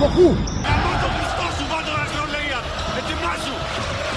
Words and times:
Κοκού. 0.00 0.28
Καμώ 0.66 0.92
το 1.02 1.08
Χριστός 1.16 1.52
σου 1.56 1.64
βάτω 1.72 1.92
αστρολογία. 2.02 2.60
Ετοιμάσου. 2.98 3.54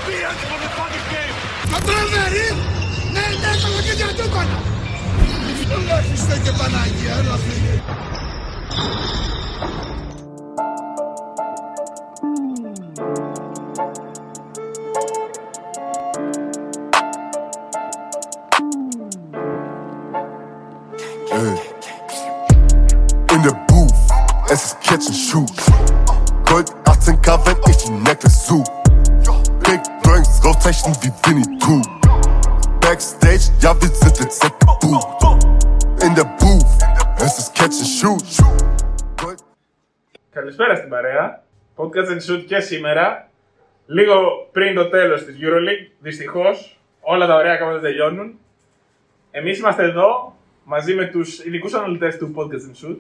Πήραν 0.06 0.38
for 0.50 0.58
the 0.64 0.70
fucking 0.78 1.08
game. 1.14 1.36
Πατράδερη. 1.72 2.48
Ναι, 3.16 3.26
ναι, 3.42 3.52
κολοκύτια 3.64 4.10
του 4.18 4.28
κόνα. 4.36 4.58
Έλα 5.76 5.98
Χριστέ 6.08 6.36
και 6.44 6.52
Παναγία, 6.60 7.14
έλα 7.22 7.38
φίλε. 7.46 7.76
Παρέα. 41.90 42.08
Podcast 42.08 42.10
and 42.12 42.32
Shoot 42.32 42.44
και 42.48 42.60
σήμερα. 42.60 43.30
Λίγο 43.86 44.48
πριν 44.52 44.76
το 44.76 44.90
τέλος 44.90 45.26
της 45.26 45.38
EuroLeague, 45.42 45.92
δυστυχώς, 46.00 46.80
όλα 47.02 47.28
τα 47.28 47.36
ωραία 47.36 47.58
πράγματα 47.58 47.82
τελειώνουν. 47.82 48.40
Εμείς 49.32 49.60
είμαστε 49.60 49.84
εδώ, 49.84 50.36
μαζί 50.64 50.94
με 50.94 51.06
τους 51.06 51.46
ειδικούς 51.46 51.74
αναλυτές 51.74 52.18
του 52.18 52.34
Podcast 52.38 52.88
and 52.88 52.90
Shoot. 52.90 52.98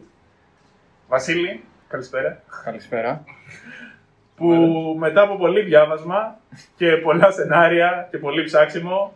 Βασίλη, 1.07 1.63
καλησπέρα. 1.87 2.43
Καλησπέρα. 2.63 3.23
Που 4.35 4.47
μετά 4.99 5.21
από 5.21 5.37
πολύ 5.37 5.61
διάβασμα 5.61 6.39
και 6.75 6.97
πολλά 6.97 7.31
σενάρια 7.31 8.07
και 8.11 8.17
πολύ 8.17 8.43
ψάξιμο, 8.43 9.13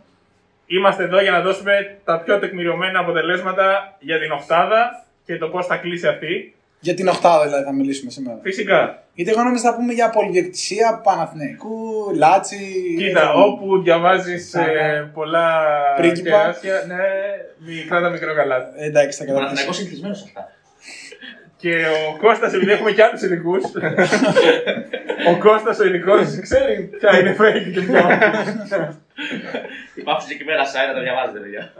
είμαστε 0.66 1.04
εδώ 1.04 1.20
για 1.20 1.30
να 1.30 1.40
δώσουμε 1.40 1.98
τα 2.04 2.20
πιο 2.20 2.38
τεκμηριωμένα 2.38 2.98
αποτελέσματα 2.98 3.96
για 3.98 4.18
την 4.18 4.30
οχτάδα 4.30 5.04
και 5.24 5.38
το 5.38 5.48
πώς 5.48 5.66
θα 5.66 5.76
κλείσει 5.76 6.08
αυτή. 6.08 6.54
Για 6.84 6.94
την 6.94 7.08
οχτάδα 7.08 7.44
δηλαδή 7.44 7.64
θα 7.64 7.72
μιλήσουμε 7.72 8.10
σήμερα. 8.10 8.38
Φυσικά, 8.42 9.02
Γιατί 9.14 9.30
εγώ 9.30 9.42
νόμιζα 9.42 9.70
θα 9.70 9.76
πούμε 9.76 9.92
για 9.92 10.10
πολυδιοκτησία 10.10 11.00
Παναθηναϊκού, 11.04 11.74
Λάτσι. 12.16 12.56
Κοίτα, 12.98 13.20
έτσι. 13.20 13.32
όπου 13.46 13.82
διαβάζεις 13.82 14.54
Ναι. 14.54 15.02
πολλά 15.02 15.46
Πρίγκιπα. 15.96 16.30
κεράσια, 16.30 16.84
ναι, 16.86 17.02
μη- 17.58 17.86
κράτα 17.88 18.08
μικρό 18.10 18.34
καλά. 18.34 18.56
Ε, 18.76 18.86
Εντάξει, 18.86 19.18
θα 19.18 19.24
Ο 19.24 19.26
καταλάβεις. 19.26 19.48
Παναθηναϊκός 19.48 19.78
είναι 19.80 19.88
κλεισμένος 19.88 20.18
σε 20.18 20.24
αυτά. 20.26 20.50
Και 21.56 21.74
ο 22.10 22.16
Κώστας, 22.18 22.52
επειδή 22.54 22.72
έχουμε 22.72 22.90
και 22.92 23.02
άλλους 23.02 23.22
ειδικούς, 23.22 23.62
ο 25.32 25.38
Κώστας 25.38 25.78
ο 25.78 25.84
ειδικός 25.86 26.38
ξέρει 26.40 26.82
ποια 26.98 27.18
είναι 27.18 27.36
fake 27.40 27.70
και 27.74 27.80
ποια 27.80 28.06
όχι. 28.06 28.98
Υπάρχουν 29.94 30.22
συγκεκριμένα 30.26 30.64
site 30.64 30.88
να 30.88 30.94
τα 30.94 31.00
διαβάζετε, 31.00 31.38
παιδιά. 31.38 31.72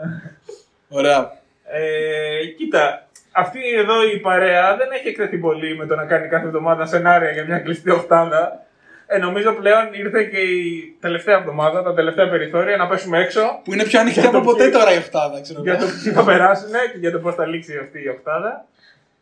Ωραία. 0.88 1.32
Ε, 1.72 2.46
κοίτα, 2.56 3.03
αυτή 3.36 3.58
εδώ 3.76 3.94
η 4.14 4.18
παρέα 4.18 4.76
δεν 4.76 4.88
έχει 4.92 5.08
εκτεθεί 5.08 5.36
πολύ 5.38 5.76
με 5.76 5.86
το 5.86 5.94
να 5.94 6.04
κάνει 6.04 6.28
κάθε 6.28 6.46
εβδομάδα 6.46 6.86
σενάρια 6.86 7.30
για 7.30 7.44
μια 7.44 7.58
κλειστή 7.58 7.90
οχτάδα. 7.90 8.58
Ε, 9.06 9.18
νομίζω 9.18 9.52
πλέον 9.52 9.88
ήρθε 9.92 10.22
και 10.24 10.38
η 10.38 10.96
τελευταία 11.00 11.36
εβδομάδα, 11.38 11.82
τα 11.82 11.94
τελευταία 11.94 12.28
περιθώρια 12.28 12.76
να 12.76 12.86
πέσουμε 12.88 13.18
έξω 13.18 13.40
Που 13.64 13.72
είναι 13.72 13.84
πιο 13.84 14.00
ανοιχτή 14.00 14.20
Για 14.20 14.30
το 14.30 14.38
από 14.38 14.46
ποτέ 14.46 14.62
ποιοι- 14.64 14.72
τώρα 14.72 14.94
η 14.94 14.96
οχτάδα, 14.96 15.40
ξέρω 15.40 15.60
για 15.62 15.72
εγώ. 15.72 15.84
το 15.84 15.90
ποιοι 16.02 16.12
θα 16.12 16.24
περάσουν 16.24 16.70
και 16.92 16.98
για 16.98 17.10
το 17.10 17.18
πώς 17.18 17.34
θα 17.34 17.46
λήξει 17.46 17.78
αυτή 17.82 18.02
η 18.02 18.08
οχτάδα. 18.08 18.64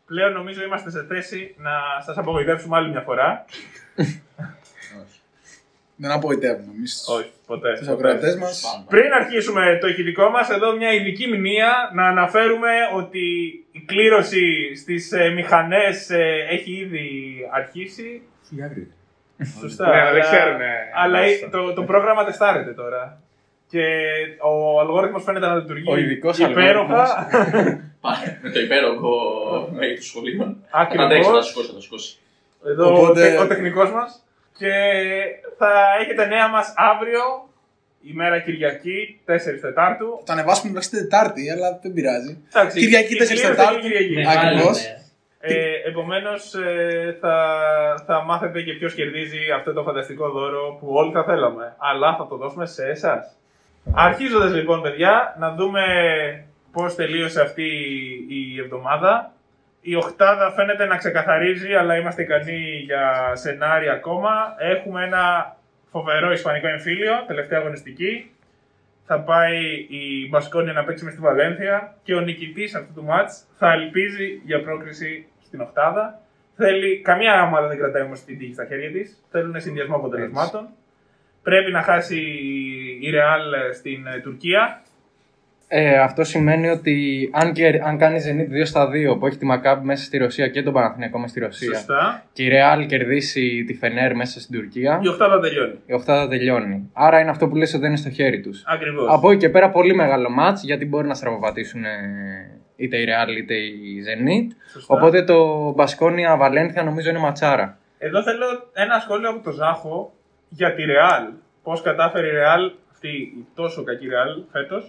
Πλέον 0.06 0.32
νομίζω 0.32 0.62
είμαστε 0.64 0.90
σε 0.90 1.04
θέση 1.08 1.54
να 1.58 1.70
σας 2.06 2.16
απογοητεύσουμε 2.18 2.76
άλλη 2.76 2.90
μια 2.90 3.00
φορά. 3.00 3.44
Δεν 6.02 6.10
απογοητεύουμε 6.10 6.72
εμείς 6.76 7.04
ποτέ. 7.46 7.72
τους 7.78 7.88
ακροατές 7.88 8.36
μας. 8.36 8.84
Πριν 8.88 9.12
αρχίσουμε 9.12 9.78
το 9.80 9.86
ηχητικό 9.86 10.30
μας, 10.30 10.50
εδώ 10.50 10.76
μια 10.76 10.92
ειδική 10.92 11.26
μνήμα 11.26 11.72
να 11.94 12.04
αναφέρουμε 12.06 12.70
ότι 12.96 13.20
η 13.72 13.80
κλήρωση 13.86 14.74
στις 14.74 15.12
ε, 15.12 15.28
μηχανές 15.30 16.10
ε, 16.10 16.46
έχει 16.50 16.72
ήδη 16.72 17.08
αρχίσει. 17.52 18.22
Σωστά. 19.60 19.86
Ναι, 19.88 20.00
αλλά- 20.00 20.12
δεν 20.12 20.22
ξέρουνε. 20.22 20.70
Αλλά 20.94 21.18
Μάλιστα. 21.18 21.48
το, 21.48 21.72
το 21.72 21.82
πρόγραμμα 21.82 22.24
τεστάρεται 22.24 22.70
τώρα. 22.72 23.20
Και 23.68 23.84
ο 24.42 24.80
αλγόριθμος 24.80 25.22
φαίνεται 25.24 25.46
να 25.46 25.54
λειτουργεί 25.54 25.90
Ο 25.90 25.96
ειδικός 25.96 26.38
υπέροχα. 26.38 27.28
Πάρε 28.04 28.38
με 28.42 28.50
το 28.50 28.60
υπέροχο 28.60 29.10
μέγεθος 29.72 29.98
του 30.00 30.06
σχολείου. 30.06 30.38
Θα 30.70 30.78
Ακριβώς. 30.78 31.06
αντέξει, 31.06 31.30
θα 31.30 31.42
σηκώσει, 31.42 31.66
θα 31.68 31.74
το 31.74 31.80
σηκώσει. 31.80 32.16
Εδώ 32.66 32.96
Οπότε- 32.96 33.38
ο, 33.38 33.42
ο 33.42 33.46
τεχνικός 33.46 33.92
μας. 33.92 34.24
Και 34.58 34.72
θα 35.58 35.70
έχετε 36.00 36.26
νέα 36.26 36.48
μας 36.48 36.74
αύριο, 36.76 37.22
ημέρα 38.02 38.38
Κυριακή, 38.40 39.20
4 39.26 39.60
Τετάρτου. 39.60 40.22
Θα 40.24 40.32
ανεβάσουμε 40.32 40.72
μέχρι 40.72 40.88
την 40.88 40.98
Τετάρτη, 40.98 41.50
αλλά 41.50 41.78
δεν 41.82 41.92
πειράζει. 41.92 42.38
Εντάξει, 42.54 42.78
Κυριακή 42.78 43.14
η 43.14 43.16
4 43.16 43.26
κλήρωση 43.26 43.46
Τετάρτου. 43.46 43.74
είναι 43.78 43.82
Κυριακή. 43.88 44.14
Μεγάλη 44.14 44.46
Ακριβώς. 44.48 44.84
είναι. 44.84 44.96
Ε, 45.44 45.88
Επομένως, 45.88 46.54
θα, 47.20 47.34
θα 48.06 48.22
μάθετε 48.24 48.62
και 48.62 48.72
ποιος 48.72 48.94
κερδίζει 48.94 49.38
αυτό 49.56 49.72
το 49.72 49.82
φανταστικό 49.82 50.30
δώρο 50.30 50.76
που 50.80 50.86
όλοι 50.90 51.12
θα 51.12 51.24
θέλαμε. 51.24 51.74
Αλλά 51.78 52.16
θα 52.16 52.26
το 52.26 52.36
δώσουμε 52.36 52.66
σε 52.66 52.84
εσάς. 52.84 53.36
Αρχίζοντας 53.94 54.52
λοιπόν, 54.52 54.82
παιδιά, 54.82 55.36
να 55.38 55.54
δούμε 55.54 55.82
πώς 56.72 56.94
τελείωσε 56.94 57.40
αυτή 57.40 57.62
η 58.28 58.60
εβδομάδα. 58.60 59.32
Η 59.84 59.94
οχτάδα 59.94 60.50
φαίνεται 60.50 60.84
να 60.84 60.96
ξεκαθαρίζει, 60.96 61.74
αλλά 61.74 61.96
είμαστε 61.96 62.22
ικανοί 62.22 62.82
για 62.84 63.32
σενάρια 63.34 63.92
ακόμα. 63.92 64.54
Έχουμε 64.58 65.04
ένα 65.04 65.56
φοβερό 65.90 66.32
ισπανικό 66.32 66.68
εμφύλιο, 66.68 67.12
τελευταία 67.26 67.58
αγωνιστική. 67.58 68.30
Θα 69.06 69.20
πάει 69.20 69.86
η 69.88 70.28
Μπασκόνια 70.30 70.72
να 70.72 70.84
παίξει 70.84 71.04
με 71.04 71.10
στη 71.10 71.20
Βαλένθια 71.20 71.94
και 72.02 72.14
ο 72.14 72.20
νικητής 72.20 72.74
αυτού 72.74 72.92
του 72.94 73.04
μάτς 73.04 73.44
θα 73.58 73.72
ελπίζει 73.72 74.40
για 74.44 74.62
πρόκριση 74.62 75.26
στην 75.44 75.60
Οχτάδα. 75.60 76.20
Θέλει, 76.56 77.00
καμία 77.00 77.42
ομάδα 77.42 77.66
δεν 77.68 77.78
κρατάει 77.78 78.02
όμως 78.02 78.24
την 78.24 78.38
τύχη 78.38 78.52
στα 78.52 78.64
χέρια 78.64 78.90
της. 78.90 79.24
Θέλουν 79.30 79.60
συνδυασμό 79.60 79.96
αποτελεσμάτων. 79.96 80.68
Πρέπει 81.42 81.70
να 81.70 81.82
χάσει 81.82 82.20
η 83.00 83.10
Real 83.14 83.74
στην 83.74 84.06
ε, 84.06 84.20
Τουρκία. 84.20 84.82
Ε, 85.74 85.98
αυτό 85.98 86.24
σημαίνει 86.24 86.68
ότι 86.68 87.28
αν, 87.32 87.52
και, 87.52 87.80
αν 87.84 87.98
κάνεις 87.98 88.24
Zenit 88.28 88.60
2 88.62 88.66
στα 88.66 88.88
2 89.14 89.18
που 89.18 89.26
έχει 89.26 89.36
τη 89.36 89.44
Μακάμπ 89.44 89.84
μέσα 89.84 90.04
στη 90.04 90.18
Ρωσία 90.18 90.48
και 90.48 90.62
τον 90.62 90.72
Παναθηναϊκό 90.72 91.18
μέσα 91.18 91.30
στη 91.30 91.40
Ρωσία 91.40 91.74
Σωστά. 91.74 92.24
και 92.32 92.42
η 92.44 92.50
Real 92.52 92.86
κερδίσει 92.86 93.64
τη 93.66 93.74
Φενέρ 93.74 94.14
μέσα 94.16 94.40
στην 94.40 94.58
Τουρκία, 94.60 95.00
Η 95.02 95.08
Οχτάδα 95.08 95.40
τελειώνει. 95.40 95.74
η 95.86 95.92
οχτάδα 95.92 96.28
τελειώνει. 96.28 96.90
Άρα 96.92 97.20
είναι 97.20 97.30
αυτό 97.30 97.48
που 97.48 97.56
λες 97.56 97.70
ότι 97.70 97.80
δεν 97.80 97.88
είναι 97.88 97.98
στο 97.98 98.10
χέρι 98.10 98.40
τους. 98.40 98.62
Ακριβώς. 98.66 99.06
Από 99.10 99.30
εκεί 99.30 99.38
και 99.40 99.48
πέρα 99.48 99.70
πολύ 99.70 99.94
μεγάλο 99.94 100.30
μάτς 100.30 100.62
γιατί 100.64 100.86
μπορεί 100.86 101.06
να 101.06 101.14
στραβοπατήσουν 101.14 101.84
ε, 101.84 101.90
είτε 102.76 102.96
η 102.96 103.04
Real 103.08 103.36
είτε 103.38 103.54
η 103.54 104.02
Zenit. 104.06 104.54
Σωστά. 104.72 104.94
Οπότε 104.96 105.22
το 105.24 105.70
Μπασκόνια 105.72 106.36
Βαλένθια 106.36 106.82
νομίζω 106.82 107.10
είναι 107.10 107.18
ματσάρα. 107.18 107.78
Εδώ 107.98 108.22
θέλω 108.22 108.46
ένα 108.72 108.98
σχόλιο 108.98 109.28
από 109.28 109.42
τον 109.42 109.52
Ζάχο 109.52 110.12
για 110.48 110.74
τη 110.74 110.82
Real. 110.86 111.32
Πώς 111.62 111.82
κατάφερε 111.82 112.26
η 112.26 112.30
Real, 112.30 112.72
αυτή 112.92 113.08
η 113.08 113.46
τόσο 113.54 113.82
κακή 113.82 114.06
Real 114.06 114.44
φέτος, 114.52 114.88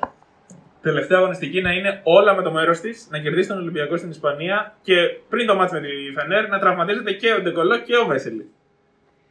τελευταία 0.83 1.17
αγωνιστική 1.17 1.61
να 1.61 1.71
είναι 1.71 2.01
όλα 2.03 2.35
με 2.35 2.41
το 2.41 2.51
μέρος 2.51 2.79
της, 2.79 3.07
να 3.11 3.19
κερδίσει 3.19 3.47
τον 3.47 3.57
Ολυμπιακό 3.57 3.97
στην 3.97 4.09
Ισπανία 4.09 4.75
και 4.81 4.95
πριν 5.29 5.47
το 5.47 5.55
μάτς 5.55 5.71
με 5.71 5.79
τη 5.79 5.87
Φενέρ 6.15 6.49
να 6.49 6.59
τραυματίζεται 6.59 7.11
και 7.11 7.33
ο 7.33 7.41
Ντεκολό 7.41 7.77
και 7.79 7.95
ο 7.97 8.05
Βέσελη. 8.05 8.45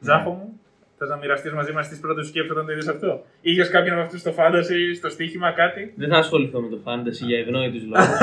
Ζάχο 0.00 0.30
μου, 0.30 0.60
θες 0.98 1.08
να 1.08 1.16
μοιραστείς 1.16 1.52
μαζί 1.52 1.72
μας 1.72 1.88
τις 1.88 2.00
πρώτες 2.00 2.26
σκέψεις 2.26 2.52
όταν 2.52 2.66
το 2.66 2.72
είδες 2.72 2.88
αυτό; 2.88 3.24
Είχες 3.40 3.68
κάποιον 3.68 3.94
από 3.94 4.04
αυτούς 4.04 4.20
στο 4.20 4.32
φάνταση, 4.32 4.94
στο 4.94 5.08
στοίχημα, 5.08 5.50
κάτι; 5.50 5.92
Δεν 5.96 6.08
θα 6.08 6.16
ασχοληθώ 6.16 6.60
με 6.60 6.68
το 6.68 6.78
fantasy 6.84 7.26
για 7.26 7.38
ευνόητους 7.38 7.82
λόγους. 7.84 8.18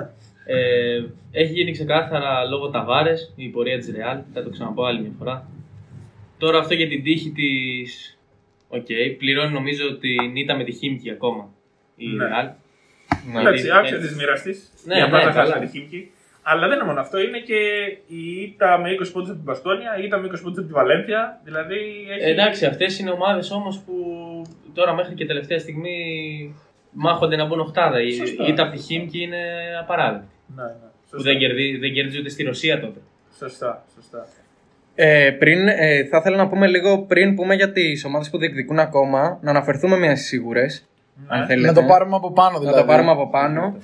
ε, 0.56 1.04
έχει 1.32 1.52
γίνει 1.52 1.72
ξεκάθαρα 1.72 2.44
λόγω 2.44 2.70
Ταβάρες 2.70 3.32
η 3.36 3.48
πορεία 3.48 3.78
της 3.78 3.92
Real. 3.96 4.20
Θα 4.32 4.42
το 4.42 4.50
ξαναπώ 4.50 4.84
άλλη 4.84 5.00
μια 5.00 5.12
φορά. 5.18 5.48
Τώρα 6.38 6.58
αυτό 6.58 6.74
για 6.74 6.88
την 6.88 7.02
τύχη 7.02 7.30
της. 7.30 8.18
Οκ, 8.68 8.86
πληρώνει 9.18 9.52
νομίζω 9.52 9.96
την 9.98 10.36
ήττα 10.36 10.56
με 10.56 10.64
τη 10.64 10.72
Χίμκι 10.72 11.10
ακόμα 11.10 11.50
η 11.96 12.06
Ναι. 12.06 12.54
Real. 13.34 13.40
Εντάξει, 13.40 13.62
Δηλαδή, 13.62 13.80
άξιο 13.80 13.96
έτσι. 13.96 14.08
τη 14.08 14.14
μοιραστή. 14.14 14.52
Ναι, 14.84 14.94
για 14.94 15.04
ναι, 15.06 15.10
πάντα 15.10 15.30
καλά. 15.30 15.52
χάσει 15.52 15.66
τη 15.66 15.78
Χίμκι. 15.78 16.10
Αλλά 16.42 16.68
δεν 16.68 16.76
είναι 16.76 16.86
μόνο 16.86 17.00
αυτό, 17.00 17.16
είναι 17.20 17.38
και 17.38 17.60
η 18.06 18.22
ήττα 18.42 18.78
με 18.78 18.88
20 18.90 19.12
πόντους 19.12 19.28
από 19.28 19.38
την 19.38 19.44
Μπασκόνια, 19.44 19.90
η 20.00 20.04
ήττα 20.04 20.16
με 20.18 20.26
20 20.26 20.30
πόντους 20.42 20.58
από 20.58 20.66
τη 20.66 20.72
Βαλένθια. 20.72 21.40
Δηλαδή 21.44 21.78
έχει. 22.10 22.28
Ε, 22.28 22.30
εντάξει, 22.30 22.66
αυτές 22.66 22.98
είναι 22.98 23.10
ομάδες 23.10 23.50
όμως 23.50 23.78
που 23.84 23.94
τώρα 24.74 24.92
μέχρι 24.94 25.14
και 25.14 25.26
τελευταία 25.26 25.58
στιγμή 25.58 25.96
μάχονται 26.90 27.36
να 27.36 27.46
μπουν 27.46 27.60
οχτάδα. 27.60 28.02
Η 28.02 28.12
Σωστά. 28.12 28.44
η 28.44 28.48
ήττα 28.48 28.62
από 28.62 28.72
τη 28.72 28.78
Χίμκι 28.78 29.22
είναι 29.22 29.42
απαράδεκτη. 29.80 30.26
Ναι, 30.56 30.62
ναι. 30.62 30.68
Που 30.68 31.08
Σωστά. 31.10 31.30
δεν, 31.30 31.38
κερδί, 31.38 31.76
δεν 31.76 31.92
κερδίζει 31.92 32.18
ούτε 32.18 32.28
στη 32.28 32.42
Ρωσία 32.42 32.80
τότε. 32.80 33.00
Σωστά, 33.38 33.84
σωστά. 33.94 34.26
Ε, 34.94 35.30
πριν, 35.38 35.68
ε, 35.68 36.04
θα 36.04 36.16
ήθελα 36.18 36.36
να 36.36 36.48
πούμε 36.48 36.66
λίγο 36.66 36.98
πριν 36.98 37.34
πούμε 37.34 37.54
για 37.54 37.72
τις 37.72 38.04
ομάδες 38.04 38.30
που 38.30 38.38
διεκδικούν 38.38 38.78
ακόμα, 38.78 39.38
να 39.42 39.50
αναφερθούμε 39.50 39.96
μιας 39.96 40.18
στι 40.18 40.28
σίγουρες. 40.28 40.86
Αν 41.26 41.40
Ναι. 41.40 41.46
θέλετε. 41.46 41.66
Να 41.66 41.72
το 41.74 41.82
πάρουμε 41.82 42.16
από 42.16 42.32
πάνω 42.32 42.52
Να 42.52 42.58
δηλαδή. 42.58 42.78
το 42.80 42.86
πάρουμε 42.86 43.10
από 43.10 43.28
πάνω. 43.30 43.76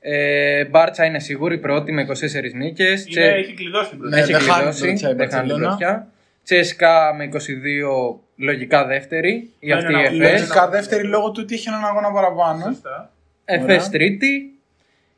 Ε, 0.00 0.64
Μπάρτσα 0.64 1.04
είναι 1.04 1.18
σίγουρη 1.18 1.58
πρώτη 1.58 1.92
με 1.92 2.02
24 2.02 2.54
νίκες. 2.54 3.06
Είναι, 3.06 3.24
έχει 3.26 3.54
κλειδώσει 3.54 3.88
την 3.90 3.98
πρώτη. 3.98 4.14
Ναι, 4.14 4.20
έχει 4.20 4.32
δεν 4.32 4.40
χάνει 4.40 4.58
κλειδώσει. 4.58 4.80
την 4.82 4.90
πρωτιά 4.92 5.10
η 5.10 5.14
Δεν 5.14 5.30
χάνει 5.30 5.48
την 5.48 5.56
Μπαρτσελώνα. 5.56 5.66
πρωτιά. 5.68 6.06
Τσέσκα 6.44 7.14
με 7.14 7.24
22 7.24 8.20
λογικά 8.36 8.84
δεύτερη. 8.86 9.30
Η 9.30 9.50
Είναι 9.60 9.74
αυτή 9.74 9.92
ένα 9.92 10.00
η 10.00 10.04
λογικά 10.04 10.24
Εφές. 10.26 10.40
Λογικά 10.40 10.68
δεύτερη 10.68 11.04
λόγω 11.08 11.30
του 11.30 11.40
ότι 11.44 11.54
είχε 11.54 11.70
έναν 11.70 11.84
αγώνα 11.84 12.10
παραπάνω. 12.12 12.64
Σωστά. 12.64 13.10
Εφές 13.44 13.88
τρίτη. 13.88 14.54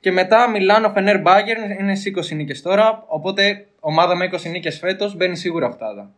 Και 0.01 0.13
μετά 0.13 0.51
Μιλάνο 0.51 0.91
Φενέρ 0.91 1.21
Μπάγκερν 1.21 1.71
είναι 1.71 1.95
στι 1.95 2.15
20 2.33 2.35
νίκες 2.37 2.63
τώρα. 2.63 3.05
Οπότε 3.07 3.67
ομάδα 3.81 4.15
με 4.15 4.25
20 4.33 4.51
νίκες 4.51 4.79
φέτος 4.79 5.17
μπαίνει 5.17 5.37
σίγουρα 5.37 5.67
οχτάδα. 5.67 6.11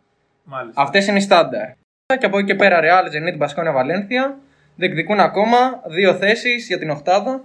Μάλιστα. 0.44 0.82
Αυτές 0.82 1.06
είναι 1.06 1.18
οι 1.18 1.20
στάνταρ. 1.20 1.68
Και 2.18 2.26
από 2.26 2.38
εκεί 2.38 2.46
και 2.46 2.54
πέρα 2.54 2.80
Real, 2.82 3.04
Zenit, 3.06 3.36
Μπασκόνια, 3.36 3.72
Βαλένθια 3.72 4.38
διεκδικούν 4.76 5.20
ακόμα 5.20 5.56
δύο 5.86 6.14
θέσεις 6.14 6.66
για 6.66 6.78
την 6.78 6.90
οχτάδα. 6.90 7.44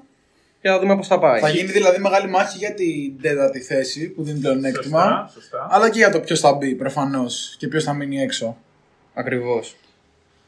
Και 0.62 0.70
θα 0.70 0.80
δούμε 0.80 0.96
πώς 0.96 1.08
θα 1.08 1.20
πάει. 1.20 1.40
Θα 1.40 1.50
γίνει 1.50 1.72
δηλαδή 1.72 2.00
μεγάλη 2.00 2.30
μάχη 2.30 2.58
για 2.58 2.74
την 2.74 3.22
τέταρτη 3.22 3.60
θέση 3.60 4.10
που 4.10 4.24
δίνει 4.24 4.40
πλεονέκτημα. 4.40 5.02
Σωστά, 5.02 5.30
σωστά. 5.34 5.68
Αλλά 5.72 5.90
και 5.90 5.98
για 5.98 6.12
το 6.12 6.20
ποιος 6.20 6.40
θα 6.40 6.54
μπει 6.54 6.76
προφανώς 6.76 7.56
και 7.58 7.68
ποιος 7.68 7.84
θα 7.84 7.94
μείνει 7.94 8.22
έξω. 8.22 8.58
Ακριβώς. 9.14 9.76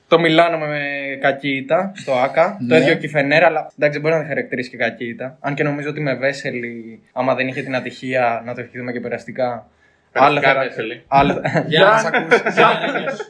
Το 0.08 0.20
Μιλάνο 0.20 0.58
με 0.58 0.80
κακή 1.22 1.50
ήττα 1.56 1.92
στο 1.96 2.14
ΑΚΑ. 2.14 2.58
Το 2.60 2.64
Ναι. 2.66 2.78
ίδιο 2.82 2.96
και 2.96 3.06
η 3.06 3.10
Φενέρα, 3.10 3.46
αλλά 3.46 3.60
εντάξει 3.60 3.92
δεν 3.92 4.02
μπορεί 4.02 4.14
να 4.14 4.22
τη 4.22 4.28
χαρακτηρίσει 4.28 4.70
και 4.70 4.78
κακή 4.78 5.06
ήττα. 5.08 5.38
Αν 5.40 5.54
και 5.56 5.64
νομίζω 5.64 5.90
ότι 5.90 6.02
με 6.02 6.16
Βέσελη, 6.16 7.02
άμα 7.14 7.36
δεν 7.36 7.48
είχε 7.48 7.62
την 7.62 7.76
ατυχία 7.76 8.42
να 8.46 8.54
το 8.54 8.62
ευχηθούμε 8.62 8.92
και 8.92 9.00
περαστικά. 9.00 9.68
Άλλο 10.14 10.40
Περαστικά, 10.40 10.54
θα- 10.54 10.68
Βέσελη. 10.68 11.04
άλλο- 11.08 11.42
Για 11.68 11.80
να 11.86 11.98
σ' 11.98 12.06
ακούσει. 12.06 12.42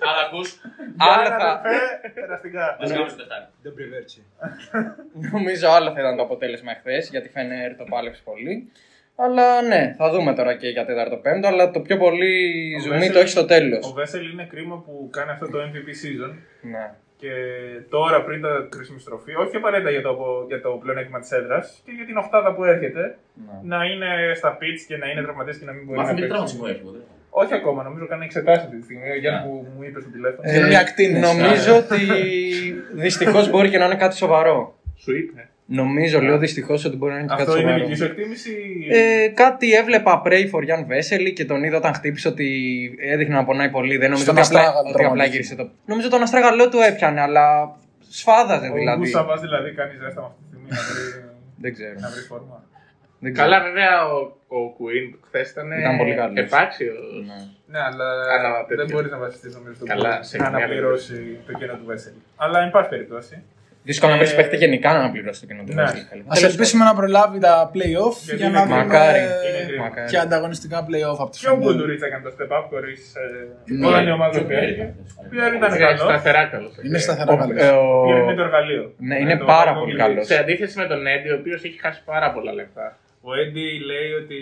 Αλλά 0.09 0.21
ακούς. 0.27 0.49
άλλο 0.97 1.21
Άρα, 1.21 1.37
θα- 1.39 1.51
αδερφέ, 1.51 2.09
περαστικά. 2.13 2.75
Δεν 2.79 2.87
σκέφτεσαι 2.89 3.15
το 3.15 3.23
Τετάρτη. 3.23 3.51
Δεν 3.61 3.73
πριβέρτσι. 3.73 4.25
Νομίζω 5.31 5.69
άλλο 5.69 5.91
θα 5.93 5.99
ήταν 5.99 6.15
το 6.15 6.23
αποτέλεσμα 6.23 6.71
εχθές, 6.71 7.09
γιατί 7.09 7.27
η 7.27 7.29
Φενέρ 7.29 7.75
το 7.75 7.83
πάλεψε 7.89 8.21
πολύ. 8.23 8.71
Αλλά 9.15 9.61
ναι, 9.61 9.95
θα 9.97 10.09
δούμε 10.09 10.33
τώρα 10.33 10.55
και 10.55 10.67
για 10.69 10.85
τέταρτο 10.85 11.15
πέμπτο. 11.17 11.47
Αλλά 11.47 11.71
το 11.71 11.79
πιο 11.79 11.97
πολύ 11.97 12.33
Ο 12.77 12.81
ζουμί 12.81 12.95
Βέσελ- 12.97 13.13
το 13.13 13.19
έχει 13.19 13.29
στο 13.29 13.45
τέλος. 13.45 13.85
Ο 13.89 13.93
Βέσελ 13.93 14.31
είναι 14.31 14.45
κρίμα 14.45 14.75
που 14.85 15.09
κάνει 15.11 15.31
αυτό 15.31 15.49
το 15.49 15.57
MVP 15.59 15.89
season 16.01 16.33
Ναι. 16.61 16.91
Και 17.21 17.31
τώρα 17.89 18.18
πριν 18.23 18.41
τα 18.41 18.68
κρίσιμη 18.69 19.00
στροφή, 19.00 19.33
όχι 19.44 19.56
απαραίτητα 19.56 19.89
για 19.95 20.01
το, 20.01 20.15
για 20.47 20.62
το 20.62 20.69
πλεονέκτημα 20.81 21.19
της 21.19 21.31
έδρας 21.31 21.81
και 21.85 21.91
για 21.97 22.06
την 22.06 22.18
οχτάδα 22.18 22.53
που 22.56 22.63
έρχεται, 22.63 23.01
Ναι. 23.45 23.75
να 23.75 23.85
είναι 23.85 24.09
στα 24.35 24.57
pitch 24.59 24.81
και 24.88 24.97
να 24.97 25.07
είναι 25.09 25.21
τραυματίες 25.21 25.57
και 25.57 25.65
να 25.65 25.71
μην 25.71 25.83
μπορεί 25.85 25.97
Μάθαμε 25.97 26.19
να 26.19 26.25
τι 26.25 26.31
παίξει. 26.33 26.56
τραυματισμό 26.57 26.65
έχει. 26.69 26.79
εγώ 26.83 26.91
δεν 26.91 27.01
έχω. 27.06 27.15
Όχι 27.41 27.53
ακόμα, 27.53 27.83
νομίζω 27.83 28.07
κάνει 28.07 28.25
εξετάσει 28.25 28.63
αυτή 28.65 28.77
τη 28.77 28.83
στιγμή. 28.83 29.09
Ο 29.09 29.15
Γιάννης 29.15 29.44
που 29.45 29.68
μου 29.75 29.83
είπε 29.83 30.00
στο 30.00 30.09
τηλέφωνο. 30.09 30.41
Ε, 30.50 30.57
είναι 30.65 30.77
ακτίνες. 30.77 31.21
νομίζω 31.33 31.71
ότι 31.77 32.00
δυστυχώς 32.94 33.50
μπορεί 33.50 33.69
και 33.69 33.77
να 33.77 33.85
είναι 33.85 33.95
κάτι 33.95 34.15
σοβαρό. 34.15 34.75
Σου 34.97 35.12
είπε. 35.17 35.50
Νομίζω, 35.73 36.21
λέω 36.21 36.38
δυστυχώς 36.38 36.85
ότι 36.85 36.95
μπορεί 36.97 37.12
να 37.13 37.18
είναι 37.19 37.27
και 37.27 37.35
κάτι 37.38 37.41
Αυτό 37.50 37.59
είναι 37.62 37.69
σοβαρό. 37.71 37.85
δική 37.88 37.97
σου 37.97 38.03
εκτίμηση; 38.03 38.51
Ε, 38.91 39.27
κάτι 39.27 39.73
έβλεπα 39.73 40.21
pray 40.25 40.44
for 40.51 40.59
Jan 40.69 40.83
Vesely 40.91 41.31
και 41.33 41.45
τον 41.45 41.63
είδα 41.63 41.77
όταν 41.77 41.94
χτύπησε 41.94 42.27
ότι 42.27 42.47
έδειχνε 43.00 43.35
να 43.35 43.44
πονάει 43.45 43.69
πολύ. 43.69 43.97
Δεν 43.97 44.09
νομίζω 44.09 44.23
Στον 44.23 44.38
ότι 44.38 44.45
απλά, 44.47 44.59
Αστράγαλο 44.59 44.79
ότι 44.79 44.89
απλά 44.89 45.00
τραυματίστηκε. 45.01 45.35
γύρισε 45.38 45.56
το. 45.56 45.69
Νομίζω 45.85 46.09
τον 46.09 46.21
Αστράγαλό 46.21 46.69
του 46.69 46.77
έπιανε, 46.89 47.21
αλλά 47.21 47.75
σφάδαζε 48.09 48.69
ο 48.69 48.73
δηλαδή. 48.73 48.97
Γκούσαβα 48.97 49.35
δηλαδή 49.38 49.71
κάνει 49.79 49.94
ζέστα 50.03 50.21
με 50.21 50.27
αυτή 50.27 50.41
τη 50.41 50.47
στιγμή 50.50 50.68
να 50.69 50.77
βρει, 50.88 51.03
Δεν 51.63 51.74
ξέρω. 51.74 51.95
να 52.06 52.09
βρει 52.13 52.21
φόρμα. 52.31 52.57
Δεν 53.24 53.33
ξέρω. 53.33 53.47
Καλά, 53.50 53.57
βέβαια 53.67 53.94
ο, 54.13 54.17
ο 54.57 54.59
Queen 54.77 55.07
χθες 55.27 55.50
ήταν, 55.51 55.71
Ήταν 55.71 55.97
πολύ 55.97 56.15
καλός. 56.15 56.38
επάξιος. 56.45 57.00
Ναι. 57.29 57.39
Ναι, 57.74 57.79
αλλά 57.89 58.07
Κάνα 58.31 58.50
τέτοιο. 58.67 58.75
δεν 58.85 58.88
μπορείς 58.91 59.12
να 59.12 59.17
βασιστείς 59.25 59.51
νομίζω 59.57 59.74
στον 59.75 59.88
Καλά, 59.88 60.09
κόσμο 60.09 60.24
σε 60.24 60.38
να 60.38 60.47
μια 60.50 60.57
αναπληρώσει 60.57 61.15
το 61.47 61.51
κενό 61.59 61.74
του 61.79 61.85
Βέσελ. 61.91 62.13
Αλλά 62.44 62.57
εν 62.65 62.69
πάση 62.75 62.89
περιπτώσει. 62.95 63.35
Δύσκολο 63.83 64.11
να 64.11 64.17
βρει 64.17 64.29
Ε, 64.31 64.35
παίχτη 64.35 64.55
γενικά 64.55 64.89
να 64.93 64.99
αναπληρώσει 64.99 65.39
το 65.41 65.47
κοινό 65.47 65.63
του 65.67 65.73
ναι. 65.73 65.83
Vesely. 65.83 66.21
Α 66.33 66.35
ελπίσουμε 66.49 66.83
να 66.89 66.93
προλάβει 66.99 67.39
τα 67.39 67.53
playoff 67.73 68.15
Γιατί 68.25 68.35
για 68.39 68.47
είναι 68.47 68.57
να 68.57 68.63
κρίμα. 68.63 68.75
δούμε 68.81 68.93
Μακάρι. 68.93 69.19
Είναι 69.19 69.65
κρίμα. 69.67 69.83
Μακάρι. 69.83 70.09
και 70.11 70.17
ανταγωνιστικά 70.25 70.77
playoff 70.89 71.19
από 71.23 71.29
τη 71.31 71.37
Και 71.39 71.47
ο 71.47 71.49
Φενέρ. 71.55 71.63
Γκουντουρίτσα 71.65 72.05
έκανε 72.09 72.23
το 72.27 72.31
step 72.37 72.51
up 72.57 72.63
χωρίς 72.71 73.01
Ναι. 73.79 73.87
όταν 73.87 74.07
η 74.07 74.11
ομάδα 74.17 74.31
Πιο 74.31 74.41
του 74.41 74.47
πέρα 74.47 74.59
πήρε. 74.61 74.71
ήταν. 74.71 74.89
Ποιον 75.31 75.53
ήταν 75.59 75.69
Είναι 75.75 75.83
καλός. 75.85 75.99
σταθερά 76.09 76.43
καλός. 76.53 76.73
Είναι 76.85 76.97
σταθερά 77.05 77.31
Ο- 77.33 77.37
καλός. 77.41 77.61
ε, 77.63 77.69
ο- 77.69 78.03
Πήρε 78.07 78.21
με 78.29 78.33
το 78.37 78.41
εργαλείο. 78.47 78.83
Ναι, 79.09 79.15
Με 79.15 79.21
είναι 79.23 79.37
το 79.37 79.45
πάρα 79.45 79.59
εργαλείο 79.61 79.81
πολύ 79.81 79.93
κλειδί. 79.95 80.09
καλός. 80.09 80.25
Σε 80.31 80.35
αντίθεση 80.43 80.75
με 80.81 80.85
τον 80.91 80.99
Έντι, 81.13 81.29
ο 81.29 81.35
οποίος 81.41 81.59
έχει 81.67 81.77
χάσει 81.85 82.01
πάρα 82.11 82.27
πολλά 82.35 82.51
λεφτά. 82.59 82.85
Ο 83.29 83.31
Έντι 83.41 83.65
λέει 83.91 84.09
ότι 84.21 84.39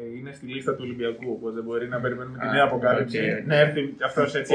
ε, 0.00 0.02
είναι 0.18 0.32
στη 0.38 0.44
λίστα 0.54 0.70
του 0.76 0.82
Ολυμπιακού, 0.86 1.26
οπότε 1.38 1.58
μπορεί 1.66 1.86
να 1.94 1.98
περιμένουμε 2.04 2.36
τη 2.40 2.46
Α, 2.46 2.52
νέα 2.54 2.64
αποκάλυψη. 2.70 3.18
οκ, 3.18 3.24
οκ. 3.38 3.46
Να 3.50 3.56
έρθει 3.64 3.80
αυτός 4.08 4.34
έτσι 4.34 4.52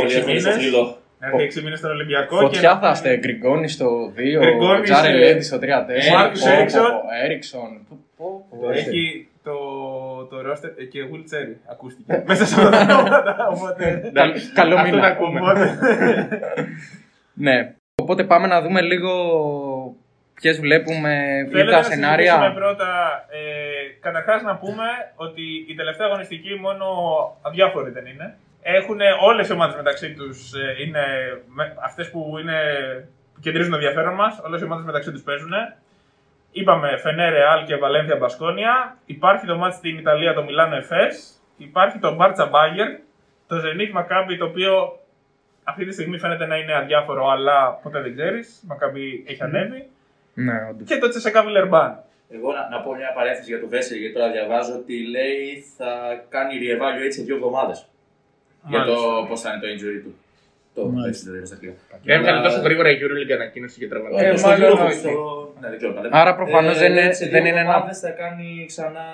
Όλοι 1.34 1.34
6 1.34 1.38
έχουν 1.38 1.38
στο 1.38 1.38
μήνε. 1.38 1.38
φλοιό. 1.38 1.38
Να 1.38 1.44
έρθει 1.44 1.60
6 1.60 1.64
μήνες 1.64 1.80
στον 1.80 1.92
Ολυμπιακό. 1.92 2.38
Φωτιά 2.38 2.72
να- 2.74 2.80
θα 2.80 2.90
είστε. 2.92 3.18
Γκριγκόνη 3.18 3.68
στο 3.68 4.12
2, 4.16 4.40
Γκριγκόνης, 4.40 4.90
Τζάρε 4.90 5.10
ε, 5.10 5.14
Λέντι 5.18 5.42
στο 5.44 5.58
3-4. 5.58 5.62
Μάρκους 6.14 6.46
Έριξον. 6.46 6.92
Έριξον. 7.24 7.70
Πω, 7.90 8.46
πω, 8.50 8.58
πω. 8.62 8.70
Έχει 8.70 9.28
το, 9.44 9.54
το 10.30 10.42
ρόστερ 10.42 10.70
και 10.92 11.00
Will 11.12 11.24
Cherry 11.34 11.56
ακούστηκε. 11.72 12.24
Μέσα 12.28 12.46
σε 12.46 12.62
αυτά 12.62 12.70
τα 12.86 12.96
ονόματα. 12.98 13.48
Οπότε. 13.54 14.12
Καλ- 14.14 14.36
Καλό 14.54 14.76
Αυτό 14.76 14.90
μήνα. 14.90 15.02
τα 15.02 15.08
ακούμε. 15.08 15.40
οπότε- 15.40 15.78
Ναι. 17.34 17.74
Οπότε 18.02 18.24
πάμε 18.24 18.48
να 18.48 18.62
δούμε 18.62 18.82
λίγο 18.82 19.12
ποιες 20.34 20.60
βλέπουμε 20.60 21.10
ή 21.48 21.50
Θέλετε 21.50 21.72
τα 21.72 21.78
να 21.78 21.84
συζητήσουμε 21.84 22.16
σενάρια. 22.18 22.54
πρώτα. 22.54 22.90
Ε, 23.32 23.40
Καταρχάς 24.02 24.42
να 24.42 24.56
πούμε 24.56 24.84
ότι 25.16 25.42
η 25.68 25.76
τελευταία 25.76 26.08
αγωνιστική 26.08 26.56
μόνο 26.62 26.86
αδιάφορη 27.42 27.92
δεν 27.92 28.06
είναι. 28.06 28.36
Έχουν 28.62 29.00
όλες 29.22 29.50
οι 29.50 29.54
ομάδες 29.54 29.76
μεταξύ 29.76 30.14
τους 30.14 30.52
είναι 30.84 31.04
αυτές 31.84 32.10
που, 32.12 32.38
είναι, 32.42 32.60
που 33.34 33.40
κεντρίζουν 33.40 33.72
το 33.72 33.78
ενδιαφέρον 33.78 34.14
μας. 34.14 34.42
Όλες 34.46 34.62
οι 34.62 34.64
ομάδες 34.64 34.86
μεταξύ 34.86 35.12
τους 35.12 35.22
παίζουν. 35.22 35.52
Είπαμε 36.52 36.98
Φενέ, 36.98 37.30
Ρεάλ 37.30 37.66
και 37.66 37.76
Βαλένθια 37.76 38.16
Μπασκόνια. 38.16 38.98
Υπάρχει 39.06 39.46
το 39.46 39.58
μάτι 39.58 39.76
στην 39.76 39.98
Ιταλία 39.98 40.34
το 40.34 40.44
Μιλάνο 40.44 40.76
Εφές. 40.76 41.42
Υπάρχει 41.58 42.00
το 42.00 42.16
Μπάρτσα 42.16 42.46
Μπάγκερ. 42.46 42.88
Το 43.48 43.56
Zenit 43.64 44.00
Maccabi 44.00 44.36
το 44.40 44.46
οποίο 44.46 45.00
αυτή 45.64 45.86
τη 45.86 45.94
στιγμή 45.94 46.18
φαίνεται 46.18 46.46
να 46.46 46.58
είναι 46.58 46.76
αδιάφορο, 46.76 47.30
αλλά 47.30 47.80
ποτέ 47.84 48.02
δεν 48.02 48.14
ξέρεις. 48.14 48.64
Μακάμπι 48.68 49.24
έχει 49.28 49.44
ανέβει. 49.44 49.90
Ναι, 50.34 50.68
όντως. 50.70 50.88
Και 50.88 50.98
το 50.98 51.10
Τσεσεκά 51.10 51.44
Βιλερμπάν. 51.44 52.04
Εγώ 52.30 52.52
να, 52.52 52.70
να 52.70 52.82
πω 52.82 52.96
μια 52.96 53.14
παρένθεση 53.14 53.50
για 53.50 53.60
το 53.60 53.68
Βέσελ, 53.68 53.98
γιατί 53.98 54.14
τώρα 54.14 54.32
διαβάζω 54.32 54.74
ότι 54.74 55.08
λέει 55.08 55.64
θα 55.78 55.92
κάνει 56.30 56.54
re-evaluate 56.62 57.14
σε 57.16 57.22
δύο 57.22 57.36
εβδομάδες. 57.36 57.86
Για 58.70 58.84
το 58.84 58.96
πώς 59.30 59.42
θα 59.42 59.50
είναι 59.52 59.62
το 59.64 59.68
injury 59.74 60.00
του. 60.04 60.16
Το 60.76 60.82
Μάλιστα. 60.88 61.08
Βέσελ 61.10 61.26
δεν 61.30 61.38
είναι 61.38 61.46
στα 61.46 61.56
αγγλικά. 61.56 61.96
Και 62.04 62.12
έβγαλε 62.14 62.38
Αλλά- 62.38 62.48
τόσο 62.48 62.60
γρήγορα 62.66 62.90
η 62.90 62.98
EuroLeague 63.02 63.34
ανακοίνωση 63.40 63.80
και 63.80 63.88
τραβαλάει. 63.88 64.26
Ε, 64.26 64.30
Ε, 64.30 64.38
στο 64.38 64.48
μάλλον 64.48 64.70
Euro- 64.72 64.86
όχι. 64.86 64.98
στο- 64.98 65.54
Ναι, 65.62 65.68
δεν 65.70 65.78
ξέρω. 65.78 65.94
Άρα 66.12 66.36
προφανώς 66.36 66.78
δεν 66.80 66.92
είναι- 66.92 67.14
σε 67.14 67.24
δεν 67.26 67.30
δύο 67.30 67.40
είναι 67.40 67.50
ένα- 67.50 67.60
εβδομάδες 67.70 68.00
θα 68.00 68.10
κάνει 68.10 68.48
ξανά 68.72 69.06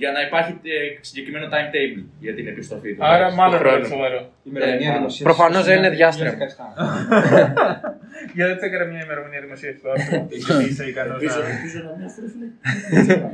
για 0.00 0.10
να 0.16 0.20
υπάρχει 0.26 0.52
ε, 0.62 0.78
συγκεκριμένο 1.00 1.46
timetable 1.52 2.02
για 2.24 2.34
την 2.34 2.46
επιστροφή 2.52 2.94
του. 2.94 3.04
Άρα 3.04 3.30
μάλλον 3.32 3.58
χρόνο. 3.58 3.76
είναι 3.76 3.86
σοβαρό. 3.86 4.20
ημερομηνία 4.44 4.88
Ε, 4.90 4.92
δημοσίευσης 4.96 5.22
Προφανώς 5.22 5.64
δεν 5.64 5.76
είναι 5.78 5.88
του 5.90 5.96
διάστρεμα. 5.96 6.30
2017. 6.30 7.94
Γιατί 8.34 8.52
δεν 8.60 8.68
έκανε 8.72 8.84
μια 8.92 9.02
ημερομηνία 9.04 9.40
δημοσίευσης 9.40 9.80
του 9.82 9.90
άρθρου. 9.90 10.26
Γιατί 10.46 10.64
είσαι 10.70 10.84
ικανός 10.92 11.12
Ελπίζω 11.22 11.38
να. 11.40 11.48
ελπίζω 11.56 11.80
να 11.86 11.90
μην 11.96 12.04
αυτό 12.10 12.22
φίλε. 12.32 13.30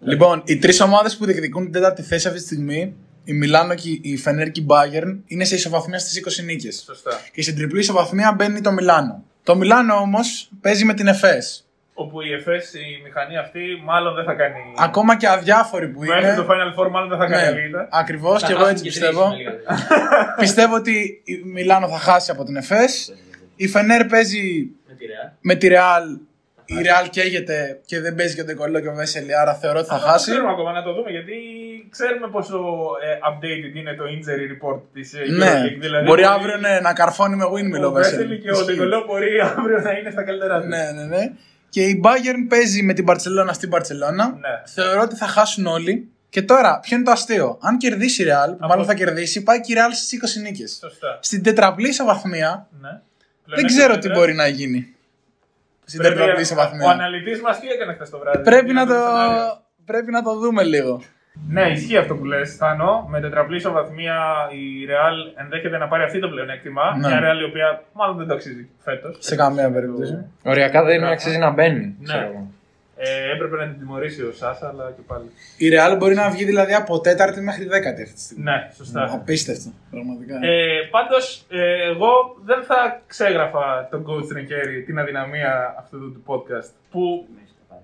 Λοιπόν, 0.00 0.42
οι 0.46 0.56
τρεις 0.58 0.80
ομάδες 0.80 1.16
που 1.16 1.24
διεκδικούν 1.24 1.62
την 1.62 1.72
τέταρτη 1.72 2.02
θέση 2.02 2.26
αυτή 2.28 2.38
τη 2.40 2.44
στιγμή, 2.46 2.96
η 3.24 3.32
Μιλάνο 3.32 3.74
και 3.74 3.98
η 4.02 4.16
Φενέρ 4.16 4.50
και 4.50 4.60
η 4.60 4.66
Bayern, 4.68 5.16
είναι 5.26 5.44
σε 5.44 5.54
ισοβαθμία 5.54 5.98
στις 5.98 6.40
20 6.40 6.44
νίκες. 6.44 6.82
Σωστά. 6.86 7.10
Και 7.32 7.42
στην 7.42 7.56
τριπλή 7.56 7.78
ισοβαθμία 7.80 8.32
μπαίνει 8.32 8.60
το 8.60 8.72
Μιλάνο. 8.72 9.24
Το 9.42 9.56
Μιλάνο 9.56 9.94
όμως 9.94 10.50
παίζει 10.60 10.84
με 10.84 10.94
την 10.94 11.06
ΕΦΕΣ. 11.06 11.66
Όπου 11.94 12.20
η 12.22 12.32
ΕΦΕΣ, 12.32 12.72
η 12.74 13.00
μηχανή 13.04 13.38
αυτή, 13.38 13.60
μάλλον 13.84 14.14
δεν 14.14 14.24
θα 14.24 14.34
κάνει. 14.34 14.54
Ακόμα 14.78 15.16
και 15.16 15.28
αδιάφοροι 15.28 15.88
που 15.88 16.00
Μέχρι 16.00 16.22
είναι. 16.24 16.34
το 16.34 16.46
Final 16.50 16.80
Four, 16.86 16.90
μάλλον 16.90 17.08
δεν 17.08 17.18
θα 17.18 17.26
κάνει 17.26 17.44
Ναι, 17.46 17.50
καλύτερα. 17.52 17.88
ακριβώς 17.90 18.42
και 18.44 18.52
εγώ 18.52 18.66
έτσι 18.66 18.82
πιστεύω. 18.84 19.32
πιστεύω 20.40 20.74
ότι 20.74 21.20
η 21.24 21.42
Μιλάνο 21.44 21.88
θα 21.88 21.98
χάσει 21.98 22.30
από 22.30 22.44
την 22.44 22.56
ΕΦΕΣ. 22.56 23.14
Η 23.56 23.68
Φενέρ 23.68 24.04
παίζει 24.04 24.70
Με 24.88 24.94
τη 24.94 25.04
Real. 25.06 25.32
με 25.40 25.54
τη 25.54 25.68
Ρεάλ. 25.68 26.18
Η 26.66 26.82
Ρεάλ 26.82 27.08
καίγεται 27.08 27.80
και 27.86 28.00
δεν 28.00 28.14
παίζει 28.14 28.34
και 28.34 28.44
το 28.44 28.50
Νικολό 28.52 28.80
και 28.80 28.88
ο 28.88 28.94
Βέσελη, 28.94 29.36
άρα 29.36 29.54
θεωρώ 29.54 29.78
ότι 29.78 29.88
θα 29.88 29.94
Αυτό 29.94 30.08
χάσει. 30.08 30.24
Δεν 30.24 30.34
ξέρουμε 30.34 30.52
ακόμα 30.52 30.72
να 30.72 30.82
το 30.82 30.92
δούμε 30.94 31.10
γιατί 31.10 31.32
ξέρουμε 31.90 32.28
πόσο 32.30 32.56
ε, 33.02 33.18
updated 33.30 33.76
είναι 33.76 33.94
το 33.94 34.04
injury 34.14 34.44
report 34.54 34.80
της 34.92 35.12
Ναι, 35.30 35.46
EuroLeague. 35.52 35.80
Δηλαδή, 35.80 36.06
μπορεί 36.06 36.24
αύριο 36.24 36.56
ναι, 36.56 36.80
να 36.80 36.92
καρφώνει 36.92 37.36
με 37.36 37.44
windmill 37.44 37.82
ο 37.82 37.86
Ο 37.86 37.90
Βέσελη 37.90 38.16
Βέσελη. 38.16 38.38
και 38.40 38.50
ο 38.50 38.64
Ντεκολό 38.64 39.04
μπορεί 39.06 39.40
αύριο 39.56 39.78
να 39.80 39.90
είναι 39.92 40.10
στα 40.10 40.22
καλύτερα 40.24 40.60
τους. 40.60 40.68
Ναι, 40.68 40.90
ναι, 40.94 41.04
ναι. 41.04 41.32
Και 41.68 41.82
η 41.82 42.00
Bayern 42.04 42.46
παίζει 42.48 42.82
με 42.82 42.92
την 42.92 43.04
Barcelona 43.08 43.50
στην 43.52 43.70
Barcelona. 43.72 44.26
Ναι. 44.40 44.62
Θεωρώ 44.74 45.00
ότι 45.00 45.16
θα 45.16 45.26
χάσουν 45.26 45.66
όλοι. 45.66 46.06
Και 46.28 46.42
τώρα, 46.42 46.78
ποιο 46.82 46.96
είναι 46.96 47.04
το 47.04 47.10
αστείο; 47.10 47.58
Αν 47.62 47.76
κερδίσει 47.78 48.22
η 48.22 48.26
Real, 48.28 48.56
που 48.60 48.66
μάλλον 48.66 48.84
θα 48.84 48.94
κερδίσει, 48.94 49.42
πάει 49.42 49.60
και 49.60 49.72
η 49.72 49.76
Real 49.78 49.90
στις 49.94 50.38
20 50.38 50.42
νίκες. 50.42 50.78
Σωστά. 50.80 51.18
Στην 51.22 51.42
τετραπλή 51.42 51.88
ισοβαθμία 51.88 52.68
Ναι. 52.80 53.00
δεν 53.44 53.66
ξέρω 53.66 53.98
τι 53.98 54.08
μπορεί 54.08 54.34
να 54.34 54.46
γίνει. 54.46 54.94
Στην 55.92 56.00
Πρέπει- 56.00 56.16
τετραπλή 56.16 56.38
Ο 56.38 56.46
ισοβαθμία. 56.48 56.90
αναλυτής 56.90 57.40
μας 57.42 57.60
τι 57.60 57.66
έκανε 57.68 57.92
χθες 57.96 58.10
το 58.10 58.18
βράδυ; 58.18 58.42
Πρέπει 58.50 58.72
να, 58.72 58.86
το... 58.86 58.92
σενάριο. 58.92 59.44
πρέπει 59.84 60.10
να 60.10 60.22
το 60.22 60.32
δούμε 60.38 60.62
λίγο. 60.62 61.02
Ναι, 61.48 61.64
ισχύει 61.70 61.96
αυτό 61.96 62.14
που 62.16 62.24
λες, 62.24 62.56
Θάνο. 62.56 63.06
Με 63.10 63.20
τετραπλή 63.20 63.56
ισοβαθμία 63.56 64.16
η 64.50 64.62
Real 64.90 65.40
ενδέχεται 65.42 65.78
να 65.78 65.88
πάρει 65.88 66.02
αυτή 66.02 66.18
το 66.20 66.28
πλεονέκτημα. 66.28 66.96
Ναι. 66.96 67.08
Μια 67.08 67.18
Real 67.20 67.40
η 67.40 67.44
οποία 67.44 67.82
μάλλον 67.92 68.16
δεν 68.16 68.26
το 68.26 68.34
αξίζει 68.34 68.68
φέτος. 68.84 69.16
Σε 69.20 69.36
καμία 69.36 69.70
περίπτωση. 69.70 70.24
Οριακά 70.42 70.82
δεν 70.84 71.04
αξίζει 71.04 71.38
να 71.38 71.50
μπαίνει. 71.50 71.84
Ναι. 71.98 72.04
ξέρω 72.04 72.22
εγώ. 72.24 72.50
Ε, 72.96 73.32
έπρεπε 73.34 73.56
να 73.56 73.66
την 73.68 73.78
τιμωρήσει 73.78 74.22
ο 74.22 74.32
Σάσα, 74.32 74.68
αλλά 74.68 74.92
και 74.96 75.02
πάλι. 75.06 75.24
Η 75.56 75.68
Real 75.72 75.96
μπορεί 75.98 76.14
να 76.14 76.30
βγει 76.30 76.44
δηλαδή 76.44 76.74
από 76.74 77.00
τέταρτη 77.00 77.40
μέχρι 77.40 77.64
δέκατη 77.64 78.02
αυτή 78.02 78.14
τη 78.14 78.20
στιγμή. 78.20 78.42
Ναι, 78.44 78.70
σωστά. 78.76 79.10
Απίστευτο, 79.12 79.70
πραγματικά. 79.90 80.34
Ε, 80.42 80.88
Πάντως, 80.90 81.44
ε, 81.50 81.88
εγώ 81.90 82.10
δεν 82.44 82.62
θα 82.62 83.02
ξέγραφα 83.06 83.88
τον 83.90 84.04
coach 84.08 84.28
Τρενκέρι 84.28 84.82
την 84.82 84.98
αδυναμία 84.98 85.74
αυτού 85.78 85.98
του 86.12 86.22
podcast. 86.26 86.70
Που 86.90 87.26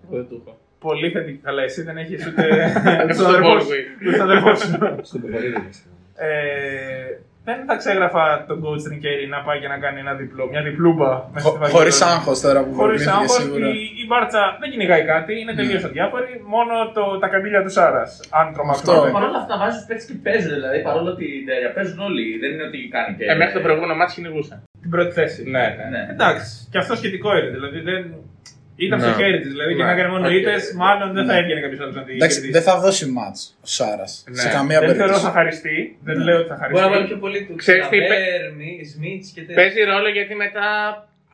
Εγώ 0.05 0.17
δεν 0.17 0.29
το 0.29 0.43
έχω. 0.47 0.59
πολύ 0.79 1.11
θετικά. 1.11 1.38
Καλά, 1.43 1.62
εσύ 1.62 1.83
δεν 1.83 1.97
έχεις 1.97 2.27
ούτε. 2.27 2.43
Έχω 2.85 3.07
τον 3.07 3.15
στο 3.15 3.27
αδερφό 3.27 3.59
σου. 3.61 3.67
Ballway. 3.69 4.07
Ούτε 4.07 4.17
τον 4.17 4.31
αδερφό 4.31 4.55
σου. 4.55 4.79
Στον 5.03 5.21
Ποπολίδη. 5.21 5.69
Ε, 6.15 7.19
δεν 7.45 7.59
θα 7.68 7.75
ξέγραφα 7.83 8.23
τον 8.49 8.59
coach 8.64 8.83
Τρενκέρι 8.87 9.26
να 9.35 9.38
πάει 9.47 9.59
και 9.62 9.68
να 9.75 9.78
κάνει 9.85 9.99
ένα 10.04 10.14
διπλό, 10.21 10.45
μια 10.52 10.62
διπλούμπα 10.68 11.11
μέσα 11.33 11.49
στη 11.49 11.59
Χωρίς 11.76 11.97
Βαγγελόνη. 11.99 12.16
άγχος 12.16 12.38
τώρα 12.47 12.61
που 12.64 12.73
Χωρίς 12.80 13.04
προβλήθηκε 13.04 13.11
άγχος, 13.18 13.33
σίγουρα. 13.42 13.66
η, 13.68 13.78
η 14.02 14.04
Μπάρτσα 14.09 14.42
δεν 14.61 14.68
κυνηγάει 14.73 15.04
κάτι, 15.12 15.33
είναι 15.40 15.54
τελείως 15.61 15.85
αδιάφορη. 15.88 16.30
Μόνο 16.54 16.73
το, 16.97 17.02
τα 17.23 17.28
καντήλια 17.33 17.62
του 17.64 17.73
Σάρας. 17.76 18.11
Αν 18.38 18.45
τρομακτώνε. 18.54 18.99
Αυτό. 18.99 19.12
Παρ' 19.16 19.26
όλα 19.28 19.38
αυτά 19.42 19.54
βάζουν 19.62 19.83
παίξει 19.88 20.04
και 20.11 20.16
παίζουν 20.26 20.52
δηλαδή. 20.59 20.78
Παρόλο 20.88 21.09
ότι 21.16 21.26
τέλεια 21.49 21.71
παίζουν 21.76 21.99
όλοι. 22.09 22.25
Δεν 22.42 22.50
είναι 22.54 22.64
ότι 22.71 22.78
κάνει 22.95 23.11
και. 23.16 23.25
Ε, 23.33 23.35
μέχρι 23.40 23.54
το 23.59 23.62
προηγούμενο 23.66 23.95
μάτι 24.00 24.12
κυνηγούσα. 24.16 24.54
Την 24.85 24.90
πρώτη 24.95 25.12
θέση. 25.18 25.40
Ναι, 25.54 25.66
ναι. 25.78 25.87
Ναι. 25.95 26.02
Εντάξει, 26.14 26.50
και 26.71 26.78
αυτό 26.83 26.92
σχετικό 27.00 27.28
είναι. 27.38 27.50
Δηλαδή 27.57 27.78
δεν. 27.90 28.02
Ήταν 28.85 28.99
στο 29.00 29.08
Ναι. 29.08 29.14
χέρι 29.20 29.38
της. 29.42 29.50
Δηλαδή 29.54 29.73
και 29.75 29.82
Ναι. 29.82 29.88
να 29.88 29.92
έκανε 29.97 30.08
μόνο 30.14 30.26
Οκ. 30.26 30.32
ήττες, 30.38 30.62
μάλλον 30.82 31.08
δεν 31.16 31.25
θα 31.26 31.32
Ναι. 31.32 31.38
έβγαινε 31.40 31.61
κάποιος 31.64 31.80
άλλος 31.82 31.94
να 31.94 32.02
την 32.06 32.14
Εντάξει, 32.14 32.37
κερδίσει. 32.37 32.52
δεν 32.56 32.62
θα 32.68 32.75
δώσει 32.85 33.04
μάτς 33.16 33.40
ο 33.64 33.66
Σάρας. 33.76 34.12
Ναι. 34.28 34.40
Σε 34.44 34.49
καμία 34.56 34.78
Δεν 34.80 34.88
θεωρώ 34.88 34.97
περίπτωση. 34.99 35.25
θα 35.26 35.30
χαριστεί. 35.38 35.76
Δεν 36.06 36.16
Ναι. 36.16 36.25
λέω 36.26 36.38
ότι 36.42 36.49
θα 36.49 36.56
Μπορεί 36.61 36.73
να 36.75 36.80
βάλει 36.80 36.92
χαριστεί. 36.92 37.12
πιο 37.12 37.18
πολύ 37.25 37.38
του 37.47 37.54
Ξέρεις 37.62 37.85
τι, 37.92 37.97
Κλαβέρ, 37.99 38.40
Μι- 38.58 38.80
Σμιτς 38.92 39.26
και 39.35 39.40
τέτοια. 39.40 39.56
Παίζει 39.61 39.80
ρόλο 39.92 40.08
γιατί 40.18 40.35
μετά, 40.44 40.68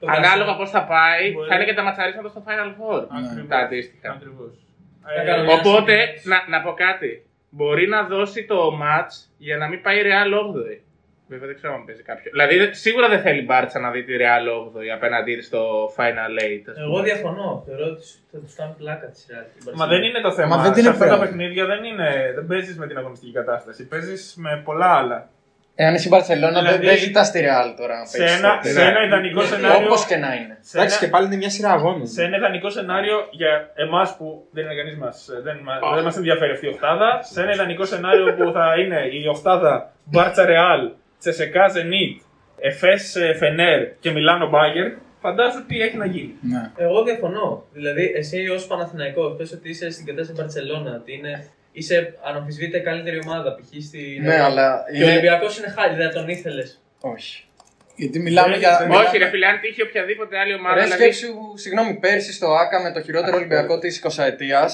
Το 0.00 0.06
ανάλογα 0.16 0.52
Barca. 0.54 0.58
πώς 0.60 0.68
θα 0.76 0.82
πάει, 0.94 1.24
Μπορεί. 1.32 1.48
θα 1.48 1.54
είναι 1.56 1.64
και 1.70 1.76
τα 1.80 1.82
ματσαρίσματα 1.88 2.28
στο 2.34 2.40
Final 2.46 2.70
Four. 2.78 3.00
Ακριβώς. 3.18 3.48
Τα 3.52 3.58
αντίστοιχα. 3.64 4.08
Ακριβώς. 4.16 4.52
Να 5.04 5.22
Ε, 5.22 5.24
κάνω 5.28 5.42
μια 5.48 5.54
Οπότε, 5.58 5.92
συζήτηση. 6.00 6.28
να, 6.32 6.38
να 6.52 6.58
πω 6.64 6.72
κάτι. 6.86 7.10
Μπορεί 7.56 7.84
να 7.94 8.00
δώσει 8.14 8.40
το 8.52 8.58
match 8.84 9.14
για 9.46 9.56
να 9.56 9.66
μην 9.70 9.78
πάει 9.84 9.96
η 9.98 10.02
Real 10.08 10.30
8η. 10.42 10.76
Βέβαια 11.28 11.46
δεν 11.46 11.56
ξέρω 11.56 11.74
αν 11.74 11.84
παίζει 11.84 12.02
κάποιο. 12.02 12.30
Δηλαδή 12.30 12.54
δεν- 12.58 12.74
σίγουρα 12.74 13.08
δεν 13.08 13.20
θέλει 13.20 13.40
η 13.40 13.44
Μπάρτσα 13.48 13.78
να 13.80 13.90
δει 13.90 14.04
τη 14.04 14.12
Real 14.22 14.44
8η 14.58 14.88
απέναντί 14.96 15.34
της 15.36 15.46
στο 15.46 15.62
Final 15.96 16.32
8. 16.44 16.70
ας 16.70 16.78
Εγώ 16.78 16.90
πούμε. 16.90 17.02
διαφωνώ. 17.02 17.62
Θεωρώ 17.66 17.84
ότι 17.92 18.02
θα 18.32 18.38
τους 18.38 18.54
κάνει 18.54 18.74
πλάκα 18.78 19.06
της 19.06 19.26
Real. 19.30 19.72
Μα 19.74 19.86
δεν 19.86 20.02
είναι 20.02 20.20
το 20.20 20.32
θέμα. 20.32 20.56
Μα 20.56 20.62
δεν 20.62 20.72
την 20.72 20.82
Σε 20.82 20.88
αυτά 20.88 20.98
τα 21.06 21.10
επηρεάζει. 21.14 21.30
παιχνίδια 21.36 21.64
δεν, 21.72 21.84
είναι, 21.84 22.08
δεν 22.34 22.46
παίζεις 22.46 22.76
με 22.78 22.86
την 22.86 22.96
αγωνιστική 22.98 23.32
κατάσταση. 23.32 23.86
Παίζεις 23.88 24.34
με 24.38 24.60
πολλά 24.64 24.90
άλλα. 25.00 25.28
Εάν 25.76 25.94
είσαι 25.94 26.06
η 26.08 26.10
Μπαρσελόνα, 26.14 26.52
δεν 26.52 26.62
Δηλαδή, 26.62 26.86
δεν 26.86 26.96
ζητάς 26.96 27.30
τη 27.30 27.40
Real 27.46 27.68
τώρα 27.80 27.98
να 27.98 28.04
Σε 28.06 28.18
παίξεις. 28.18 28.38
ένα, 28.38 28.60
σε 28.62 28.82
ένα 28.82 29.00
ιδανικό 29.06 29.42
σενάριο. 29.42 29.86
Όπω 29.86 29.96
και 30.08 30.16
να 30.16 30.34
είναι. 30.34 30.56
σε 30.60 30.76
Εντάξει, 30.78 30.96
ένα- 30.96 31.04
και 31.04 31.10
πάλι 31.14 31.26
είναι 31.26 31.36
μια 31.36 31.50
σειρά 31.50 31.70
αγώνων. 31.70 32.06
σε 32.06 32.22
ένα 32.24 32.36
ιδανικό 32.36 32.70
σενάριο 32.70 33.16
για 33.30 33.70
εμάς 33.74 34.16
που 34.16 34.46
δεν 34.54 34.64
είναι 34.64 34.74
κανείς 34.74 34.96
μα, 34.96 35.10
δεν, 35.42 35.56
μα- 35.66 35.94
δεν 35.94 36.04
μας 36.04 36.16
ενδιαφέρει 36.16 36.52
αυτή 36.52 36.66
η 36.66 36.68
οχτάδα. 36.68 37.08
Σε 37.22 37.42
ένα 37.42 37.52
ιδανικό 37.52 37.84
σενάριο 37.84 38.34
που 38.34 38.52
θα 38.52 38.74
είναι 38.80 39.00
η 39.22 39.26
οχτάδα 39.28 39.92
Μπάρτσα 40.04 40.44
Ρεάλ, 40.44 40.90
Τσεσεκά 41.30 41.68
Ζενίτ, 41.68 42.20
Εφές 42.58 43.16
Φενέρ 43.38 43.80
και 44.00 44.10
Μιλάνο 44.10 44.48
Μπάγκερ, 44.48 44.92
φαντάζομαι 45.20 45.64
τι 45.68 45.80
έχει 45.80 45.96
να 45.96 46.06
γίνει. 46.06 46.34
Ναι. 46.40 46.70
Εγώ 46.76 47.02
διαφωνώ. 47.04 47.64
Δηλαδή, 47.72 48.12
εσύ 48.16 48.48
ως 48.48 48.66
Παναθηναϊκός, 48.66 49.34
πες 49.36 49.52
ότι 49.52 49.68
είσαι 49.68 49.90
στην 49.90 50.04
κατάσταση 50.06 50.40
Μπαρσελόνα, 50.40 50.94
ότι 50.94 51.12
είναι, 51.12 51.46
είσαι 51.72 52.14
αναμφισβήτητα 52.24 52.78
καλύτερη 52.78 53.18
ομάδα, 53.26 53.54
π.χ. 53.54 53.82
στη. 53.84 54.20
Ναι, 54.22 54.40
αλλά 54.40 54.84
Και 54.92 54.92
ο 54.92 54.96
είναι- 55.02 55.12
Ολυμπιακός 55.12 55.58
είναι 55.58 55.68
χάλι, 55.68 55.94
δεν 55.96 56.10
τον 56.10 56.28
ήθελες. 56.28 56.82
Όχι. 57.00 57.44
Γιατί 57.96 58.18
μιλάμε 58.18 58.50
Δεν- 58.50 58.58
για. 58.58 58.76
δεν- 58.78 58.86
μιλάμε- 58.88 59.06
Όχι, 59.08 59.18
ρε 59.18 59.28
φίλε, 59.28 59.46
αν 59.46 59.60
τύχει 59.60 59.82
οποιαδήποτε 59.82 60.38
άλλη 60.38 60.54
ομάδα. 60.54 60.74
Ρε 60.74 60.82
δηλαδή- 60.82 61.02
σκέψου, 61.12 61.34
συγγνώμη, 61.54 61.94
πέρσι 61.94 62.32
στο 62.32 62.46
ΑΚΑ 62.54 62.82
με 62.82 62.92
το 62.92 63.00
χειρότερο 63.02 63.36
Ολυμπιακό 63.36 63.78
της 63.78 63.96
20 63.96 64.24
ετία. 64.24 64.68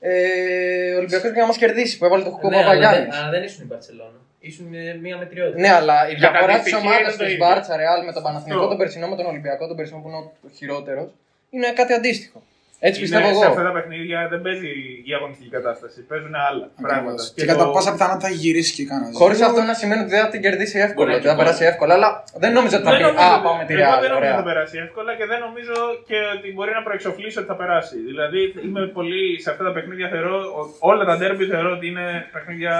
Ε, 0.00 0.92
ο 0.94 0.96
Ολυμπιακός 0.96 1.28
πήγε 1.30 1.40
να 1.40 1.46
μας 1.46 1.56
κερδίσει 1.56 1.98
που 1.98 2.04
έβαλε 2.04 2.24
το 2.24 2.30
Χουκό 2.30 2.48
Ναι, 2.48 2.56
αλλά, 2.56 2.64
Παπαγιάννης. 2.64 3.08
δεν- 3.14 3.22
αλλά 3.22 3.30
δεν 3.30 3.42
ήσουν 3.42 3.62
η 3.64 3.66
Μπαρσελόνα. 3.66 4.20
Ήσουν 4.48 4.66
με 4.66 4.98
μία 5.02 5.16
μετριότητα. 5.16 5.60
Ναι, 5.60 5.72
αλλά 5.78 6.10
η 6.10 6.14
διαφορά 6.14 6.46
Κατά 6.46 6.58
της 6.62 6.72
τη 6.72 6.78
ομάδας 6.78 7.00
είναι 7.00 7.10
το 7.10 7.24
τη 7.24 7.32
ίδιο. 7.32 7.46
Μπάρτσα 7.46 7.76
Ρεάλ 7.76 8.04
με 8.04 8.12
τον 8.12 8.22
Παναθηνικό 8.22 8.56
Αυτό. 8.58 8.68
τον 8.68 8.78
περσινό 8.78 9.06
με 9.08 9.16
τον 9.16 9.26
Ολυμπιακό 9.26 9.66
τον 9.66 9.76
περσινό 9.76 9.98
που 10.00 10.08
είναι 10.08 10.16
ο 10.16 10.32
χειρότερος 10.56 11.10
είναι 11.50 11.72
κάτι 11.72 11.92
αντίστοιχο. 11.92 12.42
Έτσι 12.88 12.98
Είναι 13.00 13.08
πιστεύω 13.08 13.28
σε 13.28 13.44
εγώ. 13.44 13.50
αυτά 13.52 13.62
τα 13.68 13.72
παιχνίδια 13.76 14.18
δεν 14.32 14.40
παίζει 14.46 14.70
η 15.10 15.12
αγωνιστική 15.18 15.50
κατάσταση. 15.58 15.98
Παίζουν 16.10 16.34
άλλα 16.48 16.64
πράγματα. 16.86 16.98
Ακριβώς. 16.98 17.32
Και 17.38 17.44
κατά 17.50 17.64
το- 17.64 17.74
πάσα 17.76 17.90
πιθανότητα 17.94 18.26
θα 18.28 18.32
γυρίσει 18.42 18.72
και 18.78 18.84
κανένα. 18.90 19.12
Χωρίς 19.20 19.38
αυτό 19.48 19.60
να 19.70 19.74
σημαίνει 19.80 20.00
ότι 20.04 20.10
δεν 20.14 20.22
θα 20.24 20.30
την 20.34 20.40
κερδίσει 20.44 20.76
εύκολα, 20.86 21.06
Μπορεί 21.08 21.18
ότι 21.18 21.26
θα 21.28 21.34
και 21.34 21.40
περάσει 21.42 21.62
εύκολα, 21.72 21.92
αλλά 21.96 22.08
δεν 22.42 22.50
νόμιζα 22.56 22.74
ότι 22.78 22.84
θα 22.86 22.90
Δεν 22.92 22.98
πει 23.00 23.04
νομίζω 23.08 23.24
Α, 23.28 23.34
ότι- 23.36 23.44
πάμε 23.48 23.62
τη 23.68 23.72
εγώ 23.74 23.82
Real. 23.94 24.00
δεν 24.04 24.10
νομίζω 24.14 24.28
ότι 24.30 24.34
θα 24.38 24.42
Ωραία. 24.42 24.48
περάσει 24.50 24.76
εύκολα 24.86 25.10
και 25.18 25.26
δεν 25.32 25.38
νομίζω 25.46 25.76
και 26.08 26.18
ότι 26.36 26.46
μπορεί 26.54 26.72
να 26.78 26.82
προεξοφλήσει 26.86 27.36
ότι 27.40 27.48
θα 27.52 27.56
περάσει. 27.62 27.96
Δηλαδή, 28.10 28.40
είμαι 28.66 28.80
πολύ 28.98 29.22
σε 29.44 29.48
αυτά 29.52 29.62
τα 29.68 29.72
παιχνίδια 29.76 30.06
θεωρώ, 30.14 30.36
ο- 30.58 30.68
όλα 30.90 31.02
τα 31.10 31.14
ντέρμπι 31.18 31.44
θεωρώ 31.54 31.70
ότι 31.76 31.86
είναι 31.92 32.06
παιχνίδια 32.34 32.72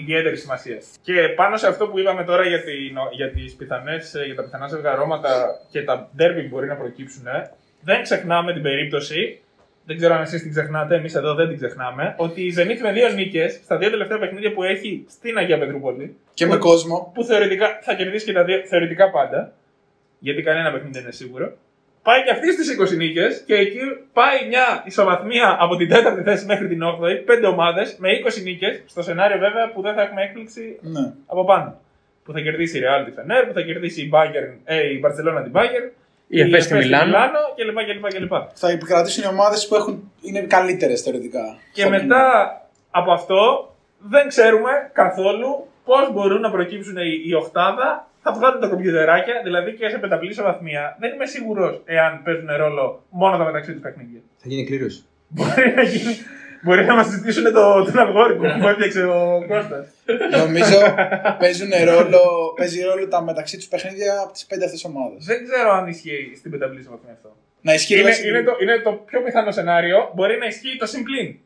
ιδιαίτερη 0.00 0.36
σημασία. 0.44 0.78
Και 1.06 1.14
πάνω 1.40 1.54
σε 1.62 1.66
αυτό 1.72 1.82
που 1.88 1.96
είπαμε 2.02 2.22
τώρα 2.30 2.44
για, 2.52 2.60
την, 2.66 2.92
για, 3.18 3.28
τις 3.36 3.50
πιθανές, 3.60 4.02
για 4.28 4.36
τα 4.38 4.42
πιθανά 4.46 4.66
ζευγαρώματα 4.74 5.30
και 5.72 5.80
τα 5.88 5.94
ντέρμπι 6.16 6.40
που 6.44 6.48
μπορεί 6.54 6.66
να 6.72 6.76
προκύψουν, 6.82 7.26
ε, 7.26 7.40
δεν 7.82 8.02
ξεχνάμε 8.02 8.52
την 8.52 8.62
περίπτωση. 8.62 9.40
Δεν 9.84 9.96
ξέρω 9.96 10.14
αν 10.14 10.22
εσείς 10.22 10.42
την 10.42 10.50
ξεχνάτε, 10.50 10.94
εμείς 10.94 11.14
εδώ 11.14 11.34
δεν 11.34 11.48
την 11.48 11.56
ξεχνάμε. 11.56 12.14
Ότι 12.16 12.40
η 12.42 12.54
Zenit 12.58 12.78
με 12.82 12.92
δύο 12.92 13.08
νίκες 13.08 13.60
στα 13.64 13.76
δύο 13.78 13.90
τελευταία 13.90 14.18
παιχνίδια 14.18 14.52
που 14.52 14.62
έχει 14.62 15.04
στην 15.08 15.36
Αγία 15.36 15.58
Πετρούπολη. 15.58 16.16
Και 16.34 16.46
με 16.46 16.56
που- 16.56 16.64
κόσμο. 16.64 17.10
που 17.14 17.24
θεωρητικά 17.24 17.78
θα 17.82 17.94
κερδίσει 17.94 18.24
και 18.24 18.32
τα 18.32 18.44
δύο, 18.44 18.62
θεωρητικά 18.66 19.10
πάντα, 19.10 19.52
γιατί 20.18 20.42
κανένα 20.42 20.70
παιχνίδι 20.72 20.92
δεν 20.92 21.02
είναι 21.02 21.12
σίγουρο. 21.12 21.52
Πάει 22.02 22.22
και 22.24 22.30
αυτή 22.30 22.52
στις 22.52 22.68
20 22.70 22.96
νίκες 22.96 23.42
και 23.46 23.54
εκεί 23.54 23.78
πάει 24.12 24.46
μια 24.48 24.82
ισοβαθμία 24.86 25.56
από 25.60 25.76
την 25.76 25.88
4η 25.88 26.22
θέση 26.24 26.46
μέχρι 26.46 26.68
την 26.68 26.80
8η, 26.82 27.24
5 27.24 27.44
ομάδες 27.48 27.96
με 27.98 28.08
20 28.12 28.42
νίκες, 28.42 28.82
στο 28.86 29.02
σενάριο 29.02 29.38
βέβαια 29.38 29.70
που 29.72 29.82
δεν 29.82 29.94
θα 29.94 30.02
έχουμε 30.02 30.22
έκπληξη 30.22 30.78
Ναι. 30.80 31.12
από 31.26 31.44
πάνω. 31.44 31.80
Που 32.24 32.32
θα 32.32 32.40
κερδίσει 32.40 32.78
η 32.78 32.80
Real 32.84 33.04
τη 33.06 33.12
Fener, 33.16 33.44
που 33.46 33.52
θα 33.52 33.60
κερδίσει 33.62 34.00
η, 34.02 34.10
Bayern, 34.12 34.54
ε, 34.64 34.86
η 34.92 35.00
Barcelona 35.04 35.42
την 35.42 35.52
Bayern, 35.54 35.90
Η 36.32 36.40
Εφέ 36.40 36.60
στη 36.60 36.74
Μιλάνο. 36.74 37.18
κλπ. 37.56 37.78
κλπ, 37.86 38.18
κλπ. 38.18 38.32
Θα 38.54 38.70
επικρατήσουν 38.70 39.22
οι 39.24 39.26
ομάδες 39.26 39.68
που 39.68 39.74
έχουν, 39.74 40.12
είναι 40.20 40.40
καλύτερες 40.40 41.02
θεωρητικά. 41.02 41.58
Και 41.72 41.80
Στο 41.80 41.90
μετά 41.90 42.24
από 42.90 43.12
αυτό 43.12 43.40
δεν 43.98 44.28
ξέρουμε 44.28 44.70
καθόλου 44.92 45.66
πώς 45.84 46.12
μπορούν 46.12 46.40
να 46.40 46.50
προκύψουν 46.50 46.96
οι, 46.96 47.22
οι 47.26 47.34
οχτάδα. 47.34 48.08
Θα 48.22 48.32
βγάλουν 48.32 48.60
τα 48.60 48.66
κομπιουτεράκια, 48.66 49.34
δηλαδή 49.44 49.74
και 49.74 49.88
σε 49.88 49.98
πενταπλή 49.98 50.30
ισοβαθμία. 50.30 50.96
Δεν 51.00 51.12
είμαι 51.12 51.26
σίγουρος 51.26 51.82
εάν 51.84 52.22
παίζουν 52.24 52.48
ρόλο 52.56 53.04
μόνο 53.10 53.36
τα 53.38 53.44
μεταξύ 53.44 53.72
τους 53.72 53.80
παιχνίδια. 53.80 54.20
Θα 54.36 54.48
γίνει 54.48 54.64
κλήρωση. 54.64 55.04
Μπορεί 55.28 55.72
να, 55.76 55.82
γίνει, 55.82 56.16
μπορεί 56.62 56.84
να 56.84 56.94
μας 56.94 57.06
ζητήσουν 57.06 57.44
το, 57.52 57.84
τον 57.84 57.98
αλγόριθμο 57.98 58.48
που 58.60 58.68
έφτιαξε 58.68 59.02
ο 59.04 59.44
Κώστας. 59.48 59.86
Νομίζω 60.38 60.78
παίζουν 61.38 61.70
ρόλο, 61.84 62.20
παίζει 62.56 62.82
ρόλο 62.82 63.08
τα 63.08 63.22
μεταξύ 63.22 63.56
τους 63.56 63.66
παιχνίδια 63.66 64.20
από 64.24 64.32
τις 64.32 64.46
πέντε 64.46 64.64
αυτές 64.64 64.84
ομάδες. 64.84 65.24
Δεν 65.24 65.44
ξέρω 65.48 65.70
αν 65.72 65.86
ισχύει 65.88 66.32
στην 66.36 66.50
πενταπλή 66.50 66.80
ισοβαθμία 66.80 67.12
αυτό. 67.12 67.36
Να 67.60 67.74
ισχύει 67.74 67.98
Είναι, 68.00 68.10
δηλαδή- 68.10 68.28
είναι, 68.28 68.42
το, 68.42 68.52
είναι 68.62 68.78
το 68.78 68.92
πιο 68.92 69.22
πιθανό 69.22 69.50
σενάριο. 69.50 70.10
Μπορεί 70.14 70.38
να 70.38 70.46
ισχύει 70.46 70.76
το 70.78 70.86
συμπλήν. 70.86 71.36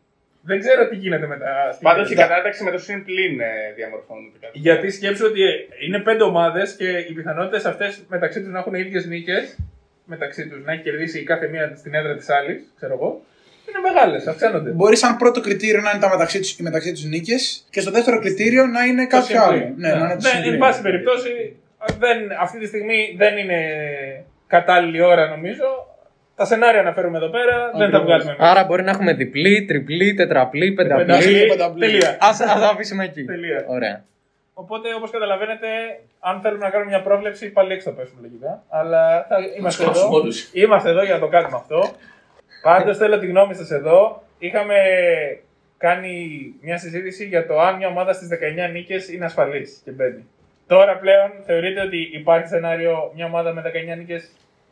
Δεν 0.46 0.58
ξέρω 0.60 0.88
τι 0.88 0.96
γίνεται 0.96 1.26
μετά. 1.26 1.52
στην 1.72 1.82
Πάντως 1.88 2.06
η 2.10 2.14
πενταπλή. 2.14 2.30
κατάταξη 2.34 2.64
με 2.64 2.70
το 2.70 2.78
συν 2.78 3.04
πλήν 3.04 3.40
ε, 3.40 3.46
διαμορφώνεται. 3.76 4.38
κάτι. 4.40 4.58
Γιατί 4.58 4.90
σκέψου 4.90 5.24
ότι 5.26 5.40
είναι 5.86 5.98
πέντε 5.98 6.22
ομάδες 6.22 6.76
και 6.76 6.88
οι 7.08 7.12
πιθανότητες 7.12 7.64
αυτές 7.64 8.02
μεταξύ 8.08 8.40
τους 8.42 8.48
να 8.52 8.58
έχουν 8.58 8.74
ίδιες 8.74 9.06
νίκες, 9.06 9.56
μεταξύ 10.04 10.48
τους 10.48 10.64
να 10.64 10.72
έχει 10.72 10.82
κερδίσει 10.82 11.18
η 11.20 11.22
κάθε 11.24 11.48
μία 11.48 11.72
στην 11.76 11.94
έδρα 11.94 12.16
της 12.16 12.28
άλλης, 12.30 12.72
ξέρω 12.76 12.92
εγώ, 12.94 13.22
είναι 13.78 13.92
μεγάλες, 13.92 14.26
αυξάνονται. 14.26 14.70
Μπορεί 14.70 14.96
σαν 14.96 15.16
πρώτο 15.16 15.40
κριτήριο 15.40 15.80
να 15.80 15.90
είναι 15.90 16.00
τα 16.00 16.08
μεταξύ 16.08 16.40
του, 16.40 16.48
οι 16.58 16.62
μεταξύ 16.62 16.92
τους 16.92 17.04
νίκες 17.04 17.66
και 17.70 17.80
στο 17.80 17.90
δεύτερο 17.90 18.18
κριτήριο 18.20 18.66
να 18.66 18.84
είναι 18.84 19.06
κάποιο 19.06 19.36
Το 19.36 19.42
άλλο. 19.42 19.56
συμπλήν. 19.56 19.74
Ναι, 19.76 19.88
να 19.88 19.96
είναι 19.98 20.14
το 20.14 20.20
Δεν, 20.20 20.30
συμπλήν. 20.32 20.52
εν 20.52 20.58
πάση 20.58 20.82
περιπτώσει, 20.82 21.56
δεν, 21.98 22.18
αυτή 22.40 22.58
τη 22.58 22.66
στιγμή 22.66 23.14
δεν 23.16 23.36
είναι 23.36 23.58
κατάλληλη 24.46 25.00
ώρα 25.02 25.28
νομίζω. 25.28 25.64
Τα 26.36 26.44
σενάρια 26.44 26.80
αναφέρουμε 26.80 27.16
εδώ 27.18 27.28
πέρα, 27.28 27.56
δεν 27.70 27.78
τα 27.78 27.84
Ακριβώς. 27.84 28.04
βγάλουμε 28.04 28.30
εμείς. 28.30 28.44
Άρα 28.50 28.64
μπορεί 28.64 28.82
να 28.82 28.90
έχουμε 28.90 29.12
διπλή, 29.12 29.64
τριπλή, 29.64 30.14
τετραπλή, 30.14 30.72
πενταπλή. 30.72 31.04
Πενταπλή, 31.04 31.46
πενταπλή. 31.46 31.80
Τελεία. 31.86 32.08
Α 32.10 32.60
τα 32.60 32.68
αφήσουμε 32.72 33.04
εκεί. 33.04 33.24
Τελεία. 33.24 33.64
Ωραία. 33.66 34.04
Οπότε, 34.54 34.94
όπως 34.94 35.10
καταλαβαίνετε, 35.10 35.66
αν 36.20 36.40
θέλουμε 36.40 36.64
να 36.64 36.70
κάνουμε 36.70 36.90
μια 36.90 37.02
πρόβλεψη, 37.02 37.50
πάλι 37.50 37.72
έξω 37.72 37.90
θα 37.90 37.96
πέσουμε 37.96 38.20
λογικά. 38.22 38.62
Αλλά 38.68 39.26
θα 39.28 39.36
είμαστε 39.58 39.84
κάψουμε 39.84 40.06
εδώ. 40.08 40.16
όλους. 40.20 40.48
Είμαστε 40.52 40.88
εδώ 40.90 41.02
για 41.04 41.14
να 41.14 41.20
το 41.20 41.28
κάνουμε 41.28 41.56
αυτό. 41.56 41.90
Πάντως 42.64 42.96
θέλω 42.96 43.18
τη 43.18 43.26
γνώμη 43.26 43.54
σας 43.54 43.70
εδώ. 43.70 44.22
Είχαμε 44.38 44.74
κάνει 45.78 46.14
μια 46.60 46.78
συζήτηση 46.78 47.24
για 47.24 47.46
το 47.46 47.60
αν 47.60 47.76
μια 47.76 47.88
ομάδα 47.88 48.12
στις 48.12 48.28
19 48.68 48.72
νίκες 48.72 49.08
είναι 49.08 49.24
ασφαλής 49.24 49.80
και 49.84 49.90
μπαίνει. 49.90 50.24
Τώρα 50.66 50.98
πλέον 50.98 51.30
θεωρείτε 51.46 51.80
ότι 51.80 52.10
υπάρχει 52.12 52.48
σενάριο 52.48 53.12
μια 53.14 53.26
ομάδα 53.26 53.52
με 53.52 53.62
19 53.94 53.96
νίκες 53.98 54.30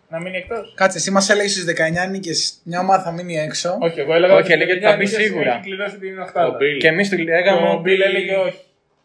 να 0.09 0.21
μείνει 0.21 0.37
εκτός; 0.37 0.73
Κάτσε, 0.77 0.99
εσύ 0.99 1.11
μας 1.11 1.29
έλεγες 1.31 1.51
στις 1.51 1.65
19 1.65 2.11
νίκες 2.11 2.61
μια 2.65 2.81
ομάδα 2.81 3.03
θα 3.03 3.13
μείνει 3.13 3.39
έξω. 3.39 3.79
Όχι, 3.81 4.01
εγώ 4.01 4.15
έλεγα 4.15 4.33
Όχι, 4.35 4.43
ότι 4.43 4.53
έλεγε 4.53 4.73
ότι 4.73 4.81
θα 4.81 4.97
μπει 4.97 5.05
νίκες 5.05 5.23
σίγουρα. 5.23 5.53
Έχει 5.53 5.61
κλειδώσει 5.63 5.99
την 5.99 6.19
Ο 6.19 6.23
οχτάδα. 6.23 6.57
Μπιλ. 6.57 6.79
Και 6.79 6.89
εμείς 6.89 7.09
του 7.09 7.19
λέγαμε. 7.19 7.69
Ο 7.69 7.73
ότι- 7.73 7.81
Μπιλ 7.83 8.01
έλεγε 8.01 8.35
όχι. 8.37 8.59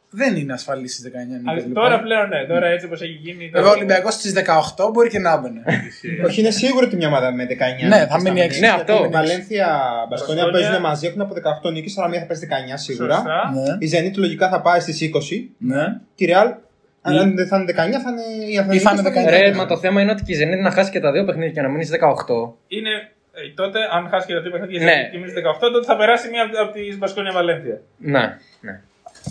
Δεν 0.10 0.36
είναι 0.36 0.54
ασφαλής 0.54 0.94
στις 0.94 1.12
19 1.12 1.12
νίκε. 1.28 1.50
Αλλά 1.50 1.64
Τώρα 1.74 2.00
πλέον 2.02 2.28
ναι, 2.30 2.46
τώρα 2.48 2.68
έτσι 2.68 2.86
όπως 2.86 3.02
έχει 3.02 3.12
γίνει. 3.12 3.50
Βέβαια, 3.54 3.70
ο 3.70 3.74
Ολυμπιακός 3.74 4.14
στις 4.14 4.34
18 4.78 4.92
μπορεί 4.94 5.10
και 5.10 5.20
να 5.20 5.32
έμπαινε. 5.34 5.64
Όχι, 6.28 6.40
είναι 6.42 6.50
σίγουρο 6.52 6.86
ότι 6.86 6.96
μια 6.96 7.08
ομάδα 7.08 7.32
με 7.32 7.48
19 7.84 7.88
Ναι, 7.88 8.08
θα 8.10 8.22
μείνει 8.22 8.42
έξι. 8.42 8.60
Ναι, 8.60 8.68
αυτό. 8.68 9.04
Η 9.06 9.08
Βαλένθια 9.08 9.68
Μπασκόνια 10.10 10.44
Μπασκόνια. 10.44 10.52
παίζουν 10.68 10.82
μαζί, 10.82 11.08
έχουν 11.08 11.22
από 11.22 11.34
18 11.68 11.72
νίκες, 11.72 11.98
αλλά 11.98 12.08
μία 12.08 12.20
θα 12.20 12.26
παίζει 12.26 12.48
19 12.50 12.54
σίγουρα. 12.76 13.16
Σωστά. 13.16 13.52
Ναι. 13.54 13.86
Η 13.86 13.90
Zenit 14.12 14.16
λογικά 14.18 14.50
θα 14.50 14.62
πάει 14.62 14.80
στις 14.80 15.00
20. 15.02 15.50
ναι. 15.58 15.84
Και 16.16 16.26
η 16.26 16.30
Real, 16.34 16.54
αν 17.02 17.36
δεν 17.36 17.48
θα 17.48 17.58
είναι 17.58 17.66
19, 17.66 17.76
θα 17.76 17.86
είναι 18.12 18.52
η 18.52 18.58
Αθλητική. 18.58 18.84
θα 18.84 18.96
είναι 18.98 19.28
19. 19.28 19.30
Ρε, 19.30 19.54
μα 19.54 19.66
το 19.66 19.78
θέμα 19.78 20.02
είναι 20.02 20.12
ότι 20.12 20.24
και 20.24 20.34
η 20.34 20.38
Zenit 20.42 20.62
να 20.64 20.72
χάσει 20.72 20.92
και 20.92 21.00
τα 21.00 21.12
δύο 21.12 21.26
παιχνίδια 21.26 21.52
και 21.52 21.62
να 21.62 21.70
μείνει 21.70 21.84
στις 21.86 22.00
18. 22.00 22.54
Είναι 22.68 22.90
ε, 23.34 23.54
τότε, 23.56 23.80
αν 23.96 24.08
χάσει 24.10 24.28
και 24.28 24.34
τα 24.34 24.42
δύο 24.42 24.52
παιχνίδια 24.52 24.84
Ναι. 24.84 25.10
και 25.12 25.18
εμεί 25.18 25.26
18, 25.28 25.60
τότε 25.60 25.86
θα 25.86 25.96
περάσει 25.98 26.30
μία 26.30 26.44
από- 26.44 26.62
από 26.64 26.72
τη 26.74 26.98
Μπασκόνια 26.98 27.32
Βαλένθια. 27.32 27.82
Ναι, 27.98 28.38
ναι. 28.62 28.82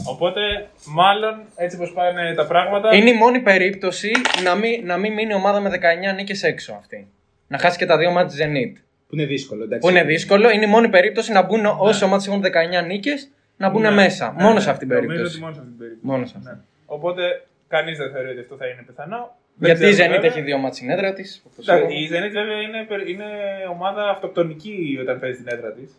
Οπότε, 0.05 0.41
μάλλον 0.87 1.41
έτσι 1.57 1.77
όπω 1.81 1.93
πάνε 1.93 2.35
τα 2.35 2.47
πράγματα. 2.47 2.95
Είναι 2.97 3.11
η 3.11 3.15
μόνη 3.17 3.41
περίπτωση 3.41 4.11
να 4.45 4.55
μην, 4.55 4.87
να 4.87 4.97
μην 4.97 5.13
μείνει 5.13 5.31
η 5.31 5.35
ομάδα 5.35 5.61
με 5.61 5.71
19 6.13 6.15
νίκες 6.17 6.43
έξω 6.43 6.73
αυτή. 6.79 7.09
Να 7.49 7.59
χάσει 7.59 7.79
και 7.79 7.87
τα 7.87 7.99
δύο 7.99 8.11
μάτια 8.11 8.47
Zenit. 8.47 8.73
Που 9.09 9.15
είναι 9.15 9.25
δύσκολο, 9.25 9.63
εντάξει. 9.65 9.89
Που 9.89 9.95
είναι 9.97 10.05
δύσκολο, 10.05 10.51
είναι 10.51 10.65
η 10.65 10.69
μόνη 10.69 10.89
περίπτωση 10.89 11.33
να 11.33 11.43
μπουν 11.43 11.67
όσοι 11.79 12.05
ομάδες 12.05 12.27
έχουν 12.27 12.43
19 12.43 12.87
νίκες 12.87 13.31
να 13.57 13.69
μπουν 13.71 13.81
Ναι. 13.83 13.91
μέσα. 13.91 14.35
Ναι, 14.37 14.43
Μόνος 14.43 14.55
ναι. 14.55 14.61
σε 14.61 14.71
αυτήν 14.71 14.89
την 14.89 14.97
Νομίζω 14.97 15.13
ότι 15.23 15.31
περίπτωση. 15.39 15.41
μόνος 15.43 15.55
σε 15.57 15.61
αυτή 15.61 15.71
την 15.71 15.79
περίπτωση. 15.79 16.07
Μόνος 16.13 16.29
σε 16.31 16.35
αυτή. 16.39 16.49
Ναι. 16.51 16.57
Οπότε, 16.87 17.23
κανείς 17.69 17.99
δεν 17.99 18.11
θεωρεί 18.13 18.29
ότι 18.31 18.41
αυτό 18.41 18.57
θα 18.57 18.67
είναι 18.67 18.83
πιθανό. 18.87 19.37
Δεν 19.59 19.69
Γιατί 19.71 19.87
η 19.87 19.91
ξέρουμε, 19.93 20.15
Zenit 20.15 20.21
βέβαια. 20.21 20.31
έχει 20.37 20.41
δύο 20.49 20.57
μάτια 20.59 20.77
στην 20.77 20.91
έδρα 20.91 21.13
της. 21.13 21.43
Εντάξει, 21.61 21.95
Η 22.03 22.05
Zenit 22.13 22.33
βέβαια 22.41 22.61
είναι, 22.67 22.81
περι- 22.89 23.09
είναι 23.09 23.25
ομάδα 23.71 24.03
αυτοκτονική 24.11 24.99
όταν 25.01 25.21
παίζει 25.21 25.37
την 25.43 25.49
έδρα 25.55 25.73
της. 25.73 25.91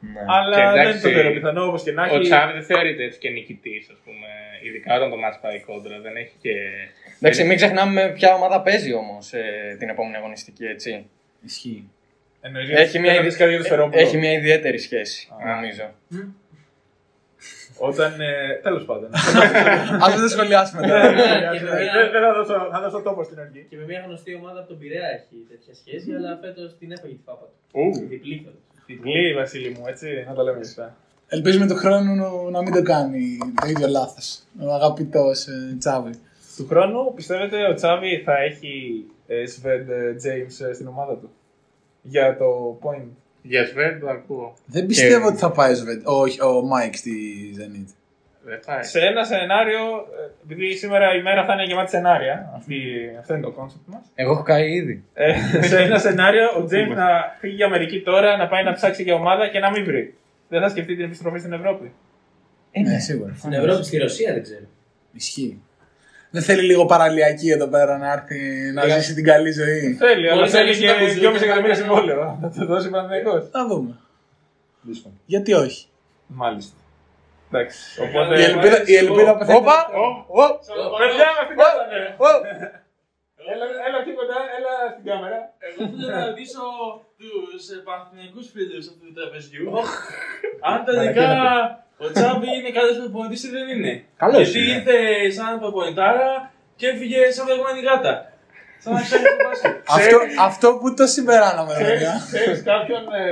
Ναι. 0.00 0.20
Αλλά 0.28 0.56
Και 0.56 0.62
δεν 0.62 0.80
εντάξει, 0.80 1.02
το 1.02 1.08
θεωρώ 1.08 1.30
πιθανό 1.32 1.64
όπως 1.66 1.82
και 1.82 1.92
να 1.92 2.04
έχει. 2.04 2.16
Ο 2.16 2.20
Τσάβη 2.20 2.52
δεν 2.52 2.62
θεωρείται 2.62 3.02
έτσι 3.04 3.18
και 3.18 3.30
νικητής, 3.30 3.88
ας 3.92 3.98
πούμε. 4.04 4.26
Ειδικά 4.62 4.96
όταν 4.96 5.10
το 5.10 5.16
μάτς 5.16 5.38
πάει 5.40 5.60
κόντρα. 5.60 6.00
Δεν 6.00 6.16
έχει 6.16 6.34
και. 6.40 6.52
Εντάξει, 7.20 7.44
μην 7.44 7.56
ξεχνάμε 7.56 7.92
με 8.02 8.12
ποια 8.12 8.34
ομάδα 8.34 8.62
παίζει 8.62 8.92
όμως 8.94 9.32
την 9.78 9.88
επόμενη 9.88 10.16
αγωνιστική, 10.16 10.64
έτσι. 10.64 11.06
Ισχύει. 11.44 11.90
Εννοείς 12.40 12.68
Έχει 12.70 12.88
ότι 12.88 12.98
μια, 12.98 13.10
δεν 13.12 13.20
θα 13.20 13.26
δεις 13.26 13.36
κάτι 13.36 13.50
για 13.50 13.58
το 13.58 13.64
Σφαιρόπουλο. 13.64 14.00
έχει 14.00 14.16
μια 14.16 14.32
ιδιαίτερη 14.32 14.78
σχέση, 14.78 15.28
Α. 15.46 15.54
νομίζω. 15.54 15.86
Όταν. 17.78 18.20
Ε, 18.20 18.54
Τέλος 18.62 18.84
πάντων. 18.84 19.10
Α 20.02 20.06
δεν 20.14 20.20
το 20.20 20.28
σχολιάσουμε 20.28 20.80
Δεν 20.80 20.90
τώρα. 20.90 21.10
δεν- 21.12 22.10
δεν 22.12 22.22
θα 22.22 22.32
δώσω- 22.34 22.68
θα 22.72 22.80
δώσω 22.80 23.00
τόπο 23.02 23.22
στην 23.24 23.38
αρχή. 23.40 23.66
Και 23.70 23.76
με 23.76 23.84
μια 23.84 24.00
γνωστή 24.06 24.34
ομάδα 24.34 24.58
από 24.60 24.68
τον 24.68 24.78
Πειραιά 24.78 25.08
έχει 25.16 25.36
τέτοια 25.50 25.74
σχέση, 25.74 26.08
αλλά 26.16 26.38
φέτος 26.42 26.76
την 26.78 26.92
έφαγε 26.92 27.14
τη 27.14 27.22
φάπα 27.24 27.44
του. 27.50 27.78
Ου. 27.80 28.08
Διπλή 28.08 28.36
φέτος. 28.88 29.02
Διπλή, 29.04 29.34
Βασίλη 29.34 29.68
μου, 29.78 29.84
έτσι. 29.86 30.06
Να 30.28 30.34
τα 30.34 30.42
λέμε 30.42 30.64
σωστά. 30.64 30.96
Ελπίζουμε 31.28 31.66
το 31.66 31.74
χρόνο 31.74 32.48
να 32.50 32.62
μην 32.62 32.72
το 32.72 32.82
κάνει 32.82 33.38
το 33.62 33.68
ίδιο 33.68 33.88
λάθος. 33.88 34.42
Ο 34.60 34.72
αγαπητό 34.72 35.30
Τσάβη. 35.78 36.10
Του 36.56 36.66
χρόνου 36.68 37.12
πιστεύετε 37.14 37.68
ο 37.70 37.74
Τσάβη 37.74 38.22
θα 38.24 38.38
έχει 38.38 39.04
ε, 39.26 39.46
Σβέντ 39.46 39.88
Τζέιμς 40.16 40.54
στην 40.74 40.86
ομάδα 40.86 41.12
του; 41.12 41.30
Για 42.02 42.36
το 42.36 42.78
point. 42.82 43.06
Για 43.42 43.66
Σβέντ 43.66 44.00
το 44.00 44.08
ακούω. 44.08 44.54
Δεν 44.66 44.86
πιστεύω 44.86 45.26
ότι 45.26 45.36
θα 45.36 45.50
πάει 45.50 45.72
ο 45.72 45.74
Σβέντ- 45.74 46.02
όχι, 46.06 46.42
ο 46.42 46.62
Μάικ 46.62 46.96
στη 46.96 47.12
Zenit. 47.58 47.92
Δεν 48.48 48.60
πάει. 48.66 48.82
Σε 48.82 49.00
ένα 49.00 49.24
σενάριο, 49.24 49.80
ε, 49.80 50.30
επειδή 50.44 50.76
σήμερα 50.76 51.14
η 51.14 51.22
μέρα 51.22 51.44
θα 51.44 51.52
είναι 51.52 51.62
γεμάτη 51.64 51.90
σενάρια, 51.90 52.52
αυτή, 52.56 52.76
αυτό 53.18 53.34
είναι 53.34 53.42
το 53.42 53.50
κόνσεπτ 53.50 53.82
μας. 53.86 54.00
Εγώ 54.14 54.32
έχω 54.32 54.42
καεί 54.42 54.70
ήδη. 54.72 55.04
Ε, 55.14 55.34
σε 55.62 55.78
ένα 55.82 55.98
σενάριο, 55.98 56.44
ο 56.58 56.64
Τζέιμς 56.64 56.96
να 56.96 57.06
φύγει 57.38 57.54
για 57.54 57.66
Αμερική 57.66 58.00
τώρα, 58.02 58.36
να 58.36 58.48
πάει 58.48 58.64
να 58.64 58.72
ψάξει 58.72 59.02
για 59.02 59.14
ομάδα 59.14 59.48
και 59.48 59.58
να 59.58 59.70
μην 59.70 59.84
βρει. 59.84 60.14
Δεν 60.48 60.60
θα 60.60 60.68
σκεφτεί 60.68 60.96
την 60.96 61.04
επιστροφή 61.04 61.38
στην 61.38 61.52
Ευρώπη. 61.52 61.92
Ναι, 62.86 62.98
σίγουρα. 62.98 63.34
Στην 63.38 63.52
Ευρώπη, 63.52 63.84
στη 63.84 63.96
Ρωσία 63.98 64.32
δεν 64.32 64.42
ξέρω. 64.42 64.64
Ισχύει. 65.12 65.62
Δεν 66.30 66.42
θέλει 66.42 66.62
λίγο 66.62 66.86
παραλιακή 66.86 67.50
εδώ 67.50 67.66
πέρα 67.68 67.98
να 67.98 68.12
έρθει 68.12 68.38
να 68.74 68.84
Λίγα- 68.84 68.98
ζήσει 68.98 69.14
την 69.14 69.24
καλή 69.24 69.52
ζωή. 69.52 69.94
Θέλει, 69.94 70.26
αλλά 70.26 70.34
Μόλις 70.36 70.50
θέλει 70.50 70.62
ανοίξει 70.62 70.80
και 70.80 70.86
τα 70.86 70.98
μπουζούκια 70.98 71.30
2,5 71.30 71.38
θα 71.38 71.44
εκατομμύρια 71.44 71.74
πάει. 71.74 71.82
συμβόλαιο. 71.84 72.38
Θα 72.42 72.52
το 72.58 72.66
δώσει 72.66 72.90
Παναθηναϊκός. 72.90 73.48
Θα 73.50 73.66
δούμε. 73.66 73.96
Δύσκολο. 74.82 75.14
Γιατί 75.26 75.52
όχι; 75.52 75.86
Μάλιστα. 76.26 76.76
Εντάξει. 77.50 78.02
Οπότε. 78.02 78.40
Η 78.40 78.42
ελπίδα, 78.42 78.78
η 78.92 78.94
ελπίδα 79.02 79.36
πεθαίνει. 79.36 79.58
Όπα! 79.58 79.76
Παιδιά 81.00 81.28
μα 81.36 81.42
θυμάσανε. 81.48 82.00
Έλα, 83.52 83.64
έλα 83.88 84.00
τίποτα, 84.08 84.36
έλα 84.58 84.72
στην 84.92 85.04
κάμερα. 85.10 85.38
Εγώ 85.66 85.80
θέλω 85.90 86.08
να 86.18 86.26
ρωτήσω 86.26 86.62
τους 87.18 87.68
ε, 87.74 87.76
παναθηναϊκούς 87.86 88.46
φίλους 88.52 88.84
αυτού 88.90 89.04
του 89.06 89.14
τραπεζιού 89.18 89.64
αν 90.70 90.78
τελικά 90.88 91.28
ο 92.04 92.06
Τσάβη 92.12 92.48
είναι 92.56 92.70
καλύτερος 92.76 93.08
προπονητής 93.10 93.42
ή 93.44 93.50
δεν 93.56 93.66
είναι; 93.68 93.92
Καλός 94.16 94.36
Γιατί 94.42 94.58
είναι. 94.58 94.72
ήρθε 94.76 94.96
σαν 95.36 95.60
προπονητάρα 95.62 96.52
και 96.76 96.86
έφυγε 96.88 97.30
σαν 97.30 97.46
βεγμένη 97.46 97.80
γάτα. 97.80 98.14
Σαν 98.82 98.92
να 98.96 99.00
ξέρεις 99.06 99.24
το 99.32 99.36
μπάσκετ. 99.44 99.72
Αυτό, 99.98 100.16
αυτό 100.48 100.68
που 100.80 100.88
το 100.98 101.06
συμπεράναμε, 101.14 101.74
παιδιά. 101.78 102.12
Ξέρεις 102.32 102.58
κάποιον 102.72 103.02
ε, 103.22 103.24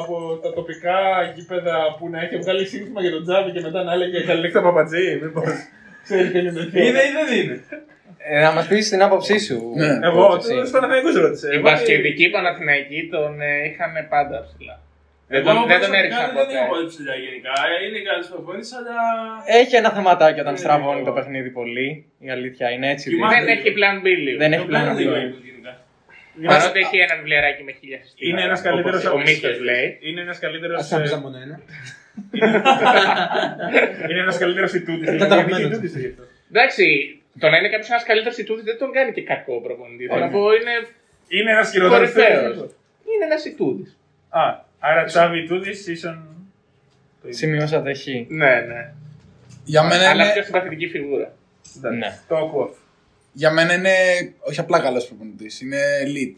από 0.00 0.14
τα 0.42 0.50
τοπικά 0.58 0.98
γήπεδα 1.34 1.76
που 1.98 2.04
να 2.12 2.18
έχει 2.24 2.36
βγάλει 2.42 2.64
σύνθημα 2.72 3.00
για 3.04 3.10
τον 3.16 3.22
Τζάβι 3.26 3.50
και 3.54 3.60
μετά 3.66 3.82
να 3.82 3.92
έλεγε 3.96 4.18
Καληνύχτα 4.28 4.62
Παπατζή, 4.62 5.06
μήπως. 5.22 5.48
Ξέρεις 6.06 6.30
ποιο 6.30 6.40
είναι 6.40 6.52
τέτοιο. 6.58 6.80
Είναι 6.86 7.02
ή 7.08 7.10
δεν 7.18 7.28
είναι. 7.38 7.56
Ε, 8.30 8.40
να 8.42 8.52
μας 8.52 8.66
πεις 8.66 8.88
την 8.88 9.02
άποψή 9.02 9.38
σου. 9.38 9.58
Ναι. 9.76 9.98
Εγώ, 10.08 10.36
Εσύ. 10.38 10.54
του 10.62 10.70
Παναθηναϊκούς 10.70 11.14
ρώτησε. 11.14 11.46
Οι 11.48 11.54
Εγώ, 11.54 11.62
μπασκετικοί 11.62 12.28
Παναθηναϊκοί 12.30 13.08
τον 13.12 13.40
ε, 13.40 13.66
είχαν 13.68 13.92
πάντα 14.08 14.36
ψηλά. 14.46 14.76
Δεν 15.32 15.38
Εγώ 15.40 15.48
τον, 15.54 15.56
δεν 15.72 15.80
τον 15.84 15.90
προσωπικά 15.90 15.98
έριξαν 16.00 16.20
Δεν 16.20 16.30
είναι 16.34 16.40
ποτέ. 16.44 16.58
πολύ 16.72 16.86
ψηλά 16.92 17.14
γενικά. 17.24 17.52
Ε, 17.70 17.74
Είναι 17.86 18.00
καλός 18.08 18.26
προπονητής, 18.32 18.70
αλλά... 18.78 18.96
Έχει 19.60 19.74
ένα 19.82 19.90
θεματάκι 19.96 20.40
όταν 20.44 20.54
Ε, 20.58 20.62
στραβώνει 20.62 20.98
λίγο. 21.00 21.08
το 21.08 21.12
παιχνίδι 21.16 21.50
πολύ. 21.60 21.88
Η 22.26 22.28
αλήθεια 22.36 22.66
είναι 22.74 22.88
έτσι. 22.94 23.06
Κοιμάται. 23.10 23.34
δείχνει. 23.34 23.46
Δεν 23.48 23.56
έχει 23.58 23.70
plan 23.78 23.96
B 24.04 24.06
λίγο. 24.26 24.38
Δεν 24.42 24.50
έχει 24.54 24.62
Το 24.64 24.68
πλάνο 24.70 24.84
πλάνο 24.84 24.98
λίγο 25.00 25.12
B. 25.14 25.18
είναι 25.18 25.34
γενικά. 25.48 25.72
Παρότι 26.52 26.78
έχει 26.84 26.96
ένα 27.06 27.14
βιβλιαράκι 27.20 27.62
με 27.68 27.72
χίλια 27.78 27.98
συστήματα. 28.02 28.26
είναι 28.28 28.42
ένας 28.48 28.58
όπως 28.60 28.70
καλύτερος 28.70 29.02
Ο 29.16 29.18
μύθος 29.26 29.58
λέει. 29.68 29.86
Είναι 30.06 30.20
ένας 30.26 30.38
καλύτερος. 30.44 30.76
Α 30.92 30.96
άμπηζα 30.96 31.18
μόνο 31.24 31.36
ένα. 31.46 31.56
Είναι 34.10 34.20
ένας 34.20 34.38
καλύτερος 34.38 34.72
ητούτη. 34.72 35.04
Καταγραμμένο. 35.16 35.68
Εντάξει, 36.52 36.84
το 37.38 37.48
να 37.48 37.56
είναι 37.56 37.68
κάποιος 37.68 37.88
ένας 37.90 38.04
καλύτερος 38.04 38.36
ητούδη 38.38 38.62
δεν 38.62 38.78
τον 38.78 38.92
κάνει 38.92 39.12
και 39.12 39.22
κακό 39.22 39.60
προπονητή. 39.60 40.06
Θέλω 40.06 40.20
να 40.24 40.28
πω 40.30 40.42
είναι, 40.58 40.74
Είναι 41.28 41.50
ένας 41.50 41.70
χειρότερος 41.70 42.12
Κορυφαίος. 42.12 42.56
είναι 43.10 43.24
ένας 43.30 43.44
ητούδη. 43.44 43.84
Α, 44.28 44.68
άρα 44.80 45.04
Τσάβι 45.04 45.38
ητούτη 45.38 45.70
ίσον. 45.92 46.24
Σημειώσατε 47.28 47.94
χ. 47.94 48.06
Ναι, 48.28 48.60
ναι. 48.60 48.92
Για 49.64 49.82
μένα 49.82 50.08
Αλλά 50.08 50.22
πιο 50.24 50.32
είναι, 50.34 50.44
συμπαθητική 50.44 50.86
φιγούρα. 50.88 51.32
Ναι. 51.98 52.18
Το 52.28 52.36
ακούω. 52.36 52.74
για 53.32 53.50
μένα 53.50 53.74
είναι 53.74 53.92
όχι 54.40 54.60
απλά 54.60 54.80
καλός 54.80 55.06
προπονητής. 55.06 55.60
Είναι 55.60 55.78
elite. 56.04 56.36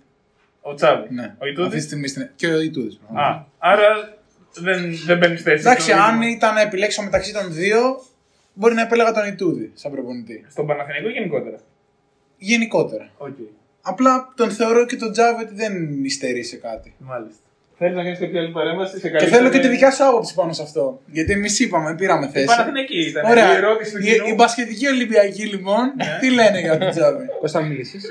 Ο 0.60 0.74
Τσάβι. 0.74 1.14
Ναι. 1.14 1.22
Ο 1.22 1.26
Αυτή 1.26 1.44
τη 1.44 1.50
Ιτούδη. 1.50 1.80
στιγμή 1.80 2.08
στην. 2.08 2.28
Και 2.36 2.46
ο 2.46 2.60
Ιτούδης. 2.60 3.00
Α, 3.14 3.42
άρα 3.58 4.16
δεν, 4.54 4.94
δεν 5.04 5.18
μπαίνει 5.18 5.36
θέση. 5.36 5.60
Εντάξει, 5.62 5.90
στο 5.90 6.00
αν 6.00 6.18
δίδυμο. 6.18 6.36
ήταν 6.36 6.54
να 6.54 6.60
επιλέξω 6.60 7.02
μεταξύ 7.02 7.32
των 7.32 7.52
δύο, 7.54 7.80
μπορεί 8.54 8.74
να 8.74 8.82
επέλεγα 8.82 9.12
τον 9.12 9.26
Ιτούδη 9.26 9.70
σαν 9.74 9.92
προπονητή. 9.92 10.44
Στον 10.50 10.66
Παναθηναϊκό 10.66 11.08
ή 11.08 11.12
γενικότερα; 11.12 11.56
Γενικότερα. 12.38 13.10
Οκ. 13.16 13.36
Απλά 13.82 14.32
τον 14.36 14.50
θεωρώ 14.50 14.86
και 14.86 14.96
τον 14.96 15.12
Τζάβι 15.12 15.42
ότι 15.44 15.54
δεν 15.54 16.04
υστερεί 16.04 16.42
σε 16.44 16.56
κάτι. 16.56 16.94
Μάλιστα. 16.98 17.41
Θέλεις 17.82 17.96
να 18.00 18.04
κάνεις 18.06 18.18
κάποια 18.24 18.40
άλλη 18.42 18.52
παρέμβαση 18.58 18.94
σε 18.94 19.00
Και 19.00 19.08
καλύτερη- 19.14 19.34
θέλω 19.34 19.48
και 19.54 19.60
τη 19.64 19.68
δικιά 19.74 19.90
σου 19.96 20.02
άποψη 20.10 20.32
πάνω 20.40 20.52
σε 20.58 20.62
αυτό. 20.68 20.84
Γιατί 21.16 21.30
εμείς 21.38 21.54
είπαμε, 21.64 21.88
πήραμε 22.00 22.26
Η 22.26 22.32
θέση. 22.34 22.46
Παναθηναϊκή 22.52 23.00
ήταν. 23.10 23.22
Ωραία. 23.32 23.48
Η 23.52 23.56
ερώτηση 23.62 23.90
του 23.94 24.00
Η, 24.02 24.04
κοινού. 24.10 24.26
η 24.30 24.32
μπασκετική 24.38 24.86
Ολυμπιακή 24.94 25.44
λοιπόν, 25.54 25.84
τι 26.20 26.28
λένε 26.38 26.58
για 26.66 26.74
τον 26.80 26.88
Τζάβι. 26.94 27.24
Πώ 27.42 27.48
θα 27.56 27.60
μιλήσεις. 27.68 28.02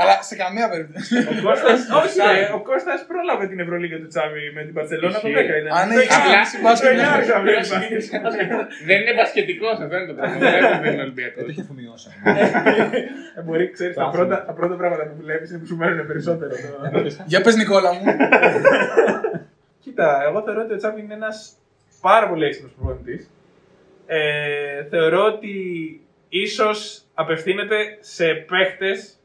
Καλά, 0.00 0.14
σε 0.30 0.34
καμία 0.42 0.66
περίπτωση. 0.72 1.10
Ο 1.32 1.34
Κώστας, 1.46 1.78
όχι, 2.02 2.16
ρε, 2.34 2.42
ο 2.58 2.60
Κώστας 2.68 2.98
πρόλαβε 3.10 3.44
την 3.52 3.58
Ευρωλίγα 3.64 3.96
του 4.02 4.08
Τσάβη 4.12 4.40
με 4.56 4.60
την 4.66 4.74
Παρσελόνα 4.78 5.18
το 5.24 5.28
10 5.36 5.54
ήταν. 5.60 5.70
Αν 5.80 5.86
Το 5.88 5.98
έχει 6.02 6.12
εννιά- 6.18 6.24
μιλήσει 6.26 6.56
μπάσκετ, 6.64 6.84
το 6.86 6.90
εννιά 6.92 7.06
ναι. 7.08 7.14
άρχισα 7.16 7.34
να 7.36 7.40
βλέπει 7.44 7.64
μπάσκετ. 7.70 8.50
Δεν 8.88 8.96
είναι 9.00 9.12
μπασκετικός 9.18 9.74
αυτό 9.84 9.94
είναι 9.98 10.08
το 10.12 10.16
πράγμα. 10.18 10.36
Δεν 10.84 10.90
είναι 10.94 11.04
Ολυμπιακός. 11.08 11.40
Το 11.44 11.48
είχε 11.52 11.62
αφομοιώσει. 11.66 12.08
Ε, 13.38 13.40
Μπορεί, 13.46 13.64
ξέρεις, 13.76 13.94
τα 14.02 14.06
πρώτα, 14.16 14.36
τα 14.48 14.52
πρώτα 14.58 14.74
πράγματα 14.80 15.02
που 15.08 15.16
βλέπεις 15.24 15.46
είναι 15.50 15.58
που 15.62 15.66
σου 15.70 15.76
μένουν 15.80 16.06
περισσότερο. 16.10 16.52
Για 17.32 17.40
πες 17.44 17.54
Νικόλα 17.60 17.90
μου. 17.96 18.02
Κοίτα, 19.82 20.22
εγώ 20.28 20.42
θεωρώ 20.42 20.60
ότι 20.60 20.72
ο 20.72 20.76
Τσάβη 20.76 21.00
είναι 21.00 21.14
ένας 21.14 21.52
πάρα 22.00 22.28
πολύ 22.28 22.44
έξυπνος 22.44 22.72
προπονητής. 22.72 23.30
Ε, 24.06 24.84
θεωρώ 24.84 25.24
ότι 25.24 25.56
ίσως 26.28 27.02
απευθύνεται 27.14 27.76
σε 28.00 28.24
παίχτες 28.34 29.18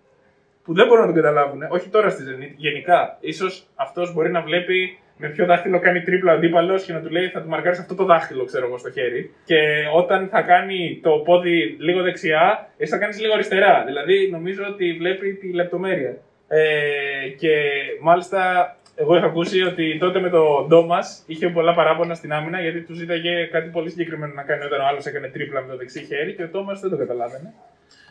που 0.63 0.73
δεν 0.73 0.87
μπορούν 0.87 1.05
να 1.05 1.13
τον 1.13 1.21
καταλάβουν. 1.21 1.61
Όχι 1.69 1.89
τώρα 1.89 2.09
στη 2.09 2.23
Zenit, 2.27 2.53
γενικά. 2.55 3.19
σω 3.33 3.45
αυτός 3.75 4.13
μπορεί 4.13 4.31
να 4.31 4.41
βλέπει 4.41 4.97
με 5.17 5.29
ποιο 5.29 5.45
δάχτυλο 5.45 5.79
κάνει 5.79 6.01
τρίπλα 6.01 6.31
ο 6.31 6.35
αντίπαλος 6.35 6.83
και 6.83 6.93
να 6.93 7.01
του 7.01 7.09
λέει 7.09 7.27
θα 7.27 7.41
του 7.41 7.49
μαρκάρει 7.49 7.77
αυτό 7.77 7.95
το 7.95 8.05
δάχτυλο, 8.05 8.43
ξέρω 8.43 8.65
εγώ, 8.65 8.77
στο 8.77 8.91
χέρι. 8.91 9.33
Και 9.45 9.59
όταν 9.95 10.27
θα 10.27 10.41
κάνει 10.41 10.99
το 11.03 11.11
πόδι 11.11 11.75
λίγο 11.79 12.01
δεξιά, 12.01 12.69
εσύ 12.77 12.91
θα 12.91 12.97
κάνεις 12.97 13.19
λίγο 13.19 13.33
αριστερά. 13.33 13.83
Δηλαδή 13.85 14.29
νομίζω 14.31 14.63
ότι 14.67 14.93
βλέπει 14.93 15.33
τη 15.33 15.53
λεπτομέρεια. 15.53 16.17
Ε, 16.47 17.27
και 17.37 17.53
μάλιστα 18.01 18.75
Εγώ 18.95 19.15
είχα 19.17 19.25
ακούσει 19.25 19.62
ότι 19.62 19.97
τότε 19.99 20.19
με 20.19 20.29
τον 20.29 20.67
Ντόμας 20.67 21.23
είχε 21.25 21.47
πολλά 21.49 21.73
παράπονα 21.73 22.13
στην 22.13 22.34
άμυνα 22.34 22.62
γιατί 22.62 22.82
τους 22.82 22.97
ζήταγε 22.97 23.45
κάτι 23.51 23.69
πολύ 23.69 23.89
συγκεκριμένο 23.89 24.34
να 24.34 24.43
κάνει 24.43 24.63
όταν 24.63 24.79
ο 24.82 24.86
άλλος 24.86 25.06
έκανε 25.06 25.27
τρίπλα 25.27 25.62
με 25.62 25.67
το 25.71 25.77
δεξί 25.77 26.03
χέρι 26.06 26.34
και 26.36 26.43
ο 26.43 26.47
Ντόμα 26.47 26.73
δεν 26.73 26.89
το 26.89 26.97
καταλάβαινε. 26.97 27.53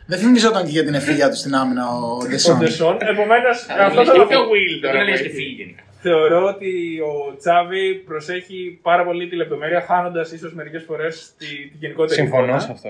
Δεν 0.07 0.19
θυμιζόταν 0.19 0.63
και 0.65 0.69
για 0.71 0.83
την 0.83 0.93
ευφύγια 0.93 1.29
του 1.29 1.35
στην 1.35 1.55
άμυνα 1.55 1.83
ο 1.89 2.17
Ο 2.21 2.27
Ντεσόν. 2.27 2.57
Ντεσόν. 2.59 2.97
Επομένως, 3.01 3.65
αυτός 3.69 4.03
είχε 4.03 4.11
θέλω 4.11 4.23
να 4.23 4.29
και 4.29 4.35
πω. 4.35 4.41
ο 4.41 4.45
Will 4.51 4.79
τώρα 4.81 4.93
Δεν 4.93 5.01
που 5.01 5.01
έλεγες 5.01 5.19
έχει 5.19 5.29
και 5.29 5.35
φύγει 5.35 5.53
γενικά. 5.61 5.83
Θεωρώ 6.05 6.45
ότι 6.47 6.99
ο 6.99 7.35
Τσάβη 7.37 7.93
προσέχει 7.95 8.79
πάρα 8.81 9.03
πολύ 9.05 9.27
τη 9.27 9.35
λεπτομέρεια, 9.35 9.81
χάνοντας 9.81 10.31
ίσως 10.31 10.53
μερικές 10.53 10.83
φορές 10.83 11.33
τη, 11.37 11.45
τη 11.45 11.77
γενικότερη 11.79 12.19
Συμφωνώ 12.21 12.43
εικόνα. 12.43 12.59
σε 12.59 12.71
αυτό. 12.71 12.89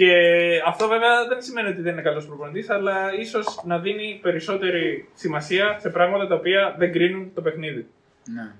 Ναι. 0.00 0.10
Και 0.10 0.62
αυτό 0.66 0.88
βέβαια 0.88 1.26
δεν 1.28 1.42
σημαίνει 1.42 1.68
ότι 1.68 1.80
δεν 1.80 1.92
είναι 1.92 2.02
καλός 2.02 2.26
προπονητής, 2.26 2.70
αλλά 2.70 3.14
ίσως 3.18 3.60
να 3.64 3.78
δίνει 3.78 4.18
περισσότερη 4.22 5.08
σημασία 5.14 5.76
σε 5.80 5.88
πράγματα 5.90 6.26
τα 6.26 6.34
οποία 6.34 6.74
δεν 6.78 6.92
κρίνουν 6.92 7.30
το 7.34 7.40
παιχνίδι. 7.40 7.86
Ναι. 8.34 8.50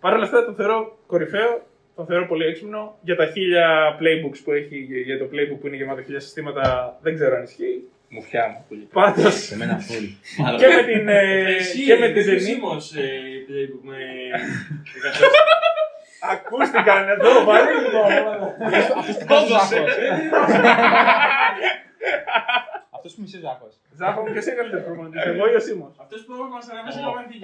Παρ' 0.00 0.14
όλα 0.14 0.24
αυτά 0.24 0.44
τον 0.44 0.54
θεωρώ 0.54 0.98
κορυφαίο, 1.06 1.66
τον 1.96 2.06
θεωρώ 2.06 2.26
πολύ 2.26 2.44
έξυπνο. 2.44 2.98
Για 3.00 3.16
τα 3.16 3.26
χίλια 3.26 3.96
playbooks 4.00 4.38
που 4.44 4.52
έχει, 4.52 4.76
για 5.04 5.18
το 5.18 5.24
playbook 5.24 5.58
που 5.60 5.66
είναι 5.66 5.76
γεμάτο 5.76 6.02
χίλια 6.02 6.20
συστήματα, 6.20 6.96
δεν 7.02 7.14
ξέρω 7.14 7.36
αν 7.36 7.42
ισχύει. 7.42 7.82
Μουφιά 8.08 8.64
μου. 8.68 8.88
Πάντως. 8.92 9.50
Εμένα 9.50 9.78
φούλ. 9.78 10.04
και 10.58 10.66
με 10.66 10.82
την, 10.82 11.08
ε, 11.08 11.56
και 11.86 11.96
με 11.96 12.08
τη 12.08 12.20
Zenit. 12.30 12.40
Σίμος, 12.40 12.94
ε, 12.94 13.08
playbook 13.48 13.80
με... 13.82 13.96
Ακούστηκαν 16.32 17.08
εδώ, 17.08 17.44
βάλε 17.44 17.70
λοιπόν. 17.80 18.10
Αυτός 22.90 23.12
που 23.14 23.20
μισεί 23.20 23.38
Ζάχο. 23.38 23.68
Ζάχο 23.98 24.20
μου, 24.20 24.32
ποιο 24.32 24.42
είναι 24.42 24.58
καλύτερο 24.60 24.82
προπονητή, 24.82 25.18
εγώ 25.18 25.50
ή 25.50 25.54
ο 25.54 25.60
Σίμω. 25.60 25.94
Αυτός 25.96 26.24
που 26.24 26.32
μας 26.54 26.68
αναμέσει 26.70 26.98
να 27.00 27.10
φύγει. 27.28 27.42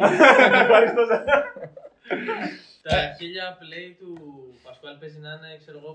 Ευχαριστώ, 0.64 1.04
Ζάχο. 1.04 1.24
Τα 2.82 2.96
χίλια 3.18 3.58
play 3.60 3.88
του 4.00 4.10
Πασκουάλ 4.64 4.96
παίζει 5.00 5.18
να 5.26 5.30
είναι, 5.36 5.50
ξέρω 5.62 5.78
εγώ, 5.82 5.92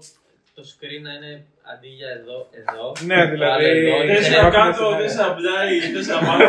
το 0.57 0.63
screen 0.73 1.01
να 1.07 1.11
είναι 1.17 1.33
αντί 1.71 1.87
για 1.99 2.09
εδώ, 2.19 2.37
εδώ. 2.61 2.85
Ναι, 3.09 3.25
δηλαδή, 3.33 3.63
πάλι 3.63 3.87
εδώ, 3.87 4.03
είναι 4.03 4.13
Τέσσερα 4.15 4.39
ένα- 4.39 4.49
κάτω, 4.59 4.95
τέσσερα 5.01 5.29
πλάι, 5.37 5.73
τέσσερα 5.93 6.19
πάνω. 6.27 6.43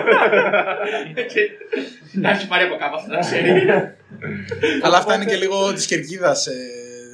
Να 2.22 2.30
έχει 2.30 2.46
πάρει 2.48 2.64
από 2.64 2.76
κάπου 2.82 2.94
αυτό 3.00 3.10
να 3.12 3.18
ξέρει. 3.18 3.52
Αλλά 4.84 4.96
αυτά 4.96 5.14
είναι 5.14 5.24
και 5.24 5.36
λίγο 5.36 5.72
της 5.72 5.86
κερκίδας. 5.86 6.46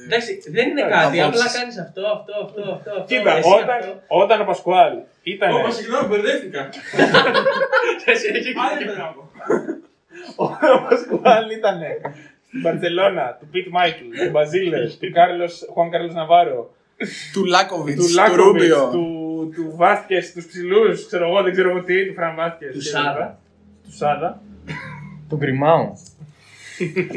Εντάξει, 0.05 0.31
δεν 0.55 0.67
είναι 0.69 0.81
κάτι, 0.81 1.21
απόψεις. 1.21 1.41
απλά 1.45 1.59
κάνεις 1.59 1.77
αυτό, 1.85 2.01
αυτό, 2.15 2.33
αυτό, 2.45 2.61
αυτό. 2.75 2.91
αυτό, 2.91 3.05
Κοίτα, 3.07 3.31
εσύ 3.37 3.49
όταν, 3.63 3.69
αυτό. 3.79 4.01
όταν 4.07 4.41
ο 4.41 4.45
Πασκουάλ 4.45 4.93
ήταν. 5.23 5.51
Ωπα, 5.55 5.69
συγγνώμη, 5.71 6.07
μπερδεύτηκα. 6.07 6.61
Άλλη 8.69 8.83
έπαιρνα 8.83 9.05
από. 9.11 9.21
Ο 10.35 10.87
Πασκουάλ 10.89 11.49
ήταν 11.49 11.77
στην 12.47 12.61
Μπαρσελόνα, 12.61 13.37
του 13.39 13.47
Πιτ 13.51 13.67
Μάικλ, 13.69 14.03
του 14.23 14.29
Μπαζίλε, 14.31 14.79
του 14.99 15.11
Κάρλος, 15.13 15.65
Χουάν 15.73 15.89
Κάρλος 15.91 16.13
Ναβάρο, 16.13 16.74
Του 17.33 17.45
Λάκοβιτς, 17.45 17.99
του 17.99 18.07
του 18.07 18.13
Λάκοβιτς, 18.13 18.43
Ρούμπιο. 18.45 18.89
του, 18.91 19.51
του 19.55 19.73
Βάσκες, 19.75 20.33
τους 20.33 20.45
ψηλούς, 20.45 21.05
ξέρω 21.05 21.27
εγώ, 21.27 21.41
δεν 21.43 21.51
ξέρω 21.51 21.69
εγώ 21.69 21.83
τι, 21.83 22.07
του 22.07 22.13
Φραν 22.13 22.35
Βάσκες. 22.35 22.73
Του 22.73 22.81
Σάδα. 22.81 23.39
Του 23.83 23.95
Σάδα. 23.95 24.41
Του 25.29 25.35
Γκριμάου. 25.37 25.97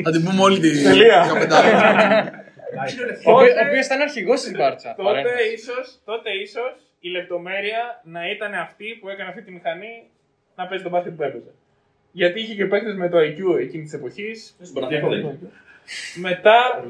Θα 0.05 0.11
την 0.11 0.25
πούμε 0.25 0.43
όλη 0.43 0.59
τη 0.59 0.83
Τελεία. 0.83 1.23
δεκαπεντάδα. 1.23 2.33
Ο 3.25 3.33
οποίος 3.33 3.87
ήταν 3.87 4.01
αρχηγός 4.01 4.41
της 4.41 4.53
Μπάρτσα. 4.53 4.95
τότε 4.97 5.43
ίσως, 5.55 5.99
τότε 6.05 6.31
ίσως 6.43 6.73
η 7.01 7.09
λεπτομέρεια 7.09 8.01
να 8.05 8.31
ήταν 8.31 8.55
αυτή 8.55 8.85
που 9.01 9.09
έκανε 9.09 9.29
αυτή 9.29 9.43
τη 9.43 9.51
μηχανή 9.51 9.95
να 10.57 10.67
παίζει 10.67 10.83
τον 10.83 10.93
μπάσκετ 10.93 11.13
που 11.13 11.23
έπαιζε. 11.23 11.53
Γιατί 12.13 12.41
είχε 12.41 12.55
και 12.55 12.67
παίχτε 12.67 12.93
με 12.95 13.09
το 13.09 13.19
IQ 13.19 13.61
εκείνης 13.61 13.85
της 13.91 13.99
εποχής. 13.99 14.57
Στον 14.63 14.75
Παναθηναϊκό 14.75 15.09
δεν 15.09 15.39
Μετά 16.15 16.85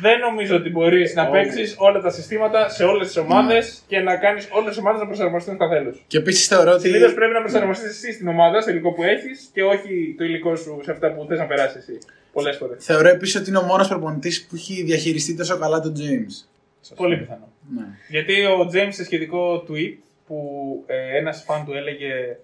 δεν 0.00 0.18
νομίζω 0.18 0.56
ότι 0.56 0.70
μπορείς 0.70 1.14
να 1.14 1.26
παίξεις 1.26 1.74
όλα 1.78 2.00
τα 2.00 2.10
συστήματα 2.10 2.68
σε 2.68 2.84
όλες 2.84 3.06
τις 3.06 3.16
ομάδες 3.16 3.82
και 3.86 3.98
να 3.98 4.16
κάνεις 4.16 4.48
όλες 4.50 4.68
τις 4.68 4.78
ομάδες 4.78 5.00
να 5.00 5.06
προσαρμοστούν 5.06 5.54
στα 5.54 5.68
θέλω. 5.68 5.94
Και 6.06 6.18
επίσης 6.18 6.46
θεωρώ 6.46 6.72
ότι. 6.72 6.80
Συνήθως 6.80 7.14
πρέπει 7.14 7.32
να 7.32 7.40
προσαρμοστείς 7.40 7.90
εσύ 7.90 8.12
στην 8.12 8.28
ομάδα, 8.28 8.60
στο 8.60 8.70
υλικό 8.70 8.92
που 8.92 9.02
έχεις 9.02 9.50
και 9.52 9.62
όχι 9.62 10.14
το 10.18 10.24
υλικό 10.24 10.56
σου 10.56 10.80
σε 10.84 10.90
αυτά 10.90 11.12
που 11.12 11.26
θες 11.28 11.38
να 11.38 11.46
περάσεις 11.46 11.76
εσύ. 11.76 11.98
Πολλές 12.32 12.56
φορές. 12.56 12.84
Θεωρώ 12.84 13.08
επίσης 13.08 13.40
ότι 13.40 13.48
είναι 13.48 13.58
ο 13.58 13.62
μόνος 13.62 13.88
προπονητής 13.88 14.46
που 14.46 14.54
έχει 14.54 14.82
διαχειριστεί 14.82 15.36
τόσο 15.36 15.58
καλά 15.58 15.80
τον 15.80 15.94
James. 15.96 16.48
Πολύ 16.96 17.16
πιθανό. 17.16 17.48
Ναι. 17.76 17.84
Γιατί 18.08 18.44
ο 18.44 18.70
James 18.72 18.92
σε 18.92 19.04
σχετικό 19.04 19.64
tweet 19.68 19.94
που 20.26 20.38
ε, 20.86 21.16
ένας 21.18 21.42
φαν 21.46 21.64
του 21.64 21.72
έλεγε 21.72 22.36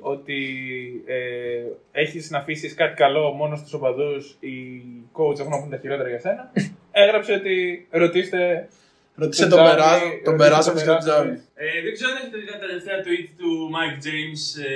ότι 0.00 0.38
ε, 1.06 1.62
έχεις 1.92 2.30
να 2.30 2.38
αφήσεις 2.38 2.74
κάτι 2.74 2.94
καλό 2.94 3.32
μόνος 3.32 3.58
στους 3.58 3.72
οπαδούς, 3.72 4.36
οι 4.40 4.56
coach 5.12 5.38
έχουν 5.38 5.50
να 5.50 5.60
πούν 5.60 5.70
τα 5.70 5.76
χειρότερα 5.76 6.08
για 6.08 6.20
σένα, 6.20 6.52
έγραψε 7.04 7.32
ότι 7.32 7.86
ρωτήστε 7.90 8.68
Ρωτήσε 9.18 9.46
τον 9.48 9.50
τον 9.58 9.58
Τζάβι, 9.58 9.76
Περάζο- 9.76 10.02
ρωτήστε 10.04 10.24
τον 10.30 10.36
Περάζοβιτς 10.36 10.82
και 10.82 10.88
τον 10.88 10.98
Περάζοβιτς. 11.04 11.42
Τζάβι. 11.44 11.64
Ε, 11.64 11.82
δεν 11.84 11.92
ξέρω 11.96 12.10
αν 12.12 12.16
έχετε 12.20 12.36
δει 12.42 12.46
τα 12.54 12.58
τελευταία 12.64 12.98
tweet 13.06 13.26
του 13.40 13.50
Mike 13.74 13.98
James 14.06 14.42
ε, 14.70 14.72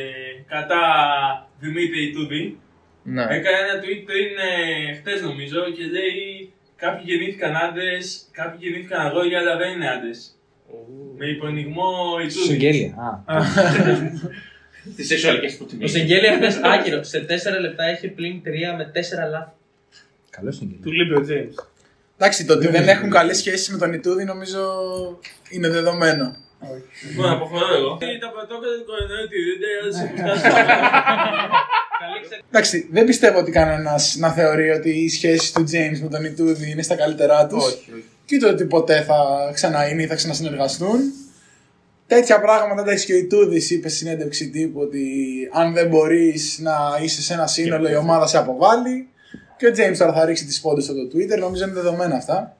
κατά 0.54 0.80
Δημήτρη 1.62 2.02
Τούδη. 2.14 2.44
Ναι. 3.02 3.22
Έκανε 3.36 3.58
ένα 3.66 3.76
tweet 3.82 4.02
πριν 4.10 4.28
ε, 4.50 4.94
χτες 4.98 5.18
νομίζω 5.28 5.60
και 5.76 5.84
λέει 5.96 6.18
κάποιοι 6.82 7.04
γεννήθηκαν 7.08 7.52
άντρες, 7.66 8.04
κάποιοι 8.38 8.58
γεννήθηκαν 8.62 9.00
αγόρια 9.06 9.38
αλλά 9.42 9.54
δεν 9.60 9.70
είναι 9.74 9.88
άντρες. 9.96 10.20
Με 11.18 11.26
υπονοιγμό 11.26 11.90
η 12.24 12.26
Τούδη. 12.32 12.46
Συγγέλια. 12.48 12.90
Α. 14.88 14.92
Τι 14.96 15.04
σεξουαλικέ 15.04 15.56
του 15.58 15.68
Ο 15.82 15.86
Σεγγέλια 15.86 16.36
χθες 16.36 16.60
άκυρος. 16.62 17.08
Σε 17.08 17.26
4 17.28 17.60
λεπτά 17.60 17.84
έχει 17.84 18.08
πλην 18.08 18.42
3 18.44 18.48
με 18.76 18.92
4 18.94 19.30
λάθη. 19.30 19.50
Καλός 20.30 20.56
συγγέλια. 20.56 20.82
του 20.82 20.92
λείπει 20.92 21.14
ο 21.14 21.24
James. 21.28 21.64
Εντάξει, 22.16 22.44
το 22.44 22.54
ότι 22.54 22.68
δεν 22.68 22.88
έχουν 22.88 23.10
καλές 23.10 23.36
σχέσεις 23.36 23.68
με 23.68 23.78
τον 23.78 23.92
Ιτούδη 23.92 24.24
νομίζω 24.24 24.60
είναι 25.48 25.68
δεδομένο. 25.68 26.36
Λοιπόν, 27.08 27.30
αποχωρώ 27.30 27.74
εγώ. 27.74 27.98
Τα 28.20 28.30
πρωτόκολλα 28.30 28.76
του 28.78 28.84
κορονοϊού 28.84 29.28
τη 29.28 29.38
δεν 29.60 29.92
σε 29.92 30.12
Εντάξει, 32.48 32.88
δεν 32.92 33.04
πιστεύω 33.06 33.38
ότι 33.38 33.50
κανένας 33.50 34.16
να 34.18 34.30
θεωρεί 34.30 34.70
ότι 34.70 34.90
οι 34.90 35.08
σχέσεις 35.08 35.52
του 35.52 35.60
James 35.60 35.98
με 36.02 36.08
τον 36.08 36.24
Ιτούδη 36.24 36.70
είναι 36.70 36.82
στα 36.82 36.94
καλύτερά 36.94 37.46
τους. 37.46 37.64
Και 38.24 38.36
ούτε 38.36 38.46
ότι 38.46 38.64
ποτέ 38.64 39.02
θα 39.02 39.50
ξαναείνει 39.54 40.02
ή 40.02 40.06
θα 40.06 40.14
ξανασυνεργαστούν. 40.14 40.98
Τέτοια 42.14 42.40
πράγματα 42.40 42.82
τα 42.82 42.90
έχεις 42.90 43.04
και 43.04 43.12
ο 43.12 43.16
Ιτούδης 43.16 43.70
είπες 43.70 43.92
στη 43.92 44.04
συνέντευξη 44.04 44.50
τύπου 44.50 44.80
ότι 44.80 45.04
αν 45.52 45.72
δεν 45.72 45.88
μπορείς 45.88 46.58
να 46.62 46.72
είσαι 47.02 47.22
σε 47.22 47.34
ένα 47.34 47.46
σύνολο, 47.46 47.90
η 47.90 47.96
ομάδα 47.96 48.26
σε 48.26 48.38
αποβάλλει. 48.38 49.08
Και 49.56 49.66
ο 49.66 49.70
James 49.70 49.96
τώρα 49.98 50.12
θα 50.12 50.24
ρίξει 50.24 50.44
τις 50.46 50.60
πόντες 50.60 50.84
στο 50.84 50.94
Twitter, 51.12 51.38
νομίζω 51.38 51.64
είναι 51.64 51.72
δεδομένα 51.72 52.14
αυτά. 52.14 52.56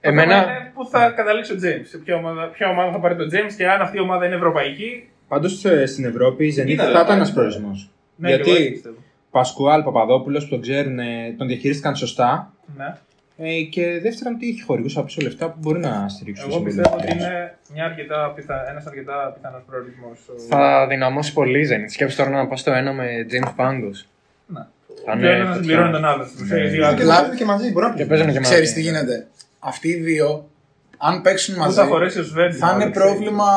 Εμένα. 0.00 0.36
Είναι 0.36 0.72
Πού 0.74 0.86
θα 0.86 1.10
καταλήξει 1.10 1.52
ο 1.52 1.56
James, 1.62 1.86
σε 1.88 1.98
ποια 1.98 2.16
ομάδα, 2.16 2.46
ποια 2.46 2.68
ομάδα 2.68 2.92
θα 2.92 3.00
πάρει 3.00 3.16
τον 3.16 3.28
James 3.32 3.52
και 3.56 3.68
αν 3.68 3.80
αυτή 3.80 3.96
η 3.96 4.00
ομάδα 4.00 4.26
είναι 4.26 4.34
ευρωπαϊκή. 4.34 5.08
Πάντως 5.28 5.64
στην 5.86 6.04
Ευρώπη 6.04 6.46
η 6.46 6.54
Zenit 6.58 6.66
Κοίτα, 6.66 6.84
θα 6.84 6.92
ρε, 6.92 7.00
ήταν 7.00 7.16
ένας 7.16 7.26
πάει. 7.26 7.34
προορισμός. 7.34 7.90
Ναι, 8.16 8.28
και 8.28 8.34
εγώ 8.34 8.42
έτσι 8.42 8.52
Γιατί 8.52 8.70
πιστεύω. 8.72 8.96
Πασκουάλ 9.30 9.82
Παπαδόπουλος 9.82 10.44
που 10.44 10.50
τον 10.50 10.60
ξέρουν, 10.60 10.98
ε, 10.98 11.34
τον 11.38 11.46
διαχειρίστηκαν 11.46 11.96
σωστά. 11.96 12.54
Ναι. 12.76 12.94
Ε, 13.42 13.62
και 13.62 14.00
δεύτερον, 14.02 14.34
ότι 14.34 14.48
έχει 14.48 14.62
χορηγού 14.62 14.88
από 14.94 15.02
πίσω 15.04 15.20
λεφτά 15.22 15.46
που 15.50 15.56
μπορεί 15.60 15.78
να 15.78 16.08
στηρίξουν 16.08 16.50
Εγώ 16.50 16.58
το 16.58 16.64
πιστεύω 16.64 16.88
συμβόλαιο. 16.88 17.14
ότι 17.16 17.24
είναι 17.24 17.54
μια 17.74 17.84
αρκετά 17.84 18.32
πιθα... 18.36 18.70
ένας 18.70 18.86
αρκετά 18.86 19.32
πιθανός 19.34 19.62
προορισμός. 19.66 20.18
ο- 20.28 20.38
Θα 20.48 20.86
δυναμώσει 20.88 21.32
πολύ 21.32 21.60
η 21.60 21.68
Zenit. 21.70 21.90
Σκέψτε 21.92 22.22
τώρα 22.22 22.36
να 22.36 22.46
πας 22.46 22.60
στο 22.60 22.72
ένα 22.72 22.92
με 22.92 23.06
James 23.30 23.52
Pangos. 23.56 23.98
Ναι. 24.46 24.60
Θα 25.04 25.16
Και 25.16 25.26
ο 25.26 25.28
ένας 25.30 25.34
είναι 25.34 25.38
να 25.38 25.44
φωτιά. 25.44 25.54
συμπληρώνει 25.54 25.92
τον 25.92 26.04
άλλον. 26.04 26.26
Τους 26.38 26.48
Ναι. 26.50 26.56
έχει 26.60 26.68
δύο 26.68 26.80
Και 26.80 26.86
άτομα. 26.86 27.04
Λα- 27.04 27.16
παίζουν 27.20 27.36
και 27.36 27.44
μαζί, 27.44 27.70
μπορεί 27.72 27.86
να 27.86 27.94
Και 27.94 28.04
παίζουν 28.06 28.26
και 28.32 28.40
μαζί. 28.40 28.52
Ξέρει 28.52 28.70
τι 28.72 28.80
γίνεται. 28.80 29.26
Αυτοί 29.58 29.88
οι 29.88 29.94
δύο, 29.94 30.48
αν 31.08 31.22
παίξουν 31.22 31.54
Πού 31.54 31.60
μαζί, 31.60 31.76
θα 31.76 31.84
χωρέσει 31.86 32.18
ο 32.18 32.22
Σβέντι. 32.22 32.56
θα 32.56 32.70
είναι 32.74 32.90
πρόβλημα 32.90 33.48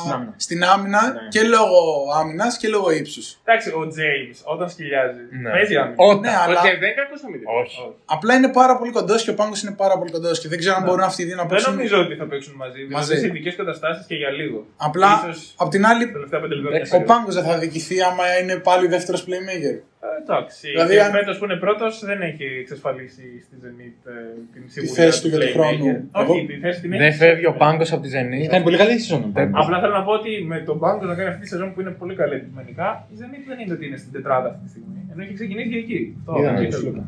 Στην 0.00 0.12
άμυνα. 0.12 0.34
στην 0.36 0.64
άμυνα 0.64 1.02
Ναι. 1.12 1.28
και 1.34 1.42
λόγω 1.42 1.78
άμυνας 2.20 2.56
και 2.56 2.68
λόγω 2.68 2.90
ύψους. 2.90 3.26
Εντάξει, 3.44 3.68
ο 3.70 3.82
James 3.98 4.36
όταν 4.54 4.68
σκυλιάζει. 4.70 5.20
Ναι. 5.42 5.50
Παίζει 5.50 5.76
άμυνα. 5.76 5.94
Όταν. 5.98 6.20
Ναι, 6.20 6.34
αλλά 6.42 6.60
Όχι, 6.60 6.68
δεν 6.82 6.88
είναι 6.90 6.94
κακό 7.00 7.14
αμυντικό. 7.26 7.52
Όχι. 7.62 7.78
απλά 8.04 8.34
είναι 8.34 8.48
πάρα 8.48 8.74
πολύ 8.78 8.90
κοντός 8.92 9.22
και 9.24 9.30
ο 9.30 9.34
πάγκος 9.34 9.62
είναι 9.62 9.74
πάρα 9.82 9.98
πολύ 9.98 10.10
κοντός 10.10 10.40
και 10.40 10.48
δεν 10.48 10.58
ξέρω 10.58 10.74
αν 10.76 10.82
μπορούν 10.84 11.00
αυτοί 11.10 11.22
οι 11.22 11.24
δύο 11.24 11.36
να 11.36 11.42
Δεν 11.42 11.50
παίξουν. 11.50 11.72
νομίζω 11.74 11.96
ότι 12.04 12.14
θα 12.14 12.24
παίξουν 12.24 12.54
μαζί. 12.56 12.80
Μαζί. 12.90 13.04
Δηλαδή 13.06 13.20
σε 13.20 13.26
ειδικές 13.26 13.56
καταστάσεις 13.56 14.06
και 14.06 14.14
για 14.14 14.30
λίγο. 14.30 14.66
Απλά 14.76 15.08
Ίσως 15.28 15.54
απ' 15.56 15.70
την 15.70 15.86
άλλη, 15.86 16.06
τα 16.06 16.12
τελευταία 16.12 16.40
πέντε 16.40 16.54
λεπτά. 16.54 16.68
Εντάξει, 16.74 16.92
μια 16.92 17.00
ο 17.02 17.04
σειρά. 17.06 17.14
πάγκος 17.18 17.34
δεν 17.34 17.44
θα 17.44 17.58
δικηθεί 17.58 18.02
άμα 18.02 18.24
είναι 18.40 18.56
πάλι 18.56 18.86
δεύτερος 18.86 19.24
playmaker. 19.28 19.76
Ε, 20.04 20.06
Εντάξει. 20.22 20.66
Δηλαδή, 20.68 20.88
Δηλαδή, 20.92 21.08
αν- 21.08 21.14
φέτος 21.18 21.36
που 21.38 21.44
είναι 21.48 21.58
πρώτος 21.66 21.92
δεν 22.10 22.18
έχει 22.30 22.44
εξασφαλίσει 22.64 23.26
στη 23.44 23.54
Zenit 23.62 23.98
ε, 24.10 24.14
την 24.52 24.62
σιγουριά 24.72 24.94
θέση 25.04 25.18
του 25.22 25.28
για 25.28 25.38
τον 25.38 25.46
playmaker. 25.48 25.52
χρόνο. 25.56 25.84
Όχι, 26.20 26.30
Εγώ- 26.38 26.46
τη 26.50 26.56
θέση 26.64 26.78
την 26.80 26.90
έχει. 26.92 27.02
Δεν 27.02 27.12
φεύγει 27.22 27.46
ο 27.52 27.54
Πάγκος 27.62 27.92
από 27.94 28.02
τη 28.04 28.10
Zenit. 28.14 28.38
Έχει 28.40 28.48
κάνει 28.54 28.64
πολύ 28.68 28.76
καλή 28.82 28.98
σεζόν. 28.98 29.22
Απλά 29.62 29.76
θέλω 29.82 29.94
να 30.00 30.04
πω 30.06 30.12
ότι 30.20 30.30
με 30.52 30.58
τον 30.68 30.76
Πάγκο 30.82 31.04
να 31.10 31.14
κάνει 31.18 31.28
αυτή 31.28 31.40
τη 31.44 31.48
σεζόν 31.48 31.68
που 31.72 31.80
είναι 31.80 31.90
πολύ 31.90 32.14
καλή 32.20 32.34
αντικειμενικά, 32.34 32.88
η 33.12 33.14
Zenit 33.20 33.42
δεν 33.50 33.58
είναι 33.62 33.72
ότι 33.76 33.84
είναι 33.86 33.96
στην 34.02 34.12
τετράδα 34.12 34.48
αυτή 34.52 34.62
τη 34.64 34.68
στιγμή. 34.74 34.98
Ενώ 35.12 35.22
έχει 35.22 35.34
ξεκινήσει 35.34 35.68
και 35.68 35.80
εκεί. 35.84 36.00
Αυτό, 36.18 36.40
Είδαμε 36.40 36.58
αυτό 36.58 36.70
το 36.70 36.76
ήθελα. 36.76 36.82
Σλούκα. 36.82 37.04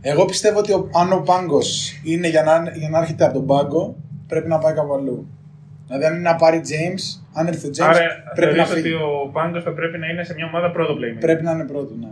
Εγώ 0.00 0.24
πιστεύω 0.24 0.58
ότι 0.58 0.72
ο- 0.72 0.88
αν 1.00 1.12
ο 1.12 1.20
πάγκος 1.30 2.00
είναι 2.04 2.28
για 2.28 2.42
να, 2.42 2.54
για 2.80 2.88
να 2.88 2.98
έρχεται 2.98 3.24
από 3.24 3.32
τον 3.32 3.46
πάγκο, 3.46 3.96
πρέπει 4.28 4.48
να 4.48 4.58
πάει 4.58 4.74
κάπου 4.74 4.94
αλλού. 4.94 5.26
Δηλαδή, 5.86 6.04
αν 6.04 6.12
είναι 6.12 6.22
να 6.30 6.36
πάρει 6.36 6.60
James, 6.70 7.20
αν 7.34 7.46
έρθει 7.46 7.66
ο 7.66 7.70
James, 7.76 7.84
Άρα 7.88 8.00
πρέπει 8.34 8.56
να 8.56 8.64
θεωρείς 8.64 8.70
ότι 8.72 8.80
φύγει. 8.80 8.94
ο 8.94 9.30
Πάγκος 9.32 9.62
θα 9.62 9.70
πρέπει 9.70 9.98
να 9.98 10.06
είναι 10.06 10.24
σε 10.24 10.34
μια 10.34 10.46
ομάδα 10.46 10.70
πρώτο 10.70 10.92
playmaker. 10.98 11.20
Πρέπει 11.20 11.42
να 11.42 11.50
είναι 11.52 11.64
πρώτο, 11.64 11.94
ναι. 12.00 12.08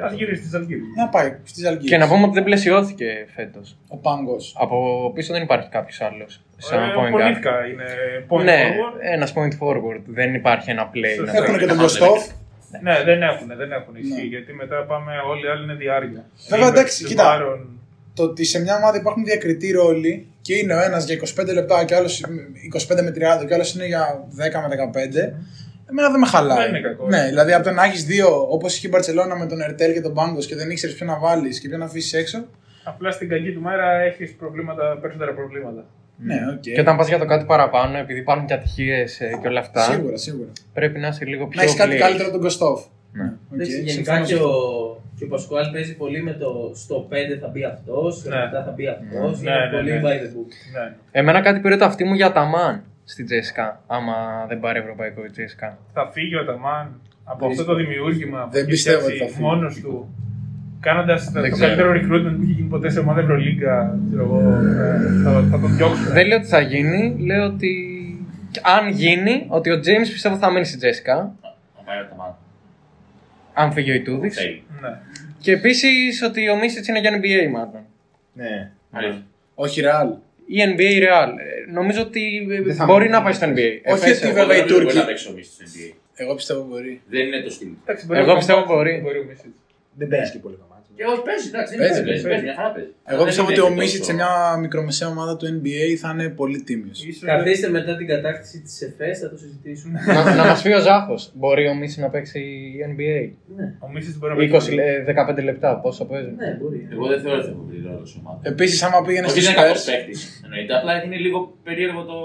Θα 0.00 0.12
γυρίσει 0.14 0.46
στη 0.46 0.56
Αλγύρη. 0.56 0.80
Να 0.96 1.08
πάει 1.08 1.36
στι 1.44 1.66
Αλγύρε. 1.66 1.88
Και 1.88 1.96
να 1.96 2.08
πούμε 2.08 2.22
ότι 2.24 2.34
δεν 2.34 2.44
πλαισιώθηκε 2.44 3.26
φέτος. 3.34 3.76
Ο 3.88 3.96
Πάγκος. 3.96 4.56
Από 4.58 5.10
πίσω 5.14 5.32
δεν 5.32 5.42
υπάρχει 5.42 5.68
κάποιος 5.68 6.00
άλλος. 6.00 6.40
Σαν 6.56 6.82
Ε, 6.82 6.86
point 6.96 7.06
guard. 7.06 7.10
Πολίτικα 7.10 7.66
είναι 7.66 7.84
point 8.28 8.44
ναι, 8.44 8.62
forward. 8.62 8.98
ένας 9.12 9.32
point 9.36 9.52
forward. 9.60 10.00
Δεν 10.06 10.34
υπάρχει 10.34 10.70
ένα 10.70 10.90
play. 10.94 11.14
Σωστά. 11.16 11.32
να 11.32 11.38
Έχουν 11.38 11.52
το- 11.52 11.58
και 11.60 11.66
τον 11.66 11.78
Κωστόφ. 11.78 12.26
Ναι, 12.82 13.02
δεν 13.04 13.22
έχουν, 13.22 13.46
δεν 13.56 13.72
έχουν 13.72 13.94
ισχύ. 13.96 14.14
Ναι. 14.20 14.20
Γιατί 14.34 14.52
μετά 14.52 14.76
πάμε 14.84 15.12
όλοι 15.30 15.44
οι 15.46 15.48
άλλοι 15.48 15.62
είναι 15.64 15.74
διάρκεια. 15.74 16.24
Βέβαια, 16.48 16.68
εντάξει, 16.68 17.02
Rivers, 17.04 17.08
κοίτα. 17.08 17.38
Barron. 18.12 18.16
Το 18.16 18.22
ότι 18.22 18.44
σε 18.44 18.60
μια 18.60 18.76
ομάδα 18.76 18.96
υπάρχουν 18.96 19.24
διακριτοί 19.24 19.70
ρόλοι 19.70 20.26
και 20.42 20.54
είναι 20.54 20.74
ο 20.74 20.80
ένας 20.82 21.04
για 21.06 21.18
25 21.42 21.52
λεπτά 21.52 21.84
και 21.84 21.94
ο 21.94 21.96
άλλος 21.96 22.24
25 22.88 23.02
με 23.02 23.10
30 23.10 23.46
και 23.46 23.52
ο 23.52 23.54
άλλος 23.54 23.74
είναι 23.74 23.86
για 23.86 24.28
10 24.36 24.68
με 24.68 24.90
15. 24.92 25.32
Εμένα 25.90 26.10
δεν 26.10 26.20
με 26.20 26.26
χαλάει. 26.26 26.58
Δεν 26.58 26.68
είναι 26.68 26.80
κακό. 26.80 27.06
Ναι, 27.06 27.26
δηλαδή 27.26 27.52
από 27.52 27.64
το 27.64 27.70
να 27.70 27.84
έχεις 27.84 28.04
δύο, 28.04 28.46
όπως 28.50 28.76
είχε 28.76 28.86
η 28.86 28.90
Μπαρσελόνα 28.92 29.36
με 29.36 29.46
τον 29.46 29.60
Ερτέλ 29.60 29.92
και 29.92 30.00
τον 30.00 30.14
Πάγκος 30.14 30.46
και 30.46 30.56
δεν 30.56 30.70
ήξερες 30.70 30.94
ποιο 30.94 31.06
να 31.06 31.18
βάλεις 31.18 31.60
και 31.60 31.68
ποιο 31.68 31.78
να 31.78 31.84
αφήσεις 31.84 32.12
έξω. 32.12 32.44
Απλά 32.84 33.10
στην 33.10 33.28
κακή 33.28 33.52
του 33.52 33.60
μέρα 33.60 33.90
έχεις 34.00 34.34
προβλήματα, 34.34 34.98
περισσότερα 35.00 35.34
προβλήματα. 35.34 35.84
Ναι, 36.16 36.34
οκ. 36.54 36.60
Και 36.60 36.80
όταν 36.80 36.96
πας 36.96 37.08
για 37.08 37.18
το 37.18 37.24
κάτι 37.24 37.44
παραπάνω, 37.44 37.98
επειδή 37.98 38.18
υπάρχουν 38.20 38.46
και 38.46 38.54
ατυχίες 38.54 39.16
και 39.42 39.48
όλα 39.48 39.60
αυτά, 39.60 39.80
Σίγουρα, 39.82 40.16
σίγουρα. 40.16 40.48
πρέπει 40.72 40.98
να 40.98 41.08
είσαι 41.08 41.24
λίγο 41.24 41.46
πιο. 41.46 41.56
Να 41.60 41.62
έχεις 41.62 41.76
κάτι 41.76 41.94
clear. 41.94 41.98
καλύτερο 41.98 42.24
από 42.24 42.32
τον 42.32 42.42
Κωστόφ. 42.42 42.84
Ναι. 43.12 43.24
Οκ, 43.24 43.54
Εντάξει, 43.54 43.72
γενικά 43.82 43.92
συμφωνώ 43.92 44.20
και 44.26 44.34
σε 44.34 44.42
ο, 44.42 44.46
αυτό. 44.46 45.00
και 45.16 45.24
ο 45.24 45.28
Πασκουάλ 45.28 45.70
παίζει 45.72 45.96
πολύ 45.96 46.22
με 46.22 46.32
το 46.32 46.70
στο 46.74 47.08
5 47.10 47.14
θα 47.40 47.48
μπει 47.48 47.64
αυτός, 47.64 48.16
στο 48.16 48.28
Ναι. 48.28 48.36
7 48.60 48.64
θα 48.66 48.72
μπει 48.76 48.86
αυτός. 48.88 49.40
Ναι, 49.40 49.50
είναι 49.50 49.64
ναι, 49.64 49.76
πολύ 49.76 49.90
ναι. 49.92 50.00
by 50.04 50.14
the 50.22 50.28
book. 50.34 50.50
Ναι. 50.76 50.94
Εμένα 51.10 51.40
κάτι 51.40 51.60
πήρε 51.60 51.76
το 51.76 51.84
αυτί 51.84 52.04
μου 52.04 52.14
για 52.14 52.32
τα 52.32 52.44
μαν 52.44 52.82
στην 53.04 53.24
Τζέσκα. 53.26 53.80
Άμα 53.86 54.14
δεν 54.48 54.60
πάρει 54.60 54.78
ευρωπαϊκό 54.78 55.24
η 55.24 55.30
Τζέσκα. 55.30 55.78
Θα 55.92 56.10
φύγει 56.12 56.36
ο 56.36 56.44
Ταμάν 56.44 57.00
από 57.24 57.46
αυτό 57.46 57.48
Δύσκολο. 57.48 57.66
το 57.66 57.74
δημιούργημα 57.84 58.40
που 58.44 58.50
Δεν 58.50 58.60
έχει 58.60 58.70
πιστεύω 58.70 58.98
φτιάξει 58.98 59.22
ότι 59.22 59.30
θα 59.30 59.36
φύγει. 59.36 59.48
μόνος 59.48 59.80
του. 59.80 60.14
Κάνοντας 60.80 61.24
το 61.24 61.40
Δεν 61.40 61.50
το 61.50 61.56
ξέρω. 61.56 61.66
καλύτερο 61.76 61.90
recruitment 61.98 62.36
που 62.36 62.42
έχει 62.42 62.52
γίνει 62.52 62.68
ποτέ 62.68 62.90
σε 62.90 62.98
ομάδα 62.98 63.20
Ευρωλίγκα, 63.20 63.98
ξέρω 64.08 64.22
εγώ, 64.22 64.38
ε, 64.40 65.22
θα, 65.24 65.30
θα 65.50 65.60
τον 65.60 65.76
διώξουν. 65.76 66.12
Δεν 66.12 66.26
λέω 66.26 66.38
ότι 66.38 66.46
θα 66.46 66.60
γίνει, 66.60 67.16
λέω 67.26 67.44
ότι. 67.46 67.70
Αν 68.78 68.88
γίνει, 68.88 69.46
ότι 69.48 69.70
ο 69.70 69.76
James 69.76 70.08
πιστεύω 70.12 70.36
θα 70.36 70.50
μείνει 70.50 70.64
στην 70.64 70.78
Τζέσκα. 70.78 71.14
Να 71.14 71.82
πάει 71.84 71.96
τα 72.10 72.14
μάτια. 72.16 72.36
Αν 73.54 73.72
φύγει 73.72 73.90
ο 73.90 73.94
Ιτούδης. 73.94 74.34
Θέλει. 74.36 74.62
Ναι. 74.80 74.88
Και 75.40 75.52
επίσης 75.52 76.22
ότι 76.22 76.48
ο 76.48 76.56
Μίσιτς 76.56 76.88
είναι 76.88 76.98
για 77.00 77.20
NBA 77.20 77.50
μάλλον. 77.50 77.84
Ναι. 78.32 78.70
Αλήθεια. 78.90 79.26
Όχι 79.54 79.80
ρεάλ. 79.80 80.08
Ή 80.46 80.56
NBA 80.76 80.80
Real. 81.02 81.28
Ε, 81.28 81.70
Νομίζω 81.72 82.00
ότι 82.02 82.46
ε, 82.50 82.62
Δεν 82.62 82.74
θα 82.74 82.84
μπορεί 82.84 83.00
μείνει. 83.04 83.12
να 83.16 83.22
πάει 83.22 83.32
στο 83.32 83.46
NBA. 83.46 83.70
Όχι 83.84 84.04
Εφές, 84.04 84.16
ότι 84.18 84.26
εγώ. 84.26 84.34
βέβαια 84.34 84.56
οι 84.56 84.58
Δεν 84.58 84.68
μπορεί 84.68 84.80
Τούρκοι- 84.84 84.98
να 85.00 85.04
παίξει 85.04 85.28
ο 85.28 85.32
Μίσης 85.32 85.52
στο 85.54 85.64
NBA. 85.66 85.94
Εγώ 86.14 86.34
πιστεύω 86.34 86.62
μπορεί. 86.70 87.00
Δεν 87.08 87.26
είναι 87.26 87.40
το 87.40 87.50
στυλ. 87.50 87.68
Εντάξει, 87.84 88.06
μπορεί 88.06 88.18
Εγώ 88.20 88.28
να 88.32 88.36
πιστεύω 88.36 88.64
κομπάξει, 88.64 88.90
μπορεί. 88.92 89.00
μπορεί 89.04 89.18
ο 89.18 89.24
Μίσιτς. 89.28 89.56
Δεν 89.94 90.08
παίζει 90.08 90.32
και 90.32 90.38
πολύ 90.38 90.54
το 90.56 90.60
μάτσο. 90.70 90.71
Και 90.96 91.04
όχι, 91.12 91.22
παίζει, 91.28 91.46
εντάξει, 91.52 91.72
δεν 91.76 91.80
Παίζει, 91.82 91.92
παίζει, 91.92 92.08
παίζει, 92.08 92.22
παίζει. 92.22 92.28
παίζει, 92.32 92.44
μια 92.48 92.54
χαρά 92.58 92.70
παίζει. 92.74 92.92
Εγώ 93.12 93.18
Δεν 93.20 93.26
πιστεύω 93.28 93.48
είναι 93.50 93.60
ότι 93.60 93.68
ο 93.68 93.74
και 93.74 93.80
Μίσιτ 93.80 93.98
τόσο- 94.00 94.10
σε 94.10 94.16
μια 94.20 94.32
μικρομεσαία 94.64 95.08
ομάδα 95.14 95.32
του 95.38 95.46
NBA 95.56 95.82
θα 96.02 96.08
είναι 96.14 96.26
πολύ 96.40 96.58
τίμιος. 96.68 96.98
Ίσως- 97.04 97.28
Καθίστε 97.32 97.68
μετά 97.78 97.92
την 98.00 98.06
κατάκτηση 98.12 98.56
της 98.66 98.74
ΕΦΕΣ, 98.86 99.18
θα 99.22 99.28
το 99.32 99.36
συζητήσουμε. 99.42 99.94
να, 100.06 100.34
να 100.40 100.44
μας 100.50 100.62
πει 100.62 100.70
ο 100.72 100.80
Ζάχος, 100.88 101.22
μπορεί 101.40 101.64
ο 101.72 101.74
Μίσιτ 101.80 102.00
να 102.06 102.08
παίξει 102.14 102.40
NBA. 102.90 103.20
ναι, 103.56 103.66
Ο 103.84 103.86
Μίσιτς 103.92 104.16
μπορεί 104.18 104.30
να 104.32 104.38
20, 104.44 104.50
παίξει. 104.50 104.76
ε, 104.78 105.04
15 105.04 105.42
λεπτά, 105.42 105.68
πόσο 105.84 106.02
παίζει; 106.10 106.30
ναι, 106.42 106.48
μπορεί. 106.60 106.88
Εγώ 106.92 107.06
δεν 107.12 107.20
θεωρώ 107.22 107.36
ότι 107.38 107.46
θα 107.46 107.52
έχω 107.52 107.64
βρει 107.68 107.78
ρόλο 107.90 108.04
σε 108.06 108.16
ομάδα. 108.22 108.40
Επίσης, 108.42 108.82
άμα 108.82 108.98
πήγαινε 109.06 109.26
Όχι, 109.26 109.34
στους 109.34 109.44
δεν 109.44 109.52
είναι 109.54 109.62
κακός 109.62 109.82
Spurs, 109.82 109.90
παίκτης, 109.92 110.40
εννοείται. 110.44 110.72
Απλά 110.78 110.92
είναι 111.04 111.16
λίγο 111.16 111.38
περίεργο 111.62 112.00
το. 112.10 112.16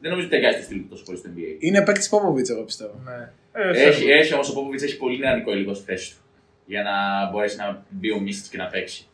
Δεν 0.00 0.08
νομίζω 0.10 0.26
ότι 0.28 0.34
ταιριάζει 0.36 0.56
το 0.58 0.62
στυλ 0.68 0.78
του 0.82 0.88
τόσο 0.88 1.04
πολύ 1.06 1.18
στο 1.18 1.28
NBA. 1.32 1.50
είναι 1.58 1.80
παίκτης 1.82 2.08
Πόποβιτ, 2.08 2.48
εγώ 2.50 2.62
πιστεύω. 2.62 2.94
Ναι. 3.08 3.18
Ε, 3.56 3.86
Έχει, 3.86 3.94
σίγουρα. 3.98 4.14
έχει 4.20 4.34
όμως 4.34 4.48
ο 4.50 4.52
Πόποβιτ 4.56 4.82
έχει 4.82 4.96
πολύ 4.96 5.18
νεανικό 5.18 5.50
υλικό 5.52 5.74
στη 5.74 5.84
θέση 5.90 6.06
του. 6.10 6.18
Για 6.66 6.82
να 6.82 6.92
μπορέσει 7.30 7.56
να 7.56 7.82
μπει 7.88 8.12
ο 8.12 8.20
Μίσιτ 8.20 8.50
και 8.50 8.56
να 8.56 8.66
παίξει. 8.66 9.06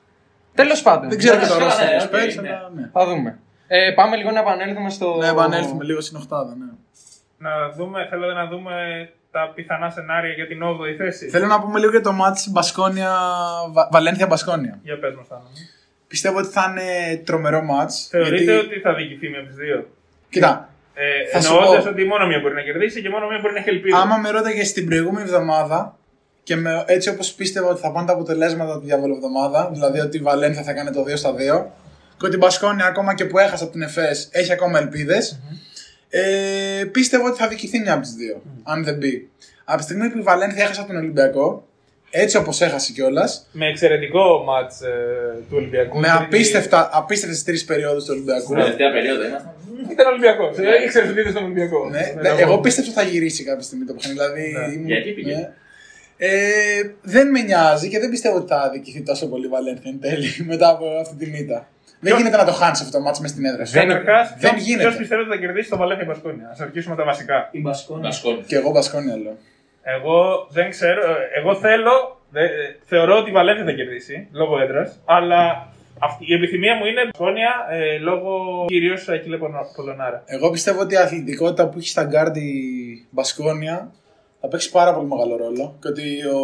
Τέλος 0.54 0.82
πάντων. 0.82 1.08
Δεν 1.08 1.18
ξέρω 1.18 1.38
και 1.40 1.46
το 1.46 1.58
Ναι, 1.58 1.64
ρόστερ 1.64 1.86
ναι, 1.94 1.98
του 2.02 2.08
οκ, 2.12 2.20
Spurs, 2.20 2.42
ναι. 2.42 2.48
αλλά 2.48 2.70
ναι. 2.74 2.88
Θα 2.92 3.06
δούμε. 3.06 3.38
Ε, 3.66 3.92
πάμε 3.94 4.16
λίγο 4.16 4.30
να 4.30 4.40
επανέλθουμε 4.40 4.90
στο. 4.90 5.16
Να 5.16 5.26
επανέλθουμε 5.28 5.84
λίγο 5.84 6.00
στην 6.00 6.16
Οχτάδα, 6.16 6.54
ναι. 6.58 6.64
Να 7.38 7.68
δούμε, 7.76 8.06
θέλετε 8.10 8.32
να 8.32 8.46
δούμε 8.46 8.72
τα 9.30 9.52
πιθανά 9.54 9.90
σενάρια 9.90 10.32
για 10.32 10.46
την 10.46 10.60
8η 10.62 10.94
θέση. 10.96 11.28
Θέλω 11.28 11.46
να 11.46 11.60
πούμε 11.60 11.78
λίγο 11.78 11.90
για 11.90 12.00
το 12.00 12.12
μάτς 12.12 12.48
Μπασκόνια, 12.50 13.12
Βαλένθια 13.90 14.26
Μπασκόνια. 14.26 14.78
Για 14.82 14.98
πες 14.98 15.14
μας 15.14 15.26
Θάνο. 15.26 15.42
Πιστεύω 16.08 16.38
ότι 16.38 16.48
θα 16.48 16.66
είναι 16.70 17.16
τρομερό 17.24 17.62
μάτς. 17.62 18.08
Θεωρείτε 18.10 18.42
γιατί- 18.42 18.66
ότι 18.66 18.80
θα 18.80 18.94
διοικηθεί 18.94 19.28
μία 19.28 19.38
από 19.38 19.48
τις 19.48 19.56
δύο; 19.56 19.88
Κοίτα, 20.30 20.64
Ε, 20.94 21.26
Θα 21.32 21.40
σου 21.40 21.52
Εννοώντας 21.56 21.84
πω. 21.84 21.90
ότι 21.90 22.04
μόνο 22.04 22.26
μία 22.26 22.40
μπορεί 22.40 22.54
να 22.54 22.60
κερδίσει 22.60 23.02
και 23.02 23.08
μόνο 23.08 23.26
μία 23.28 23.38
μπορεί 23.40 23.52
να 23.54 23.58
έχει 23.60 23.68
ελπίδα. 23.68 23.98
άμα 23.98 24.16
με 24.16 24.30
ρώταγες 24.30 24.68
στην 24.68 24.86
προηγούμενη 24.86 25.28
εβδομάδα 25.28 25.98
και 26.42 26.56
με, 26.56 26.84
έτσι 26.86 27.08
όπως 27.08 27.32
πίστευα 27.32 27.68
ότι 27.68 27.80
θα 27.80 27.92
πάνε 27.92 28.06
τα 28.06 28.12
αποτελέσματα 28.12 28.78
τη 28.80 28.86
διαβολή 28.86 29.12
εβδομάδα, 29.12 29.70
δηλαδή 29.72 30.00
ότι 30.00 30.16
η 30.16 30.20
Βαλένθια 30.20 30.62
θα 30.62 30.72
κάνει 30.72 30.90
το 30.90 31.02
2 31.08 31.16
στα 31.16 31.34
2 31.34 31.36
και 32.18 32.26
ότι 32.26 32.34
η 32.34 32.38
Μπασκόνια 32.38 32.84
ακόμα 32.86 33.14
και 33.14 33.24
που 33.24 33.38
έχασε 33.38 33.62
από 33.64 33.72
την 33.72 33.82
ΕΦΕΣ 33.82 34.28
έχει 34.32 34.52
ακόμα 34.52 34.78
ελπίδες, 34.78 35.40
ε, 36.08 36.84
πίστευα 36.92 37.28
ότι 37.28 37.38
θα 37.38 37.48
διοικηθεί 37.48 37.78
μια 37.80 37.92
από 37.92 38.02
τις 38.02 38.12
δύο, 38.14 38.42
αν 38.62 38.84
δεν 38.84 38.94
μπει. 38.96 39.28
Από 39.64 39.78
τη 39.78 39.82
στιγμή 39.84 40.08
που 40.08 40.18
η 40.18 40.22
Βαλένθια 40.22 40.62
έχασε 40.64 40.80
από 40.80 40.88
τον 40.88 40.98
Ολυμπιακό, 40.98 41.66
έτσι 42.10 42.36
όπως 42.36 42.60
έχασε 42.60 42.92
κιόλας, 42.92 43.46
Με 43.52 43.66
εξαιρετικό 43.66 44.42
μάτς 44.46 44.80
ε, 44.80 44.88
του 45.48 45.56
Ολυμπιακού. 45.56 45.98
με 45.98 46.06
Τρίτη- 46.08 46.24
απίστευτα, 46.24 46.90
απίστευτες 46.92 47.42
τρεις 47.44 47.64
περιόδους 47.64 48.04
του 48.04 48.10
Ολυμπιακού. 48.14 48.42
Στην 48.44 48.56
τελευταία 48.56 48.92
περίοδο 48.92 49.24
ήμασταν. 49.26 49.52
Ήταν 49.90 50.06
Ολυμπιακός. 50.06 50.56
Ήξερες 50.84 51.10
ότι 51.10 51.20
είδε 51.20 51.32
τον 51.32 51.44
Ολυμπιακό. 51.44 51.88
Ναι, 51.90 51.98
Ε, 51.98 52.12
ναι, 52.14 52.22
τα 52.22 52.28
εγώ 52.28 52.50
μόνο. 52.50 52.60
πίστεψα 52.60 52.90
ότι 52.90 53.00
θα 53.00 53.06
γυρίσει 53.06 53.44
κάποια 53.44 53.62
στιγμή 53.62 53.84
το 53.84 53.92
παιχνίδι. 53.92 54.18
Δηλαδή, 54.18 54.40
Ναι. 54.58 54.72
ήμουν- 54.74 54.86
Γιατί 54.86 55.10
πήγε; 55.10 55.48
Ναι. 56.20 56.26
Ε, 56.26 56.94
δεν 57.02 57.30
με 57.30 57.40
νοιάζει 57.40 57.88
και 57.88 57.98
δεν 57.98 58.10
πιστεύω 58.10 58.36
ότι 58.36 58.46
θα 58.52 58.70
δικηθεί 58.72 59.02
τόσο 59.02 59.28
πολύ 59.28 59.46
η 59.46 59.48
Βαλένθια 59.48 59.90
εν 59.90 60.00
τέλει 60.00 60.28
μετά 60.52 60.68
από 60.68 60.86
αυτή 61.00 61.16
τη 61.24 61.30
μύτα. 61.30 61.68
Δεν 62.00 62.16
γίνεται 62.16 62.36
να 62.36 62.44
το 62.44 62.52
χάνεις 62.52 62.80
αυτό 62.80 62.98
το 62.98 63.04
μάτσο 63.04 63.22
μες 63.22 63.30
στην 63.30 63.44
έδρα 63.44 63.64
σου. 63.64 63.74
Καταρχάς, 63.74 64.34
δεν 64.38 64.50
ποιος- 64.50 64.64
γίνεται. 64.66 64.82
Ποιος 64.84 64.96
πιστεύει 64.96 65.20
ότι 65.22 65.30
θα 65.30 65.36
κερδίσει 65.36 65.70
το 65.70 65.76
Βαλένθια 65.76 66.06
Μπασκόνια; 66.06 66.46
Α 66.46 66.54
αρχίσουμε 66.60 66.96
τα 66.96 67.04
βασικά. 67.04 67.48
Η 67.52 67.60
Μπασκόνια. 67.60 68.02
Μπασκόνια. 68.08 68.42
Και 68.46 68.56
εγώ 68.56 68.70
Μπασκόνια 68.70 69.16
λέω. 69.16 69.36
Εγώ 69.82 70.46
δεν 70.50 70.70
ξέρω. 70.70 71.00
ε, 71.10 71.38
Εγώ 71.40 71.54
θέλω. 71.54 72.20
δε- 72.30 72.44
ε, 72.44 72.48
θεωρώ 72.84 73.16
ότι 73.16 73.30
η 73.30 73.32
Βαλένθια 73.32 73.64
θα 73.64 73.72
κερδίσει 73.72 74.28
λόγω 74.32 74.60
έδρας. 74.60 75.00
Αλλά 75.04 75.68
αυτή, 75.98 76.24
η 76.30 76.34
επιθυμία 76.34 76.74
μου 76.76 76.84
είναι 76.86 77.02
Μπασκόνια 77.04 77.50
ε, 77.70 77.98
λόγω 77.98 78.64
κυρίως 78.68 79.08
Ακυλέ 79.08 79.36
Πολωνάρα. 79.76 80.22
Εγώ 80.26 80.50
πιστεύω 80.50 80.80
ότι 80.80 80.94
η 80.94 80.96
αθλητικότητα 80.96 81.68
που 81.68 81.78
έχει 81.78 81.88
στα 81.88 82.04
γκάρντι 82.04 82.40
η 82.40 83.06
Μπασκόνια 83.10 83.92
θα 84.40 84.48
παίξει 84.48 84.70
πάρα 84.70 84.94
πολύ 84.94 85.06
μεγάλο 85.08 85.36
ρόλο 85.36 85.76
και 85.82 85.88
ότι 85.88 86.04
ο, 86.26 86.40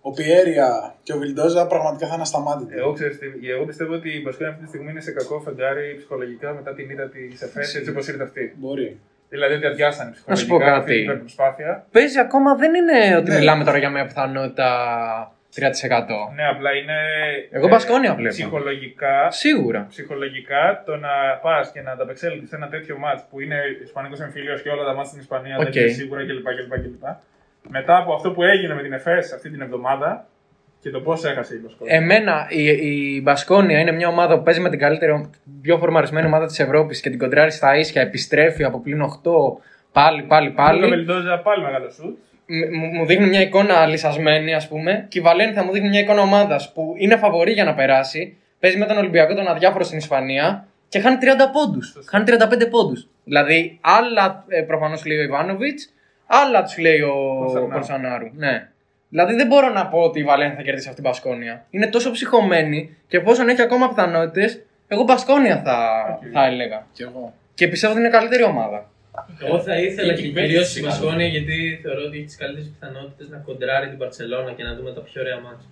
ο 0.00 0.10
Πιέρια 0.12 0.94
και 1.02 1.12
ο 1.12 1.18
Βιλντόζα 1.18 1.66
πραγματικά 1.66 2.06
θα 2.06 2.12
είναι 2.14 2.22
ασταμάτητοι. 2.22 2.74
Εγώ, 2.76 2.92
ξέρεις, 2.92 3.18
τι- 3.18 3.48
εγώ 3.50 3.64
πιστεύω 3.64 3.92
ότι 3.94 4.10
η 4.18 4.20
Μπασκόνια 4.24 4.50
αυτή 4.52 4.62
τη 4.64 4.68
στιγμή 4.68 4.90
είναι 4.90 5.00
σε 5.00 5.10
κακό 5.12 5.40
φεγγάρι 5.40 5.94
ψυχολογικά 5.96 6.52
μετά 6.52 6.74
την 6.74 6.90
ήττα 6.90 7.08
της 7.08 7.42
ΕΦΕΣ 7.42 7.74
έτσι 7.74 7.90
όπως 7.90 8.08
ήρθε 8.08 8.22
αυτή. 8.22 8.54
Μπορεί. 8.58 8.98
Δηλαδή 9.28 9.54
ότι 9.54 9.66
αδειάσανε 9.66 10.10
Να 10.10 10.16
σου 10.16 10.22
πω 10.24 10.32
ψυχολογικά 10.34 10.74
αυτή 10.76 10.86
κάτι. 10.90 10.96
την 11.00 11.04
υπερπροσπάθεια. 11.04 11.86
Παίζει 11.92 12.18
ακόμα, 12.18 12.54
δεν 12.56 12.74
είναι 12.74 13.16
ότι 13.16 13.30
Ναι. 13.30 13.38
μιλάμε 13.38 13.64
τώρα 13.64 13.78
για 13.78 13.90
μια 13.90 14.06
πιθανότητα 14.06 14.68
3%. 15.56 15.60
Ναι, 16.34 16.46
απλά 16.48 16.70
είναι. 16.74 16.96
Εγώ 17.50 17.68
Μπασκόνια 17.68 18.14
βλέπω. 18.14 18.34
Ψυχολογικά, 18.34 19.30
Σίγουρα. 19.30 19.86
ψυχολογικά 19.88 20.82
το 20.86 20.96
να 20.96 21.08
πας 21.42 21.70
και 21.72 21.80
να 21.80 21.90
ανταπεξέλθεις 21.92 22.48
σε 22.48 22.56
ένα 22.56 22.68
τέτοιο 22.68 22.98
μάτς 22.98 23.22
που 23.30 23.40
είναι 23.40 23.56
Ισπανικός 23.82 24.20
εμφύλιος 24.20 24.62
και 24.62 24.68
όλα 24.68 24.84
τα 24.84 24.94
μάτς 24.94 25.08
στην 25.08 25.20
Ισπανία 25.20 25.56
Οκ. 25.58 25.62
δεν 25.62 25.82
είναι 25.82 25.92
σίγουρα 25.92 26.20
κλπ, 26.24 26.46
κλπ, 26.56 26.72
κλπ. 26.82 27.04
Μετά 27.68 27.96
από 27.96 28.12
αυτό 28.14 28.30
που 28.32 28.42
έγινε 28.42 28.74
με 28.74 28.82
την 28.82 28.92
ΕΦΕΣ 28.92 29.32
αυτή 29.32 29.50
την 29.50 29.60
εβδομάδα 29.60 30.26
και 30.80 30.90
το 30.90 31.00
πώς 31.00 31.24
έχασε 31.24 31.54
η 31.54 31.60
Μπασκόνια. 31.62 31.94
Εμένα 31.96 32.46
η, 32.48 32.64
η 33.16 33.20
Μπασκόνια 33.22 33.78
είναι 33.78 33.92
μια 33.92 34.08
ομάδα 34.08 34.36
που 34.36 34.42
παίζει 34.42 34.60
με 34.60 34.70
την 34.70 34.78
καλύτερη, 34.78 35.30
πιο 35.62 35.78
φορμαρισμένη 35.78 36.26
ομάδα 36.26 36.46
της 36.46 36.58
Ευρώπης 36.58 37.00
και 37.00 37.10
την 37.10 37.18
κοντράρει 37.18 37.50
στα 37.50 37.76
ίσια, 37.76 38.02
επιστρέφει 38.02 38.64
από 38.64 38.80
πλήν 38.80 39.02
8 39.02 39.06
πάλι, 39.92 40.22
πάλι, 40.22 40.48
Ο 40.48 40.52
πάλι. 40.52 40.88
Μελντόζα 40.88 41.38
πάλι 41.38 41.62
μεγάλο 41.62 41.90
σουτ. 41.90 42.18
Μ- 42.50 42.76
μου- 42.76 42.92
μου 42.94 43.06
δείχνει 43.06 43.26
μια 43.26 43.40
εικόνα 43.40 43.86
λυσασμένη, 43.86 44.54
ας 44.54 44.68
πούμε. 44.68 45.06
Και 45.08 45.18
η 45.18 45.22
Βαλένθια 45.22 45.62
μου 45.64 45.72
δείχνει 45.72 45.88
μια 45.88 46.00
εικόνα 46.00 46.20
ομάδας 46.20 46.72
που 46.72 46.94
είναι 46.96 47.16
φαβορή 47.16 47.52
για 47.52 47.64
να 47.64 47.74
περάσει. 47.74 48.36
Παίζει 48.60 48.78
με 48.78 48.86
τον 48.86 48.96
Ολυμπιακό 48.96 49.34
τον 49.34 49.48
αδιάφορο 49.48 49.84
στην 49.84 49.98
Ισπανία 49.98 50.66
και 50.88 51.00
χάνει 51.00 51.16
30 51.20 51.24
πόντους. 51.52 51.96
Χάνει 52.08 52.24
35 52.24 52.66
πόντους. 52.70 53.08
Δηλαδή, 53.24 53.78
άλλα 53.80 54.44
ε, 54.48 54.60
προφανώς 54.62 55.04
λέει 55.06 55.18
ο 55.18 55.22
Ιβάνοβιτς, 55.22 55.92
άλλα 56.26 56.62
τους 56.62 56.78
λέει 56.78 57.00
ο 57.00 57.14
Πολσανάρου. 57.38 57.68
Πολσανάρου. 57.70 58.30
Ναι. 58.36 58.68
Δηλαδή, 59.08 59.34
δεν 59.34 59.46
μπορώ 59.46 59.68
να 59.68 59.86
πω 59.86 59.98
ότι 59.98 60.20
η 60.20 60.24
Βαλένθια 60.24 60.56
θα 60.56 60.62
κερδίσει 60.62 60.88
αυτή 60.88 61.00
την 61.00 61.10
Μπασκόνια. 61.10 61.64
Είναι 61.70 61.86
τόσο 61.86 62.10
ψυχωμένη 62.10 62.96
και 63.08 63.16
εφόσον 63.16 63.48
έχει 63.48 63.62
ακόμα 63.62 63.88
πιθανότητες, 63.88 64.62
εγώ 64.88 65.02
Μπασκόνια 65.02 65.62
θα, 65.64 65.78
θα 66.32 66.46
έλεγα. 66.46 66.86
Κι 66.92 67.02
εγώ. 67.02 67.34
Και 67.54 67.68
πιστεύω 67.68 67.92
ότι 67.92 68.02
είναι 68.02 68.10
καλύτερη 68.10 68.42
ομάδα. 68.42 68.90
Εγώ 69.44 69.60
θα 69.60 69.74
ήθελα 69.78 70.12
Εκεί 70.12 70.22
και 70.22 70.32
παίζει 70.34 70.48
κυρίως 70.50 70.68
η 70.68 70.72
σιγά. 70.72 70.88
Μπασκόνια 70.88 71.26
γιατί 71.26 71.78
θεωρώ 71.82 72.00
ότι 72.06 72.16
έχει 72.16 72.24
τις 72.26 72.36
καλύτερες 72.36 72.68
πιθανότητες 72.74 73.28
να 73.28 73.36
κοντράρει 73.36 73.88
την 73.88 73.98
Παρσελώνα 73.98 74.52
και 74.52 74.62
να 74.62 74.74
δούμε 74.74 74.92
τα 74.92 75.00
πιο 75.00 75.20
ωραία 75.22 75.38
μάτια. 75.40 75.68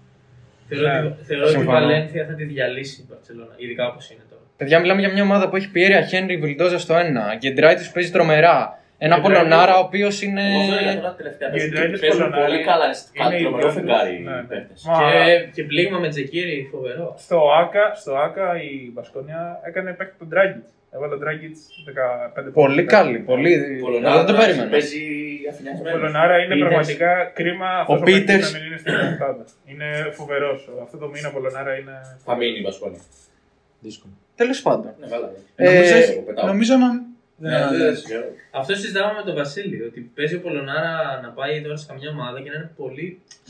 Θεωρώ, 0.68 0.86
Ναι. 0.92 1.06
ότι, 1.06 1.24
θεωρώ 1.24 1.42
ότι 1.44 1.52
η 1.52 1.56
Συμφωνώ. 1.56 1.78
Βαλένθια 1.78 2.26
θα 2.26 2.34
τη 2.34 2.44
διαλύσει 2.44 3.00
η 3.00 3.04
Μπαρσελόνα, 3.08 3.54
ειδικά 3.56 3.86
όπως 3.88 4.10
είναι 4.10 4.24
τώρα. 4.30 4.42
Παιδιά, 4.56 4.80
μιλάμε 4.80 5.00
για 5.00 5.12
μια 5.12 5.22
ομάδα 5.22 5.48
που 5.48 5.56
έχει 5.56 5.70
Πιέρια, 5.70 6.02
Χένρι, 6.02 6.36
Βιλντόζα 6.36 6.78
στο 6.78 6.94
1. 6.94 7.34
Γκεντράιτη 7.38 7.90
παίζει 7.94 8.10
τρομερά. 8.10 8.72
Ένα 9.00 9.14
Και 9.14 9.20
Πολωνάρα 9.20 9.72
Dragons- 9.74 9.76
ο 9.82 9.86
οποίος 9.86 10.22
είναι. 10.22 10.42
Εγώ 10.50 10.60
αυτό 10.60 10.74
έλεγα 10.78 11.00
τώρα 11.00 11.14
τελευταία. 11.14 11.48
Οι 11.48 11.50
Παίζουν, 11.50 11.70
Dragons 11.76 12.00
παίζουν 12.00 12.18
Πολωνάρα 12.18 12.44
πολύ 12.44 12.64
καλά. 12.64 12.84
Είναι 12.84 12.96
είναι 13.14 13.24
κάτι 13.24 13.36
οι 13.36 13.42
τρομερό 13.42 13.68
Dragons. 13.68 13.72
φεγγάρι 13.74 14.14
οι 14.16 14.22
Ναι, 14.22 14.30
ναι. 14.30 14.42
παίκτες. 14.42 14.82
Μα 14.86 14.94
Και, 14.98 15.48
και 15.54 15.62
πλήγμα 15.70 15.98
με 15.98 16.08
Τζεκίρι, 16.08 16.68
φοβερό. 16.72 17.14
στο 17.18 17.38
Άκα, 17.62 17.84
στο 17.94 18.12
Άκα 18.26 18.46
η 18.62 18.90
Μπασκόνια 18.92 19.60
έκανε 19.68 19.92
παίκτη 19.92 20.14
τον 20.18 20.28
Dragic. 20.32 20.62
Έβαλε 20.94 21.12
τον 21.16 21.20
Dragic 21.24 21.54
15 22.40 22.52
Πολύ 22.52 22.74
πόντους. 22.74 22.92
καλή. 22.92 23.18
Πολύ. 23.18 23.78
Πολωνάρα 23.80 24.14
Εγώ 24.14 24.24
δεν 24.24 24.34
το 24.34 24.40
περίμενα. 24.40 24.70
Παίζει 24.70 25.02
Ο 25.46 25.50
αφηνιασμένο. 25.52 25.96
Πολωνάρα 25.96 26.36
είναι 26.42 26.54
Peters. 26.54 26.58
πραγματικά 26.58 27.10
κρίμα 27.38 27.68
Ο 27.88 27.92
αυτός 27.94 28.00
παίκτης 28.00 28.34
Peters. 28.48 28.52
να 28.52 28.58
μην 28.58 28.66
είναι 28.68 28.78
στην 28.82 28.92
Ελλάδα. 28.94 29.44
Είναι 29.70 29.88
φοβερός. 30.18 30.68
Αυτό 30.82 30.96
το 31.02 31.06
μήνα 31.12 31.28
ο 31.28 31.32
Πολωνάρα 31.36 31.72
είναι. 31.80 31.94
Θα 32.24 32.36
μείνει 32.36 32.58
η 32.58 32.62
Μπασκόνια. 32.64 33.00
Δύσκολο. 33.80 34.12
Τέλος 34.40 34.62
πάντων. 34.62 34.90
Ναι, 35.00 35.06
βάλα. 35.06 35.28
Ε, 35.56 35.64
Νομίζω, 35.74 35.94
εγώ 36.12 36.20
πετάω. 36.28 36.46
νομίζω 36.46 36.74
να. 36.76 36.88
Ναι, 37.40 37.50
Ναι, 37.50 37.58
δεν 37.78 37.78
ναι. 37.92 38.00
ξέρω. 38.06 38.24
Αυτό 38.60 38.74
συζητάμε 38.74 39.12
με 39.18 39.22
τον 39.28 39.34
Βασίλη, 39.34 39.82
ότι 39.88 40.00
παίζει 40.16 40.34
ο 40.34 40.40
Πολωνάρα 40.40 40.94
να 41.22 41.28
πάει 41.38 41.62
τώρα 41.62 41.76
σε 41.76 41.86
καμιά 41.90 42.10
ομάδα 42.10 42.40
και 42.42 42.50
να 42.52 42.56
είναι 42.56 42.70
πολύ 42.82 43.06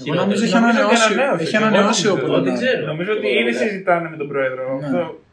Εγώ 0.06 0.14
νομίζω 0.22 0.44
έχει 0.44 0.54
Νομίζω 0.54 0.78
ότι 0.78 0.78
ανανεώσει, 0.78 1.12
ανανέωσε. 1.12 1.42
έχει 1.44 1.56
Εγώ 1.56 1.64
ανανεώσει 1.66 2.06
ο 2.06 2.10
νομίζω. 2.10 2.26
Δεν 2.26 2.30
Πολωνάρας. 2.30 2.60
ξέρω. 2.62 2.82
Νομίζω 2.92 3.10
ότι 3.16 3.20
Πολωνάρα. 3.26 3.48
ήδη 3.48 3.52
συζητάνε 3.62 4.06
με 4.12 4.16
τον 4.16 4.28
πρόεδρο. 4.32 4.64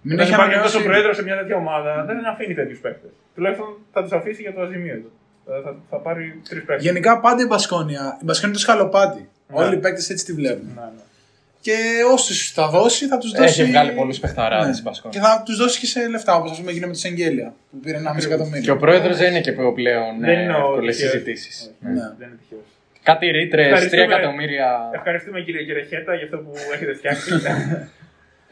Ναι. 0.07 0.13
Αυτό. 0.13 0.13
Μην 0.13 0.13
Όταν 0.13 0.25
έχει 0.25 0.33
υπάρχει 0.33 0.51
ανανεώσει. 0.53 0.73
τόσο 0.73 0.85
πρόεδρος 0.87 1.15
σε 1.19 1.23
μια 1.27 1.37
τέτοια 1.39 1.55
ομάδα, 1.63 1.91
δεν 2.09 2.17
αφήνει 2.33 2.53
τέτοιους 2.59 2.79
παίκτες. 2.83 3.11
Τουλάχιστον 3.35 3.67
θα 3.93 3.99
τους 4.03 4.11
αφήσει 4.19 4.41
για 4.41 4.53
το 4.53 4.61
αζημίωτο. 4.65 5.09
Θα, 5.47 5.53
θα, 5.63 5.71
θα 5.89 5.97
πάρει 6.05 6.23
τρεις 6.49 6.63
παίκτες. 6.65 6.83
Γενικά 6.87 7.11
πάντα 7.19 7.41
η 7.43 7.47
Μπασκόνια. 7.51 8.03
Η 8.21 8.23
Μπασκόνια 8.25 8.47
είναι 8.53 8.53
το 8.53 8.59
σκαλοπάτι. 8.67 9.21
Ναι. 9.47 9.55
Όλοι 9.63 9.73
οι 9.75 9.81
παίκτες 9.83 10.09
έτσι 10.09 10.25
τη 10.25 10.33
βλέπουν. 10.33 10.71
Ναι, 10.75 10.81
ναι. 10.81 11.03
Και 11.65 11.77
όσους 12.15 12.51
θα 12.51 12.67
δώσει 12.69 13.07
θα 13.07 13.17
τους 13.17 13.31
δώσει. 13.31 13.61
Έχει 13.61 13.63
βγάλει 13.71 13.91
πολλούς 13.91 14.19
παιχταράδες 14.19 14.67
Ναι. 14.75 14.79
η 14.79 14.81
Μπασκόνια. 14.83 15.19
Και 15.19 15.25
θα 15.25 15.41
τους 15.45 15.57
δώσει 15.57 15.79
και 15.79 15.85
σε 15.85 16.07
λεφτά, 16.07 16.35
όπως 16.35 16.51
ας 16.51 16.57
πούμε 16.59 16.69
έγινε 16.71 16.85
με 16.85 16.91
το 16.91 16.97
Σεγγέλια 16.99 17.53
που 17.71 17.79
πήρε 17.79 17.97
1,5 17.97 18.19
Και 18.19 18.33
εκατομμύριο. 18.33 18.73
ο 18.73 18.77
πρόεδρος 18.77 19.17
δεν 19.17 19.29
είναι 19.31 19.41
και 19.41 19.51
πλέον 19.51 20.19
Δεν 20.19 20.39
είναι 20.39 20.53
ο 20.53 20.57
εύκολες 20.69 20.95
τυχαίος. 20.95 21.11
συζητήσεις. 21.11 21.71
Ναι. 21.79 21.89
Δεν 21.91 22.27
είναι 22.27 22.37
τυχαίος. 22.41 22.67
Κάτι 23.03 23.25
ρήτρες, 23.31 23.65
3 23.65 23.71
Ευχαριστούμε. 23.71 24.03
εκατομμύρια. 24.03 24.89
Ευχαριστούμε 24.93 25.41
κύριε 25.41 25.63
Κερεχέτα 25.63 26.15
για 26.15 26.23
αυτό 26.25 26.37
που 26.37 26.51
έχετε 26.73 26.93
φτιάξει. 26.93 27.29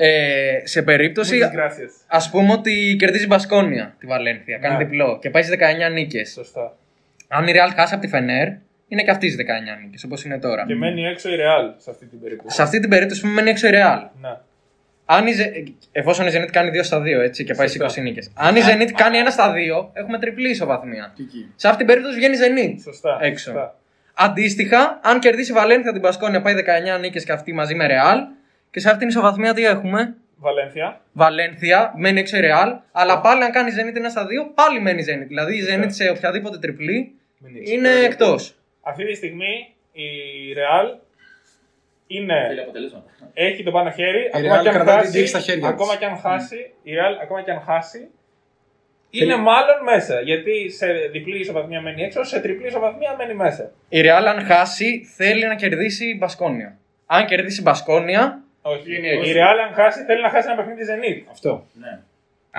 Ε, 0.06 0.62
σε 0.64 0.82
περίπτωση, 0.82 1.40
Muchas 1.42 1.58
gracias. 1.60 1.92
ας 2.08 2.30
πούμε 2.30 2.52
ότι 2.52 2.96
κερδίζει 3.00 3.24
η 3.24 3.28
Μπασκόνια 3.30 3.96
τη 4.00 4.06
Βαλένθια, 4.06 4.58
κάνει 4.58 4.78
Ναι. 4.78 4.84
διπλό 4.84 5.20
και 5.22 5.30
πάει 5.30 5.44
στις 5.44 5.56
19 5.56 5.90
νίκες. 5.94 6.32
Σωστά. 6.32 6.76
Αν 7.28 7.48
η 7.48 7.52
Real 7.56 7.72
χάσει 7.76 7.94
από 7.94 8.04
τη 8.04 8.10
Φενέρ, 8.10 8.48
είναι 8.88 9.04
και 9.04 9.12
αυτή 9.12 9.26
στις 9.26 9.36
19 9.38 9.80
νίκες 9.84 10.04
όπως 10.04 10.24
είναι 10.26 10.40
τώρα. 10.40 10.66
Και 10.68 10.76
μένει 10.76 11.06
έξω 11.06 11.30
η 11.30 11.36
Real 11.36 11.74
σε 11.78 11.90
αυτή 11.90 12.06
την 12.06 12.20
περίπτωση. 12.22 12.56
Σε 12.56 12.62
αυτή 12.62 12.80
την 12.80 12.90
περίπτωση 12.90 13.22
που 13.22 13.28
μένει 13.28 13.50
έξω 13.50 13.68
η 13.68 13.72
Real. 13.74 14.08
Ναι. 14.22 14.30
Αν 15.06 15.28
η 15.28 15.32
Ze- 15.34 15.74
Εφόσον 15.92 16.28
η 16.28 16.32
Zenit 16.34 16.50
κάνει 16.52 16.70
2 16.70 16.84
στα 16.84 17.00
2 17.02 17.22
έτσι, 17.22 17.44
και 17.44 17.54
πάει 17.54 17.68
σε 17.68 17.78
20 17.78 17.82
Σωστά. 17.88 18.02
νίκες. 18.02 18.32
Αν 18.36 18.56
η 18.56 18.60
Zenit 18.64 18.92
κάνει 18.96 19.18
1 19.18 19.32
στα 19.32 19.52
2, 19.54 19.90
έχουμε 19.94 20.20
τριπλή 20.20 20.50
ισοβαθμία. 20.50 21.12
Και 21.16 21.22
εκεί. 21.22 21.52
Σε 21.56 21.68
αυτή 21.68 21.78
την 21.78 21.88
περίπτωση 21.88 22.16
βγαίνει 22.18 22.36
η 22.36 22.40
Zenit. 22.42 22.82
Σωστά. 22.84 23.18
Έξω. 23.22 23.44
Σωστά. 23.52 23.76
Αντίστοιχα, 24.14 25.00
αν 25.04 25.20
κερδίσει 25.20 25.52
η 25.52 25.54
Βαλένθια 25.54 25.92
την 25.92 26.02
Πασκόνια, 26.02 26.42
πάει 26.42 26.54
19 26.54 27.00
νίκες 27.00 27.24
και 27.26 27.32
αυτή 27.32 27.54
μαζί 27.54 27.76
με 27.76 27.86
Real. 27.90 28.18
Και 28.74 28.80
σε 28.80 28.88
αυτήν 28.90 29.00
την 29.00 29.08
ισοβαθμία 29.08 29.54
τι 29.54 29.66
έχουμε; 29.66 30.16
Βαλένθια. 30.38 31.02
Βαλένθια, 31.12 31.94
μένει 31.98 32.20
έξω 32.20 32.38
η 32.38 32.42
Real. 32.44 32.78
Αλλά 32.92 33.22
πάλι 33.22 33.44
αν 33.44 33.52
κάνεις 33.52 33.78
η 33.78 33.78
Zenit 33.80 33.98
1 33.98 34.10
στα 34.10 34.26
2, 34.26 34.52
πάλι 34.54 34.82
μένει 34.82 35.02
η 35.02 35.06
Zenit. 35.10 35.28
Δηλαδή 35.28 35.56
η 35.58 35.64
Zenit 35.70 35.88
σε 35.90 36.10
οποιαδήποτε 36.10 36.58
τριπλή 36.58 37.16
είναι 37.64 37.90
εκτός. 37.90 38.56
Αυτή 38.82 39.06
τη 39.06 39.14
στιγμή 39.16 39.76
η 39.92 40.08
Real 40.56 40.98
είναι, 42.08 42.46
Θέλει 42.48 42.60
αποτελέσματα. 42.60 43.06
έχει 43.34 43.64
το 43.64 43.72
πάνω 43.72 43.92
χέρι. 43.92 44.32
Real 44.34 44.38
Ακόμα 44.38 44.62
και, 44.62 44.68
αν 44.68 44.74
κρατάει 44.74 44.96
την 44.96 45.06
χάσει, 45.06 45.12
τύχη 45.12 45.28
στα 45.28 45.40
χέρια 45.40 45.68
ακόμα 45.68 45.90
της. 45.90 46.00
και 46.00 46.06
αν 46.06 46.18
χάσει, 46.18 46.74
η 46.84 46.92
Real 46.92 47.20
ακόμα 47.22 47.42
και 47.42 47.52
αν 47.52 47.60
χάσει, 47.62 48.10
είναι 49.10 49.36
μάλλον 49.36 49.84
μέσα. 49.84 50.22
Γιατί 50.22 50.70
σε 50.70 50.88
διπλή 51.12 51.40
ισοβαθμία 51.40 51.82
μένει 51.82 52.04
έξω, 52.04 52.24
σε 52.24 52.40
τριπλή 52.40 52.68
ισοβαθμία 52.68 53.16
μένει 53.18 53.34
μέσα. 53.34 53.72
Η 53.90 54.02
Real 54.02 54.26
αν 54.28 54.46
χάσει 54.46 55.06
θέλει 55.16 55.48
να 55.48 55.56
κερδίσει 55.56 56.06
η 56.06 56.16
Μπασκόνια. 56.20 56.78
Αν 57.06 57.26
κερδίσει 57.26 57.60
η 57.60 57.64
Μπασκόνια, 57.66 58.43
Όχι. 58.72 58.96
Είναι 58.96 59.08
Η 59.08 59.12
έξω. 59.18 59.32
Real 59.40 59.58
αν 59.68 59.72
χάσει 59.80 60.00
θέλει 60.08 60.22
να 60.28 60.30
χάσει 60.34 60.48
ένα 60.52 60.58
παιχνίδι 60.60 60.84
Zenit. 60.92 61.20
Αυτό. 61.36 61.52
Ναι. 61.84 61.94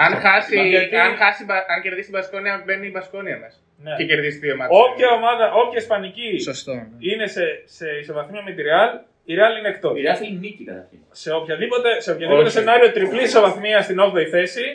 Αν, 0.04 0.12
χάσει, 0.24 0.56
Γιατί- 0.74 0.96
αν, 0.96 1.12
χάσει, 1.22 1.44
Μπα- 1.44 1.66
αν 1.74 1.78
κερδίσει 1.82 2.08
η 2.12 2.14
Μπασκόνια, 2.14 2.62
μπαίνει 2.64 2.86
η 2.86 2.92
Μπασκόνια 2.94 3.36
μέσα. 3.42 3.58
Ναι. 3.84 3.92
Και 3.98 4.04
κερδίσει 4.10 4.38
δύο 4.38 4.56
μάτια. 4.56 4.76
Όποια 4.84 5.08
ομάδα, 5.18 5.44
όποια 5.62 5.78
ισπανική 5.84 6.28
σωστό. 6.48 6.72
είναι 6.98 7.26
σε, 7.26 7.44
σε 7.76 7.86
ισοβαθμία 8.02 8.42
με 8.46 8.50
τη 8.56 8.62
Real, 8.68 8.90
η 9.24 9.32
Real 9.38 9.52
είναι 9.58 9.68
εκτός. 9.74 9.92
Η 9.98 10.02
Real 10.06 10.16
θέλει 10.20 10.38
νίκη 10.44 10.64
καταρχήν. 10.64 10.98
Σε 11.10 11.30
οποιαδήποτε, 11.40 12.00
σε 12.00 12.10
οποιαδήποτε 12.12 12.46
Όχι. 12.48 12.56
σενάριο 12.58 12.92
τριπλή 12.92 13.22
ισοβαθμία 13.22 13.82
στην 13.82 13.98
8η 14.00 14.24
θέση, 14.30 14.66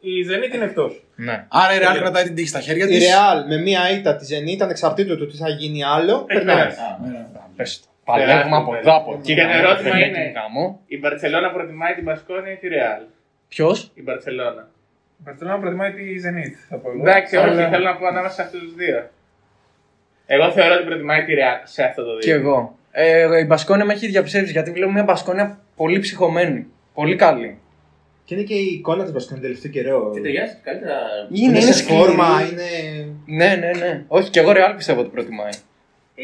η 0.00 0.10
Zenit 0.28 0.54
είναι 0.54 0.64
εκτός. 0.64 1.02
Ναι. 1.16 1.44
Άρα 1.48 1.74
η 1.74 1.78
Real 1.82 1.98
κρατάει 1.98 2.24
την 2.24 2.34
τύχη 2.34 2.48
στα 2.48 2.60
χέρια 2.60 2.84
Η 2.84 2.88
της. 2.88 3.04
Real 3.14 3.38
με 3.48 3.56
μία 3.56 3.90
ήττα 3.90 4.16
της 4.16 4.28
Zenit, 4.32 4.60
ανεξαρτήτου 4.62 5.16
του 5.18 5.26
τι 5.26 5.36
θα 5.36 5.48
γίνει 5.48 5.84
άλλο, 5.84 6.14
Έχει 6.28 6.38
περνάει. 6.38 6.56
περάσει. 6.56 6.80
Πες 7.56 7.80
το. 7.80 7.86
Παλεύουμε 8.10 8.56
από 8.56 8.74
εδώ, 8.76 8.92
από 8.96 9.10
εκεί. 9.18 9.34
Και 9.34 9.42
το 9.42 9.48
ερώτημα 9.48 9.90
δεν 9.90 10.08
είναι- 10.08 10.22
την 10.24 10.32
γάμο. 10.38 10.80
Η 10.86 10.98
Μπαρσελόνα 10.98 11.50
προτιμάει 11.50 11.94
την 11.94 12.04
Μπασκόνια 12.04 12.52
ή 12.52 12.56
τη 12.56 12.68
Ρεάλ; 12.68 13.00
Ποιος; 13.48 13.90
Η 13.94 14.02
Μπαρσελόνα. 14.02 14.68
Η 15.20 15.22
Barcelona 15.28 15.58
προτιμάει 15.60 15.92
τη 15.92 16.02
Zenit, 16.24 16.54
θα 16.68 16.76
πω 16.76 16.90
εγώ. 16.90 17.00
Εντάξει, 17.00 17.36
όχι, 17.36 17.46
Αλλά- 17.48 17.68
θέλω 17.68 17.84
να 17.84 17.96
πω 17.96 18.06
ανάμεσα 18.06 18.34
σε 18.34 18.42
αυτούς 18.42 18.60
τους 18.60 18.74
δύο. 18.74 19.10
Εγώ 20.26 20.50
θεωρώ 20.50 20.74
ότι 20.74 20.84
προτιμάει 20.84 21.24
τη 21.24 21.34
Ρεάλ 21.34 21.58
σε 21.64 21.82
αυτό 21.84 22.02
το 22.04 22.18
Και 22.18 22.26
δύο. 22.26 22.40
εγώ. 22.40 22.78
Ε, 22.90 23.38
η 23.40 23.44
Μπασκόνια 23.46 23.84
με 23.84 23.92
έχει 23.92 24.06
διαψεύσει 24.06 24.52
γιατί 24.52 24.70
βλέπω 24.70 24.92
μια 24.92 25.02
Μπασκόνια 25.02 25.58
πολύ 25.76 25.98
ψυχωμένη. 25.98 26.66
Πολύ 26.94 27.16
καλή. 27.16 27.58
Και 28.24 28.34
είναι 28.34 28.42
και 28.42 28.54
η 28.54 28.64
εικόνα 28.72 29.02
της 29.02 29.12
Μπασκόνια 29.12 29.42
τον 29.42 29.50
τελευταίο 29.50 29.72
καιρό. 29.82 30.10
Και 30.14 30.20
ταιριάζει 30.20 30.54
καλύτερα. 30.62 30.94
Είναι, 31.32 31.46
Είναι 31.46 31.60
σε 31.60 31.72
σκληρή. 31.72 32.00
φόρμα, 32.02 32.26
είναι. 32.50 32.64
Ναι, 33.26 33.54
ναι, 33.54 33.70
ναι. 33.78 34.04
Όχι, 34.08 34.30
και 34.30 34.40
εγώ 34.40 34.52
ρεάλ 34.52 34.74
πιστεύω 34.74 35.00
ότι 35.00 35.08
προτιμάει. 35.08 35.50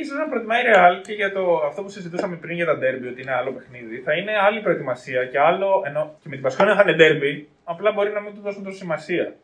Ίσως 0.01 0.17
να 0.19 0.27
προτιμάει 0.33 0.61
η 0.63 0.67
Real 0.73 0.95
και 1.07 1.13
για 1.21 1.31
το, 1.33 1.43
αυτό 1.69 1.81
που 1.83 1.89
συζητούσαμε 1.97 2.37
πριν 2.37 2.55
για 2.61 2.67
τα 2.71 2.75
derby, 2.83 3.07
ότι 3.13 3.21
είναι 3.23 3.35
άλλο 3.41 3.51
παιχνίδι, 3.57 3.97
θα 4.07 4.13
είναι 4.19 4.33
άλλη 4.47 4.61
προετοιμασία 4.61 5.21
και 5.33 5.39
άλλο. 5.39 5.69
Ενώ 5.89 6.01
και 6.23 6.29
με 6.29 6.35
την 6.35 6.45
Πασχόνια 6.47 6.75
θα 6.79 6.83
είναι 6.87 6.97
derby, 7.03 7.33
απλά 7.65 7.93
μπορεί 7.93 8.11
να 8.13 8.21
μην 8.21 8.35
του 8.35 8.41
δώσουν 8.41 8.63
τόσο 8.65 8.77
σημασία. 8.77 9.35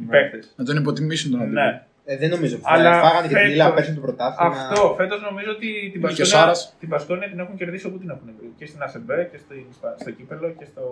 Οι 0.00 0.04
παίκτες. 0.12 0.52
Να 0.56 0.64
τον 0.64 0.76
υποτιμήσουν 0.76 1.30
τον 1.30 1.40
αντίπαλο. 1.42 1.64
Ναι. 1.70 1.82
Ε, 2.08 2.16
δεν 2.16 2.30
νομίζω. 2.30 2.58
Αλλά 2.62 2.90
Αλλά 2.90 3.00
φάγανε 3.08 3.28
και 3.28 3.34
την 3.34 3.46
ήλα 3.52 3.64
φέτος- 3.64 3.74
πέρσι 3.78 3.94
το 3.94 4.00
πρωτάθλημα. 4.00 4.56
Αυτό. 4.68 4.94
Φέτος 5.00 5.20
νομίζω 5.30 5.50
ότι 5.56 5.66
την 5.66 5.76
Είναι 5.76 5.90
και 5.92 5.98
ο 5.98 6.00
Πασκόνια, 6.00 6.24
Σάρας. 6.24 6.74
την 6.80 6.88
Πασκόνια 6.88 7.28
την 7.28 7.38
έχουν 7.38 7.56
κερδίσει 7.56 7.86
όπου 7.86 7.98
την 7.98 8.08
έχουν 8.10 8.26
βρει. 8.38 8.52
Και 8.58 8.66
στην 8.66 8.82
ΑΣΕΜΠΕ 8.82 9.28
και 9.32 9.38
στο, 9.38 9.54
στο 10.00 10.10
Κύπελο 10.10 10.48
και 10.58 10.64
στο 10.70 10.82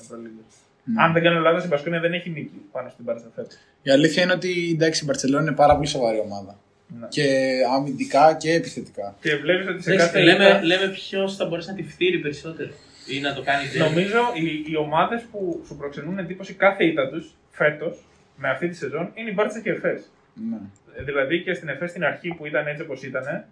Ευρωλίγκα. 0.00 0.42
Ναι. 0.84 1.02
Αν 1.02 1.12
δεν 1.12 1.22
κάνω 1.22 1.40
λάθος, 1.40 1.64
η 1.64 1.68
Πασκόνια 1.68 2.00
δεν 2.00 2.12
έχει 2.12 2.30
νίκη 2.30 2.60
πάνω 2.72 2.88
στην 2.88 3.04
Μπάρσα 3.04 3.28
φέτος. 3.34 3.54
Η 3.82 3.90
αλήθεια 3.90 4.22
είναι 4.22 4.32
ότι 4.32 4.70
εντάξει, 4.74 5.02
η 5.02 5.06
Μπαρσελόνα 5.06 5.42
είναι 5.42 5.52
πάρα 5.62 5.74
πολύ 5.74 5.86
σοβαρή 5.86 6.18
ομάδα. 6.18 6.58
Ναι. 7.00 7.06
Και 7.08 7.50
αμυντικά 7.76 8.34
και 8.34 8.52
επιθετικά. 8.52 9.14
Και 9.20 9.36
βλέπεις 9.36 9.68
ότι 9.68 9.82
σε 9.82 9.92
Εντάξει, 9.92 10.06
κάθε. 10.12 10.22
λέμε, 10.24 10.44
ήττα- 10.44 10.64
λέμε 10.64 10.88
ποιος 10.92 11.36
θα 11.36 11.44
μπορέσει 11.46 11.68
να 11.68 11.74
τη 11.74 11.82
φτύρει 11.82 12.18
περισσότερο 12.18 12.70
ή 13.16 13.20
να 13.20 13.34
το 13.34 13.42
κάνει 13.42 13.68
τέλειο. 13.68 13.84
Νομίζω 13.88 14.18
οι, 14.34 14.72
οι 14.72 14.76
ομάδες 14.76 15.22
που 15.30 15.62
σου 15.66 15.76
προξενούν 15.76 16.18
εντύπωση 16.18 16.54
κάθε 16.54 16.84
ήττα 16.84 17.08
τους 17.08 17.34
φέτος 17.50 18.04
με 18.36 18.48
αυτή 18.50 18.68
τη 18.68 18.76
σεζόν 18.76 19.10
είναι 19.14 19.30
η 19.30 19.32
Μπάρτσα 19.36 19.60
και 19.60 19.68
η 19.68 19.72
Εφές. 19.72 20.10
Ναι. 20.50 20.58
Δηλαδή 21.04 21.42
και 21.42 21.54
στην 21.54 21.68
Εφές 21.68 21.90
στην 21.90 22.04
αρχή 22.04 22.28
που 22.34 22.46
ήταν 22.46 22.66
έτσι 22.66 22.82
όπως 22.82 23.02
ήταν, 23.02 23.44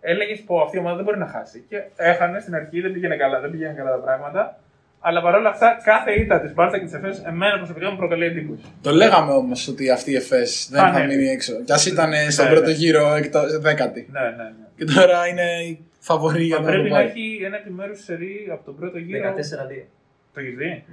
έλεγες 0.00 0.40
πω 0.40 0.60
αυτή 0.60 0.76
η 0.76 0.80
ομάδα 0.80 0.96
δεν 0.96 1.04
μπορεί 1.04 1.18
να 1.18 1.26
χάσει. 1.26 1.64
Και 1.68 1.82
έχανε 1.96 2.40
στην 2.40 2.54
αρχή, 2.54 2.80
δεν 2.80 2.92
πήγαινε 2.92 3.16
καλά, 3.16 3.40
δεν 3.40 3.50
πήγαιναν 3.50 3.76
καλά 3.76 3.90
τα 3.90 3.96
πράγματα. 4.02 4.60
Αλλά 5.04 5.22
παρόλα 5.22 5.48
αυτά, 5.48 5.80
κάθε 5.84 6.12
ήττα 6.12 6.40
της 6.40 6.54
Μπάρτσα 6.54 6.78
και 6.78 6.84
της 6.84 6.94
Εφές, 6.94 7.22
εμένα 7.26 7.56
προσωπικά 7.56 7.90
μου 7.90 7.96
προκαλεί 7.96 8.24
εντύπωση. 8.24 8.62
Το 8.82 8.90
λέγαμε 8.90 9.32
όμως 9.32 9.68
ότι 9.68 9.90
αυτή 9.90 10.10
η 10.10 10.14
ΕΦΕΣ 10.16 10.68
δεν 10.70 10.80
Θα 10.80 10.90
θα 10.92 10.98
ανέβει. 10.98 11.16
μείνει 11.16 11.28
έξω. 11.28 11.52
Κι 11.64 11.72
ας 11.72 11.86
ήταν 11.86 12.12
στον 12.30 12.44
Ναι, 12.44 12.50
πρώτο 12.50 12.66
ναι. 12.66 12.72
γύρο 12.72 13.14
εκτό- 13.14 13.60
δέκατη. 13.60 14.08
Ναι, 14.12 14.20
ναι, 14.20 14.26
ναι. 14.36 14.66
Και 14.76 14.84
τώρα 14.84 15.26
είναι 15.26 15.42
η 15.68 15.84
φαβορή 15.98 16.44
για 16.44 16.56
Μα 16.60 16.62
να 16.64 16.66
το 16.66 16.72
πρέπει 16.72 16.88
να 16.90 16.96
πάρει. 16.96 17.08
έχει 17.08 17.40
ένα 17.44 17.56
επιμέρους 17.56 18.02
σερί 18.04 18.48
από 18.52 18.64
τον 18.64 18.76
πρώτο 18.76 18.98
γύρο. 18.98 19.18
14-2. 19.28 19.86
Το 20.34 20.40
έχεις 20.40 20.54
δει; 20.56 20.84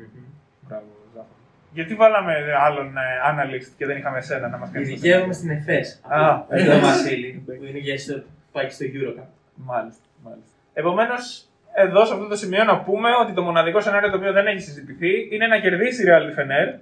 Μπράβο, 0.67 0.83
Ζάχο. 1.13 1.27
Γιατί 1.73 1.95
βάλαμε 1.95 2.33
άλλον 2.67 2.87
ε, 2.97 3.01
analyst 3.31 3.67
και 3.77 3.85
δεν 3.85 3.97
είχαμε 3.97 4.17
εσένα 4.17 4.47
να 4.47 4.57
μας 4.57 4.69
κάνεις. 4.71 4.89
Ειδικεύομαι 4.89 5.33
στην 5.33 5.49
ΕΦΕΣ. 5.49 6.01
Α, 6.03 6.43
Δεν 6.49 6.65
το 6.65 6.79
Βασίλη 6.79 7.43
που 7.45 7.51
είναι 7.65 7.77
για 7.79 7.97
στο, 7.99 8.21
πάει 8.51 8.65
και 8.65 8.71
στο 8.71 8.85
Eurocup. 8.85 9.27
Μάλιστα. 9.55 10.01
μάλιστα. 10.23 10.53
Επομένως, 10.73 11.48
εδώ 11.85 12.05
σε 12.05 12.13
αυτό 12.13 12.27
το 12.27 12.35
σημείο 12.35 12.63
να 12.63 12.79
πούμε 12.79 13.09
ότι 13.21 13.33
το 13.33 13.41
μοναδικό 13.41 13.79
σενάριο 13.81 14.09
το 14.09 14.17
οποίο 14.17 14.31
δεν 14.31 14.47
έχει 14.47 14.61
συζητηθεί 14.61 15.27
είναι 15.31 15.47
να 15.47 15.59
κερδίσει 15.59 16.03
η 16.03 16.05
Real 16.09 16.23
τη 16.29 16.33
Fener, 16.37 16.79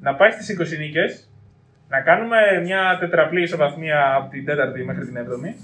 να 0.00 0.14
πάει 0.14 0.30
στις 0.30 0.74
20 0.74 0.78
νίκες, 0.78 1.30
να 1.88 2.00
κάνουμε 2.00 2.38
μια 2.62 2.96
τετραπλή 3.00 3.42
ισοβαθμία 3.42 4.14
από 4.14 4.30
την 4.30 4.44
4η 4.48 4.84
μέχρι 4.84 5.04
την 5.04 5.16
7η 5.16 5.54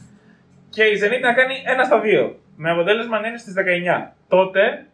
και 0.70 0.82
η 0.82 0.94
Zenit 1.00 1.20
να 1.20 1.32
κάνει 1.32 1.54
ένα 1.64 1.84
στα 1.84 2.00
δύο. 2.00 2.38
Με 2.56 2.70
αποτέλεσμα 2.70 3.20
να 3.20 3.28
είναι 3.28 3.38
στις 3.38 3.54
19. 3.56 4.12
Τότε 4.28 4.86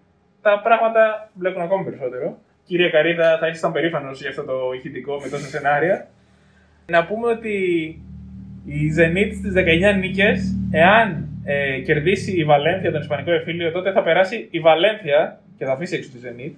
τα 0.43 0.61
πράγματα 0.63 1.31
μπλέκουν 1.35 1.63
ακόμη 1.63 1.85
περισσότερο. 1.85 2.39
Κύριε 2.65 2.91
Καρίδα, 2.91 3.39
θα 3.39 3.47
ήσασταν 3.47 3.73
περήφανος 3.73 4.21
για 4.21 4.29
αυτό 4.31 4.43
το 4.43 4.57
ηχητικό 4.77 5.21
με 5.23 5.29
τόσα 5.29 5.47
σενάρια. 5.47 6.07
Να 6.87 7.07
πούμε 7.07 7.29
ότι 7.29 7.57
η 8.65 8.81
Zenit 8.99 9.31
στις 9.39 9.53
19 9.53 9.99
νίκες, 9.99 10.57
εάν 10.71 11.29
ε, 11.45 11.79
κερδίσει 11.81 12.33
η 12.33 12.45
Βαλένθια 12.45 12.93
τον 12.93 13.01
Ισπανικό 13.01 13.33
εφήλιο, 13.33 13.71
τότε 13.71 13.93
θα 13.93 14.03
περάσει 14.03 14.49
η 14.51 14.61
Βαλένθια 14.61 15.41
και 15.59 15.65
θα 15.65 15.73
αφήσει 15.73 15.97
έξω 15.97 16.11
τη 16.11 16.19
Zenit. 16.25 16.53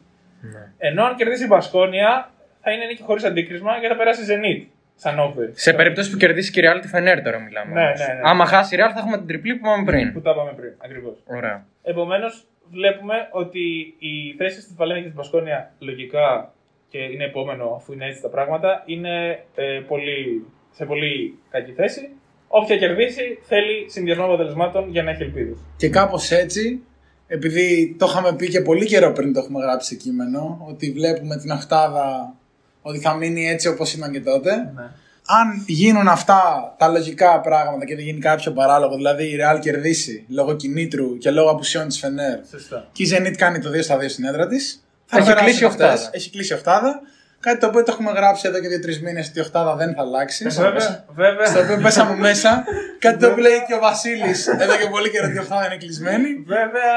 Ενώ 0.78 1.04
αν 1.04 1.16
κερδίσει 1.16 1.44
η 1.44 1.46
Μπασκόνια, 1.50 2.30
θα 2.60 2.70
είναι 2.70 2.84
νίκη 2.86 3.02
χωρίς 3.02 3.24
αντίκρισμα 3.24 3.80
και 3.80 3.88
θα 3.88 3.96
περάσει 3.96 4.22
η 4.22 4.26
Zenit. 4.28 4.66
Σαν 4.94 5.18
over. 5.18 5.48
Σε 5.52 5.72
περίπτωση 5.72 6.10
που 6.10 6.16
κερδίσει 6.16 6.50
και 6.50 6.60
η 6.60 6.64
Real 6.66 6.78
τη 6.80 6.88
Φενέρ 6.88 7.22
τώρα 7.22 7.38
μιλάμε. 7.38 7.72
Ναι, 7.72 7.86
όμως. 7.86 7.98
ναι, 7.98 8.14
ναι. 8.14 8.20
Άμα 8.22 8.46
χάσει 8.46 8.74
η 8.74 8.78
Real 8.80 8.90
θα 8.94 8.98
έχουμε 8.98 9.16
την 9.16 9.26
τριπλή 9.26 9.54
που 9.54 9.66
είπαμε 9.66 9.84
πριν. 9.84 10.12
Που 10.12 10.20
τα 10.20 10.30
είπαμε 10.30 10.52
πριν. 10.52 10.72
Ακριβώς. 10.78 11.22
Ωραία. 11.26 11.66
Επομένως, 11.82 12.46
βλέπουμε 12.70 13.28
ότι 13.30 13.94
οι 13.98 14.34
θέσεις 14.36 14.64
της 14.64 14.74
Βαλένθια 14.76 15.02
και 15.02 15.08
της 15.08 15.16
Μπασκόνια 15.16 15.72
λογικά 15.78 16.52
και 16.88 16.98
είναι 16.98 17.24
επόμενο 17.24 17.74
αφού 17.76 17.92
είναι 17.92 18.06
έτσι 18.06 18.22
τα 18.22 18.28
πράγματα, 18.28 18.82
είναι 18.86 19.44
ε, 19.54 19.80
πολύ, 19.88 20.46
σε 20.70 20.84
πολύ 20.84 21.38
κακή 21.50 21.72
θέση. 21.72 22.10
Όποια 22.48 22.76
κερδίσει 22.76 23.38
θέλει 23.42 23.86
συνδυασμό 23.90 24.24
αποτελεσμάτων 24.24 24.90
για 24.90 25.02
να 25.02 25.10
έχει 25.10 25.22
ελπίδες. 25.22 25.56
Και 25.76 25.88
κάπως 25.88 26.30
έτσι, 26.30 26.82
επειδή 27.26 27.96
το 27.98 28.06
είχαμε 28.08 28.34
πει 28.34 28.48
και 28.48 28.60
πολύ 28.60 28.86
καιρό 28.86 29.12
πριν 29.12 29.32
το 29.32 29.40
έχουμε 29.40 29.60
γράψει 29.60 29.88
σε 29.88 29.94
κείμενο, 29.94 30.66
ότι 30.68 30.92
βλέπουμε 30.92 31.36
την 31.36 31.50
οχτάδα 31.50 32.34
ότι 32.82 32.98
θα 32.98 33.14
μείνει 33.14 33.48
έτσι 33.48 33.68
όπως 33.68 33.92
ήταν 33.92 34.12
και 34.12 34.20
τότε. 34.20 34.56
Ναι. 34.56 34.82
Αν 35.28 35.64
γίνουν 35.66 36.08
αυτά 36.08 36.40
τα 36.78 36.88
λογικά 36.88 37.40
πράγματα 37.40 37.84
και 37.84 37.94
δεν 37.94 38.04
γίνει 38.04 38.18
κάποιο 38.18 38.52
παράλογο, 38.52 38.96
δηλαδή 38.96 39.24
η 39.24 39.38
Real 39.40 39.60
κερδίσει 39.60 40.24
λόγω 40.28 40.56
κινήτρου 40.56 41.18
και 41.18 41.30
λόγω 41.30 41.50
απουσιών 41.50 41.88
της 41.88 41.98
Φενέρ 41.98 42.38
Σωστά. 42.50 42.88
και 42.92 43.02
η 43.02 43.08
Zenit 43.12 43.34
κάνει 43.36 43.58
το 43.58 43.70
2 43.70 43.82
στα 43.82 43.98
2 43.98 44.08
στην 44.08 44.24
έδρα 44.24 44.46
της. 44.46 44.84
Έχει 45.10 45.34
κλείσει 45.34 45.62
η 45.62 45.66
οκτάδα. 45.66 46.10
Έχει 46.12 46.30
κλείσει 46.30 46.52
η 46.52 46.56
οκτάδα. 46.56 47.00
Κάτι 47.40 47.58
το 47.58 47.66
οποίο 47.66 47.82
το 47.82 47.92
έχουμε 47.94 48.10
γράψει 48.10 48.48
εδώ 48.48 48.58
και 48.60 48.68
2-3 48.68 48.98
μήνες 49.02 49.28
ότι 49.28 49.38
η 49.38 49.42
οκτάδα 49.42 49.76
δεν 49.76 49.94
θα 49.94 50.02
αλλάξει. 50.02 50.48
Βέβαια, 50.48 51.04
βέβαια, 51.08 51.46
Στο 51.46 51.58
οποίο 51.60 51.78
πέσαμε 51.82 52.14
μέσα. 52.16 52.64
Κάτι 53.04 53.18
το 53.18 53.26
οποίο 53.30 53.42
λέει 53.42 53.64
και 53.68 53.74
ο 53.74 53.78
Βασίλης 53.78 54.46
εδώ 54.48 54.76
και 54.76 54.88
πολύ 54.90 55.10
καιρό 55.10 55.26
ότι 55.26 55.36
η 55.36 55.38
οκτάδα 55.38 55.66
είναι 55.66 55.76
κλεισμένη. 55.76 56.28
βέβαια 56.46 56.94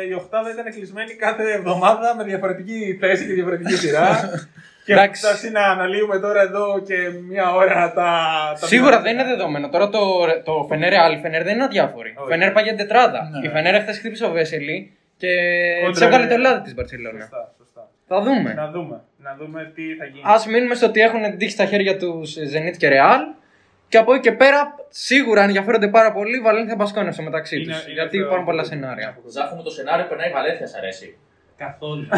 ε, 0.00 0.06
η 0.08 0.12
Οχτάδα 0.12 0.50
ήταν 0.50 0.64
κλεισμένη 0.72 1.12
κάθε 1.14 1.42
εβδομάδα 1.52 2.14
με 2.16 2.24
διαφορετική 2.24 2.96
θέση 3.00 3.26
και 3.26 3.32
διαφορετική 3.32 3.74
σειρά. 3.74 4.08
και 4.84 4.92
Εντάξει. 4.92 5.22
φτάσει 5.26 5.50
να 5.50 5.60
αναλύουμε 5.62 6.18
τώρα 6.18 6.40
εδώ 6.40 6.82
και 6.86 6.94
μία 7.28 7.54
ώρα 7.54 7.92
τα. 7.92 8.10
τα 8.60 8.66
Σίγουρα 8.66 9.00
δεν 9.00 9.12
είναι 9.12 9.24
δεδομένο. 9.24 9.68
Τώρα 9.68 9.88
το, 9.88 10.00
το 10.44 10.66
Φενέρ 10.68 10.92
Real, 10.92 11.16
η 11.16 11.20
Φενέρ 11.20 11.42
δεν 11.42 11.54
είναι 11.54 11.64
αδιάφορη. 11.64 12.14
Όχι. 12.16 12.26
Η 12.28 12.30
Φενέρ 12.30 12.50
πάει 12.52 12.64
για 12.64 12.76
τετράδα. 12.76 13.28
Ναι. 13.32 13.46
Η 13.48 13.50
Φενέρ 13.50 13.80
χθε 13.82 13.92
χτύπησε 13.92 14.24
ο 14.24 14.30
Βέσελη 14.30 14.96
και 15.16 15.28
Κόντρα 15.80 15.92
της 15.92 16.00
έβγαλε 16.00 16.24
είναι- 16.24 16.34
το 16.34 16.40
λάδι 16.40 16.60
της 16.62 16.74
Μπαρσελόνα. 16.74 17.28
Σωστά, 18.14 18.24
σωστά. 18.24 18.34
Θα 18.34 18.40
δούμε. 18.40 18.54
Να 18.54 18.70
δούμε. 18.70 19.00
Να 19.18 19.36
δούμε 19.38 19.72
τι 19.74 19.94
θα 19.94 20.04
γίνει. 20.04 20.22
Α 20.24 20.42
μείνουμε 20.50 20.74
στο 20.74 20.86
ότι 20.86 21.00
έχουν 21.00 21.22
την 21.22 21.38
τύχη 21.38 21.50
στα 21.50 21.64
χέρια 21.64 21.96
τους 21.96 22.34
Zenit 22.36 22.76
και 22.76 22.88
Real. 22.88 23.36
Και 23.88 23.98
από 23.98 24.12
εκεί 24.12 24.22
και 24.22 24.32
πέρα, 24.32 24.74
σίγουρα 24.88 25.42
ενδιαφέρονται 25.42 25.88
πάρα 25.88 26.12
πολύ 26.12 26.36
η 26.36 26.40
Βαλένθια 26.40 26.74
Μπασκόνια 26.76 27.12
στο 27.12 27.22
μεταξύ 27.22 27.56
τους. 27.56 27.64
Είναι- 27.66 27.82
είναι 27.84 27.92
Γιατί 27.92 28.06
αυτό- 28.16 28.18
υπάρχουν 28.26 28.44
πολλά 28.44 28.64
σενάρια. 28.64 29.16
Ζάχο 29.32 29.54
μου 29.54 29.62
το 29.62 29.70
σενάριο 29.70 30.06
περνάει 30.06 30.28
η 30.28 30.32
Βαλένθια, 30.32 30.66
σ' 30.66 30.74
αρέσει. 30.74 31.16
Καθόλου. 31.56 32.06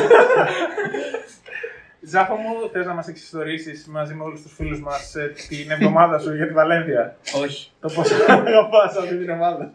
Ζάχο 2.07 2.35
μου, 2.37 2.69
θες 2.73 2.87
να 2.87 2.95
μας 2.95 3.09
εξιστορήσεις 3.09 3.87
μαζί 3.87 4.15
με 4.15 4.23
όλους 4.25 4.43
τους 4.43 4.55
φίλους 4.55 4.81
μας 4.81 5.15
την 5.49 5.71
εβδομάδα 5.71 6.19
σου 6.19 6.35
για 6.35 6.47
τη 6.47 6.53
Βαλένθια; 6.53 7.17
Όχι. 7.43 7.71
Το 7.81 7.89
πώ 7.95 8.03
αγαπάς 8.35 8.97
αυτή 8.97 9.17
την 9.17 9.31
ομάδα. 9.31 9.71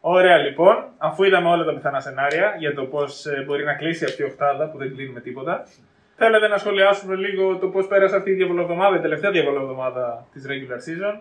Ωραία 0.00 0.36
λοιπόν, 0.38 0.84
αφού 0.98 1.24
είδαμε 1.24 1.48
όλα 1.48 1.64
τα 1.64 1.74
πιθανά 1.74 2.00
σενάρια 2.00 2.54
για 2.58 2.74
το 2.74 2.84
πώς 2.84 3.26
μπορεί 3.46 3.64
να 3.64 3.74
κλείσει 3.74 4.04
αυτή 4.04 4.22
η 4.22 4.24
οκτάδα 4.24 4.68
που 4.70 4.78
δεν 4.78 4.94
κλείνει 4.94 5.12
με 5.12 5.20
τίποτα, 5.20 5.66
θέλετε 6.16 6.48
να 6.48 6.58
σχολιάσουμε 6.58 7.14
λίγο 7.14 7.56
το 7.58 7.68
πώς 7.68 7.86
πέρασε 7.86 8.16
αυτή 8.16 8.30
η 8.30 8.34
διαβολοβδομάδα, 8.34 8.96
η 8.96 9.00
τελευταία 9.00 9.30
διαβολοβδομάδα 9.30 10.26
της 10.32 10.46
regular 10.48 10.76
season, 10.76 11.20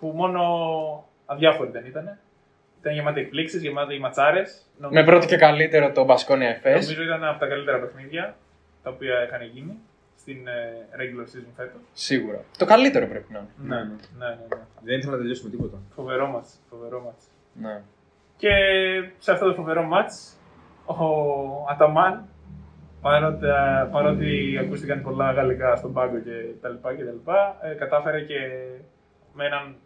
που 0.00 0.12
μόνο 0.14 0.40
αδιάφορη 1.26 1.70
δεν 1.70 1.84
ήταν. 1.86 2.18
Ήταν 2.80 2.92
γεμάτη 2.92 3.20
εκπλήξεις, 3.20 3.62
γεμάτη 3.62 3.98
ματσάρες. 3.98 4.66
Με 4.78 5.04
πρώτο 5.04 5.26
και 5.26 5.36
καλύτερο 5.36 5.92
το 5.92 6.04
Μπασκόνια 6.04 6.60
FS. 6.62 6.80
Νομίζω 6.80 7.02
ήταν 7.02 7.24
από 7.24 7.38
τα 7.38 7.46
καλύτερα 7.46 7.78
παιχνίδια 7.78 8.36
τα 8.82 8.90
οποία 8.90 9.24
είχαν 9.24 9.42
γίνει 9.42 9.78
στην 10.18 10.46
ε, 10.46 10.86
regular 10.96 11.24
season 11.24 11.52
φέτος. 11.56 11.80
Σίγουρα. 11.92 12.44
Το 12.58 12.64
καλύτερο 12.64 13.06
πρέπει 13.06 13.32
να 13.32 13.38
είναι. 13.38 13.74
Ναι, 13.74 13.76
ναι, 13.76 13.84
ναι, 14.18 14.26
ναι. 14.26 14.56
Δεν 14.82 14.98
ήθελα 14.98 15.12
να 15.12 15.18
τελειώσουμε 15.18 15.50
τίποτα. 15.50 15.78
Φοβερό 15.94 16.26
μάτς, 16.26 16.60
φοβερό 16.70 17.00
μάτς. 17.00 17.24
Ναι. 17.52 17.82
Και 18.40 18.52
σε 19.18 19.32
αυτό 19.32 19.46
το 19.46 19.54
φοβερό 19.54 19.82
μάτς, 19.82 20.36
ο 20.86 21.04
Αταμάν, 21.70 22.28
παρότι, 23.00 23.46
παρότι 23.90 24.58
ακούστηκαν 24.60 25.02
πολλά 25.02 25.32
γαλλικά 25.32 25.76
στον 25.76 25.92
πάγκο 25.92 26.18
και 26.18 26.36
τα 26.60 26.68
λοιπά 26.68 26.94
και 26.94 27.04
τα 27.04 27.10
λοιπά, 27.10 27.56
ε, 27.62 27.74
κατάφερε 27.74 28.20
και 28.20 28.38
με 29.32 29.44
έναν 29.46 29.76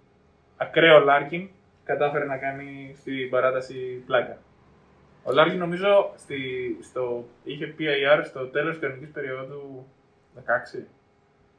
ακραίο 0.57 0.99
Λάρκιν, 0.99 1.49
κατάφερε 1.85 2.25
να 2.25 2.37
κάνει 2.37 2.95
στην 3.01 3.31
παράταση 3.31 4.03
πλάκα. 4.07 4.37
Ο 5.23 5.33
Λάρκιν 5.33 5.59
νομίζω 5.59 6.13
στη, 6.17 6.37
στο, 6.83 7.25
είχε 7.45 7.75
PIR 7.79 8.23
στο 8.25 8.47
τέλος 8.47 8.71
της 8.71 8.81
κανονικής 8.83 9.11
περίοδου 9.11 9.87
16 10.37 10.41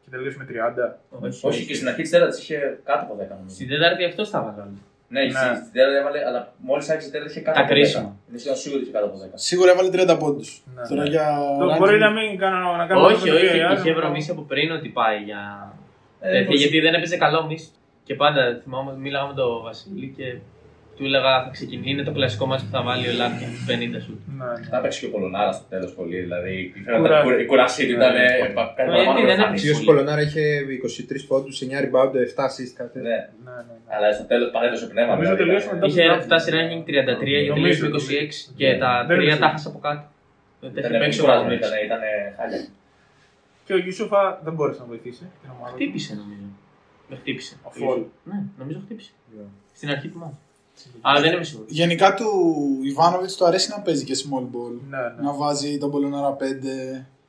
και 0.02 0.10
τελείωσε 0.10 0.38
με 0.38 0.46
30. 0.50 1.22
Όχι, 1.22 1.48
Όχι, 1.48 1.66
και 1.66 1.74
στην 1.74 1.88
αρχή 1.88 2.02
της 2.02 2.12
τέταρτη 2.12 2.41
είχε 2.41 2.80
κάτω 2.84 3.04
από 3.04 3.14
10 3.14 3.28
νομίζω. 3.30 3.56
Στην 3.56 3.68
τέταρτη 3.68 4.04
αυτό 4.06 4.26
θα 4.26 4.41
βάλω. 4.41 4.78
Ναι, 5.08 5.22
Ναι. 5.24 5.30
στη- 5.30 5.56
στην 5.60 5.72
τέταρτη 5.74 5.97
έβαλε, 6.01 6.20
αλλά 6.28 6.41
μόλις 6.68 6.89
άρχισε 6.89 7.08
η 7.10 7.12
τέταρτη 7.12 7.32
είχε 7.34 7.41
κάτω 7.45 7.58
Τα 7.58 7.64
από 7.64 7.74
10. 7.74 7.76
κρίσιμα. 7.76 8.10
Είναι 8.30 8.38
σχεδόν 8.41 8.58
σίγουρο 8.58 8.78
ότι 8.80 8.86
είχε 8.89 8.95
κάτω 8.97 9.08
από 9.12 9.18
10. 9.24 9.38
Σίγουρα 9.49 9.70
έβαλε 9.72 9.89
30 9.95 10.16
πόντους. 10.24 10.49
Ναι. 10.76 10.88
Τώρα 10.89 11.06
για. 11.14 11.26
Το 11.60 11.66
ranking- 11.66 11.78
μπορεί 11.80 11.97
να 11.99 12.12
μην 12.18 12.38
κάνω 12.43 12.76
να 12.82 12.86
κάνω 12.86 13.01
Όχι, 13.06 13.30
το 13.30 13.36
όχι, 13.36 13.45
PIR, 13.45 13.78
είχε 13.78 13.89
να- 13.91 13.95
βρωμίσει 13.99 14.32
από 14.32 14.41
πριν 14.41 14.72
ότι 14.72 14.88
πάει 14.89 15.18
για. 15.30 15.41
Ε, 16.20 16.32
τέτοια, 16.32 16.45
πώς- 16.47 16.60
γιατί 16.62 16.80
δεν 16.80 16.93
έπαιζε 16.93 17.18
καλό 17.18 17.45
μισ. 17.45 17.64
Και 18.03 18.16
πάντα 18.16 18.60
θυμάμαι 18.64 18.91
ότι 18.91 18.99
μίλαγα 18.99 19.28
με 19.28 19.34
τον 19.34 19.62
Βασίλη 19.64 20.14
και 20.18 20.38
του 20.98 21.04
έλεγα 21.06 21.43
θα 21.43 21.50
ξεκινήσει. 21.50 21.89
Είναι 21.89 22.04
το 22.04 22.12
κλασικό 22.12 22.46
μας 22.46 22.62
που 22.64 22.70
θα 22.72 22.82
βάλει 22.88 23.08
ο 23.08 23.14
Λάρκιν 23.20 23.48
50 23.98 24.02
σου. 24.06 24.14
Ναι, 24.38 24.46
ναι. 24.46 24.66
Θα 24.72 24.80
παίξει 24.82 25.00
και 25.00 25.06
ο 25.06 25.10
Πολωνάρα 25.16 25.52
στο 25.52 25.66
τέλος 25.70 25.91
πολύ. 25.93 26.18
Δηλαδή 26.20 26.74
Κουράζει. 27.02 27.41
η 27.41 27.46
κουρασί 27.46 27.86
του 27.88 27.93
ήταν. 28.00 28.16
ε, 28.16 28.28
πα- 28.54 28.74
κάτι 28.78 28.89
Ε, 28.89 28.93
παραπάνω 28.93 29.20
τι, 29.20 29.26
δεν 29.26 29.36
προφανής. 29.36 29.64
έπαιξε. 29.64 29.82
Ο 29.82 29.86
Πολωνάρα 29.89 30.22
είχε 30.22 30.43
23 30.70 31.26
πόντου, 31.28 31.50
9 31.64 31.80
rebound, 31.86 32.14
7 32.30 32.43
assist 32.50 32.72
κάτι. 32.80 32.98
Ναι, 33.00 33.04
Ναι, 33.10 33.16
ναι, 33.46 33.62
ναι. 33.68 33.96
αλλά 33.96 34.08
στο 34.18 34.24
τέλος 34.32 34.48
παρέδωσε 34.56 34.86
πνεύμα. 34.91 35.14
Νομίζω 35.14 35.32
δηλαδή, 35.36 35.43
τελείωσε 35.43 35.66
ήταν- 35.68 35.80
μετά 35.80 35.88
Είχε 35.91 36.04
Double 36.12 36.24
φτάσει 36.28 36.50
ranking 36.58 36.82
33 36.88 37.39
και 37.46 37.54
τελείωσε 37.58 37.82
με 37.84 37.88
26 37.88 38.34
και 38.60 38.68
τα 38.84 38.91
Δεν 39.08 39.18
3 39.18 39.22
έπαιξε. 39.22 39.39
τα 39.46 39.50
χάσα 39.54 39.68
από 39.72 39.80
κάτω. 39.88 40.04
Δεν 40.62 40.70
τα 40.74 40.80
Ήταν 40.80 40.91
είχε 40.91 41.00
παίξει 41.02 41.20
ο 41.20 41.24
κουρασμένο, 41.24 41.60
Βαγνέρης. 41.62 41.86
ήταν 41.88 42.00
ήταν 42.00 42.02
χάλια. 42.38 42.62
Και 43.66 43.74
ο 43.74 43.80
Γιουσούφα 43.84 44.22
δεν 44.46 44.54
μπόρεσε 44.56 44.80
να 44.84 44.86
βοηθήσει 44.91 45.24
την 45.41 45.50
ομάδα. 45.56 45.70
του. 45.70 45.76
Χτύπησε 45.78 46.12
νομίζω. 46.22 46.48
Με 47.10 47.16
χτύπησε. 47.22 47.54
Ο 47.68 47.70
Φολ. 47.80 48.00
Ναι, 48.30 48.38
νομίζω 48.60 48.80
χτύπησε. 48.86 49.12
Στην 49.80 49.89
αρχή 49.96 50.08
του 50.14 50.20
μάτου. 50.24 50.38
Αλλά 51.01 51.21
δεν 51.21 51.34
είμαι 51.34 51.43
σίγουρος. 51.43 51.71
Γενικά 51.71 52.13
του 52.13 52.28
Ιβάνοβιτς 52.84 53.36
του 53.36 53.45
αρέσει 53.45 53.69
να 53.76 53.80
παίζει 53.82 54.03
και 54.03 54.13
small 54.15 54.43
ball. 54.43 54.73
Ναι, 54.89 54.97
ναι. 54.97 55.21
Να 55.21 55.34
βάζει 55.34 55.78
τον 55.78 55.91
Πολωνάρα 55.91 56.38
5. 56.39 56.43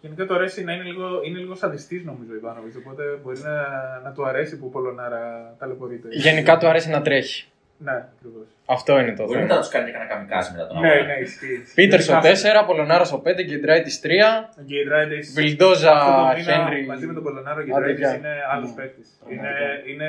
Γενικά 0.00 0.26
του 0.26 0.34
αρέσει 0.34 0.64
να 0.64 0.72
είναι 0.72 0.82
λίγο, 0.84 1.06
είναι 1.26 1.38
λίγο 1.38 1.54
σαδιστής 1.54 2.04
νομίζω 2.04 2.30
ο 2.32 2.36
Ιβάνοβιτς, 2.36 2.76
οπότε 2.76 3.02
μπορεί 3.22 3.38
να, 3.38 3.54
να 4.04 4.12
του 4.12 4.26
αρέσει 4.26 4.58
που 4.58 4.66
ο 4.66 4.70
Πολωνάρα 4.70 5.54
ταλαιπωρείται. 5.58 6.08
Γενικά 6.10 6.56
του 6.58 6.66
αρέσει 6.68 6.90
να 6.90 7.02
τρέχει. 7.02 7.46
Ναι, 7.78 7.92
ακριβώς. 7.92 8.46
Αυτό 8.66 8.98
είναι 9.00 9.12
το 9.14 9.22
Μπορεί 9.24 9.32
μετά 9.34 9.46
θέμα. 9.46 9.54
να 9.54 9.60
τους 9.60 9.68
κάνει 9.70 9.84
και 9.86 9.92
κανένα 9.92 10.10
καμικάζι 10.14 10.50
μετά 10.52 10.66
τον 10.66 10.80
Ναι, 10.80 10.88
αγώνα. 10.90 11.06
ναι, 11.06 11.16
ισχύει. 11.26 11.52
ισχύει. 11.62 11.74
Πίτερ 11.74 12.00
στο 12.00 12.12
Ειδικά 12.24 12.62
4, 12.62 12.66
Πολωνάρα 12.66 13.04
στο 13.04 13.18
5, 13.24 13.42
Γκεντράιτη 13.48 13.90
3, 14.02 14.08
Ο 14.58 14.62
Γκέιντράιτης 14.62 15.32
Βιλντόζα, 15.34 15.92
αυτό 15.92 16.10
το 16.12 16.36
μήνα, 16.36 16.52
Χένρι. 16.52 16.86
Μαζί 16.86 17.06
με 17.06 17.14
τον 17.18 17.22
Πολωνάρο 17.22 17.62
και 17.62 17.72
Άντε, 17.76 17.92
πια. 17.92 18.14
είναι 18.16 18.32
άλλος 18.52 18.70
παίκτης. 18.76 19.08
Είναι, 19.30 19.40
Πραγματικά. 19.40 19.90
είναι, 19.90 20.08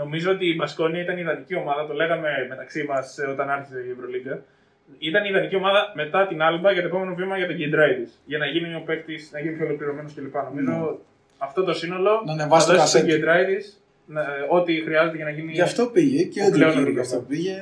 νομίζω 0.00 0.28
ότι 0.30 0.46
η 0.52 0.54
Μπασκόνια 0.58 1.00
ήταν 1.02 1.16
η 1.16 1.20
ιδανική 1.24 1.54
ομάδα, 1.62 1.86
το 1.86 1.94
λέγαμε 2.00 2.28
μεταξύ 2.48 2.80
μας 2.90 3.16
όταν 3.32 3.46
άρχισε 3.50 3.78
η 3.88 3.90
Ευρωλίγκα. 3.90 4.34
Ήταν 4.98 5.24
η 5.24 5.28
ιδανική 5.30 5.56
ομάδα 5.56 5.92
μετά 5.94 6.26
την 6.26 6.42
Άλμπα 6.42 6.72
για 6.72 6.82
το 6.82 6.88
επόμενο 6.88 7.14
βήμα 7.14 7.36
για 7.36 7.46
τον 7.46 7.56
Γκέντράιτη. 7.56 8.04
Για 8.24 8.38
να 8.38 8.46
γίνει 8.46 8.74
ο 8.74 8.82
παίκτης, 8.86 9.30
να 9.32 9.38
γίνει 9.40 9.54
πιο 9.56 9.64
ολοκληρωμένος 9.66 10.14
κλπ. 10.14 10.34
Νομίζω 10.54 10.98
αυτό 11.38 11.64
το 11.64 11.72
σύνολο 11.74 12.22
Να 12.26 12.32
ανεβάσει 12.32 12.66
το 12.66 12.72
θα 12.72 12.78
δώσει 12.78 12.88
στον 12.88 13.00
κασέτι. 13.00 13.06
Γκέντράιτη 13.06 13.56
ό,τι 14.48 14.72
χρειάζεται 14.82 15.16
για 15.16 15.24
να 15.24 15.30
γίνει. 15.30 15.52
Γι' 15.52 15.60
αυτό 15.60 15.86
πήγε 15.86 16.22
και 16.22 16.40
Ο 16.42 16.46
ο 16.46 16.50
πλέον 16.50 16.70
Τζεκίνη 16.70 16.90
γι' 16.90 16.98
ολοκληρωμένος. 16.98 17.12
αυτό 17.12 17.24
πήγε. 17.28 17.56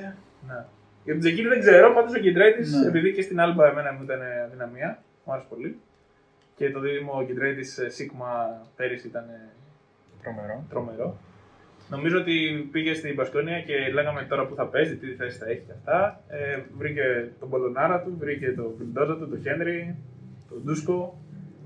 Ναι. 0.48 0.58
Για 1.04 1.12
τον 1.14 1.20
Τζεκίνη 1.22 1.48
δεν 1.48 1.60
ξέρω, 1.60 1.92
πάντως 1.94 2.12
ο 2.14 2.20
Γκεντράιτη, 2.20 2.62
Ναι. 2.70 2.86
επειδή 2.86 3.12
και 3.12 3.22
στην 3.22 3.40
Άλμπα 3.40 3.66
εμένα 3.70 3.92
μου 3.92 4.02
ήταν 4.02 4.20
αδυναμία, 4.46 5.02
μου 5.24 5.32
άρεσε 5.32 5.46
πολύ. 5.52 5.70
Και 6.56 6.70
το 6.70 6.80
δίδυμο 6.80 7.22
Γκεντράιτη 7.26 7.64
Σίγμα 7.96 8.30
πέρυσι 8.76 9.06
ήταν 9.06 9.24
Τρομερό. 10.22 10.64
τρομερό. 10.70 11.18
Νομίζω 11.88 12.18
ότι 12.18 12.68
πήγε 12.72 12.94
στην 12.94 13.14
Μπασκόνια 13.14 13.60
και 13.60 13.74
λέγαμε 13.92 14.26
τώρα 14.28 14.46
που 14.46 14.54
θα 14.54 14.66
παίζει, 14.66 14.96
τι 14.96 15.06
θέση 15.06 15.38
θα 15.38 15.46
έχει 15.50 15.62
και 15.66 15.72
αυτά. 15.78 16.20
Ε, 16.28 16.58
βρήκε 16.78 17.02
τον 17.40 17.48
Πολωνάρα 17.50 18.00
του, 18.00 18.16
βρήκε 18.18 18.46
τον 18.50 18.74
Βιλντόζα 18.78 19.16
του, 19.16 19.28
τον 19.28 19.40
Χένρι, 19.42 19.96
τον 20.48 20.62
Ντούσκο. 20.64 21.20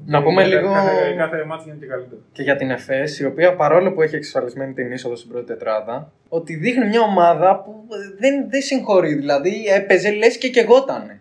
Να 0.06 0.22
πούμε 0.22 0.42
Και 0.42 0.48
λίγο 0.48 0.72
Κάθε, 0.72 1.14
κάθε 1.16 1.44
μάτι 1.44 1.62
γίνεται 1.64 1.84
και 1.84 1.90
καλύτερο. 1.90 2.20
και 2.32 2.42
για 2.42 2.56
την 2.56 2.70
ΕΦΕΣ, 2.70 3.18
η 3.18 3.24
οποία 3.24 3.54
παρόλο 3.54 3.92
που 3.92 4.02
έχει 4.02 4.16
εξασφαλισμένη 4.16 4.72
την 4.72 4.92
είσοδο 4.92 5.16
στην 5.16 5.30
πρώτη 5.30 5.46
τετράδα, 5.46 6.12
ότι 6.28 6.54
δείχνει 6.54 6.86
μια 6.86 7.00
ομάδα 7.00 7.62
που 7.62 7.84
δεν, 8.18 8.50
δεν 8.50 8.60
συγχωρεί. 8.62 9.14
Δηλαδή 9.14 9.64
έπαιζε 9.74 10.10
λες 10.10 10.38
και 10.38 10.48
κεγότανε. 10.48 11.20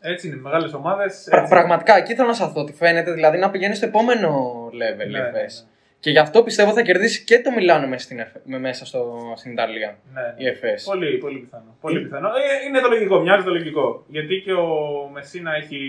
Έτσι 0.00 0.26
είναι, 0.26 0.36
μεγάλες 0.36 0.72
ομάδες. 0.72 1.26
Πρα- 1.30 1.48
πραγματικά 1.48 1.96
εκεί 1.96 2.14
θέλω 2.14 2.28
να 2.28 2.34
σταθώ. 2.34 2.60
Ότι 2.60 2.72
φαίνεται 2.72 3.12
δηλαδή 3.12 3.38
να 3.38 3.50
πηγαίνει 3.50 3.74
στο 3.74 3.86
επόμενο 3.86 4.30
level 4.72 5.06
η 5.06 5.10
Ναι, 5.10 5.18
ΕΦΕΣ. 5.18 5.68
Και 6.00 6.10
γι' 6.10 6.18
αυτό 6.18 6.42
πιστεύω 6.42 6.72
θα 6.72 6.82
κερδίσει 6.82 7.24
και 7.24 7.40
το 7.40 7.50
Μιλάνο 7.50 7.86
μέσα 7.86 8.04
στην, 8.04 8.18
Εφ- 8.18 8.36
με- 8.44 8.58
μέσα 8.58 8.86
στο, 8.86 9.32
στην 9.36 9.52
Ιταλία. 9.52 9.96
Ναι, 10.14 10.20
ναι. 10.20 10.34
Η 10.36 10.46
ΕΦΕΣ. 10.46 10.84
Πολύ, 10.84 11.18
πολύ 11.18 11.38
πιθανό. 11.38 11.76
Πολύ 11.80 12.00
πιθανό. 12.00 12.28
Ε, 12.28 12.66
είναι 12.68 12.80
το 12.80 12.88
λογικό, 12.88 13.20
μοιάζει 13.20 13.44
το 13.44 13.50
λογικό. 13.50 14.04
Γιατί 14.08 14.40
και 14.44 14.52
ο 14.52 14.68
Μεσίνα 15.12 15.54
έχει 15.54 15.80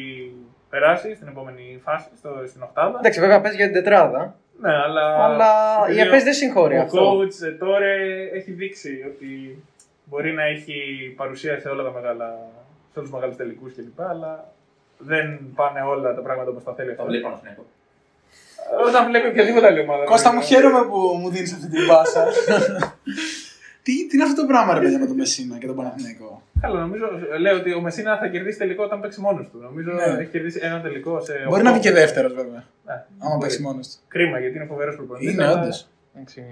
περάσει 0.69 1.15
στην 1.15 1.27
επόμενη 1.27 1.81
φάση, 1.83 2.07
στο, 2.17 2.29
στην 2.47 2.61
Οκτάδα. 2.61 2.97
Εντάξει, 2.99 3.19
βέβαια 3.19 3.41
παίζει 3.41 3.57
για 3.57 3.65
την 3.65 3.73
τετράδα. 3.75 4.35
Ναι, 4.61 4.73
αλλά. 4.75 5.23
Αλλά 5.23 5.51
η 5.87 5.91
επειδή 5.91 6.07
ΕΦΕΣ 6.07 6.21
ο- 6.21 6.23
δεν 6.23 6.33
συγχωρεί 6.33 6.77
Ο 6.77 6.81
αυτό. 6.81 7.17
coach 7.19 7.47
ε, 7.47 7.51
τώρα 7.51 7.87
έχει 8.33 8.51
δείξει 8.51 9.03
ότι 9.15 9.63
μπορεί 10.05 10.31
να 10.33 10.43
έχει 10.43 10.73
παρουσία 11.17 11.59
σε 11.59 11.69
όλα 11.69 11.83
τα 11.83 11.91
μεγάλα. 11.91 12.25
σε 12.91 12.99
όλους 12.99 13.09
τους 13.09 13.19
μεγάλους 13.19 13.35
τελικούς 13.35 13.73
κλπ. 13.75 14.01
Αλλά 14.01 14.53
δεν 14.97 15.39
πάνε 15.55 15.81
όλα 15.81 16.15
τα 16.15 16.21
πράγματα 16.21 16.49
όπως 16.49 16.63
τα 16.63 16.73
θέλει 16.73 16.89
αυτό. 16.91 17.03
Το 17.03 17.09
βλέπω 17.09 17.29
να 17.29 17.35
φνέκω. 17.35 17.65
Όταν 18.87 19.07
βλέπει 19.07 19.27
οποιαδήποτε 19.27 19.65
άλλη 19.67 19.79
ομάδα. 19.79 20.03
Κώστα 20.03 20.33
μου 20.33 20.39
βέβαια. 20.39 20.47
χαίρομαι 20.59 20.81
που 20.89 20.97
μου 21.21 21.29
δίνεις 21.29 21.53
αυτή 21.53 21.67
την 21.67 21.87
πάσα. 21.87 22.25
τι, 23.83 24.07
τι 24.07 24.13
είναι 24.17 24.23
αυτό 24.23 24.41
το 24.41 24.47
πράγμα 24.47 24.73
ρε 24.73 24.79
παιδιά 24.79 24.99
με 24.99 25.05
τον 25.05 25.15
Μεσίνα 25.15 25.57
και 25.57 25.65
τον 25.65 25.75
Παναθηναϊκό; 25.75 26.41
Καλά, 26.61 26.79
νομίζω. 26.79 27.05
Λέω 27.39 27.55
ότι 27.57 27.73
ο 27.73 27.81
Μεσίνα 27.81 28.17
θα 28.17 28.27
κερδίσει 28.27 28.57
τελικό 28.57 28.83
όταν 28.83 29.01
παίξει 29.01 29.19
μόνος 29.21 29.49
του. 29.51 29.57
Νομίζω 29.61 29.91
Ναι. 29.91 30.03
έχει 30.21 30.29
κερδίσει 30.31 30.59
ένα 30.63 30.81
τελικό 30.81 31.21
σε. 31.21 31.33
Μπορεί 31.33 31.47
οκτώ. 31.51 31.63
να 31.63 31.71
βγει 31.71 31.79
και 31.81 31.91
δεύτερος 31.91 32.33
βέβαια. 32.33 32.63
Ναι, 32.85 32.93
Άμα 32.93 33.05
μπορεί. 33.35 33.39
παίξει 33.41 33.61
μόνος 33.61 33.87
του. 33.87 33.95
Κρίμα 34.07 34.39
γιατί 34.39 34.55
είναι 34.55 34.65
φοβερός 34.65 34.95
προπονητή. 34.95 35.31
Είναι 35.31 35.43
αλλά- 35.43 35.53
όντως. 35.53 35.65
Εντάξει, 35.65 35.85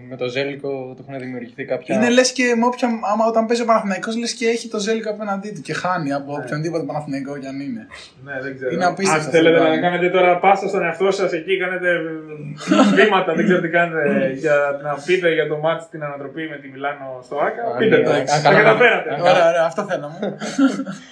Με 0.09 0.15
το 0.15 0.27
Ζέλικο 0.27 0.93
του 0.95 1.05
έχουν 1.07 1.19
δημιουργηθεί 1.19 1.65
κάποια. 1.65 1.95
Είναι 1.95 2.09
λες 2.09 2.31
και 2.31 2.43
με 2.57 2.65
όποια, 2.65 2.87
άμα 3.13 3.25
όταν 3.27 3.45
παίζει 3.45 3.61
ο 3.61 3.65
Παναθηναϊκός 3.65 4.17
λες 4.17 4.33
και 4.33 4.47
έχει 4.47 4.67
το 4.69 4.79
ζέλικο 4.79 5.09
απέναντί 5.09 5.49
του 5.55 5.61
και 5.61 5.73
χάνει 5.73 6.13
από 6.13 6.33
οποιονδήποτε 6.33 6.83
Παναθηναϊκό 6.85 7.37
κι 7.37 7.47
αν 7.47 7.59
είναι. 7.59 7.87
Ναι, 8.23 8.41
δεν 8.41 8.55
ξέρω. 8.55 8.71
Είναι 8.73 8.85
απίστευτο 8.85 9.13
Αν 9.13 9.19
αυτό 9.27 9.31
θέλετε 9.37 9.55
το 9.57 9.61
να 9.63 9.69
πράγμα. 9.69 9.87
κάνετε 9.89 10.09
τώρα 10.17 10.39
πάσα 10.39 10.67
στον 10.67 10.83
εαυτό 10.83 11.11
σας 11.11 11.31
εκεί, 11.31 11.57
κάνετε 11.57 11.87
βήματα, 12.95 13.33
δεν 13.33 13.43
ξέρω 13.45 13.61
τι 13.61 13.69
κάνετε, 13.69 14.31
για 14.43 14.55
να 14.83 14.93
πείτε 15.05 15.33
για 15.33 15.47
το 15.47 15.57
μάτς 15.57 15.89
την 15.89 16.03
ανατροπή 16.03 16.47
με 16.49 16.57
τη 16.57 16.67
Μιλάνο 16.67 17.19
στο 17.23 17.35
Άκα. 17.37 17.61
Αν- 17.71 17.77
Πείτε 17.77 18.01
το. 18.03 18.11
αν 18.11 18.25
Τα 18.25 18.39
κάναμε- 18.41 18.63
καταφέρατε. 18.63 19.13
αν- 19.13 19.21
Ωραία, 19.21 19.47
ωραία, 19.49 19.63
αυτό 19.65 19.81
θέλαμε. 19.89 20.17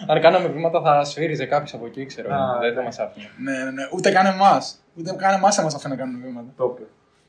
Αν 0.08 0.22
κάναμε 0.22 0.48
βήματα 0.48 0.82
θα 0.82 1.04
σφύριζε 1.04 1.46
κάποιος 1.46 1.74
από 1.74 1.86
εκεί, 1.86 2.06
ξέρω. 2.06 2.28
Α, 2.34 2.40
δεν 2.62 2.74
θα 2.74 2.80
ναι. 2.80 2.86
μας 2.86 3.00
άφηνε. 3.00 3.26
ναι, 3.44 3.52
ναι, 3.64 3.72
ναι. 3.72 3.84
Ούτε 3.96 4.12
καν 4.12 4.26
εμάς. 4.26 4.84
Ούτε 4.98 5.16
καν 5.18 5.34
εμάς 5.34 5.56
θα 5.56 5.64
μας 5.64 5.76
αφήνει 5.76 5.94
να 5.96 6.00
κάνουμε 6.02 6.26
βήματα. 6.28 6.48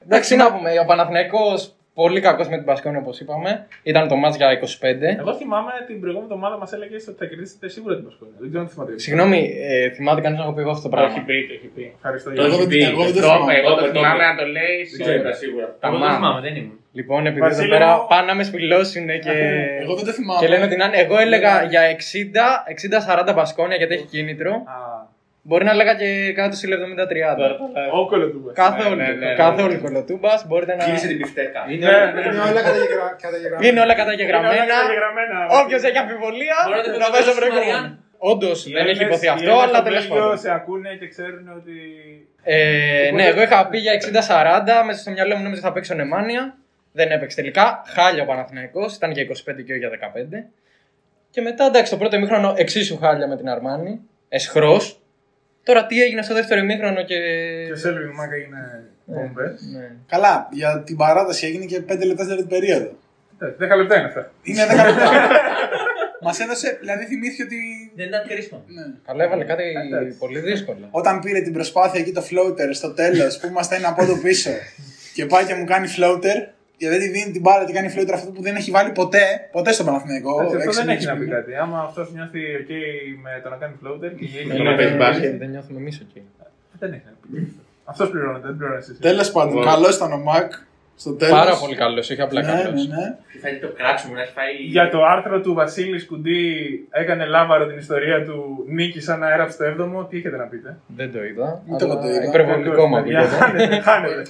Το 0.09 0.15
είπε. 0.15 0.15
Εντάξει, 0.15 0.37
να 0.37 0.53
πούμε, 0.53 0.71
ο 0.83 0.85
Παναθηναϊκός 0.85 1.71
πολύ 1.95 2.21
κακός 2.21 2.49
με 2.49 2.57
την 2.57 2.65
Πασκόνη 2.65 2.97
όπως 2.97 3.21
είπαμε. 3.21 3.67
Ήταν 3.83 4.09
το 4.09 4.17
μάτς 4.17 4.37
για 4.37 4.49
25. 4.53 5.19
Εγώ 5.19 5.35
θυμάμαι 5.35 5.73
την 5.87 6.01
προηγούμενη 6.01 6.29
εβδομάδα 6.33 6.57
μας 6.59 6.73
έλεγε 6.73 6.95
ότι 7.09 7.17
θα 7.19 7.27
κερδίσετε 7.27 7.69
σίγουρα 7.69 7.95
την 7.95 8.05
Πασκόνια. 8.05 8.35
Δεν 8.39 8.49
ξέρω 8.49 8.63
αν 8.65 8.69
θυμάται. 8.69 8.93
Συγγνώμη, 8.99 9.41
ε, 9.71 9.91
θυμάται 9.91 10.21
κανείς 10.21 10.39
να 10.39 10.45
έχω 10.45 10.53
πει 10.55 10.61
εγώ 10.61 10.71
αυτό 10.71 10.83
το 10.83 10.89
Το 10.89 10.97
πράγμα; 10.97 11.15
έχει 11.17 11.25
πει, 11.29 11.47
το 11.49 11.53
έχει 11.59 11.69
πει. 11.77 11.85
Ευχαριστώ 11.99 12.29
Το 12.31 12.35
για 12.35 12.45
Εγώ 12.45 12.53
έχει 12.55 12.61
δεν- 12.67 12.73
πει. 12.79 12.85
εγώ 12.93 13.03
δεν 13.09 13.15
το 13.15 13.21
το- 13.21 13.27
θυμάμαι. 13.27 13.55
Εγώ 13.61 13.71
το 13.75 13.81
το- 13.85 13.91
θυμάμαι 13.97 14.25
να 14.31 14.35
το 14.41 14.45
λέει 14.57 14.77
Σίγουρα, 14.85 15.13
σίγουρα. 15.13 15.33
σίγουρα. 15.43 15.67
Εγώ 15.87 15.97
δεν 15.99 16.01
Ταμά. 16.07 16.15
θυμάμαι, 16.17 16.41
δεν 16.47 16.55
ήμουν. 16.61 16.79
Λοιπόν, 16.99 17.21
επειδή 17.27 17.45
εδώ 17.47 17.55
Βασίλη 17.55 17.69
πέρα 17.75 17.89
μου- 17.97 18.07
πάνε 18.13 18.27
να 18.31 18.35
με 18.39 18.45
σπηλώσουν 18.51 19.07
και. 19.25 19.35
Εγώ 19.85 19.93
δεν 19.99 20.05
το 20.09 20.13
θυμάμαι. 20.19 20.41
Και 20.43 20.49
λένε 20.53 20.65
ότι 20.69 20.77
να 20.81 20.85
είναι. 20.89 20.99
Εγώ 21.05 21.17
έλεγα 21.25 21.53
για 21.73 21.83
60, 21.95 22.45
60-40 22.75 23.33
Μπασκόνια 23.37 23.77
γιατί 23.81 23.95
έχει 23.95 24.07
κίνητρο. 24.15 24.53
Α, 25.47 25.49
Μπορεί 25.49 25.65
να 25.65 25.71
έλεγα 25.71 25.95
και 25.95 26.33
κάτω 26.39 26.55
στη 26.57 26.67
70-30. 26.73 27.59
Ο 27.99 28.07
κολοτούμπας. 28.07 28.55
Κάθε 28.55 28.83
Ναι, 28.83 28.89
όλη 28.89 28.97
ναι, 28.97 29.09
ναι, 29.09 29.27
ναι. 29.27 29.35
κάθε 29.35 29.63
όλη 29.63 29.77
κολοτούμπας 29.85 30.47
μπορείτε 30.47 30.73
να. 30.77 30.85
Κίνησε 30.85 31.07
την 31.07 31.19
πιφτέκα. 31.19 31.61
Είναι, 31.73 31.87
Ναι, 31.87 31.97
ναι, 32.15 32.21
Είναι 32.29 32.41
όλα 32.51 32.63
καταγεγρα- 32.69 33.17
καταγεγραμμένα. 33.25 33.67
Είναι 33.69 33.81
όλα 33.81 33.95
καταγεγραμμένα. 34.01 34.65
καταγεγραμμένα. 34.75 35.37
Όποιος 35.63 35.83
έχει 35.89 35.99
αμφιβολία 36.05 36.57
Μπορείτε 36.67 36.91
να 36.91 36.97
να 36.99 37.05
το 37.05 37.11
πάει 37.13 37.23
στο 37.23 37.33
δώσουμε, 37.33 37.47
προηγούμενο. 37.47 37.81
Μαριάν. 37.81 38.05
Όντως 38.33 38.59
Οι 38.67 38.71
δεν 38.73 38.81
έχει 38.81 38.89
Έλληνες- 38.91 39.09
υποθεί 39.11 39.27
οι 39.27 39.29
αυτό, 39.37 39.43
Έλληνες 39.51 39.65
αλλά 39.67 39.77
στο 39.79 39.85
τέλος 39.89 40.05
Βέλγιο 40.07 40.23
πάντων. 40.23 40.39
σε 40.45 40.51
ακούνε 40.59 40.91
και 41.01 41.07
ξέρουν 41.15 41.45
ότι. 41.59 41.77
Ε, 42.43 43.11
ναι, 43.17 43.25
εγώ 43.33 43.41
είχα 43.47 43.59
πει 43.71 43.79
για 43.87 43.93
60-40, 43.93 44.75
μέσα 44.87 44.99
στο 45.05 45.11
μυαλό 45.17 45.35
μου 45.37 45.43
νόμιζα 45.47 45.61
ότι 45.61 45.69
θα 45.69 45.75
παίξει 45.77 45.93
ο 45.93 45.97
Νεμάνια. 46.03 46.43
Δεν 46.99 47.09
έπαιξε 47.17 47.37
τελικά. 47.41 47.67
Χάλια 47.95 48.23
ο 48.23 48.27
Παναθηναϊκός, 48.31 48.91
ήταν 48.99 49.11
για 49.17 49.23
25 49.23 49.63
και 49.65 49.71
όχι 49.75 49.81
για 49.85 49.91
15. 49.91 50.39
Και 51.33 51.41
μετά 51.41 51.65
εντάξει, 51.71 51.91
το 51.93 51.99
πρώτο 51.99 52.17
ημίχρονο 52.17 52.55
εξίσου 52.57 52.97
χάλια 53.03 53.27
με 53.29 53.37
την 53.37 53.49
Αρμάνη. 53.55 53.93
Εσχρός. 54.29 54.85
Τώρα 55.67 55.87
τι 55.87 56.03
έγινε 56.03 56.23
στο 56.23 56.35
δεύτερο 56.35 56.61
ημίχρονο 56.61 57.05
και. 57.05 57.19
Και 57.67 57.73
ο 57.73 57.77
Σέλβιν 57.77 58.11
Μάκα 58.11 58.37
είναι 58.37 58.85
μπόμπε. 59.05 59.55
Ναι. 59.73 59.91
Καλά, 60.07 60.49
για 60.53 60.83
την 60.87 60.97
παράταση 60.97 61.47
έγινε 61.47 61.65
και 61.65 61.83
5 61.89 62.07
λεπτά 62.07 62.25
στην 62.25 62.49
περίοδο. 62.49 62.99
Εντάξει, 63.39 63.75
10 63.75 63.77
λεπτά 63.77 63.97
είναι 63.97 64.07
αυτά. 64.07 64.33
Είναι 64.43 64.63
10 64.65 64.67
λεπτά. 64.69 65.11
Μας 66.25 66.41
έδωσε, 66.41 66.77
δηλαδή 66.81 67.05
θυμήθηκε 67.05 67.43
ότι. 67.43 67.57
Δεν 67.97 68.07
ήταν 68.07 68.23
κρίσιμο. 68.29 68.65
Ναι. 68.67 68.83
Καλά, 69.07 69.25
έβαλε 69.25 69.45
κάτι 69.45 69.63
Εντάξει. 69.87 70.19
πολύ 70.19 70.41
δύσκολο. 70.41 70.89
Όταν 70.91 71.21
πήρε 71.21 71.41
την 71.41 71.53
προσπάθεια 71.53 72.01
εκεί 72.01 72.13
το 72.13 72.23
floater 72.31 72.69
στο 72.73 72.93
τέλος 72.93 73.39
που 73.39 73.47
είμαστε 73.47 73.77
ένα 73.77 73.95
πόντο 73.95 74.17
πίσω 74.17 74.51
και 75.15 75.27
πάει 75.27 75.45
και 75.45 75.55
μου 75.55 75.65
κάνει 75.65 75.89
floater, 75.97 76.39
και 76.77 76.89
δεν 76.89 76.99
τη 77.01 77.09
δίνει 77.09 77.31
την 77.33 77.41
μπάλα 77.41 77.65
και 77.65 77.73
κάνει 77.73 77.93
floater 77.97 78.11
αυτό 78.15 78.31
που 78.31 78.43
δεν 78.43 78.55
έχει 78.57 78.71
βάλει 78.71 78.91
ποτέ, 78.93 79.25
ποτέ 79.53 79.73
στον 79.73 79.87
Παναθηναϊκό. 79.87 80.33
Εντάξει, 80.41 80.57
Αυτό 80.57 80.69
έξι 80.69 80.81
δεν 80.81 80.89
έχει 80.89 81.07
να 81.07 81.13
πει 81.13 81.19
μήνες. 81.19 81.35
κάτι. 81.35 81.55
Άμα 81.55 81.79
αυτός 81.89 82.13
νιώθει 82.13 82.41
OK 82.61 82.71
με 83.23 83.41
το 83.43 83.49
να 83.49 83.57
κάνει 83.57 83.75
floater 83.83 84.11
και 84.19 84.25
έχει. 84.25 84.49
Το 84.57 84.63
να 84.63 84.75
παίζει 84.77 84.95
μπάσκετ. 84.97 85.39
Δεν 85.39 85.51
νιώθουμε 85.51 85.79
εμείς 85.79 86.01
εκεί. 86.01 86.23
Δεν 86.79 86.93
έχει 86.93 87.03
να 87.05 87.13
πει. 87.39 87.53
Αυτός 87.85 88.11
πληρώνεται, 88.11 88.47
δεν 88.47 88.57
πληρώνεις 88.57 88.89
εσύ. 88.89 89.01
Τέλος 89.01 89.31
πάντων, 89.33 89.65
καλός 89.65 89.97
ήταν 89.97 90.13
ο 90.13 90.19
Μακ. 90.19 90.53
Στο 90.99 91.13
τέλος. 91.15 91.39
Πάρα 91.39 91.57
πολύ 91.57 91.75
καλός, 91.75 92.11
όχι 92.11 92.21
απλά 92.21 92.41
Ναι, 92.43 92.47
καλός. 92.63 92.87
ναι, 92.89 92.95
ναι. 92.97 93.17
Τι 93.33 93.39
φάει 93.39 93.59
το 93.59 93.69
κράξιμο, 93.77 94.15
να 94.15 94.23
έχει 94.23 94.33
φάει. 94.33 94.55
Για 94.55 94.91
το 94.91 95.05
άρθρο 95.05 95.41
του 95.41 95.55
Βασίλης 95.55 96.03
Σκουντή 96.03 96.41
έκανε 96.91 97.25
λάβαρο 97.27 97.67
την 97.67 97.79
ιστορία 97.79 98.25
του 98.25 98.65
Νίκη 98.69 99.01
σαν 99.01 99.19
να 99.19 99.31
έγραψε 99.33 99.57
το 99.57 99.65
7ο, 99.65 100.07
τι 100.11 100.17
έχετε 100.17 100.37
να 100.37 100.45
πείτε; 100.45 100.77
Δεν 100.87 101.13
το 101.13 101.25
είδα. 101.25 101.63
Ούτε 101.67 101.85
εγώ 101.85 101.93
αλλά 101.93 102.03
το 102.03 102.09
είδα. 102.09 102.25
Υπερβολικό 102.25 102.87
μου 102.87 103.03
Παιδιά, 103.03 103.19
ακούγεται. 103.21 103.37
Χάνετε, 103.45 103.81
χάνετε. 103.81 104.23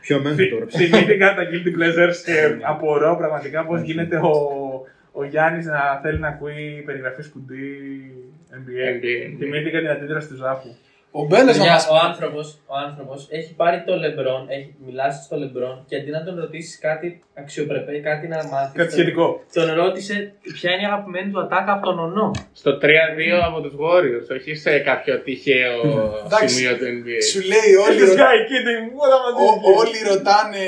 Ποιο 0.00 0.20
μένει 0.20 0.48
τώρα. 0.48 0.64
Θυμήθηκα 0.68 1.34
τα 1.34 1.42
Guilty 1.50 1.70
Pleasures 1.78 2.16
και 2.24 2.34
απορώ 2.62 3.16
πραγματικά 3.16 3.64
πώς 3.64 3.80
γίνεται 3.80 4.16
ο, 4.16 4.32
ο 5.12 5.24
Γιάννης 5.24 5.66
να 5.66 6.00
θέλει 6.02 6.18
να 6.18 6.28
ακούει 6.28 6.82
περιγραφή 6.86 7.22
Σκουντή 7.22 7.64
NBA. 8.50 8.86
NBA. 8.96 9.36
Θυμήθηκα 9.38 9.78
την 9.78 9.88
αντίδραση 9.88 10.28
του 10.28 10.36
Ζάφου. 10.36 10.68
Ο 11.20 11.22
Μπέλες 11.28 11.56
να 11.56 11.62
Παιδιά, 11.64 11.72
μα 11.72 11.96
ο 11.96 11.98
άνθρωπος 12.08 12.46
ο 12.66 12.74
άνθρωπος 12.86 13.18
έχει 13.38 13.52
πάρει 13.60 13.78
το 13.86 13.94
λεμπρόν, 14.02 14.42
έχει 14.56 14.70
μιλάσει 14.86 15.18
στο 15.26 15.36
λεμπρόν 15.42 15.76
και 15.88 15.96
αντί 15.96 16.10
να 16.16 16.22
τον 16.26 16.34
ρωτήσεις 16.40 16.78
κάτι 16.78 17.08
αξιοπρεπέ, 17.40 17.92
κάτι 18.08 18.26
να 18.34 18.36
μάθεις. 18.52 18.72
Κάτι 18.80 18.92
σχετικό. 18.92 19.26
Τον 19.56 19.66
ρώτησε 19.80 20.14
ποια 20.56 20.70
είναι 20.72 20.82
η 20.82 20.88
αγαπημένη 20.90 21.28
του 21.32 21.40
ατάκα 21.44 21.72
από 21.76 21.84
τον 21.88 21.98
ονό. 22.06 22.30
Στο 22.60 22.70
3-2 22.82 23.40
από 23.48 23.58
τους 23.64 23.74
Warriors, 23.82 24.26
όχι 24.36 24.50
σε 24.64 24.78
κάποιο 24.88 25.14
τυχαίο 25.26 25.76
Εντάξει. 26.26 26.48
σημείο 26.54 26.72
του 26.78 26.84
NBA. 26.96 27.20
Σου 27.32 27.40
λέει 27.52 27.70
όλοι, 27.86 27.98
This 28.02 28.08
ρω- 28.08 28.20
guy 28.22 28.38
kidding, 28.50 28.84
what 28.98 29.10
am 29.16 29.22
I 29.28 29.30
ο- 29.44 29.54
doing? 29.54 29.78
όλοι 29.80 29.98
ρωτάνε 30.12 30.64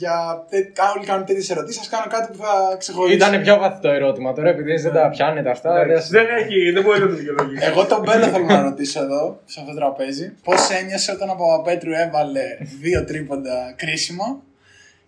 για. 0.00 0.16
τε- 0.50 0.78
Όλοι 0.96 1.04
κάνουν 1.10 1.24
τέτοιες 1.28 1.50
ερωτήσεις. 1.54 1.80
Α 1.86 1.86
κάνω 1.94 2.06
κάτι 2.16 2.26
που 2.32 2.38
θα 2.44 2.52
ξεχωρίσει. 2.82 3.16
Ήταν 3.16 3.32
πιο 3.46 3.54
βαθύ 3.62 3.80
το 3.86 3.90
ερώτημα 3.98 4.32
τώρα, 4.36 4.48
επειδή 4.54 4.74
δεν 4.86 4.92
τα 4.92 5.04
πιάνετε 5.14 5.50
αυτά. 5.56 5.70
Εντάξει, 5.82 6.08
δεν- 6.14 6.20
Δεν 6.26 6.36
έχει, 6.40 6.70
δεν 6.74 6.82
μπορεί 6.84 6.98
να 7.00 7.08
το 7.12 7.14
δικαιολογήσει. 7.14 7.66
Εγώ 7.70 7.80
τον 7.92 8.00
Μπέλο 8.04 8.26
θέλω 8.32 8.44
να 8.44 8.62
ρωτήσω 8.68 8.98
εδώ, 9.06 9.22
σε 9.44 9.60
αυτό 9.60 9.72
το 9.74 9.80
τραπέζι. 9.82 10.32
Πώς 10.44 10.70
ένιωσε 10.70 11.12
όταν 11.12 11.30
ο 11.30 11.34
Παπαπέτρου 11.34 11.92
έβαλε 11.92 12.42
δύο 12.80 13.04
τρίποντα 13.04 13.74
κρίσιμα 13.76 14.42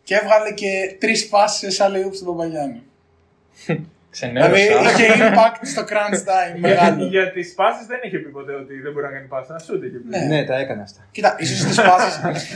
και 0.03 0.15
έβγαλε 0.15 0.53
και 0.53 0.97
τρεις 1.01 1.29
πάσει 1.29 1.71
σε 1.71 1.85
άλλη 1.85 2.05
ούπ 2.05 2.15
στον 2.15 2.27
Παπαγιάννη. 2.27 2.83
Δηλαδή 4.21 4.55
Ξενέρωσα. 4.55 4.91
είχε 4.91 5.07
impact 5.27 5.61
στο 5.73 5.83
crunch 5.91 6.21
time 6.31 6.55
μεγάλο. 6.67 7.05
Για 7.15 7.27
τις 7.35 7.55
πάσει 7.59 7.83
δεν 7.91 7.99
είχε 8.05 8.19
πει 8.23 8.29
ποτέ 8.39 8.53
ότι 8.63 8.75
δεν 8.85 8.93
μπορεί 8.93 9.05
να 9.07 9.13
κάνει 9.13 9.27
πάσα. 9.35 9.59
Σου 9.65 9.75
είχε 9.77 9.99
πει. 10.03 10.09
Ναι. 10.13 10.19
Ναι, 10.33 10.45
τα 10.51 10.57
έκανε 10.63 10.83
αυτά. 10.83 11.01
Κοίτα, 11.11 11.31
ίσως 11.39 11.59
στις 11.59 11.77
πάσει. 11.89 12.11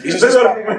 ίσως 0.06 0.20
Δεν 0.20 0.30
στις 0.30 0.34
το 0.34 0.48
πα- 0.48 0.54
πούμε. 0.54 0.74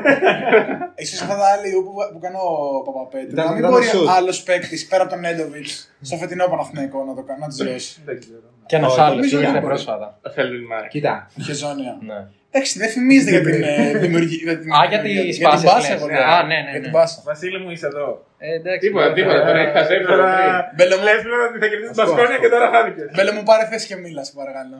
ίσως 0.95 1.21
αυτά 1.21 1.35
τα 1.41 1.45
άλλη 1.53 1.67
που, 1.85 1.93
που 2.13 2.19
κάνει 2.23 2.35
ο 2.47 2.81
Παπαπέτρου. 2.87 3.31
Ήταν- 3.33 3.45
Να 3.45 3.51
μην 3.51 3.59
ήταν 3.59 3.71
μπορεί 3.71 3.85
shoot. 3.93 4.07
άλλος 4.17 4.37
παίκτης 4.43 4.87
πέρα 4.87 5.01
από 5.03 5.11
τον 5.11 5.19
Νέντοβιτς 5.25 5.71
στο 6.01 6.15
φετινό 6.21 6.45
Παναθηναϊκό 6.53 6.97
να 7.09 7.13
το 7.15 7.21
κάνει, 7.27 7.39
να 7.39 7.47
του 7.47 7.55
δώσει. 7.65 8.01
Δεν 8.05 8.19
ξέρω. 8.19 8.47
Και 8.69 8.75
ένας 8.75 8.91
Όχι, 8.91 9.01
άλλος 9.01 9.15
νομίζω 9.15 9.37
ήρθε 9.39 9.51
δεν 9.51 9.61
μπορεί. 9.61 9.73
πρόσφατα. 9.73 10.07
Ο 10.27 10.29
Σέλβιν 10.29 10.63
Μάρκ. 10.71 10.87
Κοίτα, 10.87 11.29
Είχε 11.39 11.53
ζώνια. 11.53 11.97
Ναι. 12.09 12.19
Εντάξει, 12.51 12.79
δεν 12.81 12.89
θυμίζεται 12.95 13.31
για 13.31 13.41
την 13.49 13.63
ε, 13.63 13.97
δημιουργία. 14.03 14.39
για 14.47 14.57
την- 14.59 14.71
Α, 14.73 14.85
για 14.89 14.99
τις 15.01 15.11
για 15.13 15.23
την 15.33 15.43
πάσεις 15.49 15.65
μπάσα, 15.69 15.79
λες. 15.89 15.97
εγώ 15.99 16.07
λέω. 16.07 16.23
Α, 16.33 16.43
ναι, 16.43 16.47
ναι, 16.65 16.69
Για 16.69 16.79
ναι. 16.79 16.85
την 16.85 16.91
μπάσα. 16.95 17.21
Βασίλη 17.25 17.57
μου 17.63 17.69
είσαι 17.73 17.87
εδώ. 17.93 18.07
Ε, 18.37 18.53
εντάξει. 18.59 18.79
Τίποτα, 18.87 19.03
τώρα- 19.03 19.15
τίποτα. 19.17 19.39
Τώρα 19.47 19.59
έχεις 19.63 19.73
χαζέψει 19.77 20.05
το 20.05 20.11
Τώρα 20.13 20.25
τρέι. 20.35 20.49
Μπέλε 20.75 20.95
μου. 20.97 21.03
λες 21.07 21.19
πλέον 21.25 21.41
ότι 21.49 21.57
θα 21.63 21.67
κερδίσεις 21.71 21.91
την 21.95 22.01
Ας 22.03 22.07
πω, 22.09 22.13
Πασκόνια 22.15 22.35
ας 22.37 22.41
και 22.43 22.49
πω. 22.49 22.53
τώρα 22.55 22.67
χάθηκε. 22.75 23.01
Μπέλε 23.15 23.31
μου 23.35 23.43
πάρε 23.49 23.63
θέση 23.71 23.85
και 23.89 23.97
μίλα, 24.03 24.23
σε 24.27 24.33
παρακαλώ. 24.39 24.77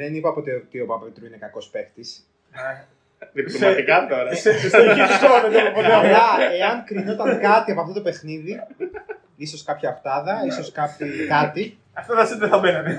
δεν 0.00 0.10
είπα 0.16 0.28
ποτέ 0.36 0.52
ότι 0.62 0.76
ο 0.84 0.86
Παπαπέτρου 0.90 1.24
είναι 1.28 1.38
κακός 1.44 1.66
παίκτη. 1.74 2.02
Διπλωματικά 3.36 3.96
τώρα. 4.12 4.28
Σε- 4.34 4.68
Στο 4.68 4.78
ηχητικό 4.90 5.34
δεν 5.44 5.50
το 5.52 5.58
έχω 5.62 5.70
ποτέ. 5.78 5.92
Αλλά 6.00 6.24
εάν 6.60 6.76
κρινόταν 6.88 7.30
κάτι 7.48 7.68
από 7.74 7.80
αυτό 7.84 7.92
το 7.98 8.02
παιχνίδι, 8.06 8.52
ίσως 9.36 9.60
κάποια 9.68 9.88
οχτάδα, 9.94 10.34
ίσως 10.50 10.68
κάτι, 11.28 11.78
Αυτό 12.00 12.12
θα 12.18 12.24
σε 12.26 12.34
δεν 12.42 12.48
θα 12.52 12.58
μπαίνανε. 12.58 12.92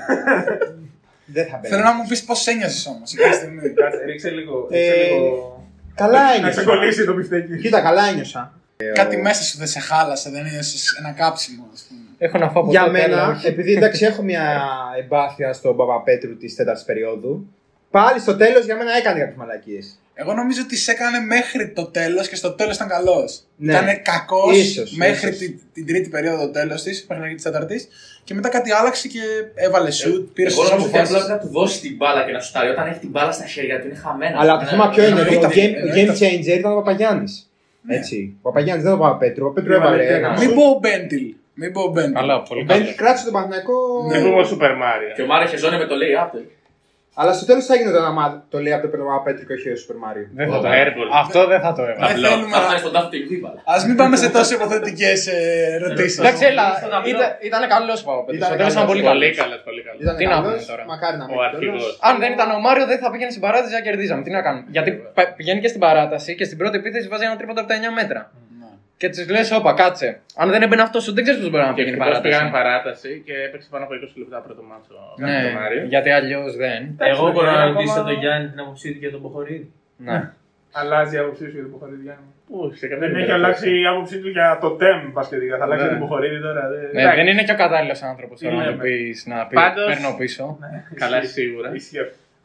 Δεν 1.33 1.45
θα 1.45 1.59
Θέλω 1.63 1.75
μπαίνει. 1.75 1.83
να 1.83 1.93
μου 1.93 2.07
πεις 2.07 2.23
πώς 2.23 2.47
ένιωσες 2.47 2.85
όμως 2.85 3.13
εκείνη 3.13 3.29
τη 3.29 3.35
στιγμή. 3.35 3.69
Κάτσε, 3.81 4.03
ρίξε 4.05 4.29
λίγο. 4.29 4.67
Ε, 4.71 4.91
ρίξε 4.91 5.13
λίγο- 5.13 5.65
Καλά 5.95 6.21
Να 6.23 6.29
σε 6.29 6.35
ένιωσα. 6.37 6.63
κολλήσει 6.63 7.05
το 7.05 7.13
πιφτέκι. 7.13 7.57
Κοίτα, 7.57 7.81
καλά 7.81 8.03
ένιωσα. 8.07 8.53
Κάτι 8.93 9.17
μέσα 9.17 9.43
σου 9.43 9.57
δεν 9.57 9.67
σε 9.67 9.79
χάλασε, 9.79 10.29
δεν 10.29 10.45
ένιωσες 10.45 10.95
ένα 10.99 11.11
κάψιμο, 11.11 11.67
ας 11.73 11.85
πούμε. 11.87 11.99
Έχω 12.17 12.37
να 12.37 12.49
φάω 12.49 12.65
Για 12.69 12.83
ποτέ, 12.85 13.03
αλλά 13.03 13.15
μένα, 13.17 13.29
όχι. 13.29 13.47
επειδή 13.47 13.73
εντάξει 13.73 14.05
έχω 14.05 14.21
μια 14.21 14.61
εμπάθεια 14.99 15.53
στον 15.53 15.75
Παπαπέτρου 15.75 16.37
της 16.37 16.55
τέταρτης 16.55 16.83
περίοδου, 16.83 17.47
πάλι 17.91 18.19
στο 18.19 18.35
τέλος 18.35 18.65
για 18.65 18.75
μένα 18.75 18.91
έκανε 18.97 19.19
κάποιες 19.19 19.35
μαλακίες. 19.37 19.99
Εγώ 20.13 20.33
νομίζω 20.33 20.61
ότι 20.65 20.75
σε 20.77 20.91
έκανε 20.91 21.19
μέχρι 21.19 21.69
το 21.69 21.85
τέλος 21.85 22.27
και 22.29 22.35
στο 22.35 22.51
τέλος 22.51 22.75
ήταν 22.75 22.87
καλός. 22.87 23.41
Ναι. 23.55 23.71
Ήταν 23.71 24.01
κακός 24.01 24.57
Ίσως, 24.57 24.91
μέχρι 24.95 25.27
ίσως. 25.29 25.39
Την, 25.39 25.59
την 25.73 25.85
τρίτη 25.85 26.09
περίοδο 26.09 26.45
το 26.45 26.51
τέλος 26.51 26.83
της, 26.83 27.05
μέχρι 27.09 27.33
της 27.35 27.43
τέταρτης. 27.43 27.87
Και 28.23 28.33
μετά 28.33 28.49
κάτι 28.49 28.71
άλλαξε 28.71 29.07
και 29.07 29.19
έβαλε 29.55 29.91
σουτ, 29.91 30.29
πήρε 30.33 30.49
Εγώ 30.49 30.61
στι 30.63 30.71
νομίζω 30.71 30.87
ότι 30.89 30.97
απλά 30.99 31.09
αποφάσει. 31.09 31.27
πρέπει 31.27 31.43
να 31.43 31.47
του 31.47 31.59
δώσει 31.59 31.79
την 31.81 31.95
μπάλα 31.95 32.25
και 32.25 32.31
να 32.31 32.39
σουτάρει. 32.39 32.69
Όταν 32.69 32.87
έχει 32.87 32.99
την 32.99 33.09
μπάλα 33.09 33.31
στα 33.31 33.45
χέρια 33.45 33.79
του 33.79 33.87
είναι 33.87 33.95
χαμένος. 33.95 34.41
Αλλά 34.41 34.57
το 34.59 34.65
θέμα 34.65 34.89
ποιο 34.89 35.07
είναι, 35.07 35.21
ότι 35.21 35.35
ο 35.35 35.37
Ήταν- 35.39 35.51
game, 35.51 35.73
ο 35.89 35.93
game 35.93 35.97
ήταν- 36.03 36.15
changer 36.19 36.57
ήταν 36.59 36.71
ο 36.71 36.75
Παπαγιάννης. 36.75 37.49
Έτσι. 37.87 38.33
Ο 38.41 38.47
Παπαγιάννης 38.49 38.83
δεν 38.85 38.93
ήταν 38.93 39.03
ο 39.05 39.07
Παπαπέτρου. 39.07 39.45
Ο 39.45 39.47
Παπαπέτρου 39.47 39.73
έβαλε 39.73 40.03
Έβαλε 40.03 40.17
ένα. 40.17 40.27
ένα. 40.27 40.39
Μην 40.39 40.53
πω 40.55 40.63
ο 40.75 40.77
Μπέντιλ. 40.81 41.25
Μην 41.53 41.71
πω 41.73 41.81
ο 41.81 41.87
Μπέντιλ. 41.93 42.13
Καλά, 42.13 42.35
Ο 42.35 42.41
πολύ 42.49 42.65
καλά. 42.65 42.79
Μπέντ 42.83 42.95
κράτησε 42.95 43.23
τον 43.23 43.33
Παναθηναϊκό. 43.33 43.73
Ναι. 44.07 44.13
Δεν 44.19 44.21
πούμε 44.29 44.43
Super 44.51 44.71
Mario. 44.83 45.09
Και 45.15 45.21
ο 45.21 45.25
Μάρα 45.25 45.43
είχε 45.45 45.57
ζώνη 45.57 45.77
με 45.77 45.85
το 45.91 45.95
λέει 45.95 46.09
Apple. 46.23 46.45
Αλλά 47.19 47.31
στο 47.37 47.45
τέλος 47.49 47.65
θα 47.65 47.73
έγινε 47.75 47.91
το 47.91 48.01
άμα 48.11 48.25
το 48.53 48.57
λέει 48.63 48.73
από 48.73 48.81
το 48.85 48.89
πέτρο 48.91 49.05
Παπαπέτρου 49.05 49.45
και 49.47 49.53
όχι 49.57 49.67
ο 49.75 49.77
Super 49.83 49.97
Mario. 50.03 50.25
Δεν 50.39 50.45
θα 50.49 50.55
Το 50.55 50.61
το 50.61 50.69
Airball. 50.79 51.09
Αυτό 51.23 51.39
δεν 51.51 51.59
θα 51.65 51.71
το 51.77 51.81
έβαλα. 51.89 52.07
Δεν 52.07 52.15
Απλό. 52.15 52.27
θέλουμε 52.29 52.49
Θα 52.55 52.59
να- 52.59 52.65
φτάσει 52.65 52.79
στον 52.85 52.93
τάφο 52.95 53.07
τελική 53.13 53.35
μπάλα. 53.41 53.59
Α 53.73 53.75
μην 53.87 53.95
πάμε 54.01 54.15
σε 54.23 54.29
τόσο 54.37 54.51
υποθετικές 54.59 55.19
ερωτήσεις. 55.75 56.19
Εντάξει, 56.23 56.43
έλα, 56.51 56.65
Στον 56.81 56.93
απλό. 56.97 57.09
ήταν, 57.13 57.29
ήταν 57.49 57.61
καλός 57.73 57.99
ο 58.01 58.05
Παπαπέτρου. 58.09 58.35
Ήταν 58.39 58.47
Στο 58.49 58.57
τέλο 58.59 58.69
ήταν 58.71 58.79
καλός. 58.81 58.91
πολύ 58.91 59.01
Πολύ 59.09 59.21
καλός. 59.21 59.37
καλός, 59.43 59.61
πολύ 59.69 59.81
καλός. 59.87 59.99
Ήταν 60.05 60.15
Τι 60.19 60.25
να 60.33 60.37
πούμε 60.41 60.51
καλός, 60.51 60.65
τώρα. 60.71 60.83
μακάρι 60.93 61.15
να 61.21 61.25
Ο 61.25 61.27
μείνει 61.31 61.43
αρχηγός. 61.49 61.81
κιόλας. 61.81 62.07
Αν 62.09 62.13
δεν 62.23 62.29
ήταν 62.37 62.47
ο 62.57 62.59
Μάριο, 62.65 62.85
δεν 62.91 62.99
θα 63.03 63.07
πήγαινε 63.13 63.31
στην 63.35 63.43
παράταση 63.45 63.73
να 63.79 63.81
κερδίζαμε. 63.87 64.21
Τι 64.25 64.31
να 64.37 64.41
κάνουμε. 64.45 64.63
Γιατί 64.75 64.89
πα- 65.17 65.31
πηγαίνει 65.37 65.59
και 65.63 65.69
στην 65.73 65.81
παράταση 65.85 66.29
και 66.39 66.45
στην 66.49 66.57
πρώτη 66.61 66.75
επίθεση 66.81 67.05
βάζει 67.11 67.23
ένα 67.29 67.35
τρίποντο 67.39 67.59
από 67.63 67.69
τα 67.71 67.75
9 67.79 67.91
μέτρα. 67.99 68.21
Και 69.01 69.09
τη 69.09 69.21
λες, 69.35 69.51
όπα, 69.51 69.71
κάτσε. 69.81 70.09
Αν 70.41 70.49
δεν 70.53 70.61
έμπαινε 70.61 70.81
αυτός 70.87 71.03
σου, 71.03 71.13
δεν 71.13 71.23
ξέρεις 71.23 71.41
πώς 71.41 71.49
μπορεί 71.51 71.63
να 71.63 71.69
Και 71.69 71.75
πήγαινε 71.79 71.95
η 71.97 71.99
ευτυχώς 71.99 72.21
πήγαν 72.25 72.51
παράταση. 72.51 72.81
παράταση 72.81 73.11
και 73.25 73.33
έπαιξε 73.47 73.67
πάνω 73.71 73.83
από 73.85 73.93
20 73.93 74.19
λεπτά 74.21 74.37
πρώτο 74.45 74.61
μάτσο. 74.71 74.93
Ναι, 75.25 75.37
το 75.45 75.59
Μάριο. 75.59 75.83
γιατί 75.93 76.09
αλλιώς 76.19 76.51
δεν. 76.63 76.81
Εγώ 77.11 77.25
μπορώ 77.31 77.45
να 77.51 77.51
ακόμα- 77.51 77.67
ρωτήσω 77.73 78.01
τον 78.09 78.17
Γιάννη 78.21 78.47
την 78.51 78.59
άποψή 78.63 78.87
του 78.93 78.99
για 79.03 79.11
τον 79.15 79.21
Ποχορίδη. 79.25 79.67
Ναι. 80.07 80.19
Αλλάζει 80.79 81.15
η 81.15 81.19
άποψή 81.23 81.43
σου 81.49 81.55
για 81.59 81.61
τον 81.67 81.71
Ποχορίδη. 81.75 82.03
Γιάννη. 82.07 82.27
Πού, 82.47 82.57
σε 82.79 82.87
κάποια 82.87 83.07
Δεν 83.07 83.15
έχει 83.15 83.25
περίπτωση. 83.27 83.39
αλλάξει 83.39 83.67
η 83.81 83.85
άποψή 83.91 84.15
του 84.23 84.29
για 84.37 84.47
το 84.63 84.69
TEM 84.81 84.99
πασχετικά. 85.17 85.53
Θα 85.57 85.63
αλλάξει 85.65 85.83
Ναι. 85.83 85.89
για 85.89 85.97
τον 85.99 86.07
Ποχορίδη 86.07 86.39
τώρα. 86.47 86.63
δεν- 86.73 86.89
Ναι, 86.93 87.01
Εντάξει. 87.01 87.17
δεν 87.19 87.27
είναι 87.31 87.43
και 87.47 87.55
ο 87.57 87.59
κατάλληλος 87.63 88.01
άνθρωπος 88.11 88.35
τώρα 88.41 88.55
να 88.55 88.61
Ναι, 88.63 88.71
του 88.71 88.77
ναι. 88.77 88.83
πεις 88.83 89.17
να 89.31 89.37
πει 89.47 89.55
Πάντως- 89.55 89.87
παίρνω 89.91 90.11
πίσω. 90.21 90.43
Καλά, 91.03 91.17
σίγουρα. 91.23 91.69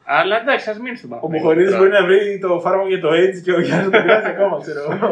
Ισχύει. 0.08 0.20
Αλλά 0.20 0.34
εντάξει, 0.42 0.70
ας 0.70 0.78
μείνει 0.78 0.96
στον 0.96 1.08
Ο 1.10 1.12
Παναθηναϊκό. 1.12 1.42
Μποχορίδης 1.46 1.70
τώρα. 1.72 1.78
μπορεί 1.80 1.90
να 1.98 2.04
βρει 2.08 2.38
το 2.44 2.60
φάρμακο 2.64 2.88
για 2.94 3.00
το 3.00 3.08
AIDS 3.18 3.38
και 3.44 3.52
ο 3.52 3.60
Γιάννης 3.60 3.84
το 3.90 4.00
πειράζει 4.02 4.26
ακόμα, 4.34 4.56
ξέρω 4.64 4.80
εγώ. 4.92 5.10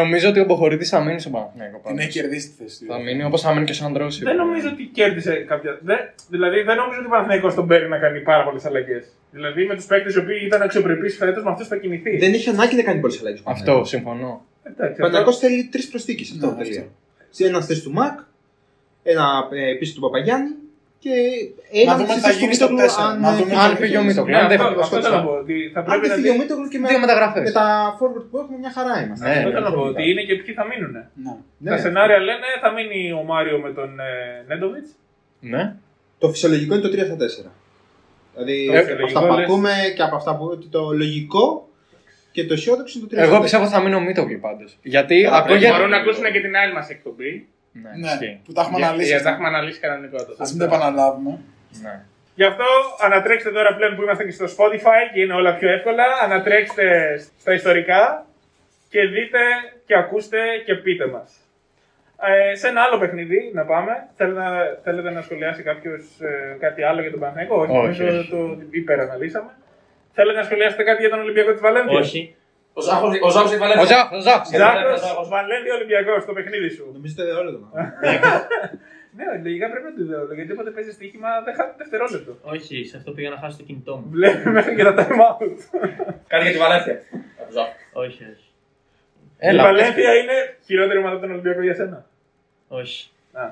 Νομίζω 0.00 0.26
ότι 0.28 0.40
ο 0.40 0.44
Μποχορίδης 0.44 0.88
θα 0.94 1.00
μείνει 1.04 1.20
στον 1.20 1.32
Παναθηναϊκό. 1.32 1.76
Την 1.76 1.84
πάντως. 1.84 2.00
έχει 2.04 2.12
κερδίσει 2.18 2.46
τη 2.50 2.54
θέση 2.62 2.76
του. 2.80 2.86
Θα 2.92 2.98
μείνει 3.04 3.22
όπως 3.24 3.40
θα 3.44 3.52
μείνει 3.54 3.64
και 3.68 3.74
ο 3.76 3.78
Σαντρόση. 3.80 4.24
Δεν 4.24 4.36
νομίζω 4.36 4.66
ότι 4.74 4.82
κέρδισε 4.98 5.34
κάποια. 5.50 5.70
Δεν, 5.88 5.98
δηλαδή 6.34 6.58
δεν 6.68 6.76
νομίζω 6.82 6.98
ότι 7.02 7.08
ο 7.10 7.12
Παναθηναϊκός 7.14 7.54
τον 7.54 7.66
παίρνει 7.66 7.88
να 7.88 7.98
κάνει 8.04 8.18
πάρα 8.30 8.42
πολλές 8.44 8.64
αλλαγές. 8.64 9.04
Δηλαδή 9.36 9.60
με 9.66 9.74
τους 9.74 9.86
παίκτες 9.90 10.14
οι 10.14 10.18
οποίοι 10.18 10.38
ήταν 10.48 10.62
αξιοπρεπείς 10.62 11.16
φέτος, 11.16 11.42
με 11.44 11.50
αυτούς 11.50 11.66
θα 11.68 11.76
κινηθεί. 11.76 12.16
Δεν 12.16 12.32
είχε 12.32 12.50
ανάγκη 12.50 12.76
να 12.76 12.82
κάνει 12.82 13.00
πολλές 13.00 13.20
αλλαγές. 13.20 13.40
Αυτό, 13.44 13.84
συμφωνώ. 13.84 14.44
Εντάξει, 14.62 15.00
Ο 15.00 15.04
Παναγιώ 15.04 15.28
αυτό- 15.28 15.32
θέλει 15.46 15.64
τρεις 15.72 15.88
προσθήκες. 15.88 16.30
Αυτό 16.30 16.46
Ναι, 16.46 16.52
τελεία. 16.62 16.80
αυτό. 16.80 16.92
Σε 17.30 17.46
ένα 17.46 17.60
στη 17.60 17.72
θέση 17.72 17.84
του 17.84 17.92
Μακ, 17.92 18.18
ένα 19.02 19.24
ε, 19.52 19.74
πίσω 19.78 19.94
του 19.94 20.00
Παπαγιάννη 20.00 20.50
και 21.06 21.16
Να 21.76 21.80
ένα 21.82 21.92
δούμε 21.98 22.08
στη 22.12 22.14
τι 22.16 22.20
θα 22.24 22.28
θέση 22.28 22.38
του 22.38 22.42
γίνει 22.44 22.54
στο 22.60 22.66
Μήτογλου, 22.72 22.92
4. 22.96 23.04
αν, 23.06 23.12
Να 23.24 23.30
ε, 23.32 23.36
δούμε 23.38 23.50
και 23.52 23.56
τι 23.58 23.64
αν 23.66 23.70
θα 23.72 23.76
φύγει 23.82 23.96
ο 23.96 24.00
γίνει. 24.00 24.10
Μήτογλου. 24.10 24.32
Ναι, 24.34 24.40
αν 24.42 24.48
δεν 24.52 24.58
αυτό, 24.60 24.68
φύγει 24.68 24.80
ο 24.80 24.84
αυτό 24.86 24.96
θέλω 25.04 25.16
να 25.18 25.24
πω. 25.26 25.32
Ότι 25.44 25.54
θα 25.74 25.78
Αν 25.80 25.84
πρέπει 25.88 26.00
δεν 26.04 26.10
να 26.12 26.16
φύγει 26.18 26.30
ο 26.34 26.36
δει. 26.36 26.42
Μήτογλου 26.42 26.66
και 26.72 26.78
με, 26.82 26.86
Δύο 26.92 27.00
μεταγραφές. 27.04 27.44
με 27.48 27.52
τα 27.60 27.66
forward 27.98 28.24
που 28.30 28.36
έχουμε 28.42 28.56
μια 28.64 28.72
χαρά 28.76 28.94
είμαστε. 29.02 29.24
Ναι, 29.28 29.34
Αυτό 29.38 29.48
ναι. 29.48 29.54
θέλω 29.54 29.66
να 29.70 29.74
πω. 29.78 29.82
Ότι 29.92 30.02
είναι 30.10 30.22
και 30.28 30.34
ποιοι 30.40 30.52
θα 30.58 30.64
μείνουν. 30.70 30.92
Ναι. 30.94 31.32
Ναι. 31.64 31.70
Τα 31.72 31.78
σενάρια 31.84 32.18
λένε 32.28 32.48
θα 32.64 32.68
μείνει 32.76 33.00
ο 33.20 33.22
Μάριο 33.30 33.56
με 33.64 33.70
τον 33.78 33.90
ε, 34.08 34.12
Νέντοβιτς. 34.48 34.90
Ναι. 35.52 35.62
Το 36.22 36.26
φυσιολογικό 36.32 36.72
είναι 36.74 36.84
το 36.86 36.92
3 36.94 37.04
στα 37.10 37.16
4. 37.16 37.50
Δηλαδή, 38.34 38.56
Το 38.66 38.72
από 38.72 38.80
φυσιολογικό 38.82 39.18
αυτά 39.18 39.20
που 39.28 39.34
λες- 39.38 39.46
ακούμε 39.48 39.72
και 39.96 40.02
από 40.08 40.16
αυτά 40.20 40.32
που 40.36 40.44
ότι 40.56 40.66
το 40.76 40.82
λογικό 41.02 41.68
και 42.34 42.42
το 42.48 42.52
αισιόδοξο 42.56 42.98
είναι 42.98 43.08
το 43.08 43.14
3 43.16 43.18
Εγώ 43.18 43.28
στα 43.32 43.38
4. 43.38 43.42
πιστεύω 43.42 43.66
θα 43.74 43.80
μείνει 43.82 43.94
ο 43.94 44.00
Μίτογλου 44.00 44.40
πάντως. 44.46 44.70
Γιατί 44.82 45.16
Μπορούν 45.22 45.34
ακούγεται. 45.38 45.86
να 45.86 45.96
ακούσουν 45.96 46.24
και 46.34 46.40
την 46.46 46.56
άλλη 46.56 46.72
μας 46.72 46.88
εκπομπή. 46.90 47.48
Ναι, 47.82 47.90
Ναι, 48.00 48.06
ισχύει. 48.06 48.40
που 48.44 48.52
τα 48.52 48.60
έχουμε 48.60 48.78
Για- 48.78 48.86
αναλύσει. 48.86 49.08
Γιατί 49.08 49.24
τα 49.24 49.30
έχουμε 49.30 49.48
αναλύσει 49.48 49.80
κανονικότατα. 49.80 50.42
Α 50.44 50.46
μην 50.50 50.58
τα 50.58 50.64
επαναλάβουμε. 50.64 51.38
Ναι. 51.82 52.00
Γι' 52.34 52.44
αυτό 52.44 52.64
ανατρέξτε 53.00 53.50
τώρα 53.50 53.74
πλέον 53.76 53.96
που 53.96 54.02
είμαστε 54.02 54.24
και 54.24 54.30
στο 54.30 54.44
Spotify 54.44 55.02
και 55.12 55.20
είναι 55.20 55.32
όλα 55.34 55.54
πιο 55.56 55.68
εύκολα. 55.70 56.04
Ανατρέξτε 56.24 57.16
στα 57.38 57.52
ιστορικά 57.52 58.26
και 58.88 59.00
δείτε 59.06 59.38
και 59.86 59.96
ακούστε 59.96 60.38
και 60.64 60.74
πείτε 60.74 61.06
μας. 61.06 61.36
Ε, 62.50 62.54
σε 62.54 62.68
ένα 62.68 62.80
άλλο 62.82 62.98
παιχνίδι 62.98 63.50
να 63.54 63.64
πάμε. 63.64 64.06
Θέλετε 64.16 64.38
να, 64.40 64.50
θέλετε 64.82 65.10
να 65.10 65.22
σχολιάσει 65.22 65.62
κάποιος 65.62 66.02
κάτι 66.60 66.82
άλλο 66.82 67.00
για 67.00 67.10
τον 67.10 67.20
Παναθηναϊκό; 67.20 67.60
Όχι, 67.60 67.70
Όχι, 67.76 68.00
νομίζω 68.02 68.18
όχι. 68.18 68.30
το 68.30 68.58
υπεραναλύσαμε. 68.70 69.50
Θέλετε 70.12 70.38
να 70.38 70.44
σχολιάσετε 70.44 70.82
κάτι 70.82 71.00
για 71.00 71.10
τον 71.10 71.18
Ολυμπιακό 71.20 71.52
της 71.52 71.60
Βαλένθιας; 71.60 72.06
Όχι. 72.06 72.35
Ο 72.78 72.80
Ζάχος 72.86 73.10
ο 73.26 73.30
Ζάχος 73.34 73.50
έχει 73.52 73.60
βάλει. 73.62 73.72
Ο 73.84 73.86
Ζάχο, 73.92 74.16
ο 74.16 74.20
Ζάχο. 74.26 74.44
Ζάκος, 75.04 75.28
Βαλένθια 75.34 75.74
Ολυμπιακός 75.78 76.22
στο 76.22 76.32
παιχνίδι 76.36 76.68
σου. 76.76 76.84
Νομίζω 76.94 77.14
ότι 77.18 77.22
είναι 77.22 77.38
όλο 77.40 77.50
το 77.54 77.58
ναι, 79.16 79.24
λογικά 79.44 79.66
πρέπει 79.70 79.86
να 79.90 79.94
το 79.96 80.02
ιδεόλο 80.06 80.34
γιατί 80.38 80.52
όποτε 80.52 80.70
παίζει 80.76 80.92
στοίχημα 80.98 81.28
δεν 81.44 81.54
χάνει 81.56 81.72
δευτερόλεπτο. 81.82 82.32
Όχι, 82.42 82.84
σε 82.84 82.96
αυτό 82.96 83.10
πήγα 83.12 83.30
να 83.30 83.38
χάσω 83.42 83.56
το 83.56 83.64
κινητό 83.68 83.96
μου. 83.96 84.06
Βλέπει 84.16 84.48
μέχρι 84.48 84.74
και 84.76 84.84
τα 84.88 84.94
time 84.98 85.20
out. 85.26 85.58
Κάνει 86.30 86.42
για 86.44 86.52
τη 86.52 86.58
Βαλένθια. 86.64 86.96
Από 87.40 87.52
Ζάχο. 87.56 87.72
Όχι, 87.92 88.20
όχι. 88.32 88.46
Η 89.38 89.46
Έλα. 89.48 89.62
Βαλένθια 89.62 90.14
είναι 90.20 90.36
χειρότερη 90.66 90.98
ομάδα 90.98 91.14
από 91.16 91.22
τον 91.24 91.30
Ολυμπιακό 91.30 91.62
για 91.62 91.74
σένα. 91.74 92.06
Όχι. 92.68 93.10
Α, 93.32 93.42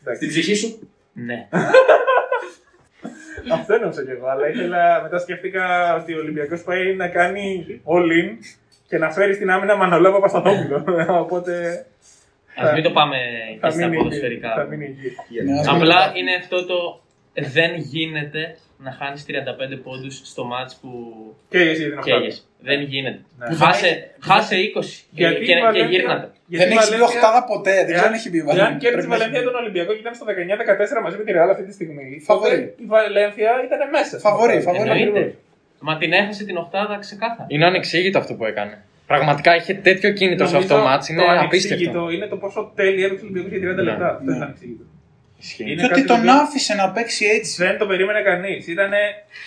εντάξει. 0.00 0.20
Στην 0.20 0.28
ψυχή 0.28 0.54
σου; 0.54 0.88
Ναι. 1.12 1.48
Αυτό 3.52 3.74
εννοούσα 3.74 4.04
κι 4.04 4.10
εγώ, 4.10 4.26
αλλά 4.26 4.48
ήθελα, 4.48 5.02
μετά 5.02 5.18
σκέφτηκα 5.18 5.94
ότι 5.94 6.14
ο 6.14 6.18
Ολυμπιακός 6.18 6.62
πάει 6.62 6.94
να 6.96 7.08
κάνει 7.08 7.66
all-in 7.84 8.28
και 8.88 8.98
να 8.98 9.10
φέρει 9.12 9.34
στην 9.34 9.50
άμυνα 9.50 9.76
Μανολό 9.76 10.12
Παπασταθόπουλο. 10.12 10.84
Οπότε 11.24 11.86
Α 12.68 12.72
μην 12.74 12.82
το 12.82 12.90
πάμε 12.90 13.16
θα 13.60 13.66
και 13.68 13.74
στα 13.74 13.86
μείνει 13.86 13.96
εκεί. 13.96 13.96
Θα 13.96 14.02
ποδοσφαιρικά. 14.02 14.66
μείνει 14.70 14.84
εκεί. 14.84 15.44
Ναι, 15.44 15.58
ας 15.60 15.66
μην 15.66 15.76
Απλά 15.76 15.98
το- 16.12 16.18
είναι 16.18 16.34
αυτό 16.42 16.66
το 16.66 17.00
δεν 17.56 17.70
γίνεται 17.76 18.42
να 18.78 18.90
χάνεις 18.98 19.24
35 19.28 19.80
πόντους 19.84 20.14
στο 20.24 20.44
μάτς 20.44 20.72
που 20.80 20.90
Και 21.48 21.58
εσύ 21.58 21.84
την 21.90 21.98
οχτάδα. 21.98 22.18
καίγεσαι. 22.18 22.42
Δεν 22.68 22.80
γίνεται. 22.80 23.20
Ναι. 23.38 23.54
Χάσε, 23.56 23.90
χάσε 24.28 24.56
20 24.56 25.06
και, 25.14 25.22
Γιατί 25.22 25.42
η 25.42 25.46
και, 25.46 25.52
και 25.54 25.60
Βαλένθια- 25.60 25.90
γύρνατε. 25.98 26.26
γιατί 26.52 26.64
Δεν 26.64 26.72
η 26.72 26.76
έχεις 26.76 26.90
μπει 26.90 26.96
Βαλένθια- 26.96 27.20
οχτάδα 27.20 27.40
ποτέ. 27.52 27.74
Δεν 27.86 27.92
ξέρω 27.94 28.08
αν 28.10 28.16
έχει 28.18 28.28
μπει 28.30 28.36
η 28.36 28.44
Εάν 28.44 28.48
Βαλένθια. 28.48 28.76
κέρδισε 28.82 28.88
η 28.88 28.92
Πρέπει 28.94 29.08
να 29.10 29.14
Βαλένθια 29.16 29.40
έχει 29.40 29.48
τον 29.50 29.58
Ολυμπιακό 29.62 29.90
και 29.96 30.02
ήταν 30.04 30.14
στο 30.18 30.24
19-14 30.30 30.98
μαζί 31.04 31.16
με 31.20 31.24
τη 31.26 31.30
Ρεάλ 31.36 31.48
αυτή 31.54 31.64
τη 31.68 31.72
στιγμή. 31.78 32.04
Φαβορί. 32.28 32.50
τότε 32.50 32.82
Η 32.84 32.86
Βαλένθια 32.94 33.50
ήταν 33.68 33.80
μέσα. 33.96 34.14
Φαβορί, 34.26 34.56
φαβορί. 34.66 35.02
Εννοείται. 35.80 35.80
Μα 35.80 35.96
την 35.98 36.12
έχασε 36.12 36.44
την 36.44 36.56
οχτάδα 36.56 36.98
ξεκάθαρα. 36.98 37.44
Είναι 37.48 37.66
ανεξήγητο 37.66 38.18
αυτό 38.18 38.34
που 38.34 38.44
έκανε. 38.44 38.84
Πραγματικά 39.06 39.56
είχε 39.56 39.74
τέτοιο 39.74 40.10
κίνητο 40.12 40.46
σε 40.46 40.56
αυτό 40.56 40.68
το 40.68 40.74
Νομίζω 40.74 40.90
μάτς, 40.90 41.08
είναι 41.08 41.20
το 41.20 41.26
απίστευτο. 41.30 41.44
ανεξήγητο 41.44 42.10
είναι 42.10 42.26
το 42.26 42.36
πόσο 42.36 42.72
τέλεια 42.74 43.06
έπαιξε 43.06 43.24
ο 43.24 43.28
Ολυμπιακός 43.30 43.50
για 43.58 43.60
30 43.70 43.74
Ναι. 43.76 43.82
λεπτά. 43.82 44.08
Αυτό 44.10 44.24
Ναι. 44.24 44.34
είναι 44.34 44.44
ανεξήγητο. 44.44 44.84
Ισχύει. 45.40 45.62
Είναι 45.62 45.74
Και 45.74 45.80
ότι 45.84 45.88
κάτι 45.88 46.00
το 46.06 46.06
τον 46.14 46.18
οποίο 46.18 46.32
άφησε 46.32 46.74
να 46.74 46.90
παίξει 46.90 47.24
έτσι. 47.26 47.64
Δεν 47.64 47.78
το 47.78 47.86
περίμενε 47.86 48.20
κανείς. 48.22 48.66
Ήταν 48.66 48.90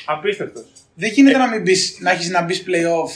απίστευτος. 0.05 0.65
Δεν 0.95 1.09
γίνεται 1.11 1.37
να 1.37 1.47
μην 1.47 1.61
μπεις, 1.61 1.97
να 2.01 2.11
έχεις 2.11 2.29
να 2.29 2.41
μπεις 2.43 2.63
playoff 2.67 3.11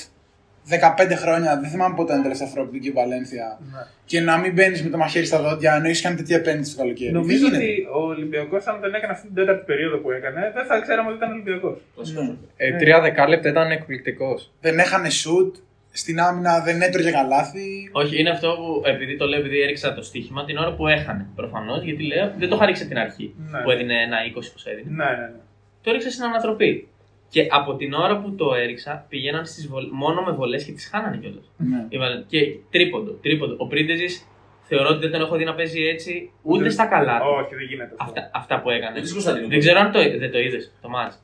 15 0.69 1.11
χρόνια. 1.15 1.59
Δεν 1.59 1.69
θυμάμαι 1.69 1.95
πότε 1.95 2.07
ήταν 2.07 2.19
η 2.19 2.21
τελευταία 2.23 2.47
φορά 2.47 2.63
που 2.63 2.71
πήγε 2.71 2.89
η 2.89 2.91
Βαλένθια. 2.91 3.59
Και 4.05 4.21
να 4.21 4.37
μην 4.37 4.53
μπαίνεις 4.53 4.83
με 4.83 4.89
το 4.89 4.97
μαχαίρι 4.97 5.25
στα 5.25 5.41
δόντια 5.41 5.75
ενώ 5.75 5.85
έχεις 5.85 6.01
κάνει 6.01 6.15
τέτοια 6.15 6.35
επένδυση 6.35 6.75
το 6.75 6.81
καλοκαίρι. 6.81 7.11
Νομίζω 7.11 7.49
Δεν 7.49 7.59
γίνεται; 7.59 7.73
ότι 7.73 7.87
ο 7.93 8.07
Ολυμπιακός, 8.07 8.65
αν 8.65 8.79
δεν 8.79 8.93
έκανε 8.93 9.13
αυτή 9.13 9.25
την 9.27 9.35
τέταρτη 9.35 9.63
περίοδο 9.65 9.97
που 9.97 10.11
έκανε, 10.11 10.51
δεν 10.53 10.65
θα 10.65 10.79
ξέραμε 10.79 11.07
ότι 11.09 11.17
ήταν 11.17 11.31
Ολυμπιακός. 11.31 11.77
Ναι. 12.13 12.35
Ε, 12.57 12.77
τρία 12.77 13.01
δεκάλεπτα 13.01 13.49
ήταν 13.49 13.71
εκπληκτικός. 13.71 14.51
Δεν 14.61 14.79
έχανε 14.79 15.09
σουτ. 15.09 15.55
Στην 15.95 16.19
άμυνα 16.19 16.59
δεν 16.59 16.81
έτρωγε 16.81 17.11
καλάθι. 17.11 17.89
Όχι, 17.91 18.19
είναι 18.19 18.29
αυτό 18.29 18.47
που 18.47 18.81
επειδή 18.85 19.17
το 19.17 19.25
λέω, 19.25 19.39
επειδή 19.39 19.61
έριξα 19.61 19.93
το 19.93 20.01
στοίχημα 20.01 20.45
την 20.45 20.57
ώρα 20.57 20.73
που 20.75 20.87
έχανε. 20.87 21.25
Προφανώς, 21.35 21.83
γιατί 21.83 22.03
λέω 22.03 22.31
δεν 22.37 22.49
το 22.49 22.55
είχα 22.55 22.65
ρίξει 22.65 22.81
από 22.81 22.91
την 22.91 22.99
αρχή. 23.01 23.35
Ναι. 23.51 23.59
Που 23.59 23.71
έδινε 23.71 24.01
ένα 24.01 24.17
20 24.35 24.41
που 24.53 24.69
έδινε. 24.69 24.89
Ναι, 24.89 25.05
ναι, 25.05 25.27
ναι. 25.27 25.39
Το 25.81 25.89
έριξα 25.89 26.11
στην 26.11 26.23
ανατροπή. 26.23 26.87
Και 27.33 27.47
από 27.49 27.75
την 27.75 27.93
ώρα 27.93 28.19
που 28.21 28.35
το 28.35 28.53
έριξα, 28.53 29.05
πηγαίναν 29.09 29.45
στις 29.45 29.67
βολ... 29.67 29.85
μόνο 29.91 30.21
με 30.21 30.31
βολές 30.31 30.63
και 30.65 30.71
τις 30.71 30.87
χάνανε 30.91 31.17
κιόλας. 31.17 31.51
Ναι. 31.57 31.87
Και 32.27 32.39
τρίποντο, 32.69 33.11
τρίποντο. 33.11 33.55
Ο 33.57 33.67
Πρίντεζης 33.67 34.27
θεωρώ 34.61 34.89
ότι 34.89 34.99
δεν 34.99 35.11
τον 35.11 35.21
έχω 35.21 35.35
δει 35.35 35.43
να 35.43 35.55
παίζει 35.55 35.81
έτσι 35.83 36.31
ούτε 36.41 36.63
Δεν- 36.63 36.71
στα 36.71 36.85
καλά 36.85 37.19
του. 37.19 37.25
Όχι, 37.43 37.55
δεν 37.55 37.65
γίνεται 37.65 37.91
αυτό. 37.99 38.03
Αυτά, 38.03 38.31
αυτά 38.33 38.61
που 38.61 38.69
έκανε. 38.69 38.93
Δεν 38.93 39.01
της 39.01 39.11
Κωνσταντινούπολης. 39.11 39.63
Δεν 39.65 39.73
ξέρω 39.73 39.85
αν 39.85 39.91
το, 39.91 40.19
δεν 40.19 40.31
το 40.31 40.39
είδες 40.39 40.73
το 40.81 40.89
μάτς. 40.89 41.15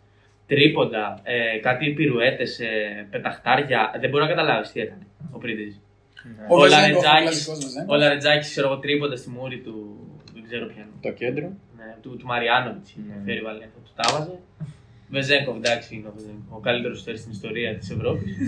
Τρίποντα, 0.47 1.19
ε, 1.23 1.57
κάτι 1.57 1.89
πυρουέτες, 1.93 2.59
ε, 2.59 2.67
πεταχτάρια. 3.11 3.91
Δεν 3.99 4.09
μπορεί 4.09 4.23
να 4.23 4.29
καταλάβεις 4.29 4.71
τι 4.71 4.79
έκανε 4.81 5.07
ο 5.31 5.37
Πρίντεζης. 5.37 5.81
Ο 6.49 6.55
Ο 6.55 6.59
Βεζέγκοφ, 6.59 6.81
ο 6.81 7.05
Λαρετζάκης, 7.05 7.21
κλασικός 7.29 7.57
Βεζέγκοφ. 7.65 7.89
ο 7.89 7.95
Λαρετζάκης, 7.95 8.49
ξέρω 8.49 8.67
εγώ, 8.67 8.77
τρίποντα 8.79 9.15
στη 9.15 9.29
μούρη 9.29 9.57
του. 9.57 9.75
Δεν 10.33 10.43
ξέρω 10.47 10.65
ποιον. 10.65 10.85
Το 11.01 11.11
κέντρο. 11.11 11.47
Ναι, 11.77 11.95
του, 12.01 12.17
του 12.17 12.25
Μαριάνοβιτς. 12.25 12.95
Ναι. 13.07 13.15
Φέρει 13.25 13.41
Βαλένθια, 13.41 13.79
του 13.85 13.91
τα 13.95 14.03
βάζε. 14.13 14.39
Βεζέγκοφ, 15.09 15.55
εντάξει, 15.55 15.95
είναι 15.95 16.07
ο 16.07 16.11
Βεζέγκοφ. 16.15 16.41
Ο 16.49 16.59
καλύτερος 16.59 16.99
στέρι 16.99 17.17
στην 17.17 17.31
ιστορία 17.31 17.77
της 17.77 17.89
Ευρώπης. 17.89 18.37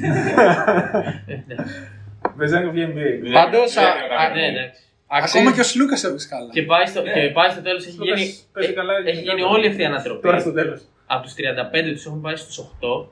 Βεζέγκοφ 2.38 2.74
για 2.76 2.88
NBA. 2.94 3.32
Πάντως, 3.34 3.78
α- 3.78 3.84
α- 4.20 4.34
Ναι, 4.36 4.46
εντάξει. 4.46 4.82
Αξίζει- 5.08 5.38
Ακόμα 5.38 5.54
και 5.56 5.60
ο 5.60 5.64
Σλούκας 5.64 6.04
έπαιξε 6.04 6.28
καλά. 6.28 6.50
Και 6.52 6.62
πάει 6.62 6.86
στο, 6.86 7.02
και 7.02 7.30
πάει 7.34 7.50
στο 7.50 7.62
τέλος, 7.62 7.86
έχει 7.88 7.98
Λούκας 7.98 8.20
γίνει, 8.20 8.34
παίζει 8.54 8.72
ε, 8.72 8.74
καλά, 8.74 8.94
έχει 8.98 9.12
γενικά. 9.12 9.34
γίνει 9.34 9.42
όλη 9.56 9.68
αυτή 9.68 9.82
η 9.82 9.86
ανατροπή. 9.86 10.22
Τώρα 10.22 10.40
στο 10.40 10.52
τέλος. 10.52 10.82
από 11.06 11.24
τους 11.24 11.34
35 11.34 11.92
τους 11.94 12.06
έχουν 12.06 12.22
πάει 12.22 12.36
στους 12.36 12.60
8 12.60 13.08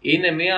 είναι 0.00 0.30
μια 0.30 0.56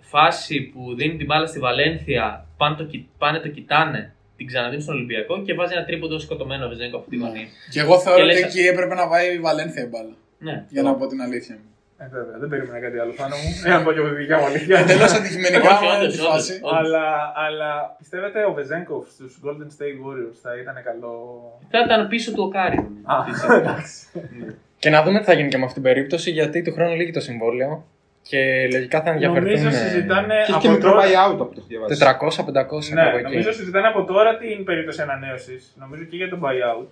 φάση 0.00 0.60
που 0.60 0.94
δίνει 0.94 1.16
την 1.16 1.26
μπάλα 1.26 1.46
στη 1.46 1.58
Βαλένθια, 1.58 2.46
πάνε 2.56 2.76
το, 2.76 2.84
κοι- 2.84 3.06
πάνε 3.18 3.38
το 3.38 3.48
κοιτάνε, 3.48 4.14
την 4.36 4.46
ξαναδίνει 4.46 4.82
στον 4.82 4.94
Ολυμπιακό 4.94 5.42
και 5.42 5.54
βάζει 5.54 5.74
ένα 5.74 5.84
τρίποντο 5.84 6.18
σκοτωμένο 6.18 6.68
Βεζέγκο 6.68 6.96
από 6.96 7.10
τη 7.10 7.16
γωνία. 7.16 7.46
Και 7.70 7.80
εγώ 7.80 7.98
θεωρώ 7.98 8.18
Και 8.18 8.24
ότι 8.24 8.32
λες- 8.34 8.44
εκεί 8.44 8.60
έπρεπε 8.66 8.94
να 8.94 9.08
πάει 9.08 9.34
η 9.34 9.38
Βαλένθια 9.38 9.82
η 9.82 9.86
μπάλα. 9.86 10.14
Ναι. 10.38 10.64
Για 10.68 10.82
να 10.82 10.94
πω 10.94 11.06
την 11.06 11.20
αλήθεια 11.22 11.54
μου. 11.54 11.70
Ε, 11.98 12.08
βέβαια, 12.12 12.38
δεν 12.38 12.48
περίμενα 12.48 12.78
κάτι 12.80 12.98
άλλο 12.98 13.12
πάνω 13.16 13.34
μου. 13.36 13.48
Για 13.64 13.78
να 13.78 13.82
πω 13.84 13.92
και 13.92 13.98
από 13.98 14.08
τη 14.08 14.14
δικιά 14.14 14.38
μου 14.38 14.44
αλήθεια. 14.44 14.78
Εντελώς 14.78 15.12
αντικειμενικά 15.14 15.70
Όχι, 15.76 15.84
με 15.84 15.90
όντως, 15.96 16.12
τη 16.14 16.20
όντως, 16.20 16.32
φάση. 16.32 16.54
όντως. 16.62 16.78
αλλά, 16.78 17.04
αλλά 17.46 17.70
πιστεύετε 17.98 18.44
ο 18.44 18.52
Βεζέγκοφ 18.52 19.04
στους 19.14 19.32
Golden 19.44 19.68
State 19.76 19.98
Warriors 20.04 20.36
θα 20.42 20.50
ήταν 20.62 20.76
καλό; 20.84 21.14
Θα 21.70 21.78
ήταν 21.86 22.08
πίσω 22.08 22.32
του 22.34 22.42
ο 22.46 22.48
Κάρι. 22.48 22.78
Α, 23.14 23.16
εντάξει. 23.58 23.96
Και 24.78 24.90
να 24.90 25.02
δούμε 25.02 25.18
τι 25.18 25.24
θα 25.24 25.32
γίνει 25.32 25.48
και 25.48 25.58
με 25.58 25.64
αυτήν 25.64 25.82
την 25.82 25.92
περίπτωση, 25.92 26.30
γιατί 26.30 26.62
του 26.62 26.72
χρόνου 26.72 26.94
λύγει 26.94 27.10
το 27.12 27.20
συμβόλαιο 27.20 27.84
και 28.22 28.68
λογικά 28.72 29.02
θα 29.02 29.10
ενδιαφερθούν 29.10 29.52
Νομίζω 29.52 29.70
συζητάνε 29.70 30.34
Και 30.46 30.52
έχει 30.52 30.60
και 30.60 30.66
από 30.66 30.76
μικρό 30.76 30.90
τώρα. 30.90 31.02
buyout 31.02 31.32
από 31.40 31.54
το 31.54 31.62
έχω 31.62 31.66
διαβάσει. 31.68 32.02
400-500 32.90 32.92
Ναι, 32.92 33.02
από 33.02 33.16
εκεί. 33.16 33.22
νομίζω 33.22 33.52
συζητάνε 33.52 33.86
από 33.88 34.04
τώρα 34.04 34.36
την 34.36 34.64
περίπτωση 34.64 35.02
ανανέωσης. 35.02 35.74
Νομίζω 35.80 36.02
και 36.04 36.16
για 36.16 36.28
τον 36.28 36.40
buyout. 36.44 36.86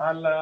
Αλλά 0.00 0.34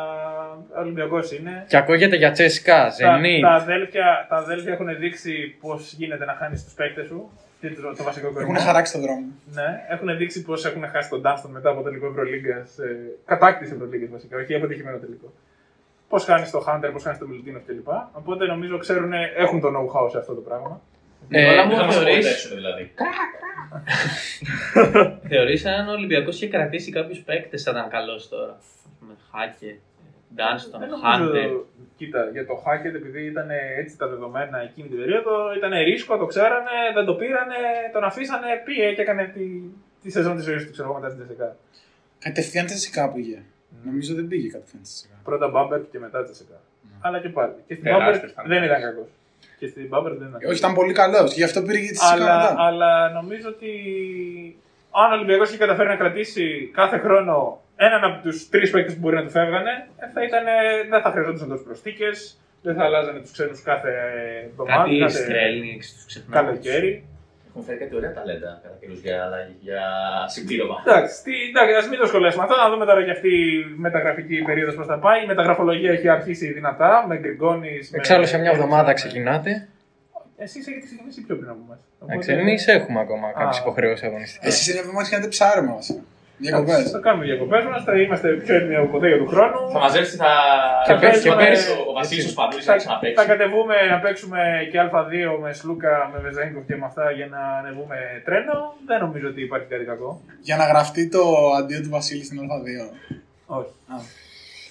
ο 0.77 0.81
Ολυμπιακός 0.81 1.33
είναι. 1.33 1.65
Και 1.69 1.77
ακούγεται 1.77 2.17
για 2.17 2.31
Τσέσικα, 2.31 2.83
Τα, 2.85 2.91
Ζενίτ. 2.91 3.43
τα, 3.43 3.53
αδέλφια, 3.53 4.27
τα 4.29 4.37
αδέλφια 4.37 4.73
έχουν 4.73 4.99
δείξει 4.99 5.57
πώς 5.61 5.93
γίνεται 5.93 6.25
να 6.25 6.33
χάνεις 6.33 6.65
τους 6.65 6.73
παίκτες 6.73 7.07
σου. 7.07 7.31
Και 7.61 7.69
το, 7.71 7.95
το 7.97 8.03
βασικό 8.03 8.27
κορμό. 8.33 8.41
Έχουν 8.51 8.57
χαράξει 8.67 8.93
το 8.93 9.01
δρόμο. 9.01 9.27
Ναι, 9.55 9.85
έχουν 9.89 10.17
δείξει 10.17 10.43
πώς 10.43 10.65
έχουν 10.65 10.89
χάσει 10.89 11.09
τον 11.11 11.21
Ντάνστον 11.21 11.51
μετά 11.51 11.71
από 11.71 11.83
τελικό 11.83 12.07
Ευρωλίγκα. 12.07 12.57
Ε, 12.57 12.65
κατάκτηση 13.25 13.73
Ευρωλίγκα 13.75 14.07
βασικά, 14.13 14.37
όχι 14.39 14.55
αποτυχημένο 14.55 14.99
τελικό. 14.99 15.33
Πώς 16.09 16.25
χάνεις 16.25 16.51
το 16.51 16.65
Hunter, 16.69 16.91
πώς 16.93 17.03
χάνεις 17.03 17.19
το 17.19 17.27
Μιλτίνοφ 17.27 17.63
κλπ. 17.67 17.89
Οπότε 18.13 18.47
νομίζω 18.47 18.79
ξέρουν, 18.79 19.13
έχουν 19.37 19.61
το 19.61 19.69
know-how 19.69 20.11
σε 20.11 20.19
αυτό 20.19 20.35
το 20.35 20.41
πράγμα. 20.41 20.81
Ε, 21.31 21.45
Όλα 21.47 21.55
Δεν 21.57 21.67
μου 21.71 21.77
θα 21.77 21.85
μας 21.85 21.95
θεωρείς, 21.97 22.15
αποτρέψουν 22.17 22.57
δηλαδή. 22.57 22.91
θεωρείς 25.29 25.65
αν 25.67 25.89
ο 25.89 25.93
Ολυμπιακός 25.93 26.35
είχε 26.37 26.49
κρατήσει 26.49 26.91
κάποιους 26.91 27.19
παίκτες 27.19 27.63
θα 27.63 27.71
ήταν 27.71 27.89
καλός 27.89 28.29
τώρα. 28.29 28.57
Ας 28.61 28.97
πούμε, 29.01 29.15
Χάκε, 29.31 29.79
Ντάνστον, 30.35 30.81
Δεν 30.81 30.89
Χάντερ. 31.03 31.27
νομίζω, 31.27 31.67
κοίτα, 31.97 32.29
για 32.33 32.47
το 32.47 32.63
Hackett 32.67 32.95
επειδή 32.95 33.25
ήταν 33.27 33.49
έτσι 33.79 33.97
τα 33.99 34.09
δεδομένα 34.09 34.59
εκείνη 34.63 34.89
την 34.89 34.99
περίοδο, 34.99 35.55
ήταν 35.57 35.73
ρίσκο, 35.85 36.17
το 36.17 36.27
ξέρανε, 36.27 36.77
δεν 36.95 37.05
το 37.05 37.15
πήρανε, 37.15 37.55
τον 37.93 38.05
αφήσανε, 38.05 38.47
πήγε 38.65 38.93
και 38.95 39.01
έκανε 39.03 39.25
τη, 39.35 39.45
τη 40.03 40.11
σεζόν 40.11 40.37
της 40.37 40.45
ζωής 40.45 40.65
του, 40.67 40.73
ξέρω 40.73 40.89
εγώ, 40.89 40.99
μετά 40.99 41.09
στην 41.13 41.25
Τζεσικά. 41.25 41.57
Κατευθείαν 42.19 42.67
Τσεσικά 42.67 43.13
πήγε. 43.13 43.43
Νομίζω 43.85 44.15
δεν 44.15 44.27
πήγε 44.29 44.49
κατευθείαν 44.49 44.83
Τσεσικά. 44.83 45.15
Πρώτα 45.25 45.49
Μπάμπερ 45.49 45.81
και 45.91 45.99
μετά 45.99 46.25
Τζεσικά. 46.25 46.61
Αλλά 47.01 47.21
και 47.21 47.29
πάλι. 47.29 47.53
Και 47.67 47.75
στην 47.75 47.85
Τεράστιος 47.87 48.17
Μπάμπερ 48.17 48.31
ήταν. 48.31 48.45
δεν 48.49 48.63
ήταν 48.63 48.81
κακός. 48.81 49.09
Και 49.59 49.67
στην 49.67 49.87
Μπάμπερ 49.89 50.13
δεν 50.15 50.29
ήταν 50.29 50.41
Όχι, 50.51 50.59
ήταν 50.59 50.75
πολύ 50.75 50.93
καλός 50.93 51.29
και 51.33 51.39
γι' 51.39 51.45
αυτό 51.45 51.63
πήρε 51.63 51.79
και 51.81 51.87
τη 51.87 51.93
Τσεσικά 51.95 52.23
αλλά, 52.25 52.37
μετά. 52.51 52.55
αλλά 52.59 53.11
νομίζω 53.11 53.49
ότι 53.49 53.71
αν 54.91 55.11
ο 55.13 55.15
Ολυμπιακός 55.15 55.49
είχε 55.49 55.59
καταφέρει 55.59 55.89
να 55.89 55.97
κρατήσει 55.97 56.71
κάθε 56.75 56.99
χρόνο 56.99 57.61
έναν 57.77 58.05
από 58.05 58.23
τους 58.23 58.49
τρεις 58.49 58.71
παίκτες 58.71 58.95
που 58.95 59.01
μπορεί 59.01 59.17
να 59.17 59.23
του 59.23 59.31
φεύγανε, 59.31 59.89
ε, 59.99 60.07
θα 60.15 60.23
ήταν, 60.25 60.45
δεν 60.91 61.01
θα 61.03 61.11
χρειαζόταν 61.11 61.49
τόσες 61.49 61.65
προσθήκες, 61.65 62.41
δεν 62.63 62.75
θα 62.75 62.85
αλλάζανε 62.85 63.21
τους 63.21 63.31
ξένους 63.31 63.63
κάθε 63.63 63.91
εβδομάδα, 64.51 64.83
Κάτι 64.83 64.99
κάθε 64.99 65.19
Στρέλνιξ, 65.23 65.95
τους 65.95 66.05
ξεχνάμε. 66.07 66.47
καλοκαίρι. 66.49 67.05
Έχουν 67.57 67.69
φέρει 67.69 67.79
κάτι 67.85 67.97
ωραία 67.97 68.13
ταλέντα 68.13 68.61
κατά 68.63 68.77
καιρούς 68.81 69.01
για, 69.01 69.19
για 69.61 69.83
συμπλήρωμα. 70.27 70.77
Εντάξει, 70.87 71.23
τι, 71.25 71.33
εντάξει, 71.51 71.75
ας 71.75 71.89
μην 71.89 71.99
το 71.99 72.07
σχολιάσουμε 72.07 72.43
αυτό, 72.43 72.57
να 72.57 72.71
δούμε 72.71 72.85
τώρα 72.85 73.05
και 73.05 73.11
αυτή 73.11 73.29
η 73.29 73.75
μεταγραφική 73.77 74.43
περίοδος 74.43 74.75
πώς 74.75 74.87
θα 74.87 74.99
πάει. 74.99 75.23
Η 75.23 75.27
μεταγραφολογία 75.27 75.91
έχει 75.93 76.09
αρχίσει 76.09 76.53
δυνατά 76.53 77.05
με 77.09 77.19
γκριγκόνης. 77.19 77.93
Εξάλλου 77.93 78.27
σε 78.27 78.39
μια 78.39 78.51
εβδομάδα 78.51 78.93
ξεκινάτε. 78.93 79.69
Εσύ 80.37 80.59
έχετε 80.59 80.87
ξεκινήσει 80.87 81.21
πιο 81.27 81.37
πριν 81.37 81.49
από 81.49 81.61
εμάς. 81.67 81.79
Εντάξει, 82.03 82.33
εμείς 82.33 82.67
έχουμε 82.67 83.01
ακόμα 83.01 83.33
κάποιες 83.33 83.59
Α. 83.59 83.61
υποχρεώσεις 83.61 84.07
αγωνιστικές. 84.07 84.49
Εσείς 84.49 84.65
σε 84.65 84.73
μια 84.73 84.81
εβδομάδα 84.81 85.09
κάνετε 85.09 85.29
ψάρεμα 85.29 85.73
βασικά. 85.75 86.01
Διακοπές. 86.39 86.91
Θα 86.91 86.99
κάνουμε 87.07 87.25
διακοπές 87.25 87.65
μας, 87.71 87.81
θα 87.85 87.93
είμαστε 88.03 88.29
πιο 88.43 88.55
έτοιμοι 88.55 88.77
από 88.77 88.87
ποτέ 88.95 89.07
για 89.09 89.19
του 89.23 89.27
χρόνου. 89.33 89.61
Θα 89.73 89.79
μαζέψει, 89.79 90.17
θα. 90.17 90.33
Και 90.87 90.93
θα 90.93 90.99
πέρσι- 90.99 91.23
παίξουμε 91.23 91.43
και 91.43 91.49
πέρσι- 91.49 91.89
Ο 91.91 91.93
Βασίλης 91.93 92.25
ο 92.27 92.29
Σπανούλη 92.29 92.63
Θα, 92.63 92.71
να 92.73 92.77
ξαναπέξει. 92.79 93.15
θα 93.21 93.25
κατεβούμε 93.33 93.75
να 93.93 93.99
παίξουμε 94.05 94.41
και 94.71 94.79
Α2 94.87 95.39
με 95.43 95.53
Σλούκα, 95.53 96.11
με 96.13 96.19
Βεζέγκοφ 96.25 96.65
και 96.69 96.77
με 96.81 96.85
αυτά 96.91 97.05
για 97.19 97.27
να 97.35 97.41
ανεβούμε 97.61 97.97
τρένο. 98.27 98.57
Δεν 98.89 98.99
νομίζω 99.01 99.27
ότι 99.33 99.41
υπάρχει 99.49 99.67
κάτι 99.73 99.85
κακό. 99.85 100.11
Για 100.49 100.57
να 100.57 100.65
γραφτεί 100.73 101.03
το 101.09 101.23
αντίο 101.59 101.81
του 101.85 101.91
Βασίλη 101.97 102.25
στην 102.25 102.39
Α2. 102.45 102.87
Όχι. 103.47 103.73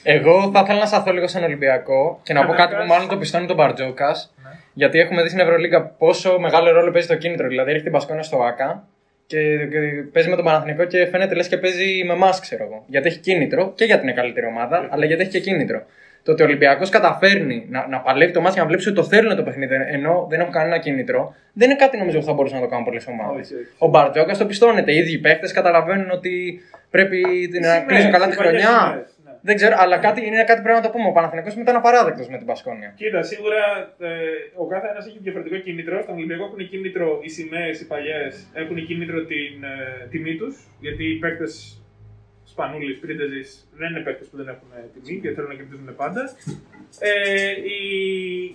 Εγώ 0.03 0.51
θα 0.53 0.59
ήθελα 0.63 0.79
να 0.79 0.85
σταθώ 0.85 1.11
λίγο 1.11 1.27
στον 1.27 1.43
Ολυμπιακό 1.43 2.19
και 2.23 2.33
να 2.33 2.39
πω 2.39 2.45
Καταρχάς- 2.51 2.71
κάτι 2.73 2.81
που 2.87 2.93
μάλλον 2.93 3.07
το 3.09 3.17
πιστώνει 3.17 3.45
τον 3.45 3.55
Μπαρτζόκας. 3.55 4.33
Ναι. 4.43 4.49
Γιατί 4.73 4.99
έχουμε 4.99 5.21
δει 5.21 5.27
στην 5.27 5.39
Ευρωλίγκα 5.39 5.81
πόσο 5.85 6.39
μεγάλο 6.39 6.71
ρόλο 6.71 6.91
παίζει 6.91 7.07
το 7.07 7.15
κίνητρο. 7.15 7.47
Δηλαδή 7.47 7.71
έχει 7.71 7.83
την 7.83 7.91
Πασκόνα 7.91 8.21
στο 8.23 8.37
ΑΚΑ 8.43 8.83
και, 9.27 9.65
και 9.65 9.79
παίζει 10.11 10.29
με 10.29 10.35
τον 10.35 10.45
Παναθηνικό 10.45 10.85
και 10.85 11.05
φαίνεται 11.05 11.35
λες 11.35 11.47
και 11.47 11.57
παίζει 11.57 12.03
με 12.05 12.13
εμάς, 12.13 12.39
ξέρω 12.39 12.63
εγώ. 12.63 12.83
Γιατί 12.87 13.07
έχει 13.07 13.19
κίνητρο 13.19 13.71
και 13.75 13.85
γιατί 13.85 14.03
είναι 14.03 14.13
καλύτερη 14.13 14.45
ομάδα, 14.45 14.87
αλλά 14.91 15.05
γιατί 15.05 15.21
έχει 15.21 15.31
και 15.31 15.39
κίνητρο. 15.39 15.85
Το 16.23 16.31
ότι 16.31 16.41
ο 16.41 16.45
Ολυμπιακός 16.45 16.89
καταφέρνει 16.89 17.65
να, 17.69 17.87
να 17.87 17.99
παλεύει 17.99 18.31
το 18.31 18.41
μάτι 18.41 18.53
και 18.53 18.59
να 18.59 18.67
βλέπει 18.67 18.87
ότι 18.87 18.95
το 18.95 19.03
θέλουν 19.03 19.35
το 19.35 19.43
παιχνίδι 19.43 19.75
ενώ 19.91 20.27
δεν 20.29 20.39
έχουν 20.39 20.51
κανένα 20.51 20.77
κίνητρο, 20.77 21.35
δεν 21.53 21.69
είναι 21.69 21.79
κάτι 21.79 21.97
νομίζω 21.97 22.19
που 22.19 22.25
θα 22.25 22.33
μπορούσαν 22.33 22.57
να 22.57 22.63
το 22.63 22.69
κάνουν 22.69 22.85
πολλές 22.85 23.07
ομάδες. 23.07 23.45
Όχι, 23.45 23.55
όχι. 23.55 23.67
Ο 23.77 23.87
Μπαρτζόκας 23.87 24.37
το 24.37 24.45
πιστώνεται. 24.45 24.91
Οι 24.91 24.97
ίδιοι 24.97 25.17
παίχτε 25.17 25.47
καταλαβαίνουν 25.53 26.09
ότι 26.11 26.61
πρέπει 26.89 27.17
να 27.61 27.67
Σημαίες, 27.67 27.83
κλείσουν 27.87 28.11
καλά 28.11 28.27
τη 28.27 28.33
οι 28.33 28.35
παλιές 28.35 28.65
χρονιά. 28.65 29.05
Σημαίες, 29.45 29.49
ναι. 29.49 29.49
Δεν 29.49 29.55
ξέρω, 29.59 29.75
αλλά 29.83 29.95
κάτι, 30.05 30.19
είναι 30.27 30.43
κάτι 30.49 30.59
που 30.59 30.65
πρέπει 30.67 30.79
να 30.81 30.85
το 30.87 30.91
πούμε. 30.95 31.07
Ο 31.11 31.15
Παναθηναϊκός 31.17 31.53
ήταν 31.65 31.75
απαράδεκτος 31.81 32.27
με 32.33 32.37
την 32.37 32.47
Πασκόνια. 32.51 32.89
Κοίτα, 33.01 33.21
σίγουρα 33.31 33.61
ε, 33.99 34.09
ο 34.63 34.65
κάθε 34.73 34.87
ένα 34.93 35.01
έχει 35.09 35.19
διαφορετικό 35.25 35.57
κίνητρο. 35.67 35.95
Στον 36.05 36.15
Ολυμπιακό 36.19 36.43
έχουν 36.49 36.61
κίνητρο 36.71 37.07
οι 37.25 37.29
σημαίες, 37.37 37.75
οι 37.81 37.85
παλιές, 37.93 38.31
έχουν 38.61 38.77
κίνητρο 38.89 39.19
την 39.31 39.53
ε, 39.73 40.07
τιμή 40.11 40.35
τους. 40.41 40.55
Γιατί 40.79 41.03
οι 41.11 41.15
παίκτες 41.23 41.79
Σπανούλης, 42.51 42.99
Πρίντεζης 42.99 43.67
δεν 43.79 43.89
είναι 43.91 43.99
παίκτες 43.99 44.27
που 44.27 44.37
δεν 44.37 44.47
έχουν 44.53 44.67
ε, 44.77 44.81
τιμή 44.93 45.19
και 45.21 45.29
θέλουν 45.35 45.49
να 45.49 45.55
κερδίζουν 45.55 45.95
πάντα. 45.95 46.23
Ε, 46.99 47.11
οι, 47.51 47.79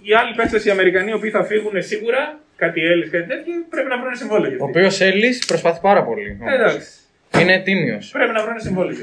οι 0.03 0.13
άλλοι 0.21 0.35
παίκτες, 0.35 0.65
οι 0.65 0.71
Αμερικανοί, 0.71 1.11
οι 1.11 1.15
οποίοι 1.15 1.31
θα 1.31 1.45
φύγουν 1.45 1.83
σίγουρα, 1.83 2.41
κάτι 2.57 2.81
Έλλης, 2.85 3.11
κάτι 3.11 3.27
τέτοιο, 3.27 3.55
πρέπει 3.71 3.89
να 3.89 3.99
βρουν 4.01 4.15
συμβόλαιο. 4.17 4.49
για 4.51 4.59
Ο 4.61 4.65
αυτοί. 4.65 4.79
οποίος 4.79 5.01
Έλλης 5.01 5.47
προσπαθεί 5.47 5.81
πάρα 5.81 6.05
πολύ. 6.05 6.39
Ε, 6.51 6.55
Εντάξει. 6.55 6.89
Είναι 7.41 7.61
τίμιος. 7.61 8.11
Πρέπει 8.11 8.33
να 8.33 8.43
βρουν 8.45 8.61
συμβόλαιο. 8.61 8.97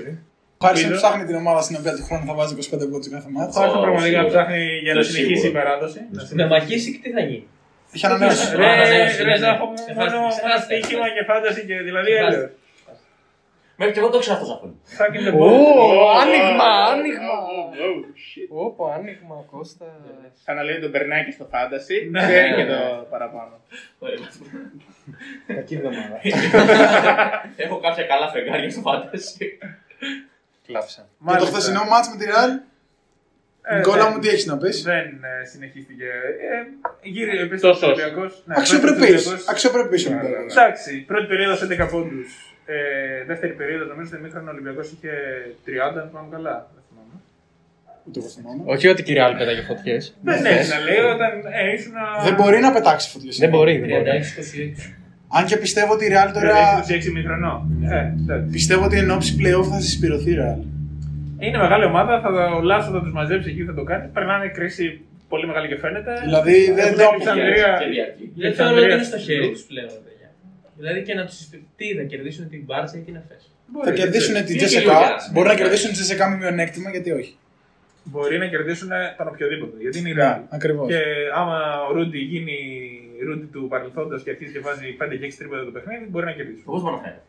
Για 0.59 0.65
αυτοί. 0.65 0.65
Ο 0.65 0.65
Χάρισον 0.65 0.89
Ελπίζω. 0.89 1.01
ψάχνει 1.01 1.23
την 1.29 1.35
ομάδα 1.43 1.61
στην 1.67 1.75
οποία 1.79 1.93
του 1.97 2.03
χρόνου 2.07 2.25
θα 2.29 2.33
βάζει 2.39 2.53
25 2.55 2.89
πόντου 2.91 3.09
κάθε 3.15 3.29
μάτι. 3.35 3.49
Ο 3.57 3.59
Χάρσον 3.59 3.79
Ω, 3.79 3.81
πραγματικά 3.85 4.19
σίγουρα. 4.19 4.33
ψάχνει 4.33 4.61
για 4.85 4.93
να 4.93 4.99
Αυτό 4.99 5.11
συνεχίσει 5.13 5.39
η 5.39 5.43
σίγουρα. 5.45 5.59
παράδοση. 5.63 5.99
Να 5.99 6.05
Με 6.21 6.27
συνεχίσει. 6.27 6.51
Μακίσικ 6.53 6.95
τι 7.03 7.09
θα 7.17 7.21
γίνει; 7.29 7.47
Έχει 7.93 8.05
ανανέωση. 8.09 8.43
Ρε, 8.55 8.65
Ρε, 8.65 8.69
ανανέωση, 8.77 9.17
ρε, 9.23 9.29
ναι, 9.29 9.37
Ζάχο 9.43 9.65
ναι. 9.65 9.69
μου, 9.69 9.77
Ξεχάστε, 9.81 10.17
μόνο 10.17 10.27
ξεχάστε, 10.33 10.47
μόνο 10.47 10.57
στοίχημα 10.65 11.05
ξεχάστε. 11.05 11.15
και 11.15 11.23
φάνταση 11.31 11.61
και 11.69 11.75
δηλαδή 11.87 12.11
Ξεχάστε. 12.13 12.37
έλεος. 12.37 12.51
Μέχρι 13.79 13.93
και 13.93 13.99
εγώ 14.03 14.09
το 14.13 14.19
ξέρω 14.23 14.35
αυτό 14.37 14.45
Ζαχούλη. 14.51 14.75
Fuck 14.97 15.13
in 15.17 15.23
the 15.27 15.33
Ω, 15.33 15.39
ball. 15.41 16.21
άνοιγμα, 16.21 16.69
Oh, 16.85 16.91
άνοιγμα. 16.93 17.33
oh, 17.51 17.85
oh, 17.85 17.99
shit. 18.25 18.49
Όπο, 18.65 18.83
άνοιγμα, 18.97 19.35
Κώστα. 19.51 19.85
Σαν 20.43 20.55
να 20.55 20.63
λέει 20.67 20.79
τον 20.83 20.91
περνάει 20.95 21.23
και 21.25 21.31
στο 21.37 21.45
φάντασι. 21.51 21.97
Ναι. 22.11 22.19
Ξέρει 22.27 22.51
και 22.59 22.65
το 22.73 22.79
παραπάνω. 23.13 23.55
Κακή 25.47 25.73
εβδομάδα. 25.75 26.17
Έχω 27.63 27.75
κάποια 27.85 28.03
καλά 28.11 28.27
φεγγάρια 28.33 28.69
στο 28.71 28.81
φάνταση. 28.87 29.57
Κλάψα. 30.67 31.01
Για 31.01 31.07
το 31.19 31.25
Μάλιστα. 31.31 31.51
χθεσινό 31.51 31.83
μάτς 31.91 32.07
με 32.09 32.15
τη 32.19 32.25
Real, 32.31 32.51
Ε, 33.69 33.75
Νικόλα 33.77 34.03
δεν- 34.03 34.11
μου 34.13 34.19
τι 34.19 34.27
έχει 34.29 34.47
να 34.47 34.57
πεις; 34.57 34.83
Δεν 34.83 35.05
ε, 35.41 35.45
συνεχίστηκε. 35.51 36.03
Ε, 36.03 37.09
γύρω 37.09 37.31
επίσης 37.45 37.61
Τόσος. 37.61 37.81
ο 37.83 37.85
Ολυμπιακός. 37.85 38.43
Ναι, 38.45 38.53
Αξιοπρεπής. 38.57 39.01
ο 39.01 39.03
Ολυμπιακός- 39.29 39.47
Αξιοπρεπής 39.49 40.05
ο 40.05 40.09
Ναι, 40.09 40.15
Ολυμπιακός. 40.15 40.51
Εντάξει, 40.55 40.91
πρώτη 41.11 41.25
περίοδο 41.27 41.55
11 41.65 41.85
πόντους. 41.93 42.29
Ε, 42.65 42.75
δεύτερη 43.25 43.53
περίοδο, 43.53 43.85
νομίζω 43.85 44.09
ότι 44.13 44.21
μήχρονο 44.23 44.49
ο 44.49 44.53
Ολυμπιακός 44.53 44.91
είχε 44.91 45.11
30, 45.65 45.99
αν 46.01 46.09
πάμε 46.13 46.27
καλά. 46.31 46.55
Δεν 46.75 46.83
θυμάμαι. 46.89 47.15
Ούτε 48.07 48.19
εγώ 48.19 48.27
θυμάμαι. 48.29 48.61
Όχι 48.65 48.87
ότι 48.87 49.01
η 49.11 49.15
Real 49.17 49.33
πέταγε 49.37 49.61
φωτιές. 49.61 50.15
Δεν 50.23 50.45
έχει 50.45 50.69
να 50.69 50.79
λέει 50.79 50.97
όταν 51.15 51.31
ε, 51.53 51.73
ήσουν. 51.73 51.93
Δεν 52.23 52.33
μπορεί 52.33 52.59
να 52.59 52.71
πετάξει 52.73 53.09
φωτιές. 53.09 53.37
Δεν 53.37 53.49
μπορεί. 53.49 53.77
δεν 53.77 53.89
μπορεί. 53.89 54.03
36-26. 54.03 54.91
Αν 55.29 55.45
και 55.45 55.57
πιστεύω 55.57 55.93
ότι 55.93 56.05
η 56.05 56.09
Real 56.11 56.29
τώρα. 56.33 56.83
26 57.07 57.11
μήχρονο. 57.13 57.69
Ε, 57.83 57.97
εντάξει. 58.21 58.51
Πιστεύω 58.51 58.83
ότι 58.85 58.97
εν 58.97 59.11
ώψη 59.11 59.35
playoff 59.39 59.65
θα 59.71 59.79
συσπηρωθεί 59.79 60.31
η 60.31 60.37
Real. 60.41 60.59
Είναι 61.39 61.57
μεγάλη 61.57 61.85
ομάδα, 61.85 62.21
θα, 62.21 62.29
ο 62.57 62.61
Λάσο 62.61 62.91
θα 62.91 63.01
τους 63.01 63.11
μαζέψει 63.11 63.49
εκεί, 63.49 63.63
θα 63.63 63.73
το 63.73 63.83
κάνει. 63.83 64.07
Περνάνε 64.13 64.47
κρίση 64.47 65.01
πολύ 65.29 65.47
μεγάλη 65.47 65.67
και 65.67 65.77
φαίνεται. 65.77 66.11
Δηλαδή 66.23 66.71
δεν 66.71 66.85
Έχουν 66.85 66.97
το 66.97 67.07
Αλεξανδρία- 67.07 67.77
Και 67.81 67.89
διαρκή. 67.93 68.31
Δεν 68.35 68.53
θεωρώ 68.53 68.77
ότι 68.81 68.93
είναι 68.93 69.03
στο 69.03 69.17
χέρι 69.17 69.49
τους 69.51 69.61
πλέον, 69.61 69.87
παιδιά. 70.05 70.29
Δηλαδή 70.79 71.01
και 71.01 71.13
να 71.13 71.25
τους 71.25 71.37
τι 71.77 71.85
θα 71.97 72.03
κερδίσουν 72.11 72.49
την 72.49 72.61
Μπάρτσα 72.65 72.97
ή 72.97 73.01
την 73.07 73.15
Εφέ. 73.21 73.37
Μπορεί, 73.71 73.85
Θα 73.87 73.91
δεν 73.93 73.99
κερδίσουν 74.01 74.33
ξέρω. 74.33 74.45
την 74.47 74.55
Είναι 74.55 74.63
και 74.63 74.69
Τζεσικά. 74.69 74.91
λίγο 74.91 75.03
γεράσιμο. 75.05 75.33
Μπορεί 75.35 75.47
να 75.53 75.55
κερδίσουν 75.61 75.87
την 75.91 75.97
Τζεσικά 75.97 76.23
με 76.29 76.35
μειονέκτημα, 76.41 76.89
γιατί 76.95 77.09
όχι. 77.19 77.33
Μπορεί 78.11 78.35
να 78.43 78.47
κερδίσουν 78.53 78.89
τον 79.17 79.27
οποιοδήποτε. 79.33 79.75
Γιατί 79.83 79.97
είναι 79.99 80.09
η 80.09 80.13
Ναι, 80.13 80.23
Real. 80.23 80.39
ακριβώς. 80.57 80.87
Και 80.91 80.99
άμα 81.39 81.57
ο 81.87 81.93
Ρούντι 81.95 82.19
γίνει 82.33 82.57
Ρούντι 83.25 83.45
του 83.45 83.67
παρελθόντος 83.69 84.23
και 84.23 84.29
αρχίσει 84.29 84.51
και 84.51 84.59
βάζει 84.59 84.97
5 85.01 85.17
και 85.19 85.25
6 85.27 85.33
τρίποτα 85.37 85.63
το 85.65 85.71
παιχνίδι, 85.71 86.05
μπορεί 86.09 86.25
να 86.25 86.31
κερδίσουν. 86.31 86.63
Όπως 86.65 86.81
μόνο 86.83 86.97
φαίνεται. 86.97 87.21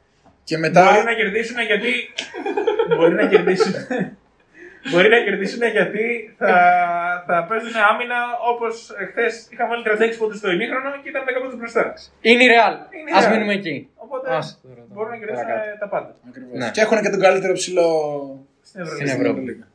Και 0.44 0.56
μετά. 0.58 0.82
Μπορεί 0.92 1.04
να 1.04 1.14
κερδίσουν 1.14 1.58
γιατί. 1.70 1.92
μπορεί 2.96 3.14
να 3.14 3.26
κερδίσουν. 3.32 3.72
Μπορεί 4.90 5.08
να 5.08 5.20
κερδίσουν 5.26 5.62
γιατί 5.78 6.34
θα, 6.38 6.52
θα 7.26 7.46
παίζουν 7.48 7.72
άμυνα 7.90 8.18
όπως 8.52 8.74
χθε 9.10 9.26
είχαμε 9.52 9.68
βάλει 9.70 10.12
36 10.14 10.18
πόντους 10.18 10.38
στο 10.38 10.50
ημίχρονο 10.50 10.90
και 11.02 11.08
ήταν 11.08 11.22
10 11.24 11.40
πόντους 11.42 11.56
μπροστά. 11.58 11.94
Είναι 12.20 12.42
η 12.44 12.48
Real. 12.54 12.74
Είναι 12.96 13.10
η 13.10 13.12
Α 13.18 13.20
Real. 13.28 13.32
μείνουμε 13.32 13.52
εκεί. 13.52 13.88
Οπότε 13.94 14.34
Άσε 14.34 14.56
τώρα, 14.62 14.74
τώρα. 14.74 14.86
μπορούν 14.92 15.10
να 15.10 15.16
κερδίσουν 15.18 15.44
Παρακάτω. 15.46 15.78
τα 15.78 15.88
πάντα. 15.88 16.14
Ακριβώς. 16.28 16.58
Ναι. 16.58 16.70
Και 16.74 16.80
έχουν 16.80 16.96
και 17.02 17.10
τον 17.14 17.20
καλύτερο 17.20 17.52
ψηλό 17.52 17.86
Στην 18.62 18.80
Ευρωλίγα. 18.80 19.06
Στην 19.12 19.20
Ευρώπη. 19.20 19.40
Λίγα. 19.40 19.66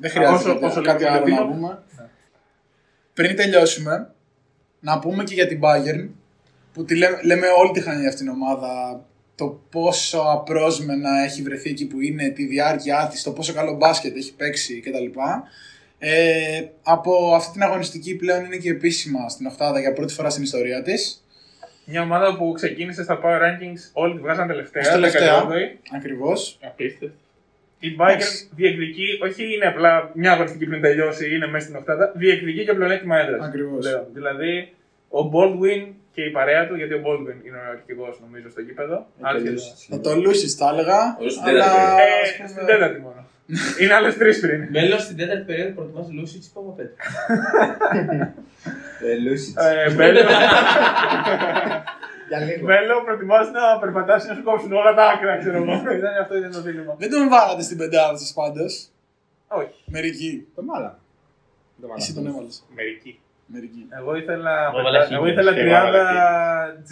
Δεν 0.00 0.10
χρειάζεται 0.10 0.38
Όσο- 0.50 0.52
κάτι- 0.52 0.64
όσο 0.64 0.80
κάτι 0.82 1.02
λίγο 1.04 1.14
άλλο 1.14 1.24
να 1.24 1.30
Λατίνο. 1.34 1.50
πούμε. 1.52 1.78
Πριν 3.14 3.36
τελειώσουμε, 3.36 4.10
να 4.86 4.98
πούμε 4.98 5.24
και 5.24 5.34
για 5.34 5.46
την 5.46 5.60
Bayern 5.62 6.08
που 6.72 6.84
τη 6.84 6.96
λέμε, 6.96 7.20
λέμε 7.22 7.46
όλη 7.58 7.70
τη 7.72 7.80
χρονιά 7.80 8.08
αυτήν 8.08 8.26
την 8.26 8.34
ομάδα 8.34 9.04
το 9.34 9.60
πόσο 9.70 10.18
απρόσμενα 10.18 11.22
έχει 11.24 11.42
βρεθεί 11.42 11.70
εκεί 11.70 11.86
που 11.86 12.00
είναι, 12.00 12.28
τη 12.28 12.46
διάρκεια 12.46 13.08
της, 13.10 13.22
το 13.22 13.32
πόσο 13.32 13.52
καλό 13.52 13.76
μπάσκετ 13.76 14.16
έχει 14.16 14.34
παίξει 14.34 14.80
κτλ. 14.80 15.20
Ε, 15.98 16.64
από 16.82 17.34
αυτή 17.34 17.52
την 17.52 17.62
αγωνιστική 17.62 18.16
πλέον 18.16 18.44
είναι 18.44 18.56
και 18.56 18.70
επίσημα 18.70 19.28
στην 19.28 19.46
Οχτάδα 19.46 19.80
για 19.80 19.92
πρώτη 19.92 20.12
φορά 20.12 20.30
στην 20.30 20.42
ιστορία 20.42 20.82
της. 20.82 21.24
Μια 21.84 22.02
ομάδα 22.02 22.36
που 22.36 22.52
ξεκίνησε 22.52 23.02
στα 23.02 23.20
Power 23.22 23.40
Rankings, 23.40 23.90
όλοι 23.92 24.14
τη 24.14 24.20
βγάζαν 24.20 24.46
τελευταία. 24.46 24.82
Ως 24.82 24.88
τελευταία. 24.88 25.44
18η. 25.44 25.78
Ακριβώς. 25.96 26.58
Απίστευτο. 26.62 27.16
Η 27.78 27.96
Bayern 27.98 28.48
διεκδικεί, 28.50 29.18
όχι 29.22 29.54
είναι 29.54 29.66
απλά 29.66 30.10
μια 30.14 30.32
αγωνιστική 30.32 30.66
πριν 30.66 30.80
τελειώσει, 30.80 31.34
είναι 31.34 31.46
μέσα 31.46 31.64
στην 31.64 31.76
οκτάδα, 31.76 32.12
διεκδικεί 32.14 32.64
και 32.64 32.72
πλεονέκτημα 32.72 33.18
έδρας. 33.18 33.46
Ακριβώς. 33.46 33.86
Δηλαδή, 34.12 34.75
ο 35.08 35.18
Baldwin 35.32 35.92
και 36.12 36.22
η 36.22 36.30
παρέα 36.30 36.66
του, 36.66 36.74
γιατί 36.76 36.94
ο 36.94 37.02
Baldwin 37.06 37.46
είναι 37.46 37.56
ο 37.56 37.70
αρχηγός 37.70 38.20
νομίζω 38.24 38.50
στο 38.50 38.60
γήπεδο. 38.60 39.06
Άλλοι 39.20 39.58
σχεδόν. 39.58 39.64
Θα 39.90 40.00
το 40.00 40.16
Λούσιτς 40.20 40.54
θα 40.54 40.68
έλεγα, 40.68 41.16
Ο 41.20 41.28
στην 41.28 41.42
αλλά 41.48 41.64
τέταρτη 41.64 42.02
Ε, 42.02 42.22
ας 42.22 42.36
πούμε- 42.36 42.48
στην 42.48 42.66
τέταρτη 42.66 43.00
μόνο. 43.00 43.24
είναι 43.80 43.94
άλλες 43.94 44.16
τρεις 44.16 44.40
πριν. 44.40 44.66
Μέλλον 44.70 44.98
στην 44.98 45.16
τέταρτη 45.16 45.42
περίοδο 45.44 45.70
προτιμάς 45.74 46.06
Λούσιτ 46.12 46.44
ή 46.44 46.50
Παπαπέτρου. 46.54 46.94
Ε, 49.58 49.94
Μπέλο, 49.94 50.20
Για 52.28 52.38
λίγο. 52.38 52.66
Μπέλο 52.66 53.02
προτιμάς 53.04 53.50
να 53.50 53.78
περπατάσει 53.80 54.28
να 54.28 54.34
σου 54.34 54.42
κόψουν 54.42 54.72
όλα 54.72 54.94
τα 54.94 55.04
άκρα, 55.06 55.38
ξέρω 55.38 55.56
εγώ. 55.56 55.72
Ήταν 55.98 56.12
αυτό 56.22 56.36
ήταν 56.36 56.50
το 56.52 56.62
δίλημα. 56.62 56.94
δεν 56.98 57.10
τον 57.10 57.28
βάλατε 57.28 57.62
στην 57.62 57.76
πεντάδα 57.76 58.16
σας 58.18 58.32
πάντως. 58.32 58.88
Όχι. 59.48 59.74
Μερικοί. 59.86 60.46
Το 60.54 60.62
μάλα. 60.62 60.98
Το 61.80 61.86
μάλα. 61.86 62.00
Εσύ 62.02 62.14
τον 62.14 62.26
έβαλες. 62.26 62.64
Μερικοί. 62.74 63.20
Μερικοί. 63.46 63.86
Εγώ 63.98 64.16
ήθελα, 64.16 64.66
Εγώ 64.70 64.78
έβαλα 64.78 64.98
εγώ 64.98 65.06
χίλια. 65.26 65.32
ήθελα 65.32 65.52
Και 65.54 65.60
30 65.60 65.64
έβαλα 65.66 66.04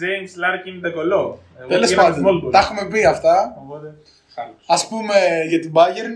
James 0.01 0.31
Larkin 0.43 0.85
Decolo. 0.85 1.35
Εγώ 1.59 1.67
Τέλος 1.67 1.89
πήγα 1.89 2.03
με 2.03 2.09
πάντων, 2.09 2.23
small 2.41 2.47
ball. 2.47 2.51
τα 2.51 2.59
έχουμε 2.59 2.87
πει 2.91 3.05
αυτά. 3.05 3.55
Οπότε, 3.63 3.95
Ας 4.67 4.87
πούμε 4.87 5.13
για 5.47 5.59
την 5.59 5.71
Bayern 5.75 6.15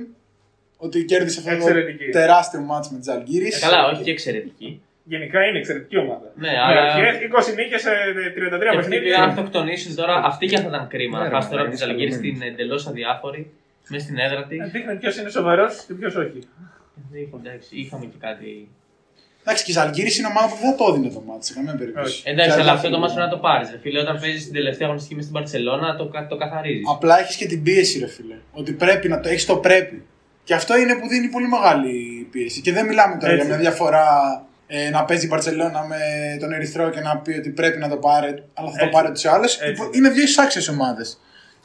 ότι 0.78 1.06
κέρδισε 1.06 1.40
αυτό 1.40 1.50
το 1.52 1.56
Εξαιρετική. 1.56 2.10
τεράστιο 2.10 2.60
μάτς 2.60 2.92
με 2.92 2.98
τις 3.00 3.08
Αλγύρες. 3.08 3.62
Ε, 3.62 3.66
καλά, 3.66 3.88
όχι 3.92 4.04
και 4.04 4.12
εξαιρετική. 4.12 4.82
Γενικά 5.04 5.46
είναι 5.46 5.58
εξαιρετική 5.58 5.98
ομάδα. 5.98 6.32
Ναι, 6.36 6.50
Με 6.52 6.58
αλλά. 6.60 6.82
αρχές, 6.94 7.16
20 7.52 7.56
νίκες 7.56 7.82
σε 7.82 7.90
33 7.90 8.32
Και 8.34 8.44
αυτοί 8.44 8.60
πήγαν 8.60 8.76
να 8.76 8.82
παιχνίδια. 8.82 9.24
αυτοκτονήσουν 9.24 9.96
τώρα. 9.96 10.16
Αυτή 10.26 10.46
και 10.46 10.58
θα 10.58 10.68
ήταν 10.68 10.88
κρίμα. 10.88 11.18
Ναι, 11.18 11.24
Να 11.24 11.30
ρε, 11.30 11.36
πα 11.36 11.42
τώρα 11.48 11.56
ναι, 11.56 11.62
από 11.62 11.72
τις 11.72 11.82
είναι 11.82 11.92
Αλγύρες 11.92 12.14
σφαλμένοι. 12.14 12.36
στην 12.38 12.48
εντελώς 12.52 12.88
αδιάφορη, 12.88 13.52
μέσα 13.90 14.04
στην 14.06 14.18
έδρα 14.18 14.44
της. 14.46 14.60
Ε, 14.60 14.70
Δείχνει 14.74 14.96
ποιος 14.96 15.18
είναι 15.18 15.30
σοβαρός 15.30 15.84
και 15.88 15.94
ποιος 15.94 16.16
όχι. 16.16 16.40
Εντάξει, 17.40 17.70
είχαμε 17.76 18.06
και 18.06 18.18
κάτι. 18.20 18.70
Εντάξει 19.44 19.64
και 19.64 19.72
οι 19.72 19.76
Αλγύρες 19.78 20.18
είναι 20.18 20.28
ομάδα 20.28 20.48
που 20.48 20.56
δεν 20.62 20.70
θα 20.72 20.76
το 20.76 20.86
έδινε 20.90 21.10
το 21.10 21.22
μάτς 21.28 21.46
σε 21.48 21.54
καμία 21.54 21.76
περίπτωση. 21.76 22.14
Όχι. 22.14 22.22
Εντάξει, 22.26 22.48
Και 22.50 22.54
αλλά 22.54 22.64
άλλα 22.64 22.72
αυτό 22.72 22.88
το 22.90 22.96
φίλοι. 22.96 23.02
μάτι 23.02 23.14
πρέπει 23.14 23.30
να 23.30 23.36
το 23.36 23.42
πάρεις. 23.48 23.68
Φίλε, 23.82 24.00
όταν 24.00 24.20
παίζεις 24.22 24.44
την 24.44 24.54
τελευταία 24.54 24.86
αγωνιστική 24.88 25.16
μες 25.16 25.24
στην 25.28 25.36
Παρσελώνα, 25.38 25.96
το, 25.96 26.06
κα- 26.14 26.28
το 26.28 26.38
καθαρίζεις. 26.38 26.86
Απλά 26.96 27.20
έχεις 27.20 27.36
και 27.36 27.46
την 27.46 27.64
πίεση 27.64 28.00
ρε 28.00 28.08
φίλε. 28.08 28.36
Ότι 28.52 28.72
πρέπει 28.72 29.08
να 29.14 29.20
το 29.20 29.30
έχεις 29.30 29.46
το 29.46 29.56
πρέπει. 29.56 29.98
Και 30.44 30.54
αυτό 30.54 30.78
είναι 30.78 30.96
που 31.00 31.08
δίνει 31.08 31.28
πολύ 31.28 31.48
μεγάλη 31.48 31.94
πίεση. 32.32 32.62
Και 32.62 32.72
δεν 32.72 32.86
μιλάμε 32.86 33.18
τώρα 33.18 33.34
Έτσι. 33.34 33.46
για 33.46 33.56
μια 33.56 33.64
διαφορά 33.66 34.08
ε, 34.68 34.90
να 34.90 35.06
παίζει 35.06 35.26
η 35.26 35.30
Μπαρσελόνα 35.32 35.84
με 35.84 35.98
τον 36.40 36.52
Ερυθρό 36.54 36.90
και 36.90 37.00
να 37.00 37.18
πει 37.18 37.32
ότι 37.32 37.50
πρέπει 37.50 37.78
να 37.80 37.90
το 37.90 37.98
πάρει, 37.98 38.28
αλλά 38.54 38.70
θα 38.72 38.78
το 38.78 38.84
Έτσι. 38.86 38.90
πάρει 38.96 39.08
ούτως 39.08 39.24
ή 39.24 39.28
άλλως. 39.28 39.60
Έτσι. 39.60 39.82
Είναι 39.92 40.10
δύο 40.10 40.24
εισάξιες 40.24 40.68
ομάδες. 40.68 41.20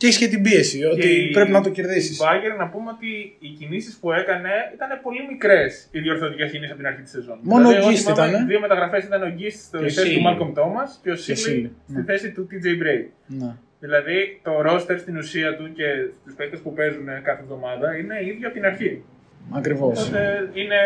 Και 0.04 0.10
έχεις 0.10 0.22
και 0.24 0.28
την 0.34 0.42
πίεση 0.42 0.84
ότι 0.84 1.08
η- 1.08 1.30
πρέπει 1.30 1.50
να 1.50 1.60
το 1.62 1.68
Η 1.68 1.72
κερδίσει. 1.72 2.16
Bayern 2.24 2.56
να 2.58 2.68
πούμε 2.68 2.90
ότι 2.90 3.36
οι 3.38 3.48
κινήσεις 3.58 3.96
που 4.00 4.12
έκανε 4.12 4.50
ήταν 4.74 4.88
πολύ 5.02 5.20
μικρές 5.30 5.88
οι 5.90 5.98
διορθωτικές 6.00 6.50
κινήσεις 6.50 6.70
από 6.70 6.78
την 6.82 6.86
αρχή 6.90 7.02
της 7.02 7.10
σεζόν. 7.10 7.38
Μόνο 7.42 7.58
Δηλαδή, 7.68 7.74
ο 7.76 7.78
εγώ 7.80 7.88
Γκίστ 7.90 8.02
θυμάμαι, 8.08 8.28
ήτανε. 8.30 8.46
Δύο 8.46 8.60
μεταγραφές 8.60 9.04
ήταν 9.04 9.22
ο 9.22 9.28
Γκίστ 9.36 9.58
στη 9.60 9.78
Και 9.78 9.84
ο 9.84 9.88
θέση 9.88 10.00
του 10.00 10.06
Σίλι. 10.06 10.22
Malcolm 10.26 10.52
Thomas 10.60 10.88
και 11.02 11.10
ο 11.10 11.16
Σίλι 11.16 11.36
Σίλι, 11.36 11.72
στη 11.88 11.96
ναι. 11.98 12.04
θέση 12.04 12.30
του 12.32 12.46
TJ 12.50 12.66
Bray. 12.82 13.00
Ναι. 13.26 13.52
Δηλαδή 13.80 14.40
το 14.42 14.60
ρόστερ 14.62 14.98
στην 14.98 15.16
ουσία 15.16 15.56
του 15.56 15.72
και 15.72 15.84
τους 16.24 16.34
παίκτες 16.34 16.60
που 16.60 16.72
παίζουν 16.74 17.06
κάθε 17.22 17.40
εβδομάδα 17.42 17.96
είναι 17.96 18.14
ίδιο 18.30 18.46
από 18.48 18.56
την 18.56 18.64
αρχή. 18.64 19.02
Ακριβώς. 19.50 20.06
Οπότε 20.08 20.50
είναι 20.54 20.76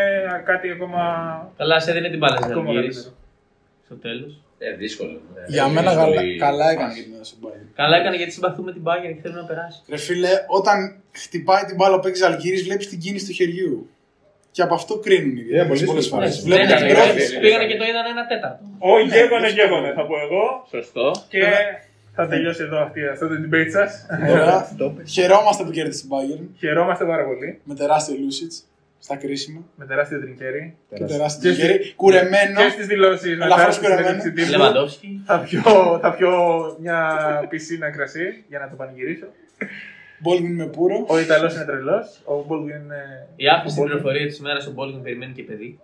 κάτι 0.44 0.70
ακόμα. 0.70 1.02
Καλά, 1.56 1.80
σε 1.80 1.92
δίνει 1.92 2.08
την 2.10 2.18
μπάλα 2.18 2.36
στην 2.36 2.50
ακόμα 2.50 2.68
Αλγύρε. 2.68 2.82
καλύτερο. 2.86 3.14
Στο 3.84 3.94
τέλος. 3.94 4.42
Ε, 4.58 4.72
δύσκολο. 4.76 5.10
Ε, 5.10 5.44
Για 5.48 5.64
είναι 5.64 5.72
μένα 5.72 5.90
δύσκολη 5.94 6.36
καλά, 6.38 6.50
καλά 6.50 6.70
έκανε 6.70 6.88
φάση. 6.88 6.94
για 7.00 7.04
την 7.04 7.14
έδωσε 7.14 7.34
τον 7.40 7.50
Bayern. 7.50 7.68
Καλά 7.74 7.96
έκανε 7.96 8.16
γιατί 8.16 8.32
συμπαθούμε 8.32 8.72
την 8.72 8.82
Bayern 8.86 9.12
και 9.14 9.20
θέλουμε 9.22 9.40
να 9.40 9.46
περάσει. 9.46 9.78
Ρε 9.88 9.96
φίλε, 9.96 10.28
όταν 10.46 10.76
χτυπάει 11.12 11.64
την 11.64 11.76
μπάλα 11.76 11.94
που 11.96 12.02
παίξει 12.02 12.24
Αλγύρης, 12.24 12.62
βλέπεις 12.64 12.88
την 12.88 12.98
κίνηση 12.98 13.26
του 13.26 13.32
χεριού. 13.32 13.90
Και 14.50 14.62
από 14.62 14.74
αυτό 14.74 14.98
κρίνουν 14.98 15.36
οι 15.36 15.40
Ε, 15.58 15.64
πολύ 15.64 15.84
πολλές 15.84 16.04
σωστά. 16.04 16.16
φορές. 16.16 16.44
Ναι, 16.44 16.54
Βλέπουν 16.54 16.68
ναι, 16.68 16.76
την 16.76 16.86
ναι, 16.86 16.92
πρόθεση. 16.92 17.34
ναι, 17.34 17.40
Πήγανε 17.40 17.66
και 17.66 17.76
το 17.76 17.84
είδαν 17.84 18.06
ένα 18.14 18.26
τέταρτο. 18.26 18.62
Ο 18.78 18.92
γέγονε 19.00 19.48
γέγονε 19.48 19.92
θα 19.96 20.06
πω 20.06 20.14
εγώ. 20.26 20.44
Σωστό. 20.70 21.06
Και 21.28 21.42
θα 22.14 22.26
τελειώσει 22.26 22.62
εδώ 22.62 22.78
αυτή, 22.82 23.06
αυτό 23.06 23.28
το 23.28 23.34
debate 23.44 23.70
σας. 23.78 24.06
Ωραία. 24.30 24.68
Χαιρόμαστε 25.16 25.64
που 25.64 25.70
κέρδισε 25.70 26.00
την 26.00 26.10
Bayern 26.14 26.44
Χαιρόμαστε 26.58 27.04
πάρα 27.04 27.24
πολύ 27.24 27.60
με 27.64 27.74
τεράστιο 27.74 28.16
Λούσιτ 28.22 28.52
στα 28.98 29.16
κρίσιμα. 29.16 29.60
με 29.76 29.84
τεράστιο 29.86 30.20
τριγκέρι. 30.20 30.76
Και 30.94 31.04
τεράστιο 31.04 31.52
Και 31.52 31.60
χέρι. 31.62 31.92
Κουρεμένο. 31.96 32.60
Και 32.62 32.68
στις 32.68 32.86
δηλώσεις 32.86 33.32
Ελαφρώς 33.32 33.78
κουρεμένο. 33.78 34.22
Λεβαντόφσκι. 34.50 35.22
Θα 35.26 35.38
πιω, 35.38 35.98
θα 36.02 36.14
πιω 36.16 36.30
μια 36.80 37.18
πισίνα 37.48 37.90
κρασί 37.90 38.44
για 38.48 38.58
να 38.58 38.68
το 38.68 38.76
πανηγυρίσω. 38.76 39.26
Μπόλβιν 40.18 40.54
με 40.54 40.66
πουρο. 40.66 41.04
Ο 41.08 41.18
Ιταλός 41.18 41.54
είναι 41.54 41.64
τρελός. 41.64 42.20
Ο 42.24 42.46
Baldwin 42.48 42.60
είναι. 42.84 43.26
Η 43.36 43.48
άφηση 43.48 43.72
στην 43.74 43.84
πληροφορία 43.84 44.26
της 44.26 44.38
ημέρας 44.38 44.66
ο 44.66 44.70
Μπόλγκεν 44.70 45.02
περιμένει 45.02 45.32
και 45.32 45.42
παιδί. 45.42 45.78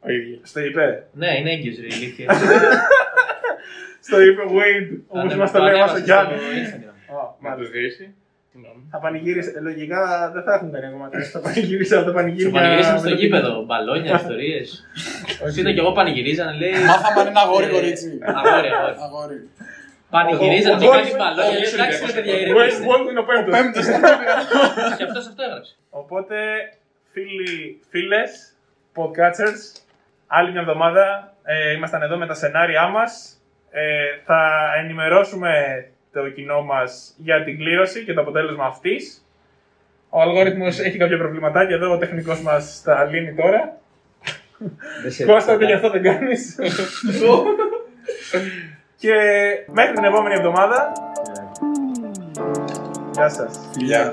Ο 0.00 0.10
ίδιος. 0.10 0.40
Στο 0.42 0.60
είπε. 0.60 1.06
Ναι, 1.12 1.38
είναι 1.38 1.50
έγκυος 1.50 1.76
ρε 1.80 1.86
ηλίθεια. 1.86 2.32
Στο 4.06 4.20
είπε 4.22 4.42
Wade. 4.46 4.98
Όπω 5.08 5.18
Ανέβασε- 5.18 5.38
μας 5.38 5.52
το 5.52 5.58
λέει 5.58 5.68
ανέβασε 5.72 5.94
ο 5.96 6.04
Γιάννη. 6.04 6.32
στο 6.38 6.46
Instagram. 6.56 7.14
Ω, 7.14 7.36
Να 7.40 7.48
μάλιστα. 7.48 7.56
τους 7.64 7.70
δείσει. 7.70 8.14
Συγγνώμη. 8.58 8.82
Θα 8.90 8.98
πανηγύρισε. 8.98 9.50
ε, 9.56 9.60
Λογικά 9.60 10.30
δεν 10.34 10.42
θα 10.42 10.52
έχουν 10.54 10.72
κάνει 10.72 10.86
ακόμα 10.86 11.08
κάτι. 11.12 11.24
Θα 11.24 11.40
πανηγύρισε 11.40 11.94
από 11.96 12.04
το 12.04 12.10
Στο 12.10 12.18
πανηγύρι. 12.18 12.50
πανηγυρίσαμε 12.50 12.98
στο 12.98 13.08
γήπεδο. 13.20 13.64
Μπαλόνια, 13.68 14.14
ιστορίε. 14.14 14.60
Είδα 15.58 15.72
κι 15.72 15.78
εγώ 15.84 15.92
πανηγυρίζανε, 15.92 16.52
λέει. 16.62 16.72
Μάθαμε 16.90 17.20
αν 17.20 17.26
είναι 17.26 17.40
αγόρι 17.44 17.64
ε, 17.64 17.68
κορίτσι. 17.76 18.08
Αγόρι, 18.38 18.68
αγόρι. 18.76 18.96
Αγόρι. 19.06 19.38
Πανηγυρίζανε 20.14 20.74
Ο- 20.76 20.78
και 20.80 20.88
ο- 20.88 20.90
κάνει 20.96 21.10
ο- 21.10 21.16
μπαλόνια. 21.20 21.48
ο- 21.48 21.60
λέει, 21.62 21.72
Εντάξει, 21.76 21.98
ρε 22.06 22.12
παιδιά, 22.16 22.34
Wade 22.34 22.40
ηρεμήστε. 22.40 22.84
Baldwin 22.88 23.10
είναι 23.10 23.22
ο 23.24 23.26
πέμπτο. 23.30 23.50
Πέμπτο. 23.56 23.80
Και 24.96 25.04
αυτό 25.08 25.18
αυτό 25.32 25.42
έγραψε. 25.48 25.72
Οπότε, 26.00 26.36
φίλοι, 27.12 27.80
φίλες, 27.90 28.30
podcatchers, 28.96 29.60
άλλη 30.26 30.50
μια 30.52 30.60
εβδομάδα 30.60 31.34
ε, 31.44 31.72
ήμασταν 31.72 32.02
εδώ 32.02 32.16
με 32.16 32.26
τα 32.26 32.34
σενάριά 32.34 32.88
μας. 32.88 33.12
Ε, 33.70 33.82
θα 34.24 34.40
ενημερώσουμε 34.82 35.50
το 36.12 36.30
κοινό 36.30 36.62
μας 36.62 37.14
για 37.16 37.44
την 37.44 37.56
κλήρωση 37.58 38.04
και 38.04 38.12
το 38.12 38.20
αποτέλεσμα 38.20 38.64
αυτής. 38.66 39.26
Ο 40.08 40.20
αλγόριθμος 40.20 40.78
έχει 40.78 40.98
κάποια 40.98 41.18
προβληματάκια 41.18 41.76
εδώ, 41.76 41.92
ο 41.92 41.98
τεχνικός 41.98 42.40
μας 42.42 42.82
τα 42.84 43.04
λύνει 43.04 43.34
τώρα. 43.34 43.78
Δεν 45.02 45.10
σε- 45.12 45.24
Κώστα, 45.24 45.52
ότι 45.54 45.64
γι' 45.64 45.72
αυτό 45.72 45.90
δεν 45.90 46.02
κάνεις; 46.02 46.56
και 49.00 49.12
μέχρι 49.72 49.94
την 49.94 50.04
επόμενη 50.04 50.34
εβδομάδα. 50.34 50.92
Γεια 53.12 53.28
σας. 53.28 53.68
Φιλιά. 53.72 54.10